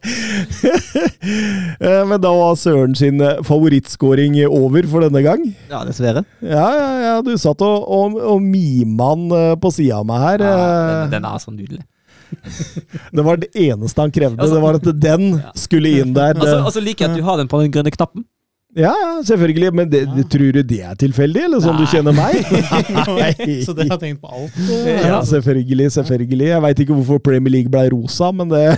[2.10, 5.56] Men da var Søren sin favorittskåring over for denne gang.
[5.70, 6.24] Ja, dessverre.
[6.42, 7.18] Ja, ja, ja.
[7.26, 10.40] Du satt og, og, og mima den eh, på sida av meg her.
[10.46, 10.56] Ja,
[11.04, 11.86] den, den er så nydelig
[13.16, 14.40] det var det eneste han krevde.
[14.42, 16.36] Altså, det var at den skulle inn der.
[16.36, 18.26] Altså, altså liker jeg at du har den på den grønne knappen.
[18.76, 18.94] Ja,
[19.24, 19.74] selvfølgelig.
[19.74, 20.24] Men det, ja.
[20.32, 22.42] tror du det er tilfeldig, eller sånn du kjenner meg?
[23.66, 24.58] Så det har tenkt på alt?
[24.84, 25.88] Ja, selvfølgelig.
[25.96, 26.50] selvfølgelig.
[26.50, 28.66] Jeg veit ikke hvorfor Premier League ble rosa, men det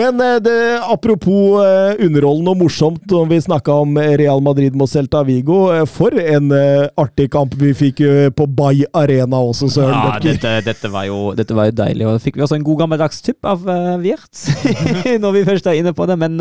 [0.00, 4.90] Men eh, det, apropos uh, underholdende og morsomt når vi snakka om Real Madrid mot
[4.90, 5.62] Celta Vigo.
[5.90, 6.50] For en
[6.98, 8.02] artig kamp vi fikk
[8.36, 12.06] på Bay Arena også, Søren ja, dette, dette, var jo, dette, var jo, deilig.
[12.08, 14.48] Og da fikk vi også en god gammeldags tipp av uh, Wirtz
[15.22, 16.18] når vi først er inne på det.
[16.18, 16.38] Men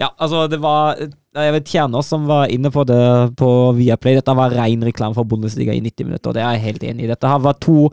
[0.00, 0.96] ja, altså, det var
[1.32, 3.00] jeg vet Tjernos som var inne på det
[3.40, 4.18] på Viaplay.
[4.18, 7.06] Dette var ren reklame for Bundesliga i 90 minutter, og det er jeg helt enig
[7.06, 7.08] i.
[7.08, 7.86] Dette her var to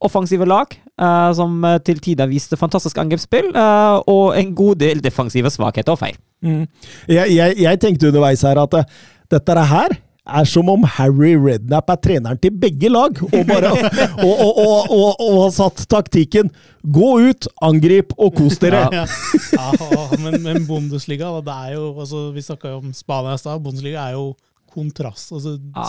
[0.00, 5.04] offensive lag uh, som eh, til tider viste fantastisk angrepsspill, uh, og en god del
[5.04, 6.16] defensive svakheter og feil.
[6.44, 6.64] Mm.
[7.08, 8.96] Jeg, jeg, jeg, tenkte underveis her at uh,
[9.32, 9.96] dette her
[10.26, 13.72] er som om Harry Rednap er treneren til begge lag, og, bare,
[14.26, 16.50] og, og, og, har satt taktikken
[16.86, 18.86] 'gå ut, angrip og kos dere'.
[18.94, 19.06] Ja,
[19.58, 23.62] ja men, men, Bundesliga, det er jo altså, Vi snakka jo om Spania i stad.
[23.62, 24.30] Bundesliga er jo
[24.70, 25.32] kontrast.
[25.32, 25.88] altså ja.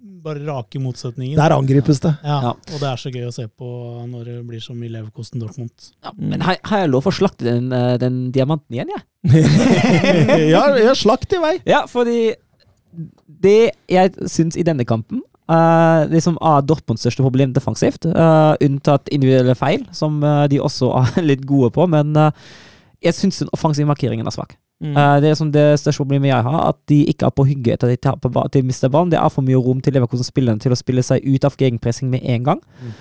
[0.00, 1.36] Bare rake motsetningen.
[1.36, 2.14] Der angripes det.
[2.24, 3.66] Ja, ja, Og det er så gøy å se på
[4.08, 5.90] når det blir som i Leverkosten Dortmund.
[6.00, 9.04] Ja, men har, har, jeg lov å slakte den, eh, den diamanten igjen, jeg?
[10.54, 11.52] ja, ja slakt i vei.
[11.68, 12.32] Ja, fordi
[13.42, 19.08] det jeg syns i denne kampen, Uh, liksom er Dortmunds største problem defensivt, uh, unntatt
[19.10, 21.88] individuelle feil, som uh, de også er litt gode på.
[21.90, 22.14] Men
[23.02, 24.54] jeg syns den offensive markeringen er svak.
[24.80, 24.94] Mm.
[25.20, 27.90] det er som det største problemet jeg har, at de ikke er på hygge etter
[27.92, 29.10] at de, de mister ballen.
[29.12, 32.24] Det er for mye rom til Leverkosen-spillerne til å spille seg ut av gegenpressing med
[32.24, 32.62] en gang.
[32.80, 32.94] Mm.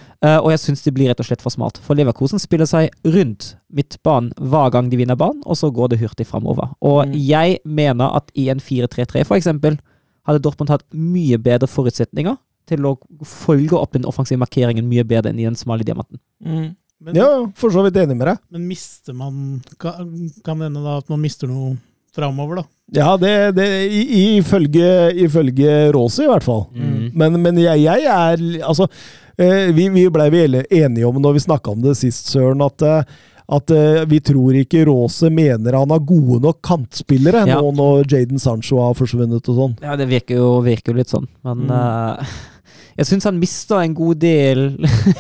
[0.44, 1.80] og jeg syns det blir rett og slett for smart.
[1.80, 6.02] For Leverkosen spiller seg rundt midtbanen hver gang de vinner ballen, og så går det
[6.04, 6.74] hurtig framover.
[6.84, 7.16] Og mm.
[7.16, 9.80] jeg mener at i en 4-3-3, for eksempel,
[10.28, 12.36] hadde Dortmund hatt mye bedre forutsetninger
[12.70, 16.22] til å følge opp den offensive markeringen mye bedre enn i den smale diamanten.
[16.44, 16.76] Mm.
[17.00, 18.42] Men, ja, for så vidt enig med deg.
[18.52, 21.78] Men mister man Kan, kan hende da at man mister noe
[22.16, 22.66] framover, da?
[22.98, 26.66] Ja, det, det ifølge, ifølge Råse, i hvert fall.
[26.74, 27.12] Mm.
[27.14, 28.90] Men, men jeg, jeg, er Altså,
[29.38, 30.30] eh, vi, vi blei
[30.66, 33.18] enige om når vi snakka om det sist, Søren, at eh,
[33.50, 37.58] at uh, vi tror ikke Rose mener han har gode nok kantspillere ja.
[37.58, 39.76] nå når Jaden Sancho har forsvunnet og sånn.
[39.82, 41.72] Ja, det virker jo, virker jo litt sånn, men mm.
[41.74, 42.36] uh,
[43.00, 44.68] jeg syns han mista en god del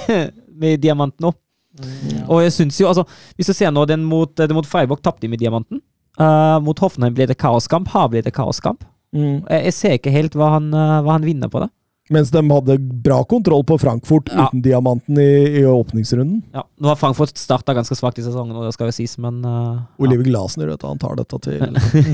[0.62, 1.40] med diamanten òg.
[1.80, 2.26] Mm, ja.
[2.28, 3.06] Og jeg syns jo, altså
[3.38, 5.82] Hvis du ser nå den mot, den mot Freiburg tapte de med diamanten.
[6.20, 7.92] Uh, mot Hoffenheim ble det kaoskamp.
[7.96, 8.84] Har blitt det kaoskamp.
[9.16, 9.46] Mm.
[9.48, 11.72] Jeg, jeg, ser ikke helt hva han, hva han vinner på det.
[12.10, 14.48] Mens de hadde bra kontroll på Frankfurt ja.
[14.48, 16.42] uten diamanten i, i, åpningsrunden.
[16.54, 19.44] Ja, Nå har Frankfurt starta ganske svakt i sesongen, og det skal jo sies, men
[19.46, 20.32] uh, Oliver ja.
[20.32, 21.62] Glasner, vet du, han tar dette til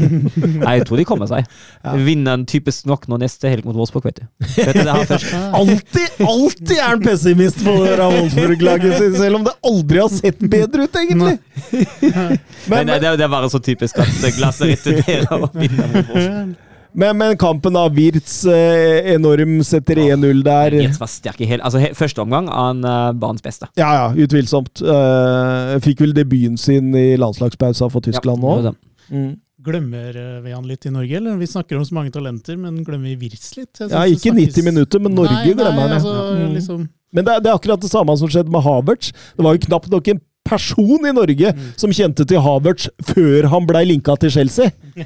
[0.65, 1.47] Nei, jeg tror de kommer seg.
[1.79, 1.95] Ja.
[2.03, 4.27] Vinner typisk nok nå neste helg mot Wolfsburg, vet du.
[4.57, 4.91] Vet du
[5.61, 10.89] alltid, alltid er han pessimist på det Wolfsburg-laget, selv om det aldri har sett bedre
[10.89, 11.37] ut, egentlig!
[12.03, 16.03] men, men, det, er, det er bare så typisk at Glasner returnerer og vinner mot
[16.11, 16.55] Wolfsburg.
[16.95, 20.75] Men, men, kampen av Wirtz eh, enorm, setter 1-0 der.
[20.79, 23.67] Wirtz var sterk i hele altså, Første omgang av han uh, banens beste.
[23.79, 24.79] Ja, ja, utvilsomt.
[24.79, 28.75] Uh, fikk vel debuten sin i landslagspausa for Tyskland ja, nå.
[29.11, 29.33] Mm.
[29.65, 31.39] Glemmer vi han litt i Norge, eller?
[31.41, 33.81] Vi snakker om så mange talenter, men glemmer vi Wirtz litt?
[33.81, 35.97] Ja, Ikke 90 minutter, men Norge nei, glemmer han.
[35.97, 36.53] Altså, mm.
[36.53, 36.85] liksom.
[37.15, 39.11] Men det er, det er, akkurat det samme som skjedde med Havertz.
[39.35, 41.63] Det var jo knapt nok en person i Norge mm.
[41.79, 44.69] som kjente til Havertz før han blei linka til Chelsea.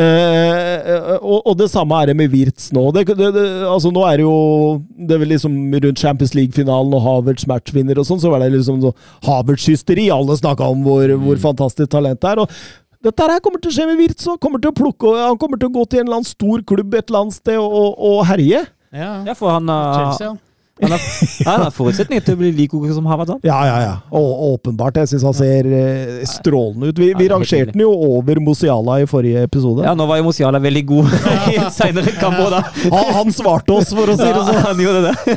[0.00, 2.86] eh, og, og, det samme er det med Wirtz nå.
[2.94, 4.36] Det, det, det, altså Nå er det jo
[4.96, 8.54] Det er vel liksom rundt Champions League-finalen og Havertz matchvinner og sånn, så var det
[8.54, 8.80] liksom
[9.26, 10.08] Havertz-hysteri.
[10.14, 11.26] Alle snakka om hvor, mm.
[11.26, 12.44] hvor, fantastisk talent det er.
[12.46, 14.24] og dette her kommer til å skje med Wirtz.
[14.30, 14.70] Han kommer til
[15.68, 18.62] å gå til en eller annen stor klubb et eller annet sted og, og herje.
[18.94, 20.38] Ja, ja for han, Chelsea, ja.
[20.82, 21.02] Han har,
[21.46, 23.36] han har forutsetninger til å bli like god som Havertz.
[23.46, 23.92] Ja, ja, ja.
[24.10, 24.96] Og, åpenbart.
[24.98, 26.98] Jeg syns han ser eh, strålende ut.
[26.98, 29.84] Vi, vi rangerte den jo over Mosiala i forrige episode.
[29.86, 31.12] Ja, nå var jo Mosiala veldig god
[31.52, 32.64] i en seinere kamp òg, da.
[32.88, 34.58] Han, han, svarte oss, for å si det sånn.
[34.58, 35.36] Ja, han gjorde det.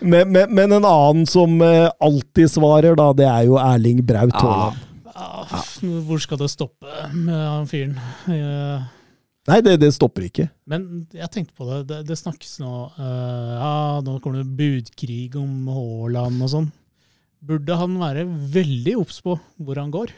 [0.00, 4.34] Men, men, men, en annen som eh, alltid svarer, da, det er jo Erling Braut
[4.42, 4.82] Haaland.
[5.14, 5.62] Ja.
[6.08, 7.94] Hvor skal det stoppe med han fyren?
[8.26, 8.82] Jeg
[9.50, 10.46] Nei, det, det, stopper ikke.
[10.70, 11.82] Men jeg tenkte på det.
[11.90, 16.70] Det, det snakkes nå uh, Ja, nå kommer det budkrig om Haaland og sånn.
[17.44, 20.14] Burde han være veldig obs på hvor han går?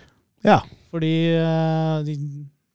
[0.46, 0.60] Ja.
[0.94, 2.14] Fordi uh, i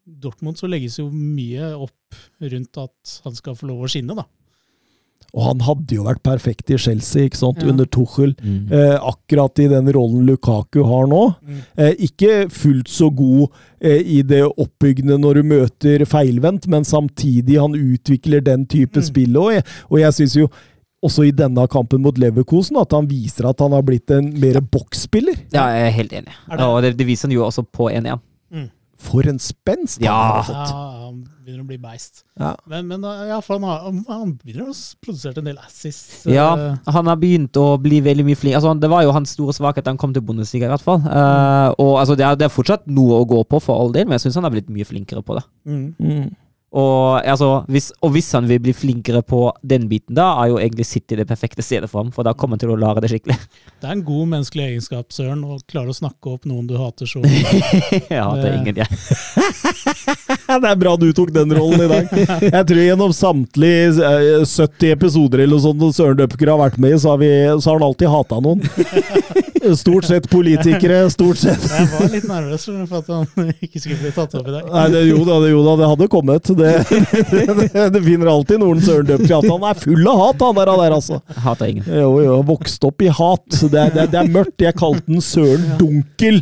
[0.04, 4.28] Dortmund så legges jo mye opp rundt at han skal få lov å skinne, da.
[5.32, 7.70] Og han hadde jo vært perfekt i Chelsea ikke sant, ja.
[7.72, 8.34] under Tuchel.
[8.44, 8.72] Mm.
[8.76, 11.22] Eh, akkurat i den rollen Lukaku har nå.
[11.40, 11.62] Mm.
[11.80, 13.48] Eh, ikke fullt så god
[13.80, 19.08] eh, i det oppbyggende når du møter feilvendt, men samtidig han utvikler den type mm.
[19.08, 19.62] spill òg.
[19.90, 20.52] Og jeg syns jo
[21.02, 24.60] også i denne kampen mot Leverkosen at han viser at han har blitt en mer
[24.62, 25.40] boksspiller.
[25.54, 26.36] Ja, jeg er helt enig.
[26.46, 26.68] Det?
[26.68, 28.22] Og det, det, viser han jo også på 1-1.
[28.52, 28.68] Mm.
[29.02, 30.14] For en spenst ja.
[30.14, 30.76] han har fått!
[30.76, 32.24] Ja, begynner å bli beist.
[32.40, 32.54] Ja.
[32.72, 36.24] Men, men ja, han, har, han begynner å produsere en del assists.
[36.32, 36.50] Ja,
[36.88, 38.58] han har begynt å bli veldig mye flink.
[38.58, 41.04] Altså, det var jo hans store svakhet da han kom til Bundesliga, i hvert fall.
[41.04, 44.08] Uh, og altså, det er, det, er, fortsatt noe å gå på, for all del,
[44.08, 45.46] men jeg syns han har blitt mye flinkere på det.
[45.68, 45.86] Mm.
[46.00, 46.32] Mm.
[46.72, 50.60] Og, altså, hvis, og, hvis, han vil bli flinkere på den biten, da er jo
[50.62, 52.14] egentlig City det perfekte stedet for ham.
[52.16, 53.36] For da kommer han til å lære det skikkelig.
[53.82, 57.10] Det er en god menneskelig egenskap, Søren, å klare å snakke opp noen du hater
[57.10, 59.00] så Jeg hater ingen, jeg.
[60.62, 62.12] det er bra du tok den rollen i dag.
[62.46, 63.96] Jeg tror gjennom samtlige
[64.46, 64.46] 70
[64.86, 67.88] eh, episoder eller noe sånt Søren Døpker har vært med i, så, så, har han
[67.88, 68.62] alltid hata noen.
[69.78, 71.66] Stort sett politikere, stort sett.
[71.74, 74.70] Jeg var litt nervøs for at han ikke skulle bli tatt opp i dag.
[74.74, 76.54] Nei, det, jo, da, det, jo da, det hadde kommet.
[76.62, 76.74] Det,
[77.74, 80.82] det, det finner alltid noen Søren Døpker han er full av hat, han der, han
[80.84, 81.20] der altså.
[81.46, 81.88] Hater ingen.
[81.90, 83.48] Jo, jo, vokst opp i hat.
[83.62, 84.62] Det, det, det er mørkt.
[84.62, 86.42] Jeg kalte den Søren Dunkel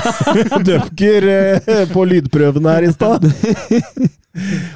[0.68, 3.28] Døpker eh, på lydprøven her i stad.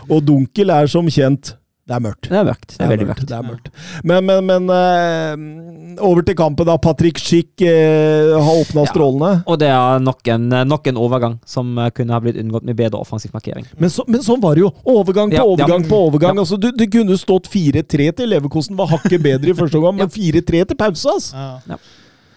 [0.09, 1.58] Og Dunkel er som kjent
[1.89, 2.27] Det er mørkt.
[2.29, 2.73] Det er mørkt.
[2.77, 3.23] Det er, veldig mørkt.
[3.31, 3.69] Det er mørkt.
[4.05, 6.75] Men, men, men uh, over til kampen, da.
[6.85, 8.91] Patrick Schick uh, har åpna Ja.
[8.93, 9.31] strålene.
[9.49, 12.77] Og det er nok en, nok en overgang som eh, kunne ha blitt unngått med
[12.77, 13.65] bedre offensiv markering.
[13.81, 14.73] Men, så, men sånn var det jo.
[14.85, 15.89] Overgang på Ja, overgang ja.
[15.89, 16.37] på overgang.
[16.37, 16.45] Ja.
[16.45, 20.13] Altså, du, det kunne stått 4-3 til Leverkosten var hakket bedre i første omgang, men
[20.13, 21.37] 4-3 til pause, altså.
[21.41, 21.49] Ja.
[21.73, 21.81] Ja.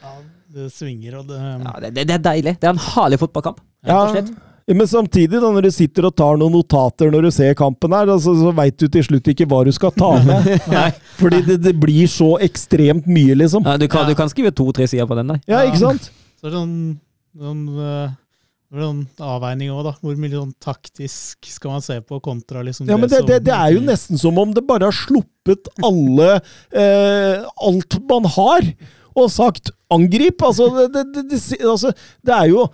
[0.08, 0.14] ja,
[0.56, 2.56] det svinger, og det Ja, det, det, det er deilig.
[2.64, 3.60] Det er en herlig fotballkamp.
[3.84, 4.32] rett og slett.
[4.78, 8.10] Men samtidig, da, når du sitter og tar noen notater når du ser kampen her,
[8.14, 10.50] altså, så veit du til slutt ikke hva du skal ta med.
[11.22, 13.66] Fordi det, det blir så ekstremt mye, liksom.
[13.68, 15.42] Ja, du, kan, du kan skrive to-tre sider på den der.
[15.50, 16.12] Ja, ikke sant?
[16.40, 16.78] Så er det sånn,
[17.38, 18.14] sånn, eh,
[18.72, 19.02] det er sånn
[19.34, 19.96] avveining òg, da.
[20.00, 23.58] Hvor mye sånn taktisk skal man se på kontra liksom Ja, men det, det, det
[23.58, 28.72] er jo nesten som om det bare har sluppet alle eh, Alt man har,
[29.12, 30.40] og sagt 'angrip'.
[30.48, 31.92] Altså, det, det, det, det, altså,
[32.24, 32.70] det er jo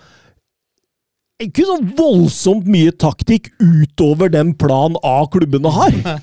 [1.44, 5.94] ikke så voldsomt mye taktikk utover den plan A-klubbene har.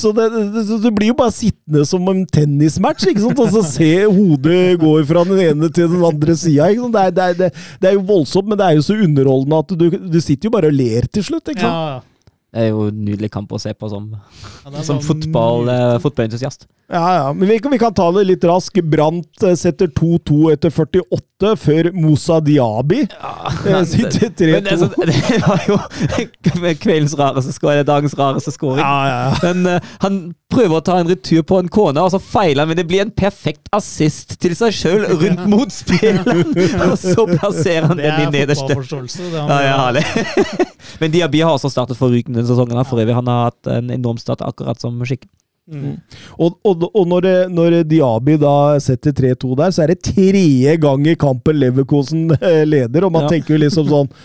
[0.00, 3.38] så det, det, det, blir jo bare sittende som en tennismatch, ikke sant?
[3.44, 6.66] Altså, se hodet gå fra den ene til den andre sida.
[6.74, 9.76] Det det, er, det, det er jo voldsomt, men det er jo så underholdende at
[9.78, 11.46] du, du sitter jo bare og ler til slutt.
[11.46, 11.70] ikke sant?
[11.70, 12.09] Ja,
[12.50, 15.96] Det er jo en nydelig kamp å se på som, ja, er som fotball, eh,
[16.02, 16.66] fotballentusiast.
[16.90, 18.80] Ja, ja, men vi kan, vi kan ta det litt raskt.
[18.90, 24.80] Brandt eh, setter 2-2 etter 48, før Moussa Diaby ja, sitter det, er 3-2.
[24.82, 24.98] sånn-
[26.42, 28.82] det var jo kveldens rareste eller dagens rareste scoring.
[28.82, 29.38] Ja, ja, ja.
[29.46, 30.18] Men uh, han
[30.50, 33.04] prøver å ta en retur på en kone, og så feiler han, men det blir
[33.04, 36.50] en perfekt assist til seg sjøl rundt motspilleren!
[36.90, 38.66] og så plasserer han den i nederste.
[38.66, 39.30] Det er fotballforståelse.
[39.30, 40.70] Det Ja, ja, herlig.
[41.00, 42.76] Men Diaby har også startet forrykende denne sesongen.
[42.76, 45.30] her, For øvrig, han har hatt en enorm start, akkurat som Skikken.
[45.70, 46.00] Mm.
[46.40, 50.76] Og, og, og når, det- når Diaby da setter 3-2 der, så er det tredje
[50.82, 53.28] gang i kampen Leverkosen eh, leder, og man Ja.
[53.36, 54.08] tenker jo liksom sånn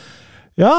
[0.57, 0.72] Ja,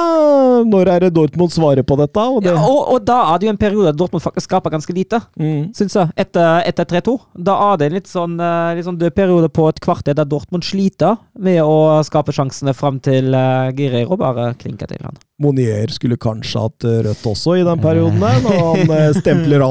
[0.65, 2.17] når er det Dortmund svarer på dette?
[2.19, 4.73] Og det, Ja, og, og da er det jo en periode at Dortmund faktisk skaper
[4.73, 5.75] ganske lite, mm.
[5.77, 6.09] syns jeg.
[6.17, 7.19] Etter, etter 3-2.
[7.45, 10.25] Da er det en litt sånn, eh, litt sånn død periode på et kvarter der
[10.25, 15.21] Dortmund sliter med å skape sjansene fram til uh, Guerreiro bare klinker til han.
[15.43, 19.65] Monier skulle kanskje hatt eh, rødt også i den perioden der, når han eh, stempler.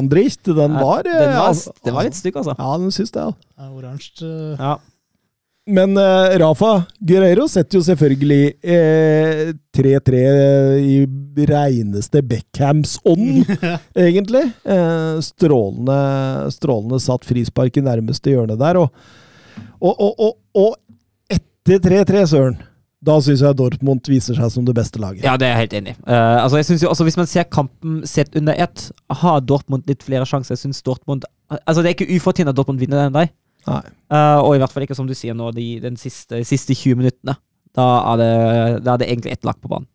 [0.45, 2.53] Den var, eh, Den var, altså- det var litt stygg, altså.
[2.59, 3.23] Ja, den syns det.
[3.25, 3.31] Ja.
[3.63, 4.75] Ja, Oransje eh, Ja.
[5.65, 10.19] Men uh, Rafa Guerreiro setter jo selvfølgelig eh, 3-3
[10.77, 10.97] i
[11.49, 13.49] reineste Beckhams ånd,
[13.97, 14.43] egentlig.
[14.61, 15.97] Eh, strålende,
[16.53, 18.77] strålende satt frispark i nærmeste hjørne der.
[18.83, 18.93] Og,
[19.81, 22.61] og, og, og, og etter 3-3, Søren,
[23.05, 25.23] da syns jeg Dortmund viser seg som det beste laget.
[25.25, 25.97] Ja, det er jeg helt enig i.
[26.07, 28.87] Uh, altså, jeg synes jo også Hvis man ser kampen sett under ett,
[29.21, 30.55] har Dortmund litt flere sjanser.
[30.57, 33.29] Jeg synes Dortmund Altså, Det er ikke ufortjent at Dortmund vinner den der.
[33.65, 33.81] Nei.
[34.13, 36.99] Uh, og i hvert fall ikke som du sier nå, de, den siste, siste 20
[37.01, 37.35] minuttene.
[37.75, 38.31] Da er det,
[38.85, 39.87] da er det egentlig ett lag på banen.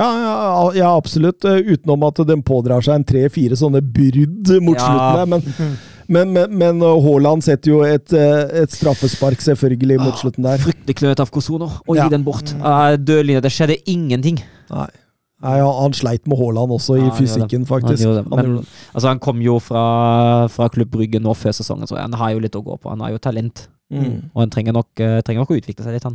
[0.00, 0.34] Ja, ja,
[0.78, 1.44] ja, absolutt.
[1.44, 4.86] Eh, Utenom at den pådrar seg en tre-fire sånne brudd mot Ja.
[4.88, 5.26] slutten der.
[5.34, 5.76] Men,
[6.12, 10.60] men, men, men uh, Haaland setter jo et, eh, et straffespark, selvfølgelig, mot slutten der.
[10.62, 12.04] Fryktelig kløete av Kosono å Ja.
[12.06, 12.52] gi den bort.
[12.60, 13.42] Uh, Dødlinje.
[13.44, 14.42] Det skjedde ingenting.
[14.72, 14.88] Nei.
[15.42, 18.04] Nei, han, sleit med Haaland også, Ja, i fysikken, faktisk.
[18.06, 18.52] Han Men,
[18.94, 22.38] altså, han kom jo fra, fra Klubb Brygge nå før sesongen, så han har jo
[22.44, 22.92] litt å gå på.
[22.92, 24.30] Han har jo talent, Mm.
[24.32, 26.14] og han trenger nok, eh, trenger nok å utvikle seg litt, han.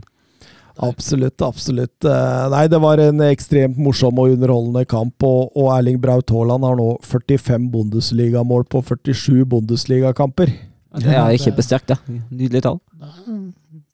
[0.83, 2.05] Absolutt, absolutt.
[2.05, 6.63] Eh, Nei, det var en ekstremt morsom og underholdende kamp, og, og Erling Braut Haaland
[6.67, 10.51] har nå 45 Bundesligamål på 47 Bundesligakamper.
[10.97, 12.19] Det er kjempesterkt, det.
[12.31, 12.79] Nydelig tall.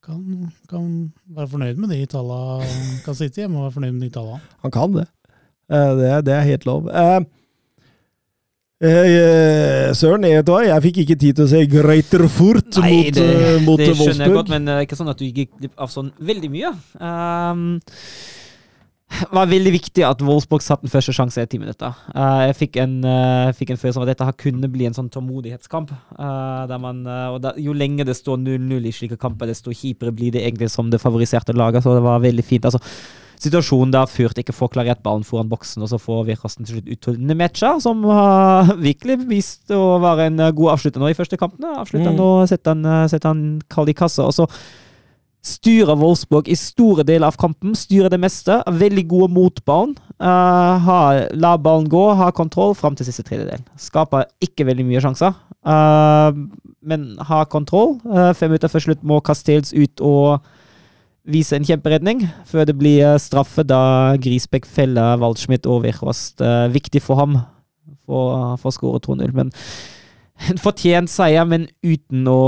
[0.04, 0.20] kan,
[0.70, 0.88] kan
[1.36, 2.68] være fornøyd med de tallene.
[3.06, 4.42] Kan sitte hjemme og være fornøyd med de tallene.
[4.64, 5.08] Han kan det.
[5.72, 6.88] Eh, Det, det er helt lov.
[6.92, 7.20] Eh,
[8.82, 13.26] eh, Søren, jeg, jeg fikk ikke tid til å se Greiter Fort Nei, mot, det,
[13.30, 15.84] uh, mot det skjønner jeg godt, men det er ikke sånn at du gikk glipp
[15.84, 16.74] av sånn veldig mye.
[16.98, 17.66] Um,
[19.14, 21.94] det var veldig viktig at Wolfsburg satte den første sjanse i ti minutter.
[22.16, 25.12] Uh, jeg fikk en, uh, fikk en følelse av at dette kunne bli en sånn
[25.14, 25.94] tålmodighetskamp.
[26.18, 27.04] Uh, man,
[27.44, 30.90] da, jo lenger det står 0-0 i slike kamper, desto kjipere blir det egentlig som
[30.90, 31.86] det favoriserte laget.
[31.86, 32.66] Så det var veldig fint.
[32.66, 32.82] altså
[33.44, 36.94] Situasjonen der Furt ikke får klarert ballen foran boksen, og så får Virkasten til slutt
[36.96, 41.40] utholdende matcher, som har virkelig vist å være en uh, god avslutter nå i første
[41.40, 41.76] kampene.
[41.82, 42.20] Avslutter Mm.
[42.20, 44.48] nå, setter han, uh, setter han kald i kassa, og så
[45.44, 47.76] styrer Wolfsburg i store deler av kampen.
[47.76, 48.62] Styrer det meste.
[48.64, 49.96] Veldig gode mot ballen.
[50.24, 53.64] Uh, har, la ballen gå, har kontroll fram til siste tredjedel.
[53.80, 55.36] Skaper ikke veldig mye sjanser,
[55.68, 56.32] uh,
[56.80, 57.98] men har kontroll.
[58.08, 60.46] Uh, fem minutter før slutt må Castells ut og
[61.24, 66.42] vise en kjemperedning, før det blir uh, straffe da Grisbekk feller Waldschmidt og Wirkost.
[66.44, 67.38] Uh, viktig for ham
[68.04, 69.32] for, for å skåre 2-0.
[69.36, 69.54] Men
[70.52, 72.42] en fortjent seier, men uten å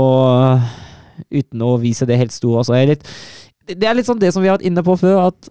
[1.32, 2.62] uten å vise det helt store.
[2.62, 3.06] Altså, er litt,
[3.72, 5.48] det er litt sånn det som vi har vært inne på før, at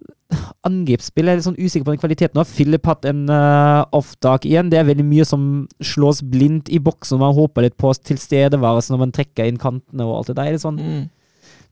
[0.66, 2.40] angrepsspill er litt sånn usikker på den kvaliteten.
[2.40, 4.72] Har Philip hatt en uh, off-dag igjen.
[4.72, 8.94] Det er veldig mye som slås blindt i boksen, og man håper litt på tilstedeværelse
[8.94, 10.56] når man trekker inn kantene og alt det der.
[10.56, 11.04] Det, sånn, mm.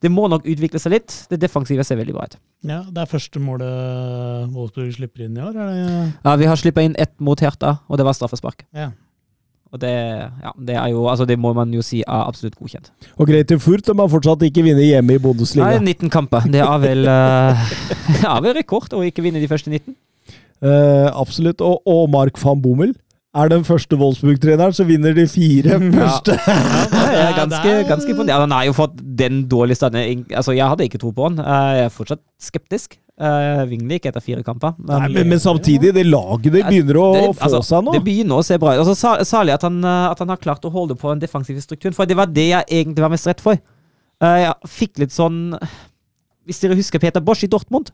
[0.03, 1.13] Det må nok utvikle seg litt.
[1.31, 2.35] Det defensive ser veldig bra ut.
[2.67, 5.55] Ja, Det er første målet Wolfsburg slipper inn i år?
[5.55, 6.11] er Det...
[6.25, 8.65] Ja, vi har sluppet inn ett mot Herta, og det var straffespark.
[8.75, 8.91] Ja.
[9.73, 12.91] Og det, ja, det, er jo, altså det må man jo si er absolutt godkjent.
[13.17, 15.79] Og greit til Furt, har fortsatt ikke vunnet hjemme i Bundesliga.
[15.79, 16.45] Nei, 19 kamper.
[16.53, 17.71] Det er vel, uh,
[18.21, 19.95] er vel rekord å ikke vinne de første 19.
[20.63, 21.63] Uh, absolutt.
[21.65, 22.93] Og, og Mark van Bommel
[23.33, 26.35] er den første Wolfsburg-treneren som vinner de fire første.
[26.37, 30.25] Ja, ja er ganske, ganske ja, Han har jo fått den dårlige standen.
[30.33, 31.39] Altså, jeg hadde ikke tro på han.
[31.41, 32.99] Eh, jeg er fortsatt skeptisk.
[33.13, 34.73] Uh, Vingley etter fire kamper.
[34.79, 37.93] Men, Nei, men, men, samtidig, det laget det begynner å det, få altså, seg nå.
[37.93, 38.81] Det begynner å se bra ut.
[38.81, 41.93] Altså, Særlig at han, eh, at han, har klart å holde på den defensive strukturen.
[41.97, 43.61] For det var det jeg egentlig var mest redd for.
[44.21, 45.57] Uh, jeg fikk litt sånn
[46.47, 47.89] Hvis dere husker Peter Bosch i Dortmund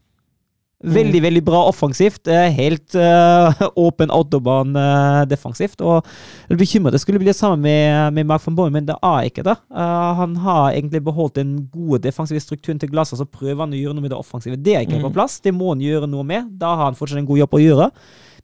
[0.79, 2.29] Veldig, veldig bra offensivt.
[2.55, 5.81] Helt uh, åpen autobahn uh, defensivt.
[5.83, 8.87] Og jeg er bekymret det skulle bli det samme med, med Mark van Boy, men
[8.87, 9.57] det er ikke det.
[9.75, 13.81] Uh, han har egentlig beholdt den gode defensive strukturen til glasset, så prøver han å
[13.81, 14.55] gjøre noe med det offensive.
[14.55, 15.09] Det er ikke mm.
[15.09, 15.41] på plass.
[15.43, 16.47] Det må han gjøre noe med.
[16.61, 17.91] Da har han fortsatt en god jobb å gjøre.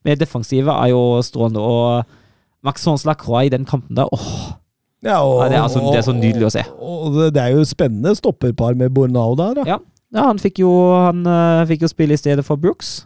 [0.02, 1.64] Men det defensive er jo strålende.
[1.64, 4.56] Og Maxons Lacroix i den kampen der, åh.
[5.04, 6.62] Ja, og, ja, det, er altså, det, er så nydelig å se.
[6.82, 9.60] Og det er jo spennende stopperpar med Bornau der.
[9.60, 9.70] Da.
[9.76, 9.84] Ja.
[10.16, 13.02] Ja, han fikk jo, han, uh, fikk jo spille i stedet for Brooks.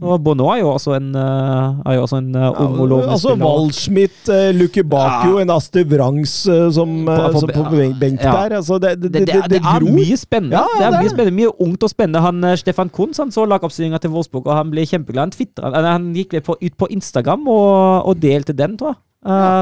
[0.00, 3.16] Og Bono er jo også en, uh, er jo også en ja, ung og lovende
[3.16, 3.46] altså, spiller.
[3.46, 5.42] Waldschmidt, uh, Luke Bakio, ja.
[5.44, 7.64] en Aster Wrangs uh, som, på, på, som på
[8.00, 8.32] benk ja.
[8.32, 8.56] der.
[8.56, 10.56] Altså, det, det, det, det, er mye spennende.
[10.56, 12.24] Ja, det er mye spennende, mye ungt og spennende.
[12.24, 15.36] Han, Stefan Kunz han så lagoppstillinga til Wolfsburg, og han ble kjempeglad.
[15.60, 19.02] Han, han gikk ut på Instagram og, og delte den, tror jeg.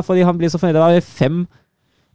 [0.07, 0.79] Fordi han ble så fornøyd.
[0.79, 1.43] Det var fem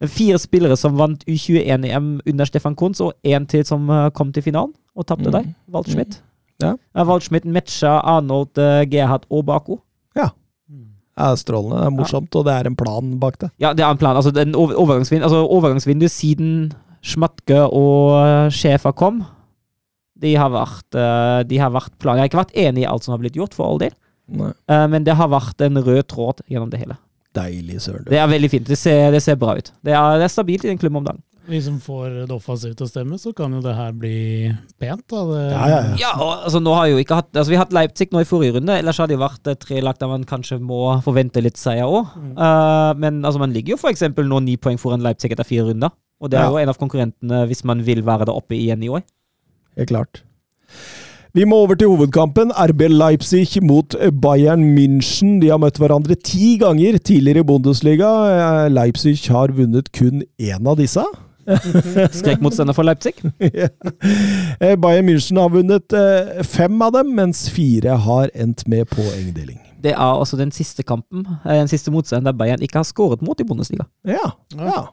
[0.09, 4.45] Fire spillere som vant U21-EM under Stefan Kunz, og én til som eh, kom til
[4.45, 5.33] finalen og tapte mm.
[5.35, 5.49] der.
[5.73, 6.19] Waldschmidt.
[6.19, 6.29] Mm.
[6.63, 7.03] Ja.
[7.07, 8.59] Waldschmidt matcha Arnold,
[8.91, 9.79] Gerhard og Bako.
[10.17, 10.29] Ja.
[10.69, 11.81] Det er strålende.
[11.81, 12.39] Det er morsomt, ja.
[12.39, 13.51] og det er en plan bak det.
[13.61, 14.17] Ja, det er en plan.
[14.17, 16.73] Altså, den overgangsvind, altså, overgangsvinduet siden
[17.03, 19.23] Schmatke og Sjefa Schäfer kom,
[20.23, 20.87] de har vært,
[21.49, 22.15] de har vært plan.
[22.15, 23.91] Jeg har ikke vært enig i alt som har blitt gjort, for all del.
[24.23, 24.53] Nei.
[24.87, 26.95] men det har vært en rød tråd gjennom det hele
[27.35, 28.07] deilig søren.
[28.09, 28.65] Det er veldig fint.
[28.67, 29.71] Det ser, det ser bra ut.
[29.85, 31.23] Det er, det er, stabilt i den klubben om dagen.
[31.43, 34.47] Vi som får det offensivt til å stemme, så kan jo det her bli
[34.79, 35.03] pent.
[35.11, 35.23] da.
[35.27, 35.41] Det...
[35.51, 35.97] Ja, ja, ja.
[35.99, 38.29] ja og, altså, nå har jo ikke hatt, altså, Vi har hatt Leipzig nå i
[38.29, 41.89] forrige runde, ellers har det vært tre lag der man kanskje må forvente litt seier
[41.89, 42.15] òg.
[42.15, 42.31] Mm.
[42.39, 44.05] Uh, men altså, man ligger jo f.eks.
[44.15, 45.91] nå ni poeng foran Leipzig etter fire runder.
[46.23, 48.93] Og det er jo en av konkurrentene hvis man vil være der oppe igjen i
[48.95, 49.03] år.
[49.75, 50.23] Helt klart.
[51.33, 52.51] Vi må over til hovedkampen.
[52.53, 55.39] RB Leipzig mot Bayern München.
[55.41, 58.09] De har møtt hverandre ti ganger tidligere i Bundesliga.
[58.29, 61.01] Eh, Leipzig har vunnet kun én av disse.
[62.19, 63.17] Skrekkmotstander for Leipzig?
[63.49, 63.71] ja.
[64.61, 69.57] Eh, Bayern München har vunnet eh, fem av dem, mens fire har endt med poengdeling.
[69.81, 73.41] Det er også den siste kampen, den siste motstanderen der Bayern ikke har skåret mot
[73.41, 73.89] i Bundesliga.
[74.05, 74.83] Ja, ja.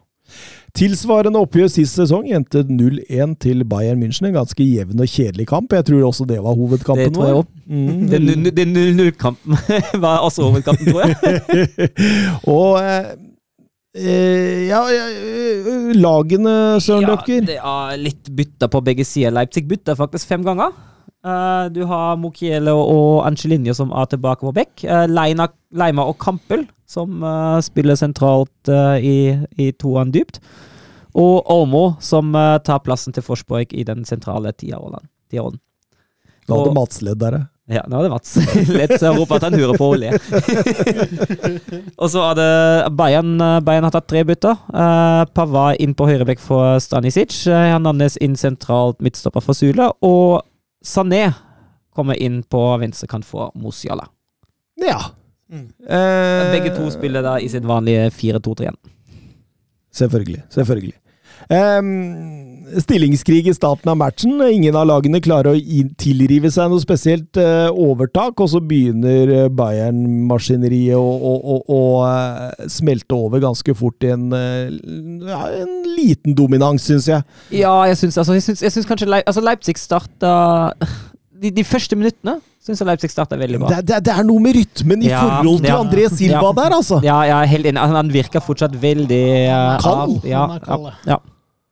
[0.77, 4.29] Tilsvarende oppgjør sist sesong endte 0-1 til Bayern München.
[4.29, 5.73] En ganske jevn og kjedelig kamp.
[5.75, 7.09] Jeg tror også det var hovedkampen.
[7.09, 7.49] Det tror jeg òg.
[7.67, 8.53] Mm.
[8.59, 9.59] Den 0-0-kampen
[10.05, 11.91] var også hovedkampen, tror jeg.
[12.57, 13.11] og eh,
[13.99, 17.19] eh ja, eh, lagene, Søren ja?
[17.51, 19.35] Det er litt bytta på begge sider.
[19.35, 20.71] Leipzig bytta faktisk fem ganger.
[21.21, 24.87] Uh, du har Mokiele og Angelinho som er tilbake på bekk.
[24.87, 30.41] Uh, Leina, Leima og Kampel som uh, spiller sentralt i, i toeren dypt.
[31.19, 35.09] Og Olmo som tar plassen til Forsborg i den sentrale tiåren.
[36.51, 37.37] Nå hadde Mats ledd der,
[37.71, 37.83] ja.
[37.87, 38.37] nå hadde Mats
[38.71, 40.15] lett å rope at han hører på Olje.
[42.01, 42.47] og så hadde
[42.99, 43.37] Bayern,
[43.67, 44.59] Bayern har tatt tre bytter.
[44.75, 47.37] Uh, Pava inn på høyrebekk for Stanisic.
[47.47, 49.91] Hernandez inn sentralt midtstopper for Sula.
[50.07, 50.43] Og
[50.83, 51.29] Sané
[51.95, 54.09] kommer inn på venstrekant for Mosiala.
[54.81, 54.99] Ja.
[55.51, 55.67] Mm.
[55.83, 58.79] Eh, Begge to spiller da i sitt vanlige 4-2-3-1.
[59.91, 60.43] Selvfølgelig.
[60.55, 60.95] Selvfølgelig.
[61.51, 64.37] Um, stillingskrig i starten av matchen.
[64.45, 69.49] Ingen av lagene klarer å tilrive seg noe spesielt uh, overtak, og så begynner eh,
[69.59, 75.75] Bayern-maskineriet å, å, å, å uh, smelte over ganske fort i en, uh, ja, en
[75.97, 77.27] liten dominans, syns jeg.
[77.63, 78.39] Ja, jeg syns, altså,
[78.87, 80.37] kanskje Leip altså, Leipzig starta
[81.41, 83.73] de, de, første minuttene syns Leipzig starta veldig bra.
[83.73, 86.57] Det, det, det, er noe med rytmen i ja, forhold til ja, André Silva ja,
[86.61, 87.01] der, altså.
[87.05, 87.87] Ja, jeg er helt enig.
[87.97, 89.25] Han virker fortsatt veldig
[89.85, 90.29] Kald.
[90.29, 90.45] Ja,
[91.09, 91.21] ja,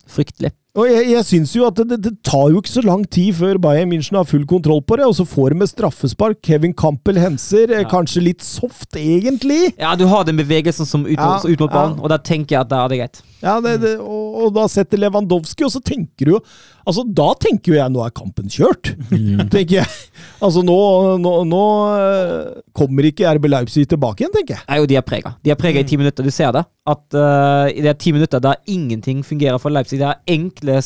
[0.08, 0.54] Fryktelig.
[0.78, 3.58] Og Jeg, jeg syns jo at det, det, tar jo ikke så lang tid før
[3.62, 6.38] Bayern München har full kontroll på det, og så får de med straffespark.
[6.44, 7.72] Kevin Campbell henser.
[7.74, 7.82] Ja.
[7.88, 9.72] Kanskje litt soft, egentlig.
[9.74, 12.70] Ja, du har den bevegelsen som ut, ut mot banen, og da tenker jeg at
[12.70, 13.22] da er det greit.
[13.38, 16.42] Ja, det, det, og, og, da setter Lewandowski, og så tenker du jo
[16.88, 18.94] Altså, da tenker jo jeg nå er kampen kjørt.
[19.12, 19.42] Mm.
[19.52, 19.96] tenker jeg.
[20.40, 20.76] Altså, nå,
[21.20, 21.64] nå, nå,
[21.98, 24.64] eh, kommer ikke RB Leipzig tilbake igjen, tenker jeg.
[24.70, 25.34] Nei, jo, de er prega.
[25.44, 26.64] De er prega i ti minutter, du ser det.
[26.88, 30.00] At uh, Det er ti minutter der ingenting fungerer for Leipzig.
[30.00, 30.78] Det er enkle,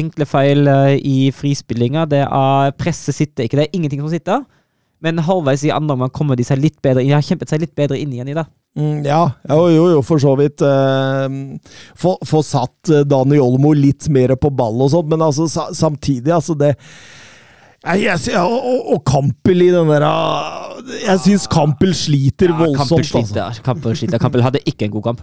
[0.00, 2.08] enkle feil uh, i frispillinga.
[2.10, 3.60] Det er presset sitter ikke.
[3.60, 4.42] Det er ingenting som sitter.
[5.04, 7.12] Men halvveis i andre omgang kommer de seg litt bedre inn.
[7.12, 8.46] De har kjempet seg litt bedre inn igjen i det.
[8.74, 10.64] Mm, ja, jo, jo, jo, for så vidt.
[10.64, 15.46] Eh, få, få satt eh, Dani Olmo litt mer på ball og sånt, men altså
[15.50, 16.72] sa, samtidig, altså det
[17.84, 20.06] jeg, jeg, og, og Kampel i den der
[21.04, 22.94] Jeg syns Kampel sliter ja, voldsomt.
[22.94, 23.42] Kampel sliter.
[23.44, 23.64] Altså.
[23.66, 24.22] Kampel sliter.
[24.22, 25.20] Kampel hadde ikke en god kamp.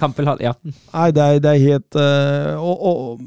[0.00, 0.54] Kampel hadde, ja.
[0.64, 3.20] Nei, det er, det er helt uh, og, og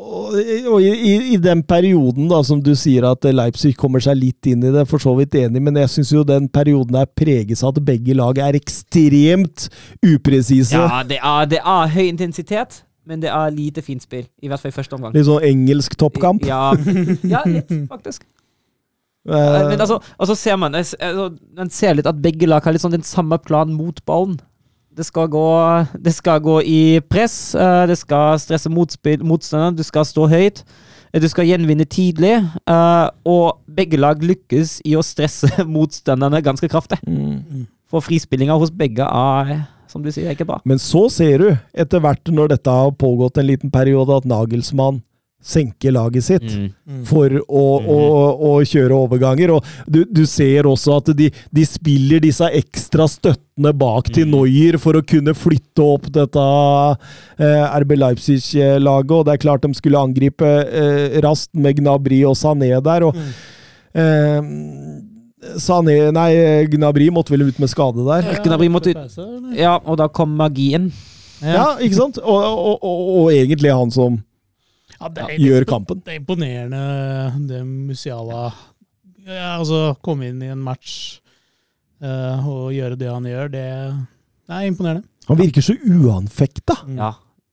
[0.00, 0.36] og,
[0.72, 4.64] og i, i, den perioden, da, som du sier at Leipzig kommer seg litt inn
[4.64, 7.74] i det, for så vidt enig, men jeg syns jo den perioden er preges av
[7.74, 9.68] at begge lag er ekstremt
[10.06, 10.76] upresise.
[10.76, 14.26] Ja, det er, det er høy intensitet, men det er lite fint spill.
[14.40, 15.14] I hvert fall i første omgang.
[15.16, 16.46] Litt sånn engelsk toppkamp?
[16.48, 16.70] Ja,
[17.28, 18.24] ja litt, faktisk.
[19.28, 21.28] Uh, men altså, altså ser man, altså,
[21.58, 24.40] man ser litt at begge lag har litt sånn den samme planen mot ballen.
[25.00, 25.46] Det skal, gå,
[25.96, 30.60] det skal gå i press, eh, det skal stresse motstanderen, du skal stå høyt.
[31.16, 32.34] Du skal gjenvinne tidlig,
[32.68, 37.00] eh, og begge lag lykkes i å stresse motstanderne ganske kraftig.
[37.08, 37.64] Mm.
[37.88, 39.54] For frispillinga hos begge er,
[39.88, 40.60] som du sier, ikke bra.
[40.68, 45.00] Men så ser du, etter hvert når dette har pågått en liten periode, at Nagelsmann
[45.40, 46.66] senke laget sitt mm.
[46.84, 47.04] mm.
[47.08, 47.88] for å, mm.
[47.88, 48.00] å,
[48.50, 49.54] å, kjøre overganger.
[49.56, 54.34] Og du, du ser også at de, de, spiller disse ekstra støttene bak til mm.
[54.34, 56.46] Neuer for å kunne flytte opp dette
[57.40, 59.16] eh, RB Leipzig-laget.
[59.16, 63.08] Og det er klart de skulle angripe eh, raskt med Gnabry og Sané der.
[63.08, 63.30] og mm.
[63.96, 64.50] eh,
[65.56, 66.32] Sané, nei,
[66.68, 68.26] Gnabry måtte vel ut med skade der?
[68.28, 69.22] Ja, Gnabry måtte ut.
[69.56, 70.90] Ja, og da kom magien.
[71.40, 72.20] Ja, ja ikke sant?
[72.20, 74.20] Og, og, og, og egentlig han som
[74.98, 76.02] ja, gjør kampen.
[76.04, 76.82] Det er imponerende
[77.48, 78.50] det Musiala
[79.26, 81.20] ja, Altså, komme inn i en match
[82.02, 83.64] uh, og gjøre det han gjør, det,
[84.48, 85.06] det er imponerende.
[85.28, 86.80] Han virker så uanfekta.
[86.86, 86.96] Mm.
[86.98, 87.12] Ja.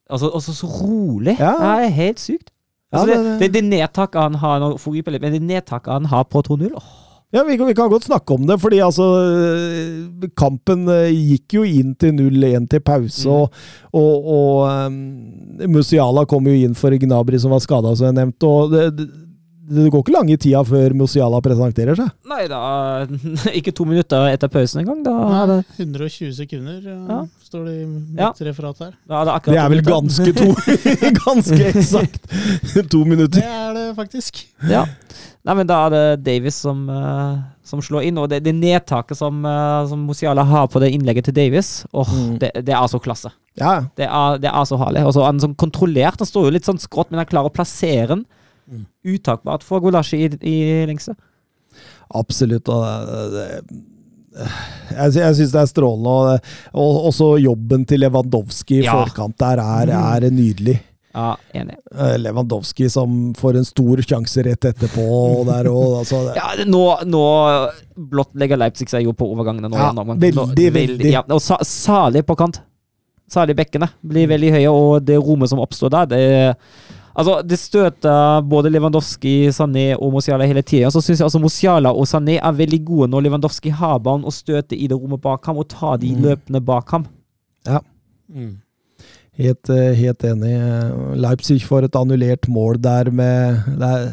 [0.09, 1.35] Altså, også så rolig.
[1.38, 1.51] Ja.
[1.59, 2.53] Det er helt sykt.
[2.91, 6.39] Altså, ja, det, det, det, nedtaket han har nå, men det nedtaket han har på
[6.47, 6.93] 2-0 oh.
[7.29, 9.03] Ja, vi kan, vi kan, godt snakke om det, fordi altså
[10.39, 13.33] Kampen eh, gikk jo inn til 0-1 til pause, mm.
[13.35, 13.57] og,
[13.91, 18.47] og, og um, Musiala kom jo inn for Gnabry som var skada, som jeg nevnte.
[18.47, 19.09] og det, det,
[19.67, 22.15] det, går ikke lange tida før Musiala presenterer seg.
[22.31, 22.63] Nei da,
[23.59, 25.03] ikke to minutter etter pausen engang.
[25.03, 27.21] Da er det 120 sekunder ja.
[27.43, 28.31] står det i mitt ja.
[28.47, 28.95] referat her.
[29.11, 30.53] Ja, det, er det, er vel ganske to
[31.25, 32.37] Ganske eksakt
[32.87, 33.41] to minutter.
[33.41, 34.45] Det er det faktisk.
[34.71, 34.87] Ja.
[35.47, 38.19] Nei, men Da er det Davis som, uh, som slår inn.
[38.19, 42.07] Og det, det nedtaket som, uh, som, Musiala har på det innlegget til Davis, oh,
[42.07, 42.33] mm.
[42.43, 43.31] det, det, er så klasse.
[43.59, 43.77] Ja.
[43.95, 45.05] Det, er, det er så herlig.
[45.07, 46.19] Og så han sånn kontrollert.
[46.19, 48.25] Han står jo litt sånn skrått, men han klarer å plassere den
[48.67, 48.83] mm.
[49.15, 50.57] utakbart for Gulashi i, i
[50.89, 51.15] lengste.
[52.17, 52.67] Absolutt.
[52.71, 53.47] og det,
[54.37, 56.37] jeg, jeg syns det er strålende.
[56.75, 58.99] Og, og også jobben til Lewandowski i ja.
[58.99, 60.11] forkant der er, mm.
[60.11, 60.77] er nydelig.
[61.18, 61.76] Ja, enig.
[61.98, 65.06] Eh, Lewandowski som får en stor sjanse rett etterpå.
[65.48, 67.23] Der, og, altså, ja, nå, nå
[68.11, 69.72] blottlegger Leipzig seg jo på overgangene.
[69.72, 71.10] Nå, ja, nå, veldig, veldig.
[71.10, 72.61] Ja, og sa, på kant.
[73.27, 76.22] Særlig bekkene blir veldig høye, og det rommet som oppstår der, det
[77.18, 80.91] Altså, det støter både Lewandowski, Sané og Mosiala hele tida.
[80.94, 84.35] Så syns jeg altså Mosiala og Sané er veldig gode når Lewandowski har ballen og
[84.35, 86.19] støter i det rommet bak ham, og tar de mm.
[86.27, 87.07] løpende bak ham.
[87.65, 87.81] Ja.
[88.30, 88.60] Mm.
[89.38, 90.53] Helt, eh, helt, enig.
[91.22, 94.07] Leipzig får et annullert mål der med det er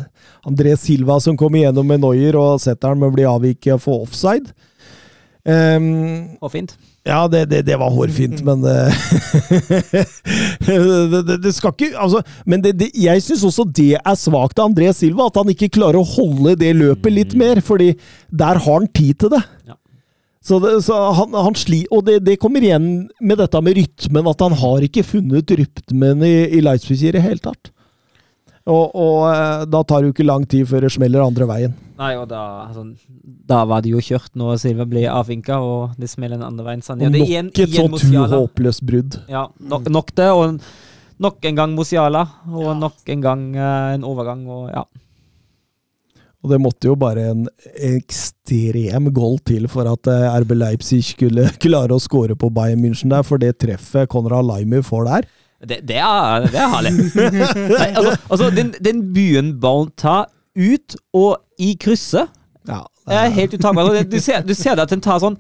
[0.45, 4.03] André Silva som kommer igjennom med Neuer og setter han men blir avviket og får
[4.09, 4.53] offside.
[5.45, 6.77] Um, fint.
[7.05, 8.95] Ja, det, det, det, var hårfint, men eh,
[11.13, 15.27] det, det, skal ikke Altså, men jeg syns også det er svakt av André Silva,
[15.29, 17.91] at han ikke klarer å holde det løpet litt mer, fordi
[18.33, 19.43] der har han tid til det.
[19.69, 19.77] Ja.
[20.45, 24.27] Så, det, så han, han sli, og det, det, kommer igjen med dette med rytmen,
[24.29, 27.71] at han har ikke funnet rytmen i, i Leipzig i det hele tatt.
[28.65, 31.75] Og, og, eh, da tar det jo ikke lang tid før det smeller andre veien.
[31.99, 32.87] Nei, og da, altså,
[33.49, 36.85] da var det jo kjørt når Silva ble avvinka, og det smeller den andre veien.
[36.85, 37.05] Sånn.
[37.05, 39.19] Ja, nok igjen, et sånt håpløst brudd.
[39.33, 40.31] Ja, nok, nok, det.
[40.33, 40.61] Og
[41.25, 42.77] nok en gang Musiala, og ja.
[42.81, 44.85] nok en gang uh, en overgang, og ja.
[46.45, 47.47] Og det måtte jo bare en
[47.89, 53.15] ekstrem goal til for at eh, RB Leipzig skulle klare å score på Bayern München
[53.15, 55.29] der, for det treffet Konrad Laimer får der
[55.65, 56.93] Det, det, er, det er herlig.
[57.81, 59.55] Nei, altså, altså, den, den byen
[59.97, 62.29] tar ut og i krysset
[62.69, 63.97] ja, det er helt utakbart.
[64.09, 65.37] Du, ser, du ser det at den tar sånn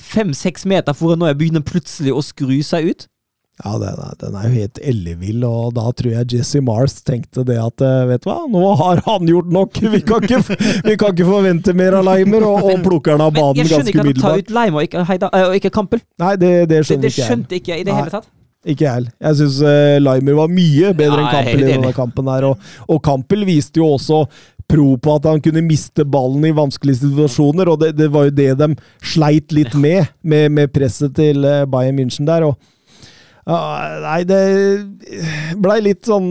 [0.00, 3.08] fem-seks meter foran når jeg begynner plutselig å skru seg ut.
[3.64, 7.42] Ja, den er, den er, jo helt ellevill, og da tror jeg Jesse Mars tenkte
[7.46, 9.80] det at eh, vet du hva, nå har han gjort nok!
[9.82, 10.38] Vi kan ikke,
[10.86, 13.90] vi kan ikke forvente mer av Leimer, og, og plukker han av banen ganske umiddelbart.
[13.90, 16.04] Jeg skjønner ikke at han tar ut Leimer og ikke, Heida, øh, ikke Kampel.
[16.22, 18.30] Nei, det, det skjønner det, det skjønte ikke jeg i det hele tatt.
[18.68, 19.10] Ikke jeg heller.
[19.26, 22.32] Jeg syns uh, Leimer var mye bedre ja, enn Kampel i denne kampen.
[22.36, 24.22] her, og, og Kampel viste jo også
[24.70, 28.38] pro på at han kunne miste ballen i vanskelige situasjoner, og det, det var jo
[28.38, 28.72] det de
[29.02, 32.52] sleit litt med, med, med presset til Bayern München der.
[32.52, 32.77] og
[33.48, 34.38] nei, det
[35.56, 36.26] blei litt sånn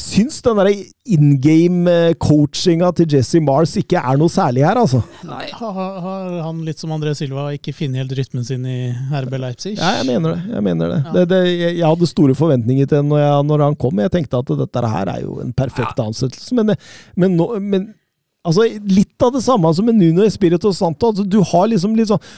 [0.00, 0.68] syns den der
[1.14, 5.00] in game-coachinga til Jesse Mars ikke er noe særlig her, altså.
[5.24, 9.74] Nei, Har han litt som André Silva ikke funnet helt rytmen sin i RB Leipzig?
[9.78, 10.52] Ja, jeg mener det.
[10.52, 11.00] Jeg, mener det.
[11.00, 11.16] Ja.
[11.16, 14.04] det, det jeg, jeg, hadde store forventninger til når, jeg, når han kom.
[14.04, 16.08] Jeg tenkte at dette her er jo en perfekt ja.
[16.10, 16.74] ansettelse, men,
[17.16, 17.92] men, men
[18.44, 21.12] altså, litt av det samme som med Nuno Espirito Santo.
[21.12, 22.28] Altså, du har liksom litt sånn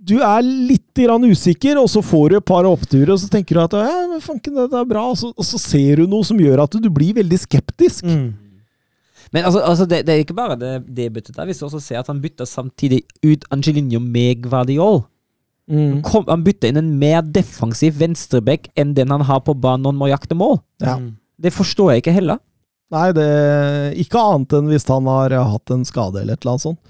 [0.00, 3.62] du er litt usikker, og så får du et par oppturer, og så tenker du
[3.62, 6.38] at ja, men fanken, det er bra, og så, og så, ser du noe som
[6.38, 8.04] gjør at du, blir veldig skeptisk.
[8.04, 8.34] Mm.
[9.32, 11.46] Men altså, altså det, det, er ikke bare det, det byttet der.
[11.46, 15.04] Hvis du også ser at han bytter samtidig ut Angelinho med Guardiol.
[15.70, 16.02] Mm.
[16.02, 19.94] Kom, han bytter inn en mer defensiv venstreback enn den han har på banen når
[19.94, 20.58] han må jakte mål.
[20.82, 20.96] Ja.
[20.98, 21.12] Mm.
[21.40, 22.40] Det forstår jeg ikke heller.
[22.90, 23.28] Nei, det
[24.02, 26.80] ikke annet enn hvis han har hatt en skade eller et eller annet sånt.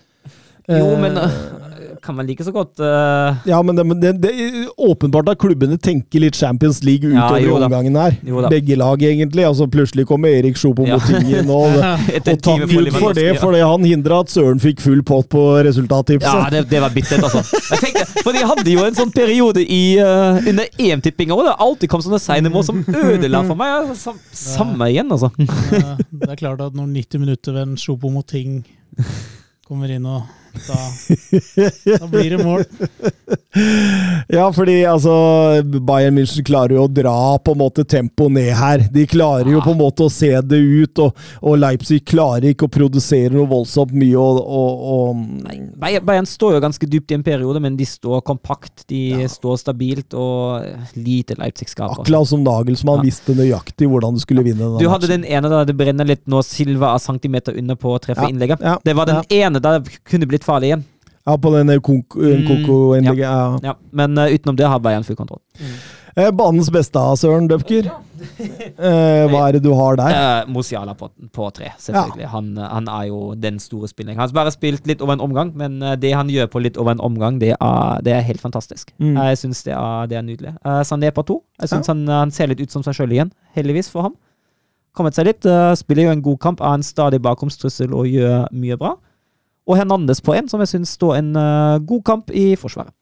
[0.70, 1.59] Jo, men uh,
[2.02, 3.36] kan man like så godt uh...
[3.48, 4.32] Ja, men det, det, det,
[4.76, 8.16] åpenbart at klubbene tenker litt Champions League utover ja, omgangen her.
[8.50, 9.44] Begge lag, egentlig.
[9.46, 10.98] Altså, plutselig kommer Erik Sjopo ja.
[10.98, 11.76] Motingen og,
[12.32, 16.28] og takk Gud for det, fordi han hindra at Søren fikk full pott på resultattipset.
[16.28, 17.44] Ja, det, det var bittert, altså.
[17.70, 21.46] Jeg tenkte, for de hadde jo en sånn periode i, uh, under EM-tippinga òg.
[21.50, 23.92] det alltid kom sånne seine mål som ødela for meg.
[24.00, 25.32] Sam, samme igjen, altså.
[25.74, 28.62] Ja, det er klart at når 90 minutter ved en Sjopo mot ting
[29.66, 30.78] kommer inn og da,
[32.00, 32.64] da, blir det mål.
[34.38, 35.12] ja, fordi altså
[35.64, 38.84] Bayern München klarer jo å dra på en måte tempoet ned her.
[38.92, 39.56] De klarer ja.
[39.56, 43.32] jo på en måte å se det ut, og, og, Leipzig klarer ikke å produsere
[43.34, 44.16] noe voldsomt mye.
[44.20, 48.24] Og, og, og Nei, Bayern står jo ganske dypt i en periode, men de står
[48.26, 48.86] kompakt.
[48.90, 49.30] De ja.
[49.30, 52.02] står stabilt, og lite Leipzig skaper.
[52.04, 53.08] Akkurat som Nagelsmann ja.
[53.10, 54.74] visste nøyaktig hvordan du skulle vinne.
[54.80, 58.00] Du hadde den ene da det brenner litt nå, Silva er centimeter under på å
[58.02, 58.62] treffe innlegget.
[58.84, 60.84] Det var den ene da det kunne blitt farlig igjen.
[61.28, 63.24] Ja, på den Koko-innlegget.
[63.24, 63.72] Mm, ja.
[63.72, 63.78] ja.
[63.94, 65.42] Men uh, utenom det har Bayern full kontroll.
[65.60, 65.74] Mm.
[66.18, 67.90] Eh, banens beste, Søren Døpker.
[68.20, 70.12] Eh, hva er det du har der?
[70.12, 72.24] Eh, Musiala på, på, tre, selvfølgelig.
[72.26, 72.28] Ja.
[72.34, 74.18] Han, han, er jo den store spilleren.
[74.18, 76.76] Han har bare spilt litt over en omgang, men eh, det han gjør på litt
[76.80, 78.92] over en omgang, det er, det er helt fantastisk.
[79.00, 79.16] Mm.
[79.16, 79.76] Jeg syns det,
[80.12, 80.52] det, er nydelig.
[80.60, 81.38] Uh, Sané på to.
[81.62, 81.94] Jeg syns ja.
[81.94, 84.16] han, han, ser litt ut som seg sjøl igjen, heldigvis for ham.
[84.96, 85.48] Kommet seg litt.
[85.48, 88.98] Uh, spiller jo en god kamp, er en stadig bakomstrussel og gjør mye bra
[89.70, 92.92] og Hernandez på en, som jeg syns står en uh, god kamp i Forsvaret.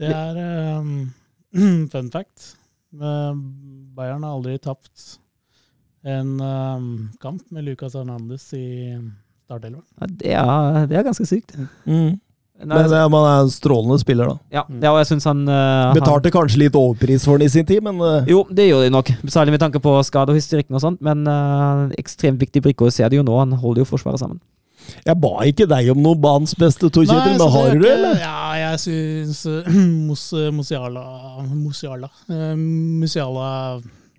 [0.00, 0.38] Det er
[0.78, 1.08] um,
[1.92, 2.54] fun fact.
[2.94, 5.18] Bayern har aldri tapt
[6.04, 6.88] en um,
[7.22, 8.98] kamp med Lucas Hernandez i
[9.46, 9.86] startelveren.
[9.96, 11.56] Ja, det, er, det er ganske sykt.
[11.88, 12.20] Mm.
[12.62, 14.36] Men det, man er en strålende spiller, da.
[14.54, 17.50] Ja, ja og jeg synes han uh, Betalte han, kanskje litt overpris for den i
[17.50, 19.10] sin tid, men uh, Jo, det gjorde de nok.
[19.26, 22.94] Særlig med tanke på skade og hysterikken og sånt, men uh, ekstremt viktig brikke, og
[22.94, 23.34] ser det jo nå.
[23.42, 24.38] Han holder jo Forsvaret sammen.
[25.04, 28.18] Jeg ba ikke deg om noe banens beste, Tor Kjetil, men har du det, eller?
[28.22, 29.42] Ja, jeg syns
[30.38, 31.04] uh, Musiala
[31.50, 33.48] Musiala uh, Musiala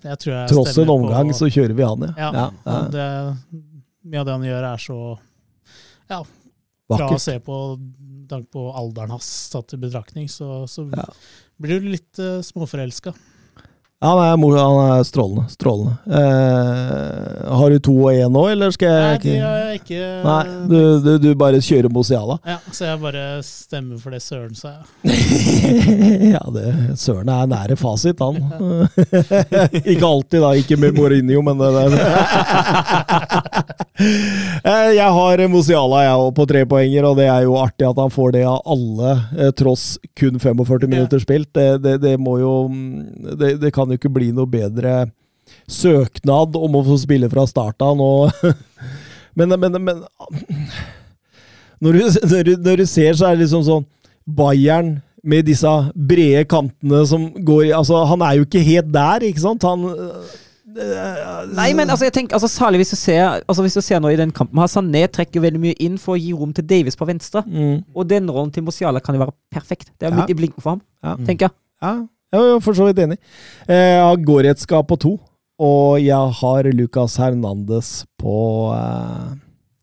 [0.05, 2.29] jeg tror jeg Tross en omgang på, så kjører vi han, ja.
[2.29, 2.81] ja, ja.
[2.93, 3.05] Det,
[4.05, 4.97] mye av det han gjør, er så
[6.11, 6.19] ja,
[6.93, 7.61] bra å se på
[8.29, 10.29] tanke på alderen hans tatt i betraktning.
[10.29, 11.05] Så, så ja.
[11.61, 13.13] blir du litt uh, småforelska.
[14.03, 15.49] Han er, han er strålende.
[15.49, 15.91] strålende.
[16.05, 20.09] Eh, har du to og én nå, eller skal jeg Nei, de har jeg ikke
[20.25, 22.35] Nei, du, du, du bare kjører Mosiala?
[22.43, 24.73] Ja, så jeg bare stemmer for det Søren sa,
[25.05, 26.65] ja, det,
[26.99, 28.35] Søren er nære fasit, han.
[29.93, 30.51] ikke alltid, da.
[30.59, 31.89] Ikke med Mourinho, men det der.
[33.95, 38.11] Eh, jeg har Mosiala jeg på tre poenger, og det er jo artig at han
[38.11, 39.85] får det av alle, eh, tross
[40.19, 41.47] kun 45 minutter spilt.
[41.55, 45.05] Det, det, det må jo mm, det, det kan jo ikke bli noe bedre
[45.69, 48.11] søknad om å få spille fra start av nå.
[49.37, 50.05] men, men, men
[51.79, 52.01] når, du,
[52.31, 53.85] når, du, når, du, ser, så er det liksom sånn
[54.25, 54.95] Bayern
[55.25, 59.65] med disse brede kantene som går Altså, han er jo ikke helt der, ikke sant?
[59.65, 59.85] Han
[60.75, 64.09] Nei, men altså, jeg tenker, altså, særlig hvis du ser altså, hvis du ser nå
[64.11, 66.99] i den kampen her, Sané trekker veldig mye inn for å gi rom til Davis
[66.99, 67.45] på venstre.
[67.47, 67.85] Mm.
[67.95, 69.93] Og den rollen til Mosiala kan jo være perfekt.
[69.95, 70.19] Det er ja.
[70.19, 71.15] midt i blinken for ham, ja.
[71.23, 71.55] tenker jeg.
[71.85, 71.93] Ja,
[72.33, 73.17] jeg er for så vidt enig.
[73.67, 75.13] Eh, jeg har Goretzka på to,
[75.61, 79.33] og jeg har Lucas Hernandez på, eh,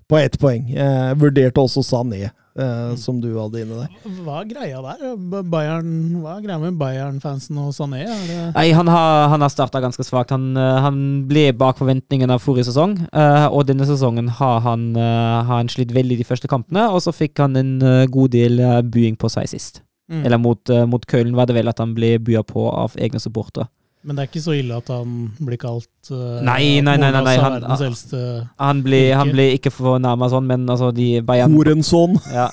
[0.09, 0.69] på ett poeng.
[0.69, 4.11] Jeg vurderte også Sané eh, som du hadde inne der.
[4.27, 5.15] Hva er greia der?
[5.49, 8.03] Bayern, hva er greia med Bayern-fansen og Sané?
[8.05, 10.35] Er det Nei, Han har, han har starta ganske svakt.
[10.37, 10.99] Han, eh, han
[11.31, 12.99] ble bak forventningene av forrige sesong.
[13.13, 15.01] eh, og denne sesongen har han, eh,
[15.49, 18.61] har han slitt veldig de første kampene, og så fikk han en eh, god del
[18.61, 19.81] eh, buing på seg sist.
[20.13, 20.25] Mm.
[20.29, 23.21] Eller mot, eh, mot Køllen var det vel at han ble bua på av egne
[23.23, 23.71] supportere.
[24.03, 27.21] Men det er ikke så ille at han blir kalt uh, Nei, nei, nei, nei,
[27.23, 28.23] nei, han- verdens eldste
[28.59, 32.19] Han ble, han blir, ikke fornærma sånn, men altså de Bayern Horensson!
[32.33, 32.49] Ja.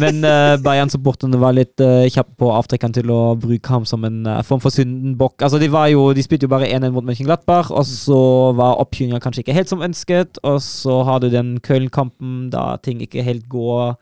[0.00, 4.22] Men uh, Bayern-supporterne var litt uh, kjappe på avtrekkeren til å bruke ham som en
[4.30, 5.36] uh, form for syndenbukk.
[5.44, 8.20] Altså, de, var jo, de spilte jo bare 1-1 mot Mönchenglattberg, og så
[8.56, 10.40] var oppkjøringa kanskje ikke helt som ønsket.
[10.46, 13.98] Og så har du den Köln-kampen da ting ikke helt går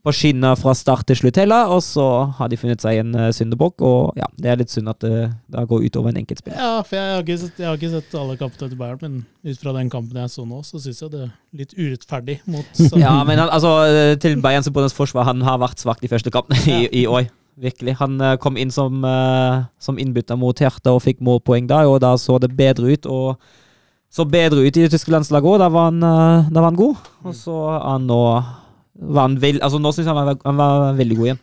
[0.00, 2.06] på skinna fra start til slutt heller, og så
[2.38, 3.82] har de funnet seg en uh, syndebukk.
[3.84, 6.56] Og ja, det er litt synd at det da går utover en enkeltspiller.
[6.56, 9.62] Ja, for jeg har, ikke sett, har ikke sett alle kampene til Bayern, men ut
[9.62, 11.32] fra den kampen jeg så nå, så syns jeg det er
[11.62, 15.82] litt urettferdig mot Ja, men han, altså, eh, til Bayern supporters forsvar, han har vært
[15.82, 17.28] svak de første kampene i, i år.
[17.60, 17.98] Virkelig.
[18.00, 19.04] Han eh, kom inn som,
[19.82, 23.10] som innbytter mot Hertha og fikk målpoeng da, og da så det bedre ut.
[23.10, 23.60] og
[24.12, 25.60] så bedre ut i det tyske landslaget òg.
[25.62, 27.12] Da, var han, eh, da var han god.
[27.24, 28.24] Og så er han nå
[29.00, 31.42] altså Nå syns jeg han var, han var veldig god igjen.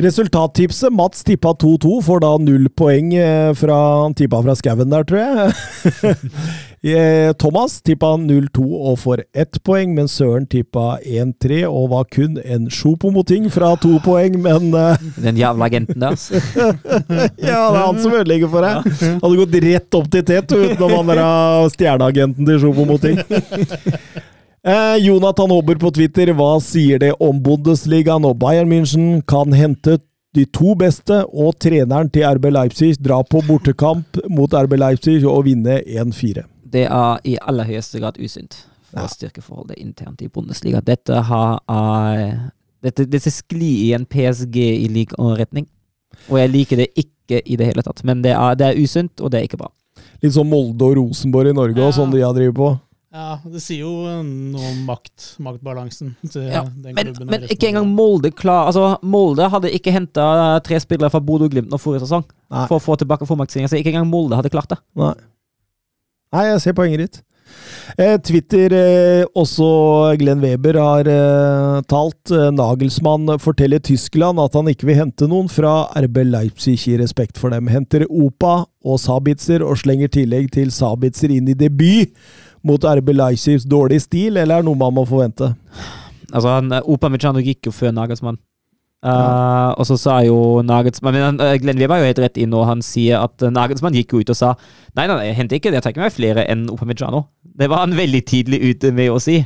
[0.00, 0.92] Resultattipset.
[0.92, 5.24] Mats tippa 2-2, får da null poeng eh, fra han tippa fra skauen der, tror
[5.24, 6.16] jeg.
[6.82, 12.40] Eh, Thomas tippa 0-2 og får ett poeng, men Søren tippa 1-3 og var kun
[12.42, 16.16] en sjopomoting fra to poeng, men eh, Den jævla agenten der.
[16.16, 16.34] altså.
[17.38, 18.90] Ja, det er han som ødelegger for deg.
[19.22, 23.22] Hadde gått rett opp til tet utenom han der stjerneagenten til sjopomoting.
[24.64, 29.96] Eh, Jonathan Hobber på Twitter, hva sier det om Bundesligaen og Bayern München kan hente
[30.36, 35.48] de to beste og treneren til RB Leipzig dra på bortekamp mot RB Leipzig og
[35.48, 36.44] vinne 1-4?
[36.72, 38.54] Det er i aller høyeste grad usynt
[38.86, 39.08] for Ja.
[39.10, 40.80] styrkeforholdet internt i Bundesliga.
[40.80, 42.46] Dette har uh,
[42.82, 45.66] dette, dette sklir i en PSG i lik retning.
[46.30, 48.04] Og jeg liker det ikke i det hele tatt.
[48.04, 49.72] Men det er, det er usunt, og det er ikke bra.
[50.22, 51.98] Litt sånn Molde og Rosenborg i Norge og Ja.
[51.98, 52.70] sånn de har drevet på.
[53.12, 53.90] Ja, det sier jo
[54.24, 57.26] noe om makt, maktbalansen til Ja, den Men, klubben.
[57.28, 57.90] men resten ikke engang.
[57.92, 60.24] Molde klar Altså, Molde hadde ikke henta
[60.64, 62.64] tre spillere fra Bodø og Glimt nå forrige sesong Nei.
[62.70, 64.78] for å få tilbake formaktsinga, så ikke engang Molde hadde klart det.
[64.96, 65.12] Nei.
[66.32, 67.20] Nei, jeg ser poenget ditt.
[68.00, 72.30] Eh, Twitter, eh, også Glenn Weber har eh, talt.
[72.32, 77.36] Eh, Nagelsmann forteller Tyskland at han ikke vil hente noen fra RB Leipzig i respekt
[77.36, 77.68] for dem.
[77.68, 82.16] Henter Opa og Sabitzer og slenger tillegg til Sabitzer inn i debut
[82.66, 85.52] mot RB Leipzigs dårlig stil, eller er det noe man må forvente?
[86.32, 88.38] Altså, han, Upamecano gikk jo før Nagelsmann.
[89.02, 92.52] Eh, og så sa jo Nagelsmann Men uh, Glenn Weber er jo helt rett inn
[92.54, 94.52] når han sier at uh, Nagelsmann gikk jo ut og sa
[94.94, 95.80] Nei, nei, jeg henter ikke det.
[95.80, 97.24] Jeg trekker meg flere enn Upamecano.
[97.42, 99.40] Det var han veldig tidlig ute med å si.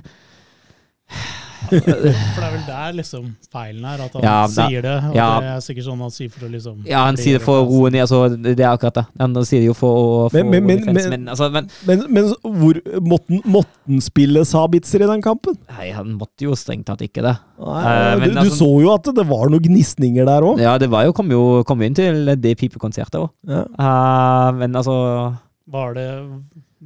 [1.71, 4.95] For det er vel der liksom feilen er, at han Ja, da- sier det.
[5.11, 5.29] Og ja.
[5.41, 7.67] det er sikkert sånn han sier for å liksom Ja, han sier det for å
[7.69, 8.21] roe ned, altså.
[8.37, 9.05] Det er akkurat det.
[9.21, 12.05] Han sier det jo for å Men- men- men- defense, men- men, altså, men Men,
[12.13, 15.57] men hvor måtte han- spille Sabitzer i den kampen?
[15.77, 17.37] Nei, han måtte jo strengt tatt ikke det.
[17.59, 17.85] Nei,
[18.15, 20.61] uh, men du, du altså- så jo at det var noen gnisninger der òg.
[20.61, 23.31] Ja, det var jo, kom jo kom inn til det pipekonsertet òg.
[23.49, 24.53] Ja.
[24.53, 25.37] men altså
[25.69, 26.09] Var det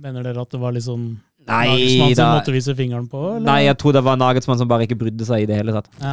[0.00, 1.18] Mener dere at det var litt sånn
[1.50, 3.20] Nagelsmann som måtte vise fingeren på?
[3.34, 3.46] Eller?
[3.46, 5.90] Nei, jeg tror det var Nagelsmann som bare ikke brydde seg i det hele tatt.
[6.00, 6.12] Ja.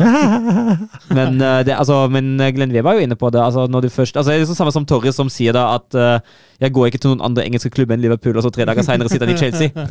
[1.18, 3.42] Men, uh, det, altså, men Glenn Weber er jo inne på det.
[3.42, 5.98] Altså, når du først, altså, det er liksom samme som Torres som sier da at
[5.98, 8.86] eh, jeg går ikke til noen andre engelske klubber enn Liverpool, og så tre dager
[8.86, 9.86] seinere sitter han i Chelsea.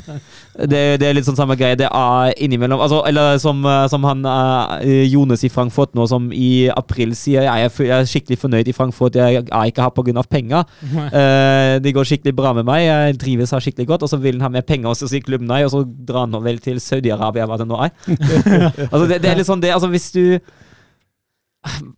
[0.57, 1.77] Det, det er litt sånn samme greie.
[1.79, 6.31] Det er innimellom altså, Eller som, eh, som han uh, Jonas i Frankfurt nå, som
[6.35, 9.95] i april sier jeg, er jeg er skikkelig fornøyd i Frankfurt, jeg er ikke her
[9.95, 10.27] pga.
[10.31, 10.67] penger.
[10.91, 14.41] Uh, det går skikkelig bra med meg, jeg driver her skikkelig godt, og så vil
[14.41, 16.83] han ha mer penger, og så sier klubben nei, og så drar han vel til
[16.83, 17.95] Saudi-Arabia, hva det nå er.
[18.91, 20.25] altså, det, det er litt sånn det, altså hvis du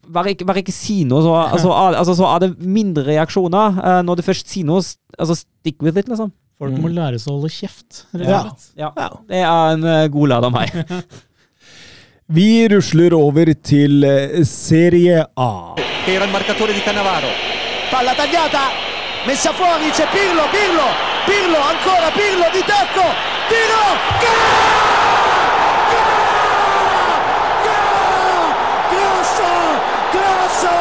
[0.08, 3.78] bare ikke, bare ikke si noe, så, altså, altså, så er det mindre reaksjoner.
[3.78, 4.82] Uh, når du først sier noe,
[5.18, 6.32] altså stick with it, liksom.
[6.58, 8.04] Folk må lære seg å holde kjeft.
[8.18, 8.42] Ja.
[8.74, 8.90] Ja.
[8.98, 10.74] Ja, Det er en uh, god lærd av meg.
[12.28, 15.52] Vi rusler over til eh, Serie A.
[16.06, 17.28] era il marcatore di Cannavaro.
[17.90, 18.68] Palla tagliata,
[19.24, 20.88] messa fuori, c'è Pirlo, Pirlo,
[21.24, 23.06] Pirlo, ancora Pirlo di tacco,
[23.48, 23.84] tiro,
[28.92, 29.52] Grosso,
[30.12, 30.74] grosso,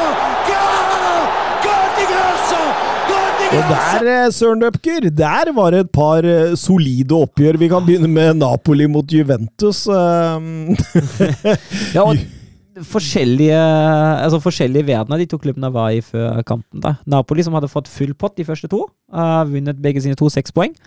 [1.64, 2.60] gol di Grosso,
[3.08, 7.58] gol di Og der, eh, Søren Døpker, der var det et par eh, solide oppgjør.
[7.58, 9.88] Vi kan begynne med Napoli mot Juventus.
[9.88, 11.56] eh,
[11.96, 12.18] Ja, og
[12.94, 16.84] forskjellige, altså forskjellige verdener de to klubbene var i før kampen.
[16.84, 16.94] da.
[17.06, 20.78] Napoli, som hadde fått full pott de første to, har vunnet begge sine to sekspoeng.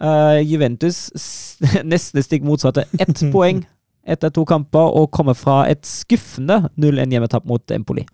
[0.00, 1.12] Uh, Juventus
[1.92, 2.86] nesten stikk motsatte.
[2.98, 3.66] Ett poeng
[4.08, 8.06] etter to kamper og kommer fra et skuffende 0-1 hjemmetap mot Empoli.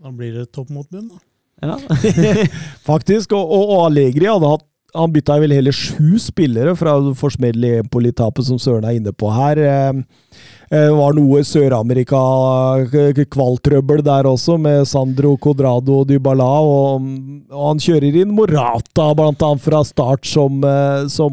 [0.00, 1.18] Da blir det topp mot bunn, da.
[1.62, 1.76] Ja.
[2.90, 3.32] Faktisk.
[3.36, 4.64] Og, og, og Allegri hadde hatt
[4.96, 9.58] han bytta vel hele sju spillere fra forsmedelig Empoli-tapet, som Søren er inne på her.
[9.60, 9.92] Eh,
[10.72, 16.48] det var noe Sør-Amerika-kvaltrøbbel der også, med Sandro Codrado og Dybala.
[16.64, 17.02] Og,
[17.52, 20.52] og, han kjører inn Morata, blant annet, fra start, som,
[21.12, 21.32] som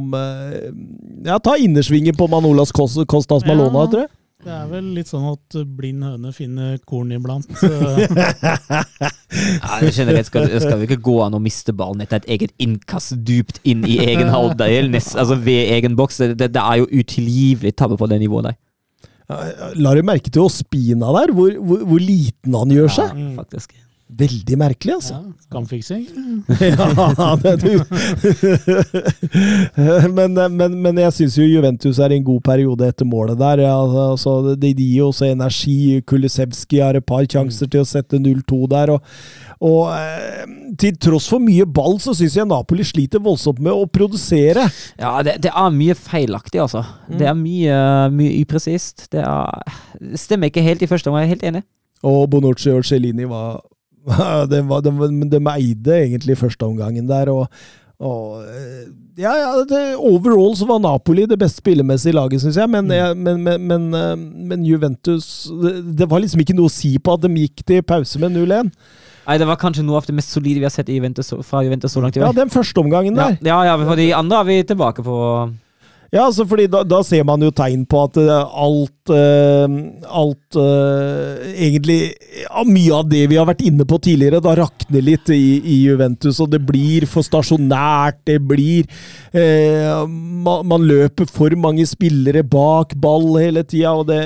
[1.26, 3.88] Ja, ta innersvingen på Manolas Costas Malona, Ja.
[3.88, 4.12] tror jeg.
[4.46, 7.50] Det er vel litt sånn at blind høne finner korn iblant.
[9.36, 13.18] Ja, generelt skal, skal vi ikke gå an å miste ballen etter et eget innkast
[13.26, 16.22] dypt inn i egen halvdel, altså ved egen boks.
[16.22, 18.60] Det, det, det er jo utilgivelig tabbe på det nivået der.
[19.82, 23.18] La du merke til Ospina der, hvor, hvor, hvor liten han gjør seg?
[23.18, 23.74] Ja, faktisk.
[24.06, 25.16] Veldig merkelig, altså.
[25.18, 26.04] ja, Skamfiksing.
[26.62, 27.72] ja, det du.
[30.14, 33.64] men, men, men jeg syns jo Juventus er i en god periode etter målet der.
[33.66, 33.74] Ja,
[34.12, 36.04] altså, de gir jo også energi.
[36.06, 38.94] Kulisevskij har et par sjanser til å sette 0-2 der.
[38.94, 39.12] og,
[39.66, 40.46] og eh,
[40.78, 44.70] til tross for mye ball, så syns jeg Napoli sliter voldsomt med å produsere.
[45.02, 46.86] Ja, det, det er mye feilaktig, altså.
[47.10, 47.78] Det er mye,
[48.14, 49.10] mye upresist.
[49.10, 51.70] Det, er, det stemmer ikke helt i første omgang, jeg er helt enig.
[52.06, 53.64] Og Bonucci og Cellini var
[54.52, 54.94] de, var, de,
[55.32, 57.34] de eide egentlig første omgangen der.
[57.34, 57.50] og
[57.96, 62.68] og, eh, ja, ja, det, Overall så var Napoli det best spillemessige laget, syns jeg.
[62.68, 66.74] Men, jeg men, men, men, eh, men, Juventus det, det var liksom ikke noe å
[66.74, 68.74] si på at de gikk til pause med 0-1.
[69.26, 71.64] Nei, Det var kanskje noe av det mest solide vi har sett i Juventus, fra
[71.66, 72.28] Juventus så langt i år.
[72.28, 73.40] Ja, den første omgangen der.
[73.42, 75.16] ja, ja, for de andre er vi tilbake på
[76.16, 79.74] Ja, altså fordi da, da ser man jo tegn på at eh, alt uh,
[80.16, 81.98] Alt uh, Egentlig
[82.46, 85.76] ja, Mye av det vi har vært inne på tidligere, da rakner litt i, i
[85.84, 86.40] Juventus.
[86.44, 88.22] Og det blir for stasjonært.
[88.28, 88.88] Det blir
[89.36, 94.22] uh, man, man løper for mange spillere bak ball hele tida, og det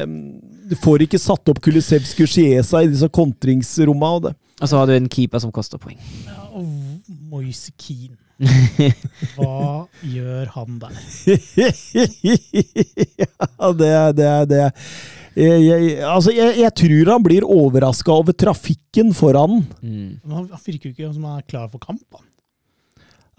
[0.69, 4.15] du får ikke satt opp Kulisevskij og Chiesa i disse kontringsrommene.
[4.19, 4.35] Og det.
[4.59, 5.97] Og så har du en keeper som koster poeng.
[6.27, 6.67] Ja, og
[7.31, 8.28] Moise Keane.
[8.39, 10.93] Hva gjør han der?
[13.19, 14.27] ja, det er det.
[14.27, 14.71] Er, det er.
[15.39, 19.61] Jeg, jeg, altså, jeg, jeg tror han blir overraska over trafikken foran.
[19.81, 20.19] Mm.
[20.23, 22.05] Men Han han virker jo ikke som han er klar for kamp.
[22.15, 22.25] Han.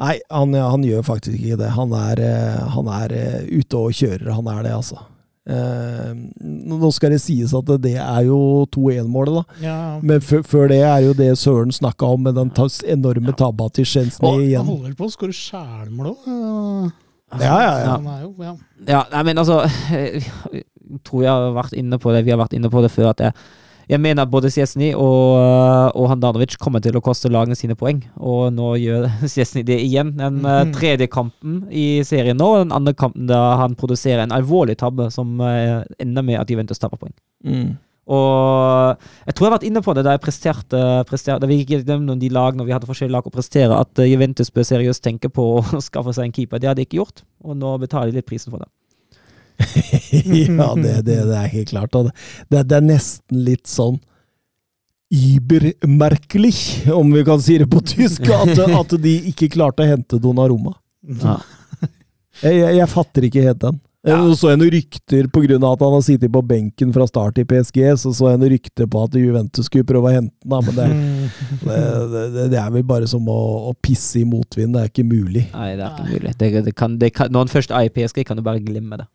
[0.01, 1.73] Nei, han, han gjør faktisk ikke det.
[1.77, 5.03] Han er, eh, han er eh, ute og kjører, han er det, altså.
[5.49, 6.11] Eh,
[6.45, 9.45] nå skal det sies at det er jo 2-1-målet, da.
[9.65, 13.69] Ja, Men før- det er jo det Søren snakka om, med den ta- enorme tabba
[13.73, 16.93] til Chesney han holder vel på å skåre sjælmål òg.
[17.41, 17.97] Ja, ja, ja.
[18.45, 18.55] Ja.
[18.87, 20.25] Ja, nei, men altså Jeg
[21.07, 23.21] tror jeg har vært inne på det, vi har vært inne på det før, at
[23.21, 23.33] jeg,
[23.91, 28.01] jeg mener at både Sjesny og, og Handanovic kommer til å koste lagene sine poeng.
[28.23, 30.15] Og nå gjør Sjesny det igjen.
[30.21, 30.73] Den eh, Mhm.
[30.77, 35.11] tredje kampen i serien nå, og den andre kampen da han produserer en alvorlig tabbe
[35.11, 37.15] som eh, ender med at Juventus taper poeng.
[37.45, 37.71] Mm.
[38.11, 38.97] Og
[39.27, 42.19] jeg tror jeg har vært inne på det da jeg presterte, presterte vi gikk gjennom
[42.19, 45.31] de lag når vi hadde forskjellige lag å prestere, at eh, Juventus bør seriøst tenke
[45.31, 46.59] på å skaffe seg en keeper.
[46.63, 48.71] Det hadde de ikke gjort, og nå betaler de litt prisen for det.
[50.59, 51.99] ja, det, det, det er helt klart.
[52.49, 54.01] Det, det er nesten litt sånn
[55.11, 56.55] übermerkelig,
[56.95, 60.77] om vi kan si det på tysk, at, at de ikke klarte å hente Donnarumma.
[61.03, 61.41] Ja.
[62.41, 63.81] Jeg, jeg, jeg fatter ikke helt den.
[64.07, 64.17] Ja.
[64.33, 65.59] så jeg noen rykter pga.
[65.59, 68.89] at han har sittet på benken fra start i PSG, så så jeg noen rykter
[68.89, 70.87] på at Juventus skulle prøve å hente ham, men det,
[71.67, 74.73] det, det, det er vel bare som å, å pisse i motvind.
[74.73, 75.45] Det er ikke mulig.
[75.53, 76.73] Nei, det er ikke mulig.
[76.79, 79.11] Kan, det kan, når han først er i PSG, kan du bare glemme det.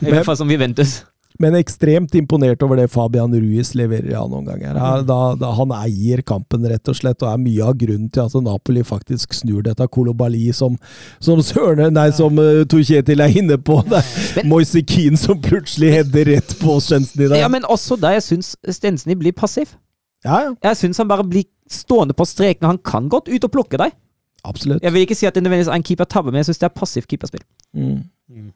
[0.00, 1.00] I hvert fall som Juventus.
[1.40, 4.76] Men ekstremt imponert over det Fabian Ruiz leverer ja, noen ganger.
[4.76, 8.26] Ja, da, da han eier kampen, rett og slett, og er mye av grunnen til
[8.26, 10.76] at Napoli faktisk snur dette Kolobali, som,
[11.24, 13.80] som Sørne, nei, som uh, Tor Kjetil er inne på.
[13.88, 14.02] Det
[14.42, 17.40] er Moise Keane som plutselig header rett på Stensny der.
[17.40, 19.74] Ja, men også der jeg syns Stensny blir passiv.
[20.22, 22.68] Ja, ja, Jeg syns han bare blir stående på streken.
[22.68, 23.96] Han kan godt ut og plukke deg.
[24.44, 24.82] absolutt.
[24.82, 26.76] Jeg vil ikke si at det nødvendigvis er en keeper-tabbe, men jeg syns det er
[26.76, 27.42] passivt keeperspill.
[27.74, 28.52] Mm.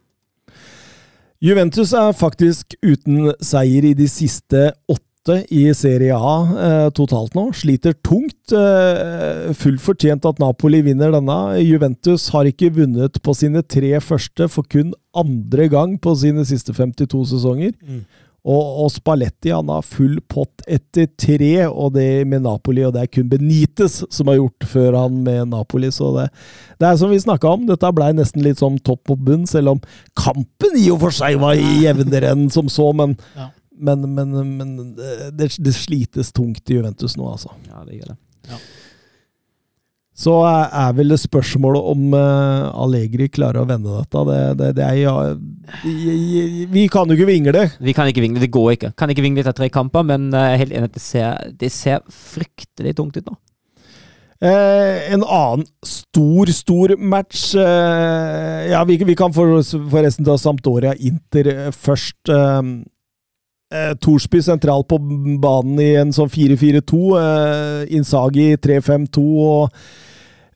[1.44, 7.48] Juventus er faktisk uten seier i de siste åtte i Serie A eh, totalt nå.
[7.56, 8.54] Sliter tungt.
[8.54, 11.38] Eh, Fullt fortjent at Napoli vinner denne.
[11.60, 16.72] Juventus har ikke vunnet på sine tre første for kun andre gang på sine siste
[16.76, 17.74] 52 sesonger.
[17.82, 18.04] Mm.
[18.46, 22.84] Og, og Spalletti han har full pott etter tre, og det med Napoli.
[22.86, 25.90] Og det er kun Benitez som har gjort før han med Napoli.
[25.90, 26.28] Så det,
[26.78, 29.74] det er som vi snakka om, dette blei nesten litt som topp mot bunn, selv
[29.74, 29.80] om
[30.14, 32.92] kampen i og for seg var jevnere enn som så.
[32.94, 33.48] Men, Ja.
[33.76, 37.50] men, men, men det, det slites tungt i Juventus nå, altså.
[37.66, 38.20] Ja, det gjør det.
[40.16, 44.22] Så er vel det spørsmålet om uh, Allegri klarer å vende dette.
[44.30, 45.16] Det, det, det er, ja,
[46.72, 47.66] vi kan jo ikke vingle.
[47.84, 48.94] Vi kan ikke vingle, det går ikke.
[48.96, 51.72] Kan ikke vingle etter tre kamper, men jeg er helt enig at det ser, det
[51.74, 53.36] ser fryktelig tungt ut nå.
[54.36, 60.92] Eh, en annen stor, stor match eh, Ja, vi, vi kan for, forresten ta Sampdoria
[61.00, 62.28] Inter eh, først.
[62.28, 62.60] Eh,
[63.72, 64.98] eh, Torsby sentral på
[65.40, 67.00] banen i en sånn 4-4-2.
[67.22, 69.80] Eh, Insagi 3-5-2 og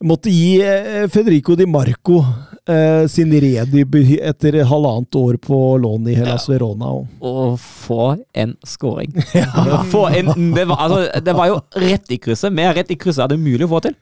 [0.04, 2.24] måtte gi eh, Federico Di Marco
[2.66, 6.54] eh, sin redebut etter halvannet år på lån i Hellas ja.
[6.54, 6.92] Verona.
[7.20, 9.12] Og, få en scoring!
[9.34, 9.82] ja.
[9.90, 12.52] få en, det, var, altså, det, var, jo rett i krysset.
[12.52, 13.98] Mer rett i krysset er det mulig å få til.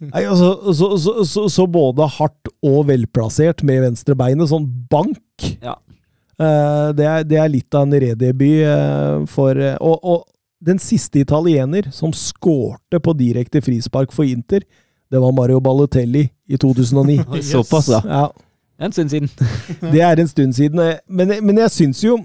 [0.00, 4.48] Nei, altså, så, så, så, så, både hardt og velplassert med venstrebeinet.
[4.48, 5.48] Sånn bank.
[5.60, 5.76] Ja.
[6.40, 10.28] Eh, det, er, det, er, litt av en redebut eh, for og, og
[10.60, 14.64] den siste italiener som skårte på direkte frispark for Inter,
[15.10, 17.24] det var Mario Balotelli i 2009.
[17.52, 18.02] Såpass, da.
[18.06, 18.32] Ja.
[18.80, 19.28] En stund siden.
[19.92, 20.80] det er en stund siden.
[21.08, 22.20] Men, men jeg syns jo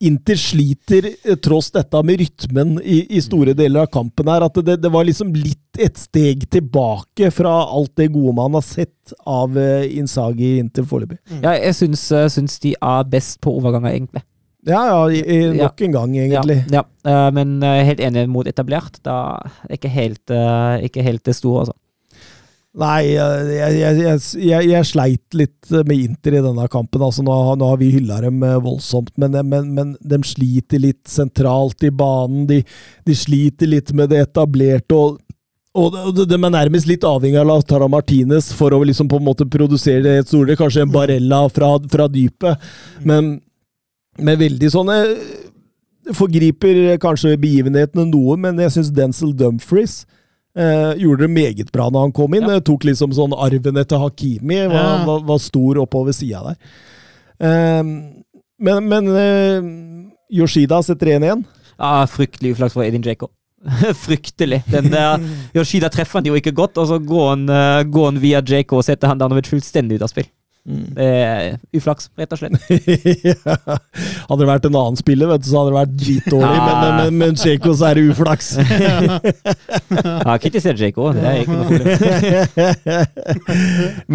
[0.00, 4.56] Inter sliter, eh, tross dette med rytmen i, i, store deler av kampen her, at
[4.64, 9.12] det, det, var liksom litt et steg tilbake fra alt det gode man har sett
[9.28, 11.18] av uh, Inzaghi inntil foreløpig.
[11.28, 11.42] Mm.
[11.44, 14.24] Ja, jeg syns, uh, syns, de er best på overganger, egentlig.
[14.64, 15.90] Ja, ja, i, i nok ja.
[15.90, 16.58] en gang, egentlig.
[16.72, 16.86] Ja, ja.
[17.04, 19.02] Uh, men helt enig mot etablert.
[19.04, 19.18] Da
[19.68, 20.36] er ikke helt,
[20.88, 21.76] ikke helt det store, altså.
[22.78, 27.02] Nei, jeg, jeg, jeg, jeg, sleit litt med Inter i denne kampen.
[27.02, 31.02] Altså, nå, nå har vi hylla dem eh, voldsomt, men, men, men, de sliter litt
[31.10, 32.44] sentralt i banen.
[32.46, 32.60] De,
[33.06, 34.94] de sliter litt med det etablerte.
[34.94, 35.18] og
[35.70, 39.44] og de er nærmest litt avhengig av Tara Martinez for å liksom på en måte
[39.46, 42.58] produsere det et store, kanskje en Barella fra, fra dypet.
[43.06, 43.36] Men,
[44.18, 44.96] med veldig sånne
[46.16, 50.00] Forgriper kanskje begivenhetene noe, men jeg syns Denzil Dumfries
[50.58, 52.48] Eh, gjorde det meget bra når han kom inn.
[52.48, 52.58] Ja.
[52.58, 54.64] Eh, tok liksom sånn arven etter Hakimi.
[54.66, 55.02] Var, ja.
[55.06, 56.72] var, var stor oppover sida der.
[57.40, 57.82] Eh,
[58.60, 59.68] men, men eh,
[60.40, 61.44] Yoshida setter 1 igjen.
[61.80, 63.32] Ja, fryktelig uflaks for Edin Jacob.
[64.04, 64.62] fryktelig.
[64.72, 65.22] Den der,
[65.56, 68.80] Yoshida treffer han jo ikke godt, og så går han, uh, går han via Jacob
[68.80, 70.28] og setter han Danovic fullstendig ut av spill.
[70.68, 70.88] Mm.
[70.92, 72.52] Det er uflaks, rett og slett.
[73.24, 73.54] ja.
[74.28, 76.64] Hadde det vært en annen spiller, vet du, så hadde det vært dritdårlig, ja.
[76.66, 78.50] men, men, men Djeko så er det uflaks.
[80.28, 81.96] ja, kritiser Djeko, det er ikke noe problem.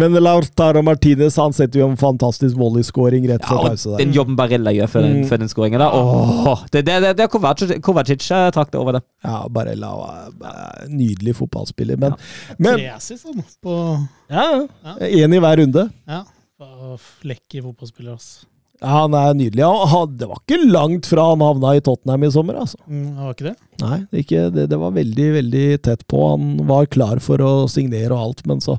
[0.00, 3.90] men Lautaro Martinez han setter jo en fantastisk volleyskåring rett før ja, pause.
[3.90, 4.04] Der.
[4.04, 5.34] Den jobben Barella gjør før den, mm.
[5.42, 8.22] den skåringen der, åh, det, det, det, det er Kovacic, Kovacic
[8.54, 9.02] trakk det over det.
[9.26, 12.54] Ja, Barella var nydelig fotballspiller, men, ja.
[12.62, 13.28] men Tre assist,
[13.64, 13.74] på
[14.30, 14.46] ja,
[15.06, 15.88] Én i hver runde.
[16.06, 16.22] Ja.
[17.26, 18.46] Lekker fotballspiller, altså.
[18.80, 19.64] Ja, han er nydelig.
[19.64, 22.78] Han, det var ikke langt fra han havna i Tottenham i sommer, altså.
[22.88, 23.54] Mm, var ikke det?
[23.80, 26.20] Nei, det, ikke, det, det, var veldig, veldig tett på.
[26.34, 28.78] Han var klar for å signere og alt, men så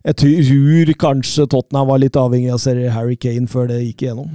[0.00, 4.30] Jeg tror kanskje Tottenham var litt avhengig av serie Harry Kane før det gikk igjennom.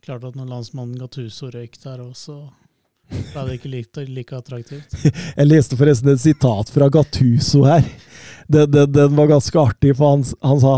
[0.00, 2.38] Klart at når landsmannen Gattuso røyk der også,
[3.10, 4.96] ble det ikke like, like attraktivt.
[5.38, 7.84] Jeg leste forresten et sitat fra Gattuso her.
[8.48, 10.74] Den, den, den var ganske artig, for han, han sa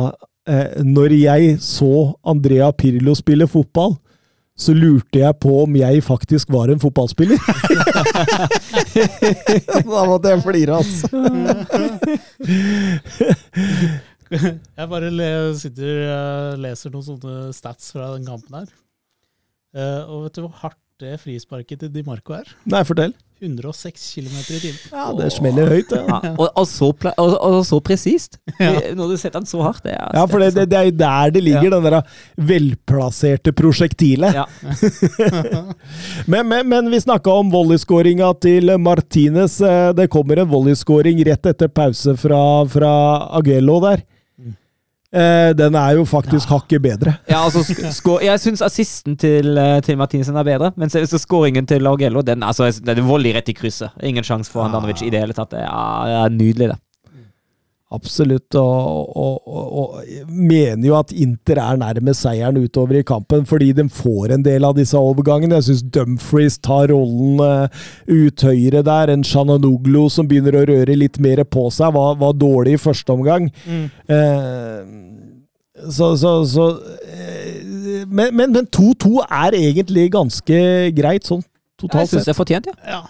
[0.83, 3.95] når jeg så Andrea Pirlo spille fotball,
[4.59, 7.39] så lurte jeg på om jeg faktisk var en fotballspiller.
[9.89, 11.09] da måtte jeg flire, altså.
[14.79, 18.69] jeg bare le, sitter og eh, leser noen sånne stats fra den kampen her.
[19.73, 22.49] Uh, og vet du hvor hardt det frisparket til Di Marco her.
[22.71, 23.15] Nei, fortell.
[23.43, 24.79] 106 km i timen.
[24.93, 26.19] Ja, det smeller høyt, Ja.
[26.23, 26.31] Ja.
[26.37, 28.39] og, og, så, og, og så presist.
[28.63, 28.95] Ja.
[28.95, 29.83] Når du setter den så hardt.
[29.83, 31.71] Det er, ja, for det, det, det er jo der det ligger, ja.
[31.75, 34.37] den der velplasserte prosjektilet.
[34.37, 34.45] Ja.
[36.31, 39.59] men, men, men, vi snakka om volleyskåringa til Martinez.
[39.67, 42.93] Eh, det kommer en volleyskåring rett etter pause fra, fra
[43.41, 44.05] Agello der.
[45.13, 46.57] Eh, den er jo faktisk ja.
[46.57, 47.13] hakket bedre.
[47.29, 47.61] Ja, altså,
[48.25, 52.71] jeg syns assisten til, eh, til Martinsen er bedre, men skåringen til Lagello den, altså,
[52.81, 53.93] den er voldelig rett i krysset.
[54.03, 55.53] Ingen sjanse for Handanovic i det hele tatt.
[55.53, 56.81] Ja, det er nydelig, det.
[57.93, 63.45] Absolutt, og, og, og, og, mener jo at Inter er nærmest seieren utover i kampen,
[63.49, 65.59] fordi de får en del av disse overgangene.
[65.59, 69.13] Jeg syns Dumfries tar rollen uh, ut høyre der.
[69.13, 73.13] En Shananoglu som begynner å røre litt mer på seg, var, var dårlig i første
[73.13, 73.51] omgang.
[73.69, 73.85] Mm.
[74.17, 74.81] Eh,
[75.93, 80.65] så, så, så uh, Men 2-2 er egentlig ganske
[80.97, 81.45] greit, sånn
[81.77, 82.23] totalt sett.
[82.23, 83.03] Jeg syns det er fortjent, ja.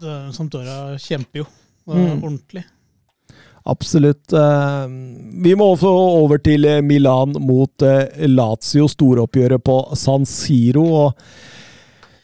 [0.00, 1.50] ja Sampdoria kjemper jo
[1.90, 2.22] mm.
[2.22, 2.64] ordentlig.
[3.68, 4.32] Absolutt.
[4.32, 4.86] Eh,
[5.44, 10.86] vi må også over til eh, Milan mot eh, Lazio, storoppgjøret på San Siro.
[11.04, 11.12] Og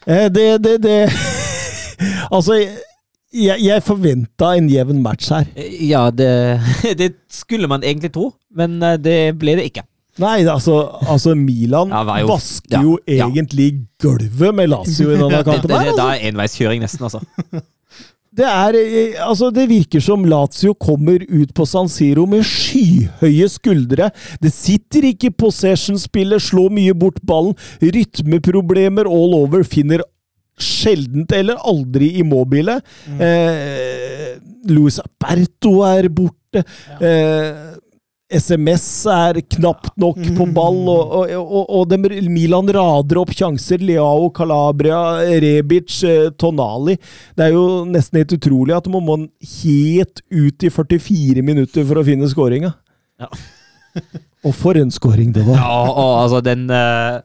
[0.07, 0.99] det, det, det
[2.37, 2.61] Altså,
[3.37, 5.49] jeg, jeg forventa en jevn match her.
[5.83, 6.31] Ja, det,
[7.01, 9.85] det skulle man egentlig tro, men det ble det ikke.
[10.23, 13.27] Nei, altså, altså Milan Ja, jo- vasker jo ja.
[13.29, 16.07] egentlig gulvet med Lazio i denne Det, det, det, det altså.
[16.15, 17.21] er enveiskjøring, nesten, altså.
[18.37, 23.49] Det, er, eh, altså, det virker som Lazio kommer ut på San Siro med skyhøye
[23.49, 24.11] skuldre.
[24.43, 27.57] Det sitter ikke possession-spillet, slår mye bort ballen.
[27.81, 29.65] Rytmeproblemer all over.
[29.65, 30.05] Finner
[30.61, 32.79] sjeldent eller aldri Immobile.
[33.21, 34.37] Eh,
[34.69, 36.65] Luis Aberto er borte.
[37.01, 37.77] Eh,
[38.27, 43.79] SMS er knapt nok på ball, og, og, og, og Milan rader opp sjanser.
[43.79, 46.97] Leao, Calabria, Rebic, eh, Tonali.
[47.39, 49.19] Det er jo nesten helt utrolig at man må
[49.63, 52.73] helt ut i 44 minutter for å finne skåringa.
[53.23, 53.31] Ja.
[54.47, 55.63] og for en skåring det var!
[55.63, 57.23] Ja, og altså den uh,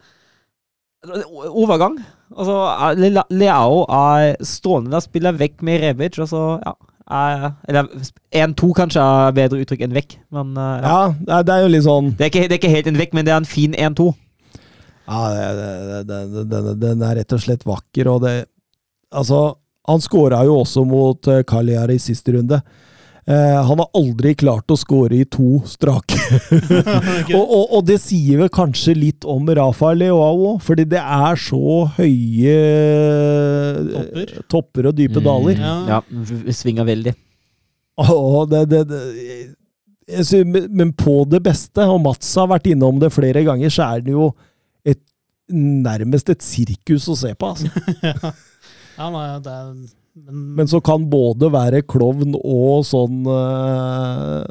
[1.50, 1.98] Overgang.
[2.32, 2.60] Altså,
[2.94, 6.78] eh, Leao er stående der, spiller vekk med Rebic, og så ja.
[7.12, 7.88] Er- Eller
[8.32, 11.00] 1-2 kanskje er bedre uttrykk enn vekk, men uh, ja.
[11.28, 13.16] Ja, det er, jo litt sånn Det, er ikke, det er ikke helt en vekk,
[13.18, 14.08] men det er en fin 1-2.
[15.12, 15.22] Ja,
[16.08, 18.36] den, er rett og slett vakker, og det
[19.12, 19.58] Altså,
[19.90, 21.42] han skåra jo også mot uh,
[21.92, 22.62] i siste runde.
[23.30, 26.18] Eh, han har aldri klart å skåre i to strake.
[27.38, 31.38] og, og, og det sier vel kanskje litt om Rafael Leao òg, fordi det er
[31.38, 32.56] så høye
[33.92, 34.44] Topper.
[34.50, 35.26] topper og dype Mm.
[35.28, 35.62] daler.
[35.62, 35.76] Ja.
[35.88, 37.14] Ja, svinga svinger veldig.
[38.02, 39.02] Åh, det, det, det,
[40.26, 43.86] Synes, men- men på det beste, og Mats har vært innom det flere ganger, så
[43.96, 44.32] er det jo
[44.84, 45.00] et,
[45.52, 47.54] nærmest et sirkus å se på.
[47.54, 47.70] Altså.
[49.02, 49.70] Ja, nei, det er,
[50.16, 54.44] men, Men så kan både være klovn og sånn eh,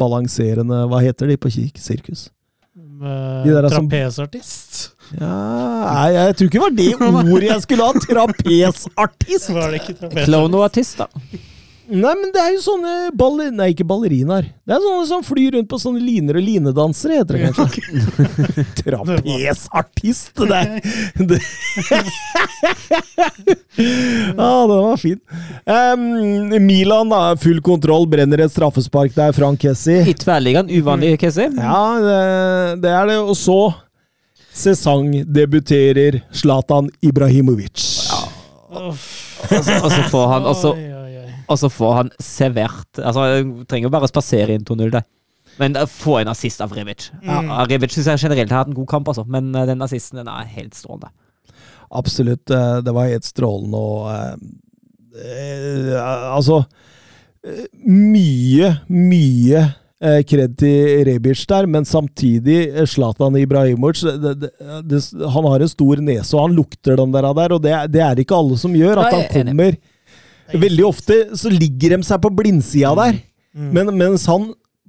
[0.00, 2.28] balanserende Hva heter de på kik- sirkus?
[2.78, 4.78] eh, de Trapesartist.
[5.18, 5.28] Ja,
[5.88, 6.88] nei, jeg tror ikke det var det
[7.34, 7.92] ordet jeg skulle ha!
[8.08, 9.46] Trapesartist!
[9.52, 10.26] Klovn trapesartist?
[10.28, 11.06] Clown-artist, da.
[11.88, 13.48] Nei, men det er jo sånne baller...
[13.54, 14.44] Nei, ikke ballerinaer.
[14.68, 17.80] Det er sånne som flyr rundt på sånne liner og linedansere, heter det kanskje.
[18.82, 20.34] Trapesartist!
[20.36, 20.48] Det,
[21.30, 21.40] der!
[24.36, 25.16] ah, den var fin.
[25.64, 27.36] Um, Milan, da.
[27.40, 29.32] Full kontroll, brenner et straffespark der.
[29.36, 29.96] Frank Kessi.
[30.12, 31.48] I tverrliggeren, uvanlig, Kessi.
[31.56, 32.20] Ja, det,
[32.84, 33.18] det er det.
[33.24, 33.72] Og så
[34.58, 38.10] sesongdebuterer Zlatan Ibrahimovic.
[38.12, 38.20] Ja.
[39.48, 40.70] Og så, og så får han og så.
[41.48, 45.06] Og så får han servert Altså, han trenger bare spasere inn 2-0 der.
[45.58, 47.08] Men uh, få en assist av Rebic.
[47.24, 49.24] Ja, Rebic syns jeg generelt har hatt en god kamp, altså.
[49.26, 51.10] men uh, den assisten den er helt strålende.
[51.90, 52.50] Absolutt.
[52.52, 54.34] eh, Det var helt strålende og eh,
[55.24, 55.94] eh,
[56.36, 56.58] Altså
[57.42, 59.62] eh, Mye, mye
[60.02, 64.50] eh, kred til Rebic der, men samtidig eh, Zlatan Ibrahimovic det, det,
[64.90, 65.00] det,
[65.32, 68.36] Han har en stor nese, og han lukter den der, og det, er- det ikke
[68.36, 69.00] alle som gjør.
[69.06, 69.78] At han er kommer
[70.54, 73.18] Veldig ofte så ligger de seg på blindsida der,
[73.58, 73.70] Mm.
[73.72, 74.42] men, mens han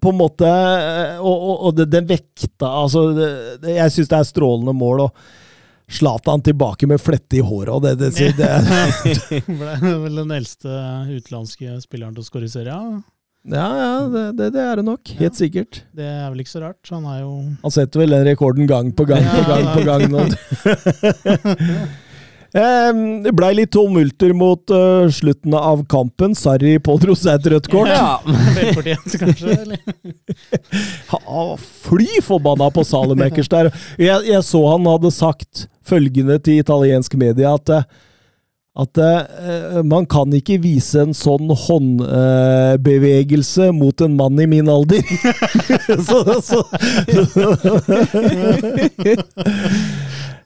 [0.03, 3.29] på en måte eh, Og, og, og den vekta altså det,
[3.77, 5.05] Jeg syns det er strålende mål.
[5.07, 5.15] og
[5.89, 10.69] Zlatan tilbake med flette i håret, og det, det, det, det Ble vel den eldste
[11.09, 12.99] utenlandske spilleren til å skåre i serien.
[13.49, 15.09] Ja, ja, det, det, det er det nok.
[15.17, 15.79] Helt sikkert.
[15.95, 16.83] Det er vel ikke så rart.
[16.93, 17.31] Han er jo
[17.63, 20.27] Han setter vel den rekorden gang på gang på gang på gang nå.
[22.53, 26.35] Em, Det blei litt tumulter mot uh, slutten av kampen.
[26.37, 27.89] Sarri pådro seg et rødt kort.
[27.91, 28.19] Ja.
[28.25, 29.49] velfortjent, kanskje?
[29.61, 29.79] Eller?
[31.85, 33.65] Fly forbanna på Salemakers der.
[34.01, 37.83] Jeg, jeg så han hadde sagt følgende til italiensk media, at eh,
[38.79, 45.03] at uh, man kan ikke vise en sånn håndbevegelse mot en mann i min alder.
[46.07, 46.63] så, så,
[48.99, 49.17] Eh,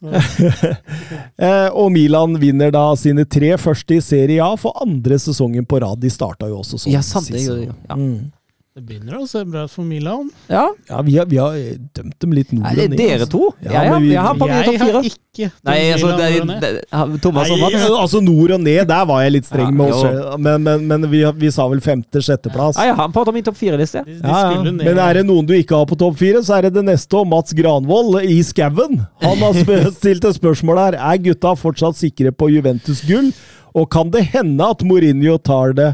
[1.80, 6.02] og Milan vinner da sine tre første i Serie A for andre sesongen på rad.
[6.04, 6.94] De starta jo også sånn.
[6.96, 7.76] Ja, sant, det gjorde jo.
[7.90, 8.00] Ja.
[8.00, 8.32] Mm.
[8.74, 10.32] Det begynner å se bra ut for Milan.
[10.50, 10.64] ja.
[10.90, 13.20] Ja, vi har, vi har eh, dømt dem litt nord Er det og ned, dere
[13.20, 13.30] altså.
[13.30, 13.50] to?
[13.62, 15.02] Ja, Ja, ja, vi- jeg har Jeg topp har fire.
[15.12, 16.30] ikke Nei, altså, det,
[16.64, 17.86] det, Thomas og Nei, Mats.
[18.02, 20.38] altså nord og ned, der var jeg litt streng Ja, med oss jo.
[20.48, 22.78] Men, men, men vi, vi sa vel femte-sjetteplass.
[22.82, 24.04] Ja, jeg har på min topp fire-liste.
[24.10, 27.14] Men er det noen du ikke har på topp fire, så er det det neste,
[27.22, 29.06] og Mats Granvold i skauen.
[29.22, 29.54] Han har
[30.02, 30.98] stilt et spørsmål her.
[31.14, 33.30] Er gutta fortsatt sikre på Juventus gull,
[33.78, 35.92] og kan det hende at Mourinho tar det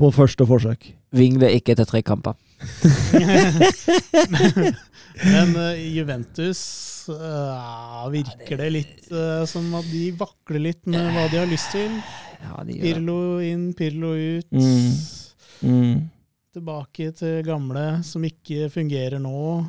[0.00, 0.94] på første forsøk?
[1.14, 2.34] Vingler ikke etter tre kamper.
[5.22, 6.60] Men uh, Juventus
[7.08, 11.70] uh, virker det litt uh, som at de vakler litt med hva de har lyst
[11.74, 11.90] til.
[12.44, 12.64] Ja.
[12.66, 14.50] Pirlo inn, Pirlo ut.
[14.50, 14.92] Mm.
[15.64, 15.96] Mm.
[16.54, 19.64] Tilbake til gamle som ikke fungerer nå.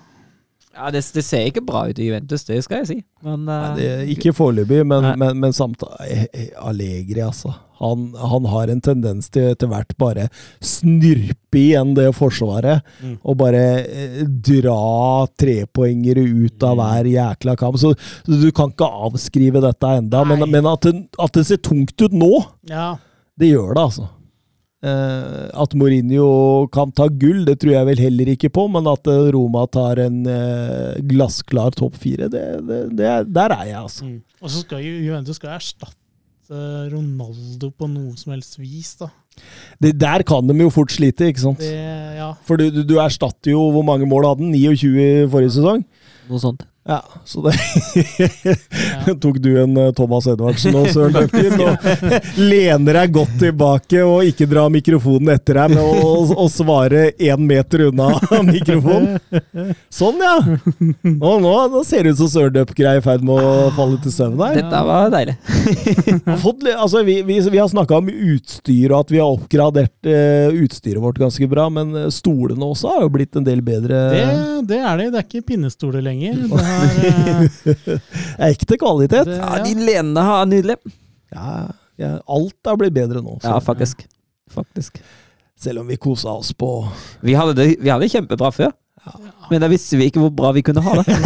[0.76, 2.98] Ja, det, det, ser ikke bra ut i Juventus, det skal jeg si.
[3.24, 7.54] Men, Nei, det, ikke foreløpig, men, men, men samtidig Allegri, altså.
[7.80, 10.28] Han, han, har en tendens til etter hvert bare
[10.64, 12.86] snurpe igjen det forsvaret.
[13.04, 13.18] Mm.
[13.24, 16.84] Og bare eh, dra trepoengere ut av mm.
[16.84, 17.80] hver jækla kamp.
[17.82, 17.92] Så,
[18.24, 22.00] så, du kan ikke avskrive dette enda, men, men at, det, at, det, ser tungt
[22.00, 22.32] ut nå,
[22.72, 22.94] ja.
[23.40, 24.08] det gjør det, altså.
[24.86, 29.08] Eh, at Mourinho kan ta gull, det tror jeg vel heller ikke på, men at
[29.10, 32.44] eh, Roma tar en eh, glassklar topp fire, det,
[32.94, 34.06] det, der er jeg, altså.
[34.06, 34.20] Mm.
[34.44, 36.04] Og så skal Juventus skal erstatte
[36.92, 39.10] Ronaldo på noe som helst vis, da.
[39.82, 41.64] Det, der kan de jo fort slite, ikke sant?
[41.66, 41.74] Det,
[42.20, 42.30] ja.
[42.46, 44.54] For du, du, du, erstatter jo Hvor mange mål hadde han?
[44.56, 45.82] 29 i forrige sesong?
[46.30, 46.64] Noe sånt.
[46.88, 47.54] Ja, så det
[49.22, 51.88] Tok du en uh, Thomas Edvardsen og Søren Løkken og
[52.52, 56.12] lener deg godt tilbake og ikke dra mikrofonen etter deg med å,
[56.44, 58.12] å svare én meter unna
[58.46, 59.18] mikrofonen?
[59.90, 60.36] Sånn, ja!
[61.16, 63.98] Og nå, nå ser det ut som Søren Løkken er i ferd med å falle
[64.04, 64.62] til søvn her.
[64.62, 65.36] Dette var deilig.
[66.44, 70.54] Fått, altså, vi, vi, vi, har snakka om utstyr og at vi har oppgradert uh,
[70.54, 74.06] utstyret vårt ganske bra, men eh, stolene også har jo blitt en del bedre.
[74.14, 74.24] Det,
[74.70, 75.12] det er det.
[75.16, 76.46] Det er ikke pinnestoler lenger.
[76.46, 77.50] Det er
[78.46, 79.26] er Ekte kvalitet.
[79.28, 79.52] Det, ja.
[79.58, 80.78] ja, de lenene har nydelig.
[81.36, 81.52] Ja,
[82.02, 83.38] ja, alt har blitt bedre nå.
[83.42, 83.50] Så.
[83.50, 84.06] Ja, faktisk.
[84.52, 85.00] faktisk.
[85.60, 86.68] Selv om vi kosa oss på
[87.24, 88.74] Vi hadde det vi hadde kjempebra før.
[89.52, 91.06] Men da visste vi ikke hvor bra vi kunne ha det.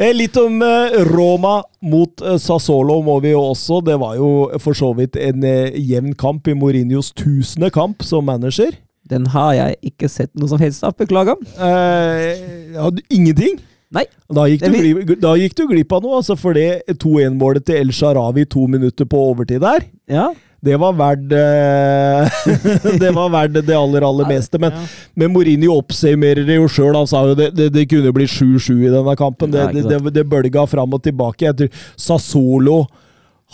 [0.00, 3.80] Eh, litt om eh, Roma mot eh, Sassolo må vi jo også.
[3.84, 4.28] Det var jo
[4.60, 8.76] for så vidt en jevn kamp i Mourinhos tusende kamp som manager.
[9.10, 11.40] Den har jeg ikke sett noe som helst av, beklager.
[11.58, 13.58] Eh, hadde ingenting?
[13.90, 14.04] Nei.
[14.30, 17.80] Da gikk, du glipp, da gikk du glipp av noe, altså for det 2-1-målet til
[17.80, 19.88] El Sharawi to minutter på overtid der.
[20.10, 20.28] Ja.
[20.60, 22.40] Det var verdt eh,
[23.02, 24.60] Det var verdt det aller, aller meste.
[24.62, 24.86] Men, ja.
[25.18, 26.94] men Mourinho oppsummerer det jo sjøl.
[26.94, 29.54] Han sa jo det, det, det kunne bli 7-7 i denne kampen.
[29.54, 31.48] Det, det, det, bølga fram og tilbake.
[31.48, 32.82] Jeg tror Sassolo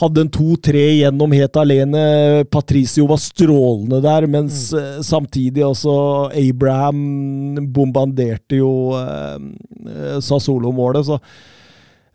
[0.00, 2.02] hadde en to-tre gjennom helt alene.
[2.52, 4.82] Patricio var strålende der, mens mm.
[4.82, 5.94] Eh, samtidig også
[6.36, 6.98] Abraham
[7.72, 11.08] bombanderte jo eh, Sassolo-målet.
[11.08, 11.18] Så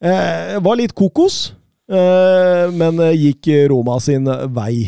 [0.02, 1.54] eh, var litt kokos.
[1.92, 4.86] Eh, men eh, gikk Roma sin vei.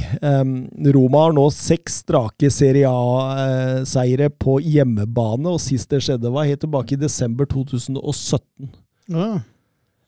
[0.94, 6.62] Roma har nå seks strake Serie A-seire på hjemmebane, og sist det skjedde, var helt
[6.64, 8.70] tilbake i desember 2017.
[9.12, 9.32] Ja.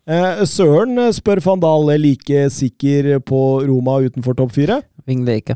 [0.06, 4.84] Eh, Søren eh, spør van Dahl er like sikker på Roma utenfor topp fire.
[5.10, 5.56] Vingler ikke.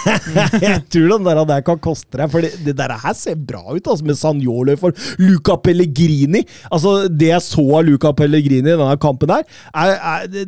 [0.64, 3.60] jeg tror den der, der kan koste deg, for det, det, der her ser bra
[3.68, 6.44] ut altså, med Sanjolo for Luca Pellegrini.
[6.72, 10.46] Altså, Det jeg så av Luca Pellegrini i denne kampen der, er, er, det,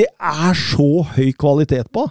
[0.00, 2.06] det er så høy kvalitet på.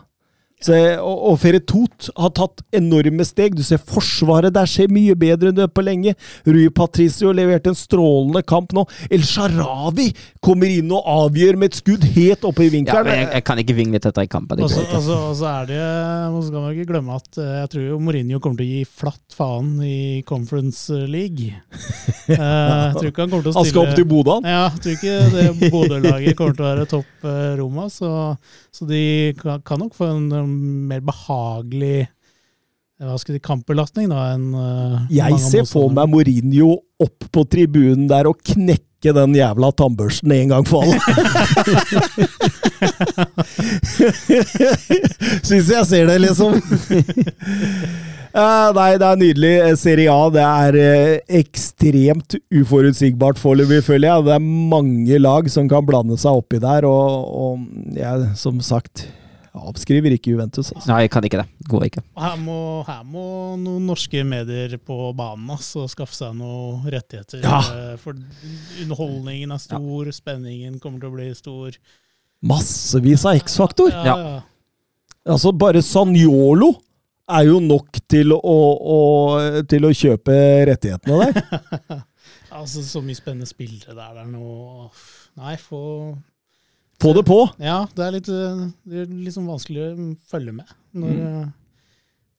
[0.64, 3.58] Så, og, og Ferretot har tatt enorme steg.
[3.58, 6.16] Du ser Forsvaret der ser mye bedre enn det på lenge.
[6.48, 8.86] Rui Patricio leverte en strålende kamp nå.
[9.14, 10.10] El Sharawi
[10.44, 13.10] kommer inn og avgjør med et skudd helt oppe i vinkelen.
[13.12, 14.64] Ja, jeg, jeg, kan ikke vingle dette i kampen.
[14.64, 18.40] Og så er det Så skal man ikke glemme at eh, jeg tror jo Mourinho
[18.44, 21.52] kommer til å gi flatt faen i Conference League.
[22.28, 24.38] Uh, jeg tror ikke han kommer til å stille Han skal opp til Bodø?
[24.48, 27.88] Ja, jeg tror ikke det Bodø-laget kommer til å være topp uh, Roma.
[27.94, 28.12] Så,
[28.74, 29.04] så de
[29.40, 32.08] kan, kan nok få en mer behagelig
[33.04, 38.08] hva skal de, kampbelastning da, enn uh, Jeg ser på meg Mourinho opp på tribunen
[38.08, 40.96] der og knekke den jævla tannbørsten en gang for alle.
[45.50, 46.56] Syns jeg ser det, liksom.
[48.34, 49.52] Uh, nei, det er nydelig.
[49.66, 54.26] Eh, Serie A det er uh, ekstremt uforutsigbart foreløpig, føler jeg.
[54.30, 59.06] Det er mange lag som kan blande seg oppi der, og, og jeg, som sagt
[59.54, 60.72] avskriver ikke Juventus.
[60.74, 60.88] Altså.
[60.90, 61.48] Nei, jeg kan ikke det.
[61.70, 62.04] Går ikke.
[62.20, 62.58] Her må,
[62.88, 63.26] her må
[63.62, 67.44] noen norske medier på banen altså, skaffe seg noen rettigheter.
[67.46, 67.60] Ja.
[68.02, 70.16] For underholdningen er stor, ja.
[70.16, 71.78] spenningen kommer til å bli stor.
[72.44, 73.94] Massevis av X-faktor!
[73.94, 74.42] Ja, ja.
[75.24, 76.74] Altså, bare Sanjolo
[77.32, 79.00] er jo nok til å, å,
[79.70, 80.36] til å kjøpe
[80.68, 82.02] rettighetene der.
[82.58, 84.18] altså, så mye spennende spillere der.
[84.18, 84.90] Det er noe
[85.40, 85.80] Nei, få
[87.04, 87.36] Få det på!
[87.60, 88.28] Ja, det er litt,
[88.88, 91.50] det er litt sånn vanskelig å følge med når, mm.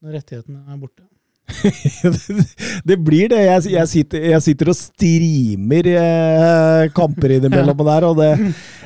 [0.00, 1.04] når rettighetene er borte.
[2.84, 3.40] det blir det.
[3.44, 8.31] Jeg, jeg, sitter, jeg sitter, og streamer eh, kamper innimellom der, og det,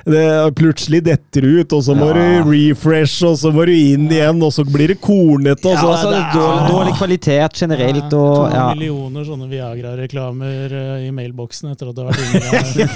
[0.09, 0.25] det,
[0.59, 2.17] plutselig detter ut, og så må ja.
[2.19, 5.75] du refresh, og så må du inn igjen, og så blir det kornete.
[5.75, 8.11] Ja, altså, dårlig, dårlig, kvalitet generelt.
[8.11, 8.67] Og, to ja.
[8.75, 12.87] millioner sånne Viagra-reklamer uh, i mailboksen etter at det har vært inne.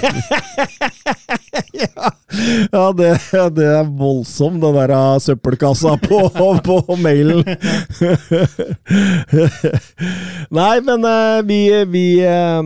[1.82, 2.10] ja,
[2.72, 3.12] ja det,
[3.56, 6.24] det, er voldsom, den der ah, søppelkassa på,
[6.66, 7.44] på mailen.
[10.58, 11.60] Nei, men uh, vi,
[11.92, 12.62] vi uh,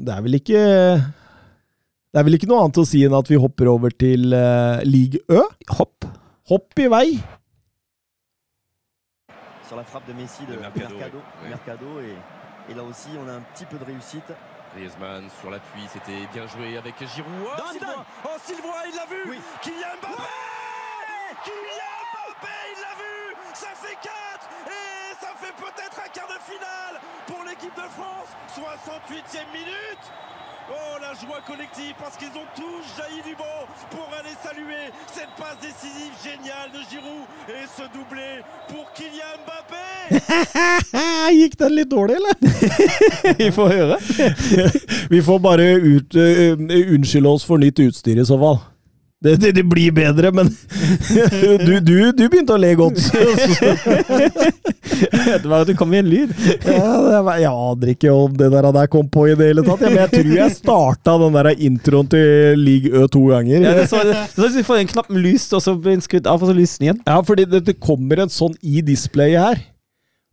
[0.00, 3.40] Det er vel ikke Det er vel ikke noe annet å si enn at vi
[3.40, 5.42] hopper over til uh, league Ø?
[5.78, 6.06] Hopp.
[6.50, 7.08] Hopp i vei.
[9.68, 11.48] Sur la frappe de Messi de Mercado, Mercado, oui.
[11.48, 12.18] Mercado et,
[12.70, 14.30] et là aussi on a un petit peu de réussite.
[14.74, 17.30] Griezmann sur l'appui, c'était bien joué avec Giroud.
[17.46, 19.38] Oh, Sylvain, oh, Sylvain il l'a vu oui.
[19.62, 23.14] Kylian Mbappé ouais Kylian Mbappé, il l'a vu
[23.54, 24.10] Ça fait 4
[24.66, 30.04] et ça fait peut-être un quart de finale pour l'équipe de France 68e minute
[30.70, 35.28] Oh la joie collective parce qu'ils ont tous jailli du banc pour aller saluer cette
[35.36, 39.84] passe décisive géniale de Giroud et ce doublé pour Kylian Mbappé.
[41.36, 42.32] Gikk den litt dårlig, eller?
[43.38, 43.98] Vi får høre.
[45.12, 46.56] Vi får bare ut, uh,
[46.96, 48.62] unnskylde oss for nytt utstyr i så fall.
[49.24, 50.48] Det, det, det, blir bedre, men
[51.66, 52.98] du, du, du, begynte å le godt.
[55.40, 56.34] det var at det kom i en lyd.
[56.68, 59.80] ja, var, jeg aner ikke om det der, der kom på i det hele tatt.
[59.80, 63.64] Ja, men jeg tror jeg starta den der introen til League Ø to ganger.
[63.64, 64.04] Ja, det så,
[64.36, 66.56] så vi får en knapp med lyst, og så blir den skrudd av, og så
[66.56, 67.00] lyser den igjen.
[67.08, 69.70] Ja, fordi det, det kommer en sånn i displayet her.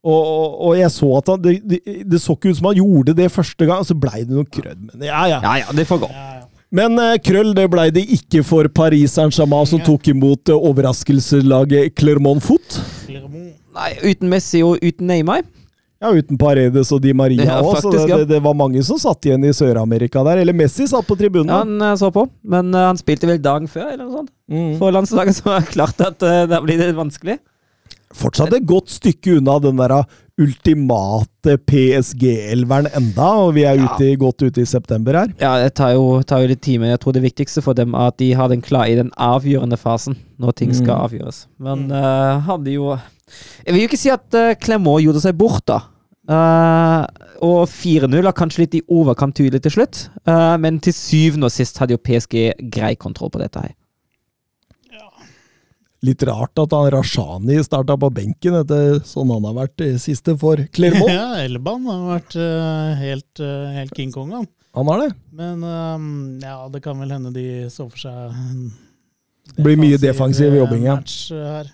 [0.02, 1.80] Og, og, og, jeg så at han, det, det,
[2.10, 4.50] det, så ikke ut som han gjorde det første gang, og så blei det noe
[4.50, 4.80] krødd.
[4.90, 5.38] Men ja, ja.
[5.46, 6.10] ja, ja det får gå.
[6.72, 11.98] Men uh, krøll det ble det ikke for Paris Saint-Germain, som tok imot uh, overraskelselaget
[12.00, 12.78] Clermont Foot.
[13.12, 15.44] Nei, uten Messi og uten Neymar.
[16.02, 19.28] Ja, uten Paredes og Di Maria òg, så det, det, det, var mange som satt
[19.28, 20.42] igjen i Sør-Amerika der.
[20.42, 21.52] Eller Messi satt på tribunen.
[21.52, 24.34] Ja, han uh, så på, men han spilte vel dagen før, eller noe sånt.
[24.50, 24.74] Mm.
[24.80, 27.38] For landslaget, så er det klart at det blir det vanskelig.
[28.16, 30.02] Fortsatt et godt stykke unna den der
[30.42, 33.88] ultimate PSG-elveren enda, og vi er ja.
[33.88, 35.32] ute, godt ute i september her.
[35.42, 37.96] Ja, det tar jo, tar jo, litt tid, men jeg tror det viktigste for dem
[37.96, 41.02] er at de har den klar i den avgjørende fasen, når ting skal mm.
[41.08, 41.42] avgjøres.
[41.62, 41.96] Men mm.
[41.96, 45.82] uh, hadde jo Jeg vil jo ikke si at uh, gjorde seg bort, da.
[46.32, 47.04] Uh,
[47.42, 51.54] og 4-0 er kanskje litt i overkant tydelig til slutt, uh, men til syvende og
[51.54, 53.74] sist hadde jo PSG grei kontroll på dette her.
[56.02, 60.34] Litt rart at han Rashani starta på benken, etter sånn han har vært i siste
[60.42, 61.12] for Clermont.
[61.14, 64.48] ja, Elban har vært uh, helt, uh, helt, King Kong, han.
[64.78, 65.12] Han har det.
[65.36, 66.08] Men um,
[66.42, 68.40] ja, det kan vel hende de så for seg
[69.52, 70.98] Det blir mye defensiv jobbing, ja.
[71.02, 71.70] Match her.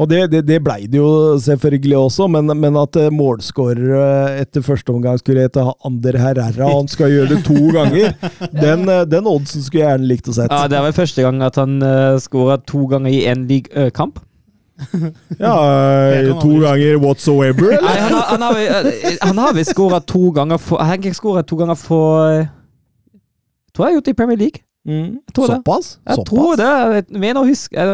[0.00, 4.64] Og det, det, det blei det jo selvfølgelig også, men, men at eh, målskårere etter
[4.64, 8.14] første omgang skulle hete Ander Herrera, og han skal gjøre det to ganger,
[8.64, 10.52] den, eh, den oddsen skulle jeg gjerne likt å sett.
[10.52, 13.46] Ja, Det er vel første gang at han uh, eh, skåra to ganger i én
[13.96, 14.22] kamp?
[15.38, 15.54] ja,
[16.40, 17.84] to ganger whatsoever, eller?
[17.84, 18.88] Nei, han har, han har,
[19.20, 22.48] han har vel skåra to ganger for Han har skåra to ganger for
[23.72, 24.64] Tror jeg har gjort det i Premier League.
[24.88, 25.20] Mm.
[25.36, 25.98] Såpass?
[26.02, 26.28] Jeg Såpass?
[26.28, 26.72] tror det.
[26.96, 27.86] Jeg mener å huske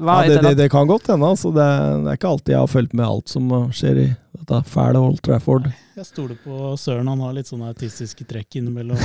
[0.00, 1.26] ja, det, det, det, kan godt hende.
[1.26, 1.52] Altså.
[1.54, 1.68] Det,
[2.04, 5.22] det, er ikke alltid jeg har fulgt med alt som skjer i dette fæle Old
[5.22, 5.70] Trafford.
[5.94, 7.08] Jeg stoler på Søren.
[7.12, 8.98] Han har litt sånne autistiske trekk innimellom.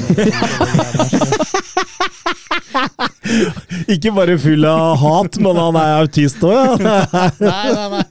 [3.94, 6.98] ikke bare full av hat, men han er autist òg, ja?
[7.44, 8.04] nei, nei, nei.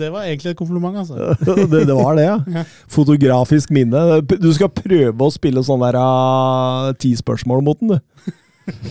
[0.00, 1.14] det var egentlig et kompliment, altså.
[1.44, 2.64] det, det, var det, ja.
[2.90, 4.20] Fotografisk minne.
[4.30, 8.00] Du skal prøve å spille sånn der uh, ti spørsmål mot den, du.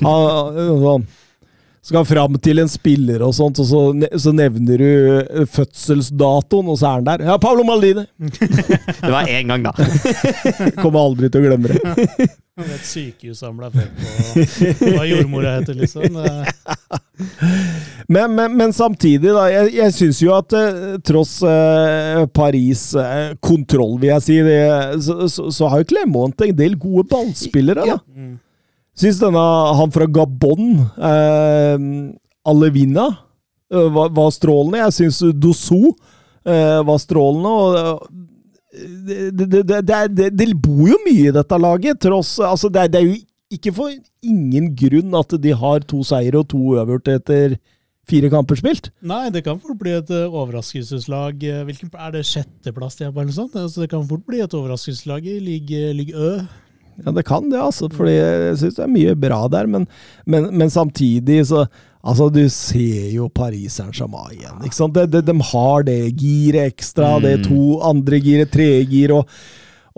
[0.01, 1.07] sånn
[1.89, 3.81] skal fram til en spiller og sånt, og så,
[4.21, 7.25] så, nevner du eh, fødselsdatoen, og så er han der.
[7.31, 8.05] Ja, Paolo Maldini!
[8.19, 9.73] det var én gang, da.
[10.83, 12.29] Kommer aldri til å glemme det.
[12.59, 14.87] Det er et sykehus han ble født på.
[14.97, 16.17] Hva jordmora heter, liksom.
[18.11, 19.45] Men, men, men, samtidig, da.
[19.47, 24.59] Jeg, jeg syns jo at uh, tross eh, Paris eh, kontroll, vil jeg si, det,
[25.05, 27.87] så, så, så, har jo Clement en del gode ballspillere.
[27.87, 27.95] da.
[27.95, 28.27] Ja.
[28.99, 29.41] Syns denne
[29.79, 31.83] han fra Gabon, eh,
[32.51, 33.07] Alevina,
[33.71, 34.81] eh, var, var, strålende.
[34.81, 35.93] Jeg syns Dosso
[36.43, 37.53] eh, var strålende.
[37.53, 38.09] og
[39.31, 43.15] det, det, det, det, bor jo mye i dette laget, tross altså det, er jo
[43.49, 47.57] ikke for ingen grunn at de har to seire og to uavgjort etter
[48.09, 48.91] fire kamper spilt.
[49.01, 51.41] Nei, det kan fort bli et overraskelseslag.
[51.65, 53.23] Hvilken, er det sjetteplass de er på?
[53.23, 53.55] eller sånt?
[53.57, 56.33] Altså, det kan fort bli et overraskelseslag i Ligue Ø.
[57.05, 57.89] Ja, det kan det, altså.
[57.93, 59.69] Fordi jeg syns det er mye bra der.
[59.71, 59.87] Men,
[60.25, 61.67] men, men, samtidig så
[61.99, 64.61] Altså, du ser jo Paris Saint-Germain igjen.
[64.63, 64.95] ikke sant?
[64.95, 67.25] De, de, de, har det giret ekstra, mm.
[67.25, 69.27] det to andre giret, tredje gir, og,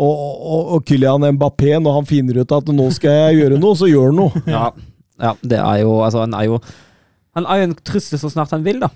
[0.02, 3.78] og, og, og Kylian Mbappé, når han finner ut at nå skal jeg gjøre noe,
[3.78, 4.42] så gjør han noe.
[4.58, 4.72] Ja,
[5.22, 6.58] ja, det er jo Altså, han er jo
[7.38, 8.90] Han er jo en trussel så snart han vil, da.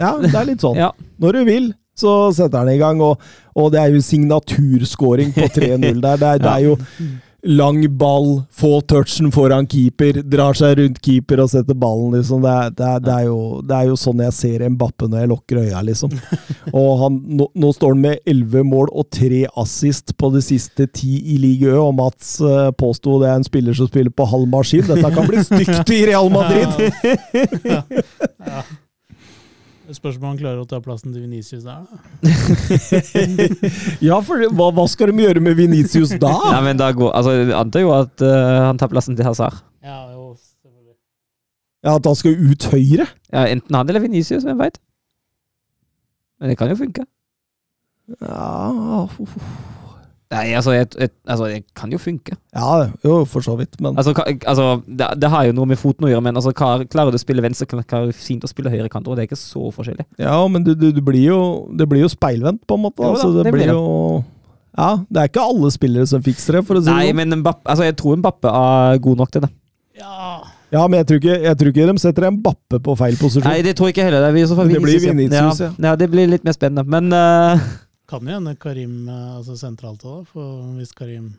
[0.00, 0.80] Ja, det er litt sånn.
[0.86, 0.94] Ja.
[1.22, 3.00] Når du vil, så setter han i gang.
[3.04, 3.22] Og,
[3.56, 6.18] og det er jo signaturscoring på 3-0 der.
[6.20, 6.76] Det er, det er, jo
[7.42, 12.42] lang ball, få touchen foran keeper, drar seg rundt keeper og setter ballen, liksom.
[12.42, 15.22] Det er, det er, det er, jo, det er jo, sånn jeg ser Mbappe når
[15.22, 16.14] jeg lukker øya, liksom.
[16.80, 20.88] Og han, nå, nå, står han med elleve mål og tre assist på de siste
[20.90, 24.26] ti i Ligue Ø, og Mats uh, påsto det er en spiller som spiller på
[24.28, 24.86] halv maskin.
[24.88, 26.90] Dette kan bli stygt i Real Madrid!
[27.74, 27.82] ja.
[28.46, 28.66] ja.
[29.94, 31.84] Spørs om han klarer å ta plassen til Venicius der,
[34.08, 36.32] ja, for hva, hva, skal de gjøre med Venicius da?
[36.54, 39.60] ja, men da går, altså, Jeg antar jo at uh, han tar plassen til Hazard.
[39.86, 40.34] Ja, jo.
[41.86, 43.06] Ja, At han skal ut høyre?
[43.30, 44.80] Ja, Enten han eller Venicius, hvem veit.
[46.40, 47.06] Men det kan jo funke.
[48.20, 49.06] Ja
[50.34, 52.34] Nei, altså, jeg, jeg, altså, det kan jo funke.
[52.50, 54.10] Ja, jo, for så vidt, men Altså,
[54.42, 57.22] altså det, det, har jo noe med foten å gjøre, men altså, klarer du å
[57.22, 60.08] spille venstre, kan du fint å spille høyre kant, og det er ikke så forskjellig.
[60.18, 61.38] Ja, men du, du, du blir jo,
[61.78, 63.04] det blir jo speilvendt, på en måte.
[63.06, 63.84] Jo, altså, det, det, blir jo
[64.74, 67.06] Ja, det er ikke alle spillere som fikser det, for å si det sånn.
[67.06, 69.54] Nei, men Mbappe, altså, jeg tror Mbappe er god nok til det.
[70.02, 70.42] Ja.
[70.74, 73.46] Ja, men jeg tror, ikke, jeg tror ikke de setter en Bappe på feil posisjon.
[73.46, 74.26] Nei, det tror jeg ikke heller.
[74.26, 75.70] Det, blir, det blir Vinicius, ja.
[75.86, 75.94] ja.
[76.00, 77.62] Det blir litt mer spennende, men uh,
[78.08, 80.30] kan jo hende Karim eh, altså sentralt òg,
[80.78, 81.32] hvis Karim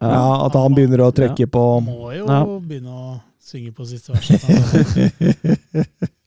[0.00, 2.40] Ja, at han begynner å trekke på må jo ja.
[2.64, 4.40] begynne å synge på siste verset.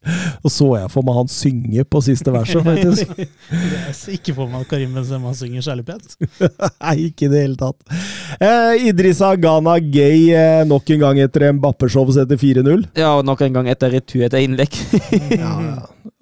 [0.44, 3.14] Og så jeg for meg han synge på siste verset, faktisk.
[3.88, 6.18] jeg ser ikke for meg at Karim Benzema synger særlig pent.
[6.84, 7.96] Nei, ikke i det hele tatt.
[8.44, 12.86] Eh, Idrissa Ghana Gay eh, nok en gang etter Mbappe-show setter 4-0.
[13.00, 14.76] Ja, og nok en gang etter retur etter innlegg.
[15.40, 15.56] ja,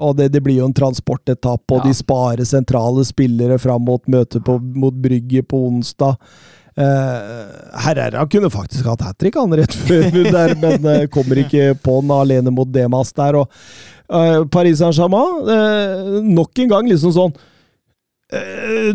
[0.01, 1.89] og det, det, blir jo en transportetapp, og ja.
[1.89, 6.17] de sparer sentrale spillere fram mot møtet mot Brygge på onsdag.
[6.81, 11.99] Uh, Herrera kunne faktisk hatt hat trick rett før der, men uh, kommer ikke på
[12.01, 13.37] den alene mot Demas der.
[13.37, 13.51] Og
[14.09, 17.39] uh, Paris Saint-Germain, uh, nok en gang liksom sånn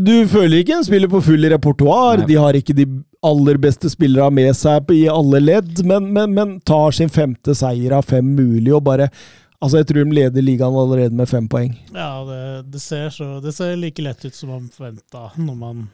[0.01, 2.23] Du føler ikke en spiller på full repertoar.
[2.25, 2.87] De har ikke de
[3.27, 7.93] aller beste spillerne med seg i alle ledd, men, men, men tar sin femte seier
[7.99, 9.11] av fem mulig og bare
[9.57, 11.71] Altså, Jeg tror de leder ligaen allerede med fem poeng.
[11.95, 12.41] Ja, det,
[12.75, 15.87] det, ser, så, det ser like lett ut som man forventa når man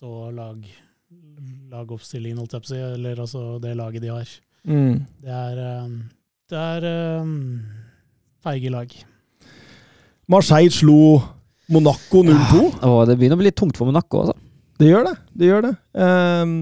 [0.00, 0.60] så lag,
[1.68, 4.30] lagoppstillingen, holdt jeg på å si, eller altså det laget de har.
[4.64, 4.94] Mm.
[5.20, 5.98] Det er, um,
[6.48, 6.86] det er
[7.20, 7.34] um,
[8.40, 8.94] feige lag.
[10.30, 11.18] Marseille slo
[11.68, 12.62] Monaco 0-2.
[12.80, 14.38] Ja, det begynner å bli litt tungt for Monaco, altså.
[14.80, 15.12] Det gjør det.
[15.36, 15.74] det gjør det.
[16.00, 16.54] Um,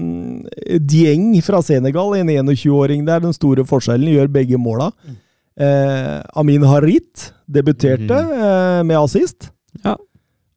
[0.91, 4.89] Dieng fra Senegal, en 21-åring der, den store forskjellen, gjør begge måla.
[5.07, 5.15] Mm.
[5.63, 8.35] Uh, Amin Harit debuterte mm.
[8.35, 9.47] uh, med assist.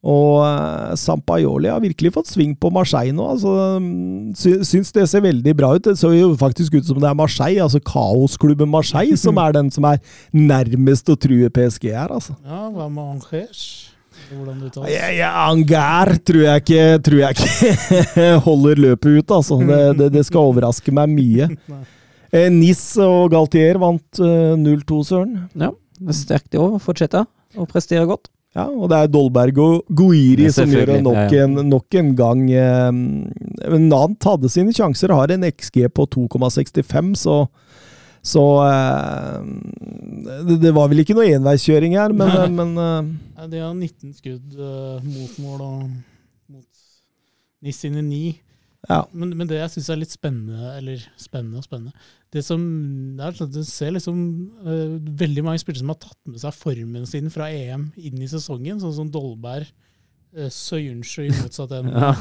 [0.03, 0.43] Og
[0.99, 3.23] Sampajoli Sampaioli har virkelig fått sving på Marseille nå.
[3.35, 5.83] altså mm, Syns det ser veldig bra ut.
[5.85, 9.71] Det ser jo faktisk ut som det er Marseille, altså kaosklubben Marseille, som er den
[9.71, 10.01] som er
[10.33, 12.35] nærmest å true PSG her, altså.
[12.43, 13.63] Ja, hva med Angers?
[14.33, 19.35] Hvordan du tar Ja, ja, Anger tror jeg ikke, tror jeg ikke holder løpet ut,
[19.39, 19.59] altså.
[19.63, 21.51] Det, det, det skal overraske meg mye.
[22.33, 25.35] Eh, Nis og Galtier vant uh, 0-2, Søren.
[25.53, 25.67] Ja,
[25.99, 26.79] det er sterkt i år.
[26.81, 28.31] Fortsette å prestere godt.
[28.53, 31.45] Ja, og det er Dolberg og Guiri som gjør det nok, ja, ja.
[31.47, 32.43] En, nok en gang.
[32.53, 37.37] Eh, Nant hadde sine sjanser, har en XG på 2,65, så
[38.23, 39.39] så eh,
[40.47, 43.47] det, det, var vel ikke noe enveiskjøring her, men, men eh.
[43.51, 45.79] De har 19 skudd uh, mot mål og
[46.53, 46.85] mot
[47.65, 48.21] NIS sine 9.
[48.87, 49.01] Ja.
[49.11, 51.91] Men, men, det jeg syns er litt spennende, eller spennende og spennende,
[52.33, 52.61] det som
[53.17, 54.19] det er, sånn Du ser liksom
[54.65, 58.29] uh, veldig mange spillere som har tatt med seg formen sin fra EM inn i
[58.31, 59.69] sesongen, sånn som Dolberg,
[60.37, 61.93] uh, Søyuncu i motsatt ende.
[61.93, 62.13] ja.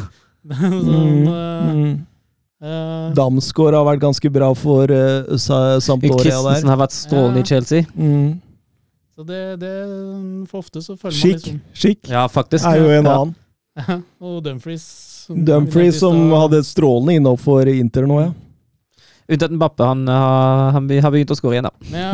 [0.52, 2.00] sånn, uh,
[2.62, 6.22] Uh, Damsgaard har vært ganske bra for uh, Sampdoria der.
[6.22, 7.42] Christensen har vært strålende ja.
[7.42, 7.86] i Chelsea.
[7.96, 8.28] Mm.
[9.12, 9.72] Så det, det,
[10.46, 11.32] For ofte så føler Schick.
[11.32, 13.16] man liksom Skikk ja, faktisk, er jo en ja.
[13.16, 13.34] annen.
[14.28, 14.84] og Dumfries.
[15.26, 18.30] Som Dumfries som hadde et strålende innhold for Inter nå, ja.
[19.30, 21.72] Unntatt Mbappe, han, han, har begynt å skåre igjen, da.
[21.94, 22.12] Ja.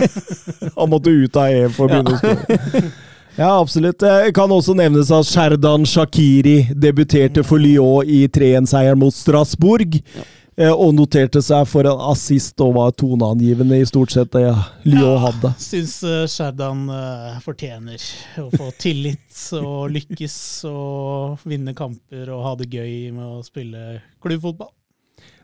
[0.78, 2.90] han måtte ut av EM for å begynne å skåre.
[3.38, 4.02] Ja, absolutt.
[4.02, 9.96] Det kan også nevnes at Sherdan Shakiri debuterte for Lyon i 3-1-seieren mot Strasbourg.
[10.16, 10.26] Ja.
[10.60, 14.44] Eh, og noterte seg for en assist og var toneangivende i stort sett det
[14.84, 15.52] Lyon ja, hadde.
[15.62, 15.94] Syns
[16.34, 18.02] Sherdan uh, fortjener
[18.42, 20.36] å få tillit og lykkes
[20.68, 24.74] og vinne kamper og ha det gøy med å spille klubbfotball.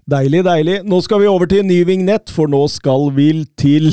[0.07, 0.75] Deilig, deilig.
[0.87, 3.89] Nå skal vi over til ny vignett, for nå skal vi til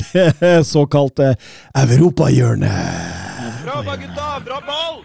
[0.76, 1.32] såkalte
[1.74, 3.64] europahjørnet.
[3.64, 4.28] Bra jobba, gutta!
[4.46, 5.00] Bra ball!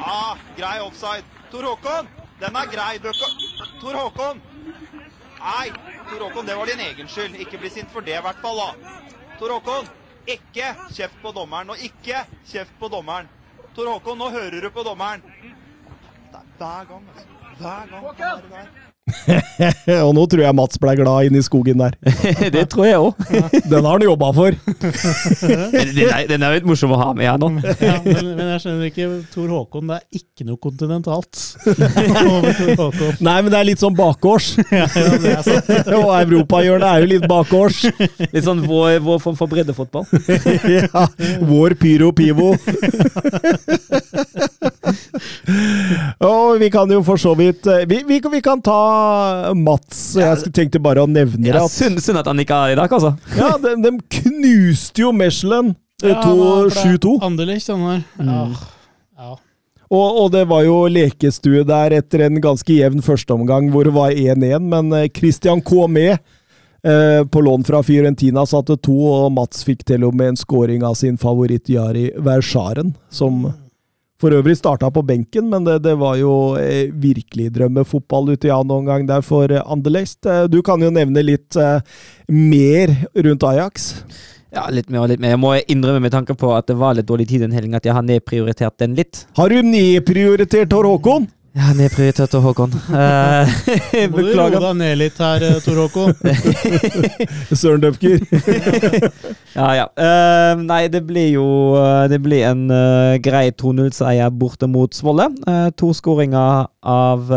[0.00, 1.22] Ja, grei offside.
[1.52, 2.98] Tor Håkon, den er grei.
[3.04, 4.42] Tor Håkon!
[5.38, 5.68] Nei,
[6.10, 7.38] Tor Håkon, det var din egen skyld.
[7.38, 8.58] Ikke bli sint for det, i hvert fall.
[8.58, 8.98] da.
[9.38, 9.86] Tor Håkon,
[10.26, 11.70] ikke kjeft på dommeren.
[11.70, 13.30] Og ikke kjeft på dommeren.
[13.78, 15.22] Tor Håkon, nå hører du på dommeren.
[16.34, 17.30] Det er hver gang, altså.
[17.62, 18.87] Hver gang.
[20.06, 21.94] og nå tror jeg Mats ble glad inn i skogen der.
[22.54, 23.22] det tror jeg òg.
[23.72, 24.56] Den har han jobba for.
[24.58, 27.50] den, er, den er litt morsom å ha med her nå.
[27.80, 31.42] ja, men, men, jeg skjønner ikke Tor Håkon, det er ikke noe kontinentalt.
[33.24, 34.54] Nei, men det er litt sånn bakgårds.
[34.72, 35.40] ja, ja,
[35.98, 37.84] og europahjørnet er jo litt bakgårds.
[38.32, 40.06] Litt sånn vår, vår form for breddefotball.
[40.78, 41.06] ja.
[41.48, 42.52] Vår pyro pivo.
[46.30, 50.16] og vi kan jo for så vidt eh, vi, vi, vi kan ta Mats.
[50.18, 51.66] Jeg tenkte bare å nevne det.
[51.72, 53.14] Synd, synd, at han ikke er i dag, altså.
[53.38, 55.74] ja, de, de knuste jo Mechelen.
[56.02, 56.22] Eh, ja,
[56.70, 57.18] 7-2.
[57.26, 58.02] Anderlecht, sånn der.
[58.22, 58.40] Ja.
[59.18, 59.36] ja.
[59.88, 64.12] Og, og, det var jo lekestue der etter en ganske jevn førsteomgang hvor det var
[64.12, 69.86] 1-1, men eh, Christian Kåmé eh, på lån fra Fiorentina satte to, og Mats fikk
[69.88, 73.48] til og med en scoring av sin favoritt Jari Versjaren, som
[74.18, 78.54] for øvrig starta på benken, men det, det var jo eh, virkelig drømmefotball ute i
[78.54, 80.26] annen omgang der for eh, Anderlecht.
[80.26, 81.78] Eh, du kan jo nevne litt eh,
[82.32, 83.92] mer rundt Ajax?
[84.54, 85.36] Ja, litt mer og litt mer.
[85.36, 87.86] Jeg må innrømme med tanke på at det var litt dårlig tid den helgen, at
[87.86, 89.26] jeg har nedprioritert den litt.
[89.38, 91.28] Har du nedprioritert Tor Håkon?
[91.56, 92.74] Ja, nedprioritert Tor Håkon.
[92.92, 93.48] Uh,
[94.12, 96.12] Må du roe deg ned litt her, eh, Tor Håkon.
[97.60, 98.20] Søren Døpker.
[99.56, 99.86] ja, ja.
[99.96, 101.46] Uh, nei, det blir jo
[102.10, 105.30] Det blir en uh, grei 2-0-seier borte mot Svolle.
[105.80, 107.32] to skåringer av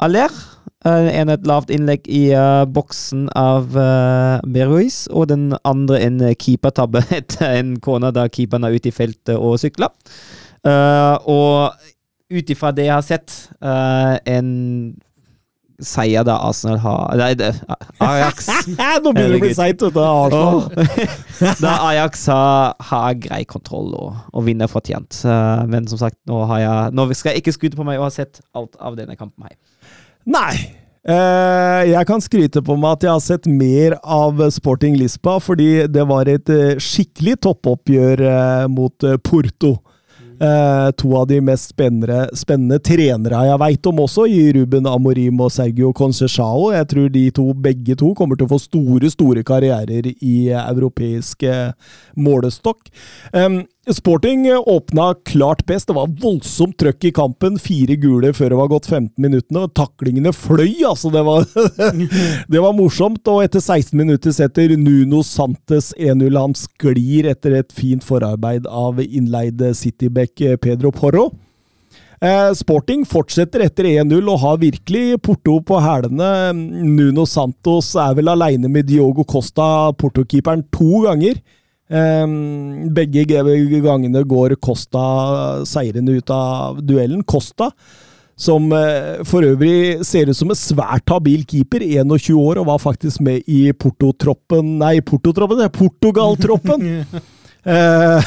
[0.00, 0.40] Aller.
[0.88, 2.30] En et lavt innlegg i
[2.72, 8.80] boksen av uh, Beruiz, og den andre en keepertabbe etter en kone da keeperen er
[8.80, 9.92] ute i feltet og sykler.
[10.64, 11.76] og
[12.30, 14.50] ut ifra det jeg har sett, uh, en
[15.80, 17.50] seier da Arsenal har Nei, det,
[18.04, 18.48] Ajax
[19.04, 21.06] Nå begynner det å bli seigt, vet du.
[21.64, 25.22] Da Ajax har, har grei kontroll og, og vinner fortjent.
[25.24, 28.10] Uh, men som sagt, nå, har jeg, nå skal jeg ikke skryte på meg og
[28.10, 29.56] ha sett alt av denne kampen her.
[30.28, 30.52] Nei.
[31.00, 35.86] Uh, jeg kan skryte på meg at jeg har sett mer av Sporting Lisba, fordi
[35.88, 36.52] det var et
[36.84, 38.26] skikkelig toppoppgjør
[38.68, 39.78] mot Porto.
[40.40, 45.42] Eh, to av de mest spennende, spennende trenere jeg veit om også, i Ruben Amorim
[45.44, 46.70] og Sergio Concechao.
[46.72, 51.44] Jeg tror de to, begge to kommer til å få store, store karrierer i europeisk
[52.16, 52.88] målestokk.
[53.36, 53.62] Um,
[53.94, 55.88] Sporting åpna klart best.
[55.88, 57.58] Det var voldsomt trøkk i kampen.
[57.60, 59.66] Fire gule før det var gått 15 minuttene.
[59.66, 61.10] og Taklingene fløy, altså!
[61.14, 61.44] Det var,
[62.52, 63.22] det var morsomt.
[63.28, 66.38] Og etter 16 minutter setter Nuno Santes 1-0.
[66.38, 71.30] Han sklir etter et fint forarbeid av innleide Cityback Pedro Porro.
[72.20, 76.52] Eh, Sporting fortsetter etter 1-0 og har virkelig Porto på hælene.
[76.84, 81.40] Nuno Santos er vel aleine med Diogo Costa, Porto-keeperen, to ganger.
[81.90, 87.24] Um, begge gangene går Costa seirende ut av duellen.
[87.26, 87.72] Costa,
[88.38, 92.80] som uh, for øvrig ser ut som en svært habil keeper, 21 år, og var
[92.82, 96.86] faktisk med i Porto-troppen Nei, Porto-troppen, Portugal-troppen!
[97.64, 98.24] Eh,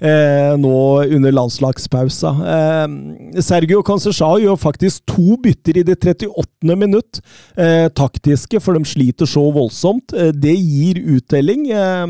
[0.08, 2.32] eh, nå under landslagspausa.
[2.54, 6.76] Eh, Sergio Concechao gjør faktisk to bytter i det 38.
[6.76, 7.22] minutt.
[7.56, 10.12] Eh, taktiske, for de sliter så voldsomt.
[10.12, 11.70] Eh, det gir uttelling.
[11.70, 12.04] Eh,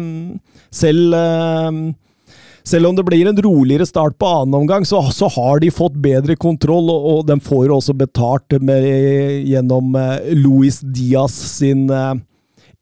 [0.74, 1.14] selv
[2.66, 5.94] selv om det blir en roligere start på annen omgang, så, så har de fått
[6.02, 8.88] bedre kontroll, og, og de får også betalt med,
[9.46, 9.94] gjennom
[10.34, 11.86] Luis Diaz sin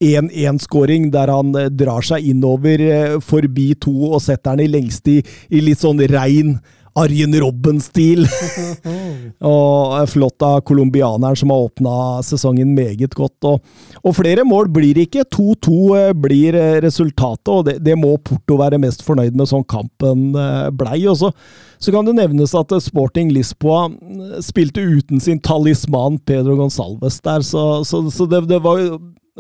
[0.05, 5.21] 1-1-skåring, der han eh, drar seg innover eh, forbi to og setter den i lengste
[5.21, 6.59] i, litt sånn rein
[6.95, 8.23] Arjen Robben-stil.
[9.55, 13.49] og eh, flott av colombianeren som har åpna sesongen meget godt.
[13.51, 13.65] Og,
[14.03, 15.25] og, flere mål blir ikke.
[15.35, 20.31] 2-2 blir resultatet, og det, det, må Porto være mest fornøyd med, sånn kampen
[20.79, 21.01] blei.
[21.11, 21.33] Og så,
[21.91, 23.89] kan det nevnes at Sporting Lisboa
[24.45, 28.87] spilte uten sin talisman Pedro Gonsalves der, så, så, så det, det var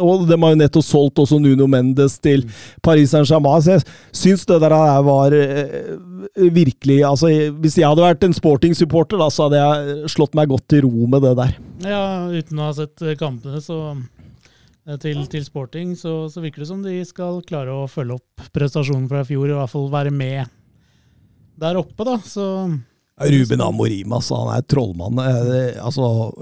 [0.00, 2.42] og de har jo nettopp solgt også Nuno Mendes til
[2.82, 3.84] Paris Saint-Germain, så jeg
[4.16, 4.74] syns det der
[5.06, 5.94] var eh,
[6.34, 10.66] virkelig altså, Hvis jeg hadde vært en sporting-supporter, da, så hadde jeg slått meg godt
[10.72, 11.54] til ro med det der.
[11.86, 16.70] Ja, uten å ha sett kampene så eh, til, til sporting, så, så, virker det
[16.72, 20.14] som de skal klare å følge opp prestasjonen fra i fjor, i hvert fall være
[20.14, 20.50] med
[21.60, 22.18] der oppe, da.
[22.26, 22.48] Så
[23.14, 24.40] Ruben Amorim, altså.
[24.42, 25.20] Han er trollmann.
[25.22, 26.32] Eh, altså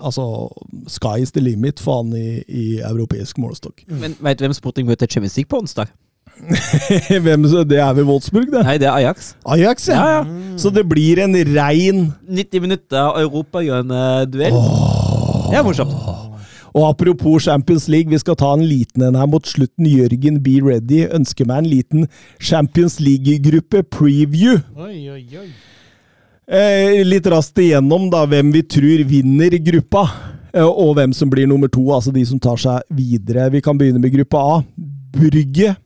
[0.00, 0.48] altså,
[0.88, 3.84] sky is the limit for han i, i europeisk målestokk.
[3.88, 4.00] Mm.
[4.00, 5.92] Men Veit du hvem Sporting møter Champions League på onsdag?
[7.24, 8.64] hvem, det er ved Wolfsburg, det?
[8.66, 9.34] Nei, det er Ajax.
[9.46, 9.94] Ajax, ja.
[9.94, 10.22] ja, ja.
[10.22, 10.58] Mm.
[10.58, 14.52] Så det blir en rein 90 minutter europagjørende-duell.
[14.52, 15.50] Oh.
[15.50, 15.94] Det er morsomt.
[16.74, 19.86] Og apropos Champions League, vi skal ta en liten en her mot slutten.
[19.86, 21.04] Jørgen, be ready.
[21.14, 22.08] Ønsker meg en liten
[22.42, 24.58] Champions League-gruppe preview.
[24.74, 25.48] Oi, oi, oi.
[26.44, 30.04] Eh, litt raskt igjennom da, hvem vi tror vinner gruppa,
[30.52, 31.86] eh, og hvem som blir nummer to.
[31.94, 33.48] Altså de som tar seg videre.
[33.50, 34.60] Vi kan begynne med gruppa A.
[35.14, 35.76] Brygge,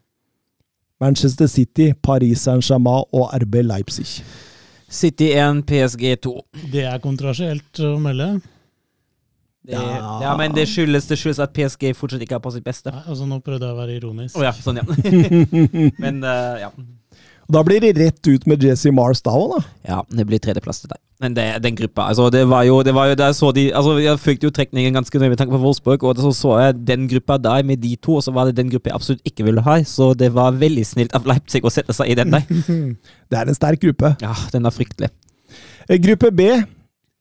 [1.00, 4.22] Manchester City, Paris Saint-Germain og RB Leipzig.
[4.88, 6.34] City 1, PSG 2.
[6.72, 8.38] Det er kontroversielt å melde.
[9.68, 10.20] Det, ja.
[10.22, 10.36] ja.
[10.36, 12.88] men det skyldes, det skyldes, at PSG fortsatt ikke er på sitt beste.
[12.94, 14.38] Nei, altså Nå prøvde jeg å være ironisk.
[14.40, 14.86] Oh, ja, sånn, ja.
[16.04, 16.70] men uh, ja.
[17.48, 19.60] Da blir det rett ut med Jesse Mars da òg, da.
[19.88, 21.00] Ja, det blir tredjeplass til deg.
[21.22, 23.96] Men det, den gruppa altså det var jo, det var jo der så de, altså
[23.98, 27.08] Jeg fulgte jo trekningen ganske nøye med tanke på Wolfsburg, og så så jeg den
[27.10, 29.64] gruppa der med de to, og så var det den gruppa jeg absolutt ikke ville
[29.64, 29.78] ha.
[29.82, 32.44] Så det var veldig snilt av Leipzig å sette seg i den der.
[33.32, 34.12] det er en sterk gruppe.
[34.22, 35.10] Ja, den er fryktelig.
[35.88, 36.50] Eh, gruppe B.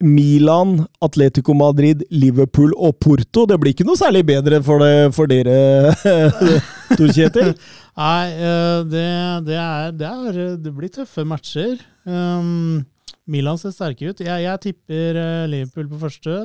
[0.03, 3.47] Milan, Atletico Madrid, Liverpool og Porto.
[3.49, 5.95] Det blir ikke noe særlig bedre for, det, for dere,
[6.97, 7.55] Tor Kjetil?
[7.97, 9.07] Nei, eh, det,
[9.47, 11.79] det, er, det, er, det, blir tøffe matcher.
[12.05, 12.85] Um,
[13.25, 14.21] Milan ser sterke ut.
[14.21, 16.37] Jeg, jeg tipper uh, Liverpool på første.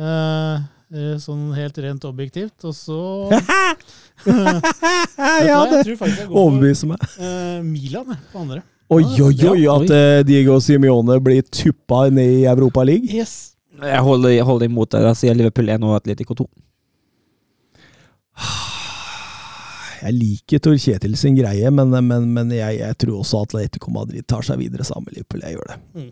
[0.00, 0.64] Uh,
[1.20, 2.56] sånn helt rent objektivt.
[2.64, 3.00] Og så
[5.44, 7.04] Ja, det overbeviser meg.
[7.20, 8.64] Uh, Milan på andre.
[8.90, 9.66] Oi, oi, oi!
[9.70, 13.06] At Diego Simione blir tuppa ned i Europa League?
[13.06, 13.54] Yes.
[13.80, 15.06] Jeg holder, holder imot deg.
[15.08, 16.46] Jeg sier Liverpool 1 og Atletico 2.
[20.00, 24.24] Jeg liker Tor Kjetil sin greie, men, men, men jeg, jeg, tror også Atletico Madrid
[24.24, 25.42] tar seg videre sammen med Liverpool.
[25.44, 25.76] Jeg gjør det.
[25.92, 26.06] Mm.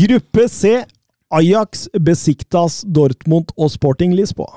[0.00, 0.70] Gruppe C.
[1.34, 4.56] Ajax, Besiktas, Dortmund og Sporting Lisboa.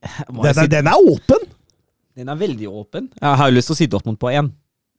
[0.00, 1.44] Den, si, den, er åpen!
[2.16, 3.10] Den er veldig åpen.
[3.20, 4.48] Jeg har jo lyst til å si Dortmund på én.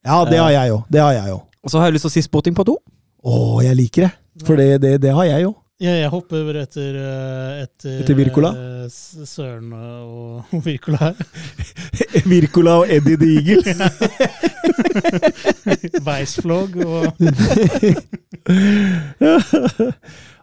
[0.07, 1.39] Ja, det har jeg jo.
[1.63, 2.77] Og så har jeg lyst til å si spotting på to.
[3.27, 4.11] Å, jeg liker det!
[4.45, 5.55] For det, det, det har jeg jo.
[5.77, 8.49] Ja, jeg hopper over etter, eh, etter, etter Wirkola?
[8.57, 8.87] Eh,
[9.29, 11.19] Søren og Virkola her.
[12.31, 13.61] Virkola og Eddie the Eagle.
[16.07, 17.13] Weissflog og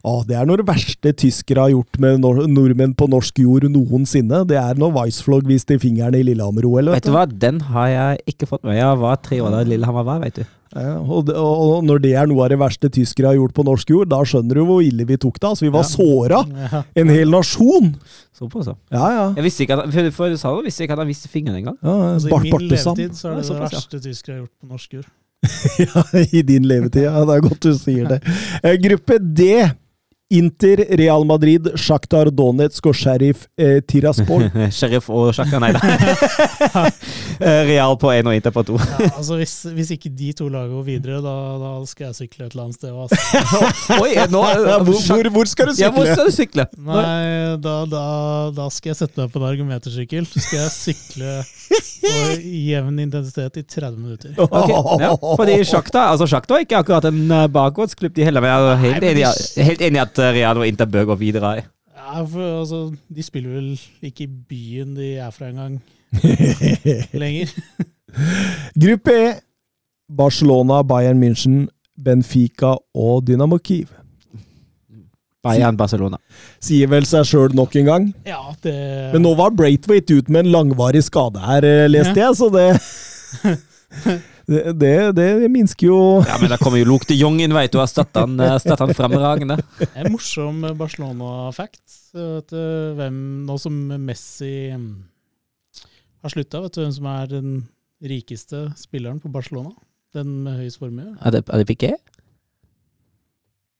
[0.04, 4.44] ah, Det er noe det verste tyskere har gjort med nordmenn på norsk jord noensinne.
[4.48, 6.92] Det er når Weissflog viste fingrene i Lillehammer-OL.
[6.94, 8.78] Vet du hva, den har jeg ikke fått med.
[8.78, 10.44] Jeg var tre år da Lillehammer var, vet du.
[10.74, 13.90] Ja, og, og, når det er noe av det verste tyskere har gjort på norsk
[13.94, 15.50] jord, da skjønner du hvor ille vi tok det.
[15.52, 15.90] Altså, vi var ja.
[15.92, 16.40] såra!
[16.64, 16.80] Ja.
[16.98, 17.92] En hel nasjon!
[18.34, 18.74] Såpass, ja.
[18.90, 19.26] ja, ja.
[19.38, 21.78] Jeg visste ikke at, for, for, for, visste ikke at han visste fingeren engang.
[21.78, 24.98] Ja, altså, I min levetid så er det det verste tyskere har gjort på norsk
[24.98, 25.12] jord.
[25.84, 27.06] ja, i din levetid.
[27.06, 28.20] Ja, det er godt du sier det.
[28.64, 29.46] Eh, gruppe D
[30.32, 34.46] Inter, Real Madrid, Sjaktar Donetsk og Sheriff eh, Tiraspol.
[34.78, 36.88] Sheriff og Sjaktar, nei da.
[37.34, 38.76] Eh, Real på én og Inter på to.
[38.78, 42.46] ja, altså hvis, hvis, ikke de to lager går videre, da, da, skal jeg sykle
[42.46, 42.92] et eller annet sted.
[42.94, 43.96] Altså.
[44.04, 44.42] Oi, nå,
[44.86, 45.82] hvor, hvor, hvor, skal du sykle?
[45.82, 46.66] Ja, hvor skal du sykle?
[46.78, 48.04] Nei, da, da,
[48.54, 50.28] da, skal jeg sette meg på en argumentersykkel.
[50.30, 51.34] Så skal jeg sykle
[52.04, 52.14] på
[52.70, 54.38] jevn intensitet i 30 minutter.
[54.46, 58.46] Okay, ja, fordi Sjaktar altså Shakhtar er ikke akkurat en uh, bakgårdsklubb, de heller.
[58.46, 59.26] Jeg er helt enig,
[59.58, 61.54] i enig at Real og Inter bør gå videre.
[61.94, 65.82] Ja, for altså, De spiller vel ikke i byen de er fra engang
[67.22, 67.50] lenger.
[68.82, 69.32] Gruppe E.
[70.16, 71.66] Barcelona, Bayern München,
[72.04, 73.88] Benfica og Dynamo Kiev.
[75.44, 76.18] Bayern Barcelona.
[76.62, 78.06] Sier vel seg sjøl nok en gang.
[78.28, 78.74] Ja, det...
[79.12, 84.14] Men nå var Braithwaite ut med en langvarig skade her, leste leste jeg, så det
[84.46, 85.98] Det, det, det, minsker jo
[86.28, 87.80] Ja, Men da kommer jo Luke de Jong inn, veit du.
[87.82, 89.58] Erstatter han, erstatter han fremragende.
[89.94, 91.82] En morsom Barcelona-fact.
[92.14, 93.16] Hvem,
[93.48, 94.90] nå som Messi mm,
[96.24, 97.54] har slutta, vet du hvem som er den
[98.04, 99.74] rikeste spilleren på Barcelona?
[100.14, 101.14] Den med høyest formue?
[101.20, 101.94] Er det, er det Piqué?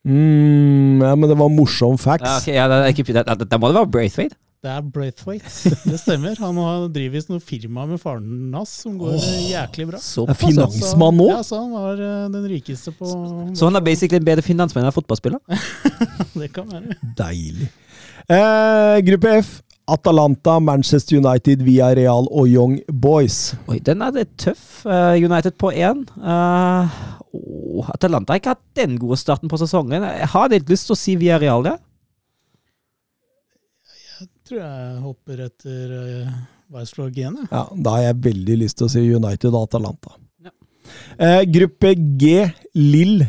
[0.04, 2.26] Mm, ja, men det var morsom facts.
[2.26, 4.36] Ja, okay, ja, det, det, det, det, må det være Braithwaite?
[4.64, 5.50] Det er Braithwaite.
[5.90, 6.38] Det stemmer.
[6.40, 10.00] Han har driver visst noe firma med faren hans som går oh, jæklig bra.
[10.00, 11.26] Så er finansmann nå?
[11.34, 13.10] Ja, så han var uh, den rikeste på
[13.52, 15.42] Så han er basically en bedre finansmann enn fotballspiller?
[16.40, 16.96] det kan være.
[17.18, 17.68] Deilig.
[18.24, 19.54] Eh, gruppe F.
[19.84, 23.52] Atalanta, Manchester United, Villarreal og Young Boys.
[23.68, 24.86] Oi, den er det tøff.
[24.88, 26.06] Uh, United på én.
[26.16, 26.88] Uh,
[27.36, 30.08] oh, Atalanta har ikke hatt den gode starten på sesongen.
[30.08, 31.76] Jeg har litt lyst til å si Villarreal, det.
[31.76, 31.93] Ja
[34.48, 36.34] tror jeg hopper etter uh,
[36.74, 37.38] Weissflog igjen.
[37.50, 37.62] Ja.
[37.62, 40.14] ja, da har jeg veldig lyst til å si United og Atalanta.
[40.44, 40.52] Ja.
[41.16, 42.44] Eh, gruppe G,
[42.76, 43.24] Lill,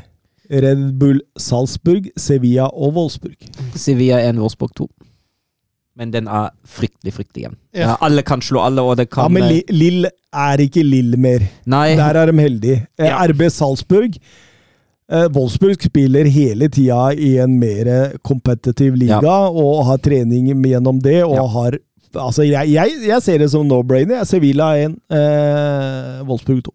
[0.49, 3.37] Red Bull Salzburg, Sevilla og Wolfsburg.
[3.79, 4.89] Sevilla 1, Wolfsburg 2.
[5.95, 7.59] Men den er fryktelig, fryktelig jevn.
[7.77, 7.93] Ja.
[8.03, 11.45] Alle kan slå alle, og det kan Ja, Men Lill er ikke Lill mer.
[11.71, 11.93] Nei.
[11.95, 12.81] Der er de heldige.
[12.99, 13.21] Ja.
[13.31, 14.44] RB Salzburg Eh,
[15.05, 19.35] Wolfsburg spiller hele tida i en mer kompetitiv liga ja.
[19.49, 21.19] og har trening gjennom det.
[21.27, 21.45] og ja.
[21.57, 21.77] har
[22.15, 24.23] Altså, jeg, jeg, jeg, ser det som no-brainer.
[24.23, 26.71] Sevilla 1, eh, Wolfsburg 2.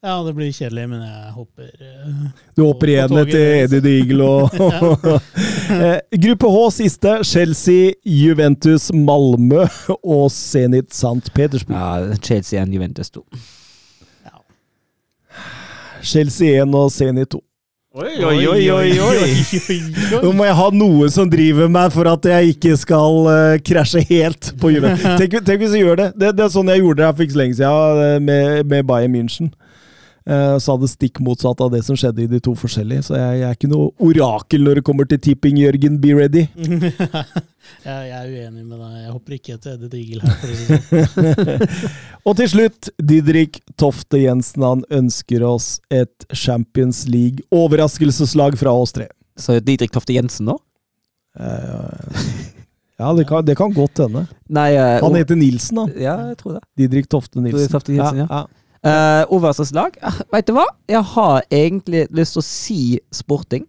[0.00, 2.20] Ja, det blir kjedelig, men jeg hopper uh,
[2.56, 4.54] Du hopper igjen etter Eddie Deagle og
[5.76, 7.18] eh, Gruppe H siste.
[7.28, 9.66] Chelsea, Juventus, Malmö
[10.00, 11.34] og Zenit St.
[11.36, 11.76] Petersburg.
[11.76, 13.26] Ja, Chelsea 1, Juventus 2.
[16.02, 17.40] Chelsea 1 og Zenit 2.
[17.90, 19.78] Oi, oi, oi, oi, oi!
[20.22, 24.04] Nå må jeg ha noe som driver meg for at jeg ikke skal uh, krasje
[24.12, 25.08] helt på Juventus.
[25.20, 26.06] Tenk, tenk, hvis jeg gjør det.
[26.14, 26.30] det.
[26.38, 26.44] det.
[26.46, 29.50] er sånn jeg gjorde det her for ikke så lenge siden med, med Bayern München.
[30.30, 33.02] Uh, sa det stikk motsatt av det som skjedde i de to forskjellige.
[33.08, 35.96] Så jeg, jeg er ikke noe orakel når det kommer til tipping, Jørgen.
[35.98, 36.44] Be ready.
[37.88, 38.92] jeg, er uenig med deg.
[39.00, 40.36] Jeg hopper ikke etter Eddie Digel her.
[40.44, 41.64] Sånn.
[42.30, 44.68] og til slutt, Didrik Tofte Jensen.
[44.68, 49.08] Han ønsker oss et Champions League-overraskelseslag fra oss tre.
[49.40, 50.60] Så Didrik Tofte Jensen nå?
[51.34, 51.90] Uh,
[53.00, 54.28] ja, det kan, det kan godt hende.
[54.46, 55.90] Nei, uh, han heter Nilsen, da.
[55.98, 56.64] Ja, jeg tror det.
[56.78, 57.64] Didrik Tofte Nilsen.
[57.64, 58.30] Didrik Tofte Jensen, ja.
[58.30, 58.59] ja.
[58.80, 59.98] Uh, Overraskelseslag?
[60.00, 60.64] Uh, Veit du hva?
[60.88, 62.80] Jeg har egentlig lyst til å si
[63.12, 63.66] sporting.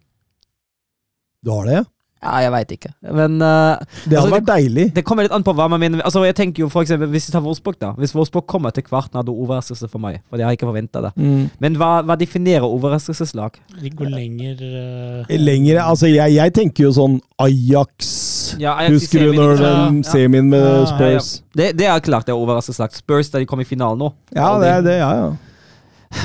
[1.44, 1.82] Du har det?
[2.22, 2.92] Ja, jeg veit ikke.
[3.18, 4.84] Men uh, Det hadde altså, vært deilig.
[4.94, 6.04] Det kommer litt an på hva man mener.
[6.06, 7.96] Altså, jeg tenker jo for eksempel, Hvis vi tar Wolfsburg, da.
[7.98, 10.20] Hvis Wolfsburg kommer til kvarten, nado det overraskelse for meg.
[10.30, 11.12] For jeg har ikke forventa det.
[11.18, 11.50] Mm.
[11.66, 13.58] Men hva, hva, definerer overraskelseslag?
[13.82, 18.14] De går lenger uh, Lenger Altså, jeg, jeg, tenker jo sånn Ajax.
[18.62, 19.74] Ja, Ajax Husker du når de
[20.06, 21.34] ser semien med ja, Spurs?
[21.58, 22.94] Det, det, er klart det er overraskelseslag.
[23.02, 24.14] Spurs da de kom i finalen nå.
[24.38, 24.98] Ja, det er det.
[25.02, 25.32] Ja, ja.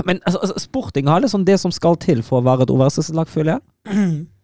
[0.05, 3.33] Men altså, altså, sporting har liksom det som skal til for å være et overraskelseslag,
[3.33, 4.27] føler jeg.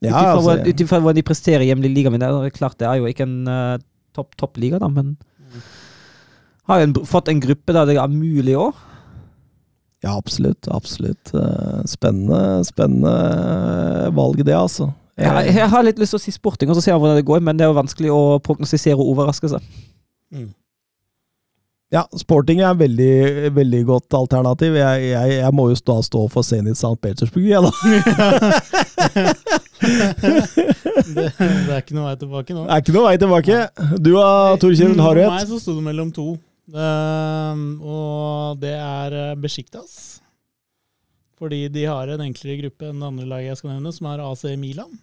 [0.00, 2.88] Ja, altså, Ut ifra hva de presterer i hjemlig liga, men det er klart det
[2.88, 3.76] er jo ikke en uh,
[4.16, 5.18] topp topp liga, da, men
[6.70, 8.78] har jo fått en gruppe der det er mulig òg.
[10.00, 10.68] Ja, absolutt.
[10.72, 11.32] Absolutt.
[11.34, 14.88] Uh, spennende, spennende valg, det, altså.
[15.20, 17.26] Jeg, jeg, har litt lyst til å si sporting, og så ser vi hvordan det
[17.28, 19.60] går, men det er jo vanskelig å prognostisere overraskelse.
[20.32, 20.48] Mm.
[21.90, 23.14] Ja, sporting er et veldig,
[23.56, 24.76] veldig godt alternativ.
[24.78, 26.94] Jeg, jeg, jeg må jo da stå for Zenit St.
[27.02, 27.72] Petersburg, jeg, da.
[31.16, 32.62] det, det, er ikke noe vei tilbake nå.
[32.68, 33.58] Det er ikke noe vei tilbake.
[33.98, 34.28] Du da,
[34.62, 35.26] Torkjell, har du et?
[35.26, 36.28] For meg så sto det mellom to.
[36.70, 40.20] Uh, og det er eh, Besjiktas.
[41.42, 44.22] Fordi de har en enklere gruppe enn det andre laget jeg skal nevne, som er
[44.28, 44.94] AC Milan.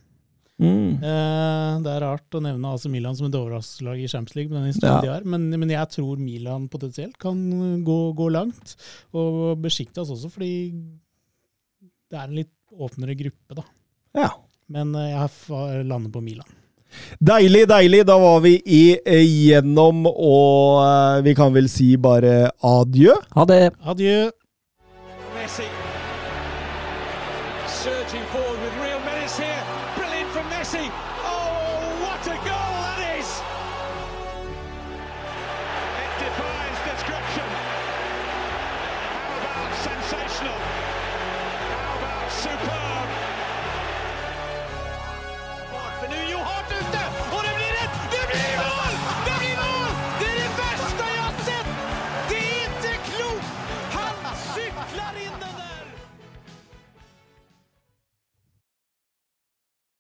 [0.57, 0.97] Mm.
[0.97, 4.65] Eh, det er rart å nevne AC Milan som et overraskelseslag i Champions League, med
[4.65, 4.99] den ja.
[5.03, 5.25] de har.
[5.29, 7.37] Men, men, jeg tror Milan potensielt kan
[7.85, 8.75] gå, gå langt.
[9.17, 10.53] Og Besjiktas også, fordi
[12.07, 13.67] det er en litt åpnere gruppe, da.
[14.17, 14.31] Ja.
[14.73, 16.49] Men eh, jeg lander på Milan.
[17.19, 18.03] Deilig, deilig.
[18.07, 23.19] Da var vi igjennom, og eh, vi kan vel si bare adjø?
[23.37, 23.63] Ha det.
[23.85, 24.21] Adjø.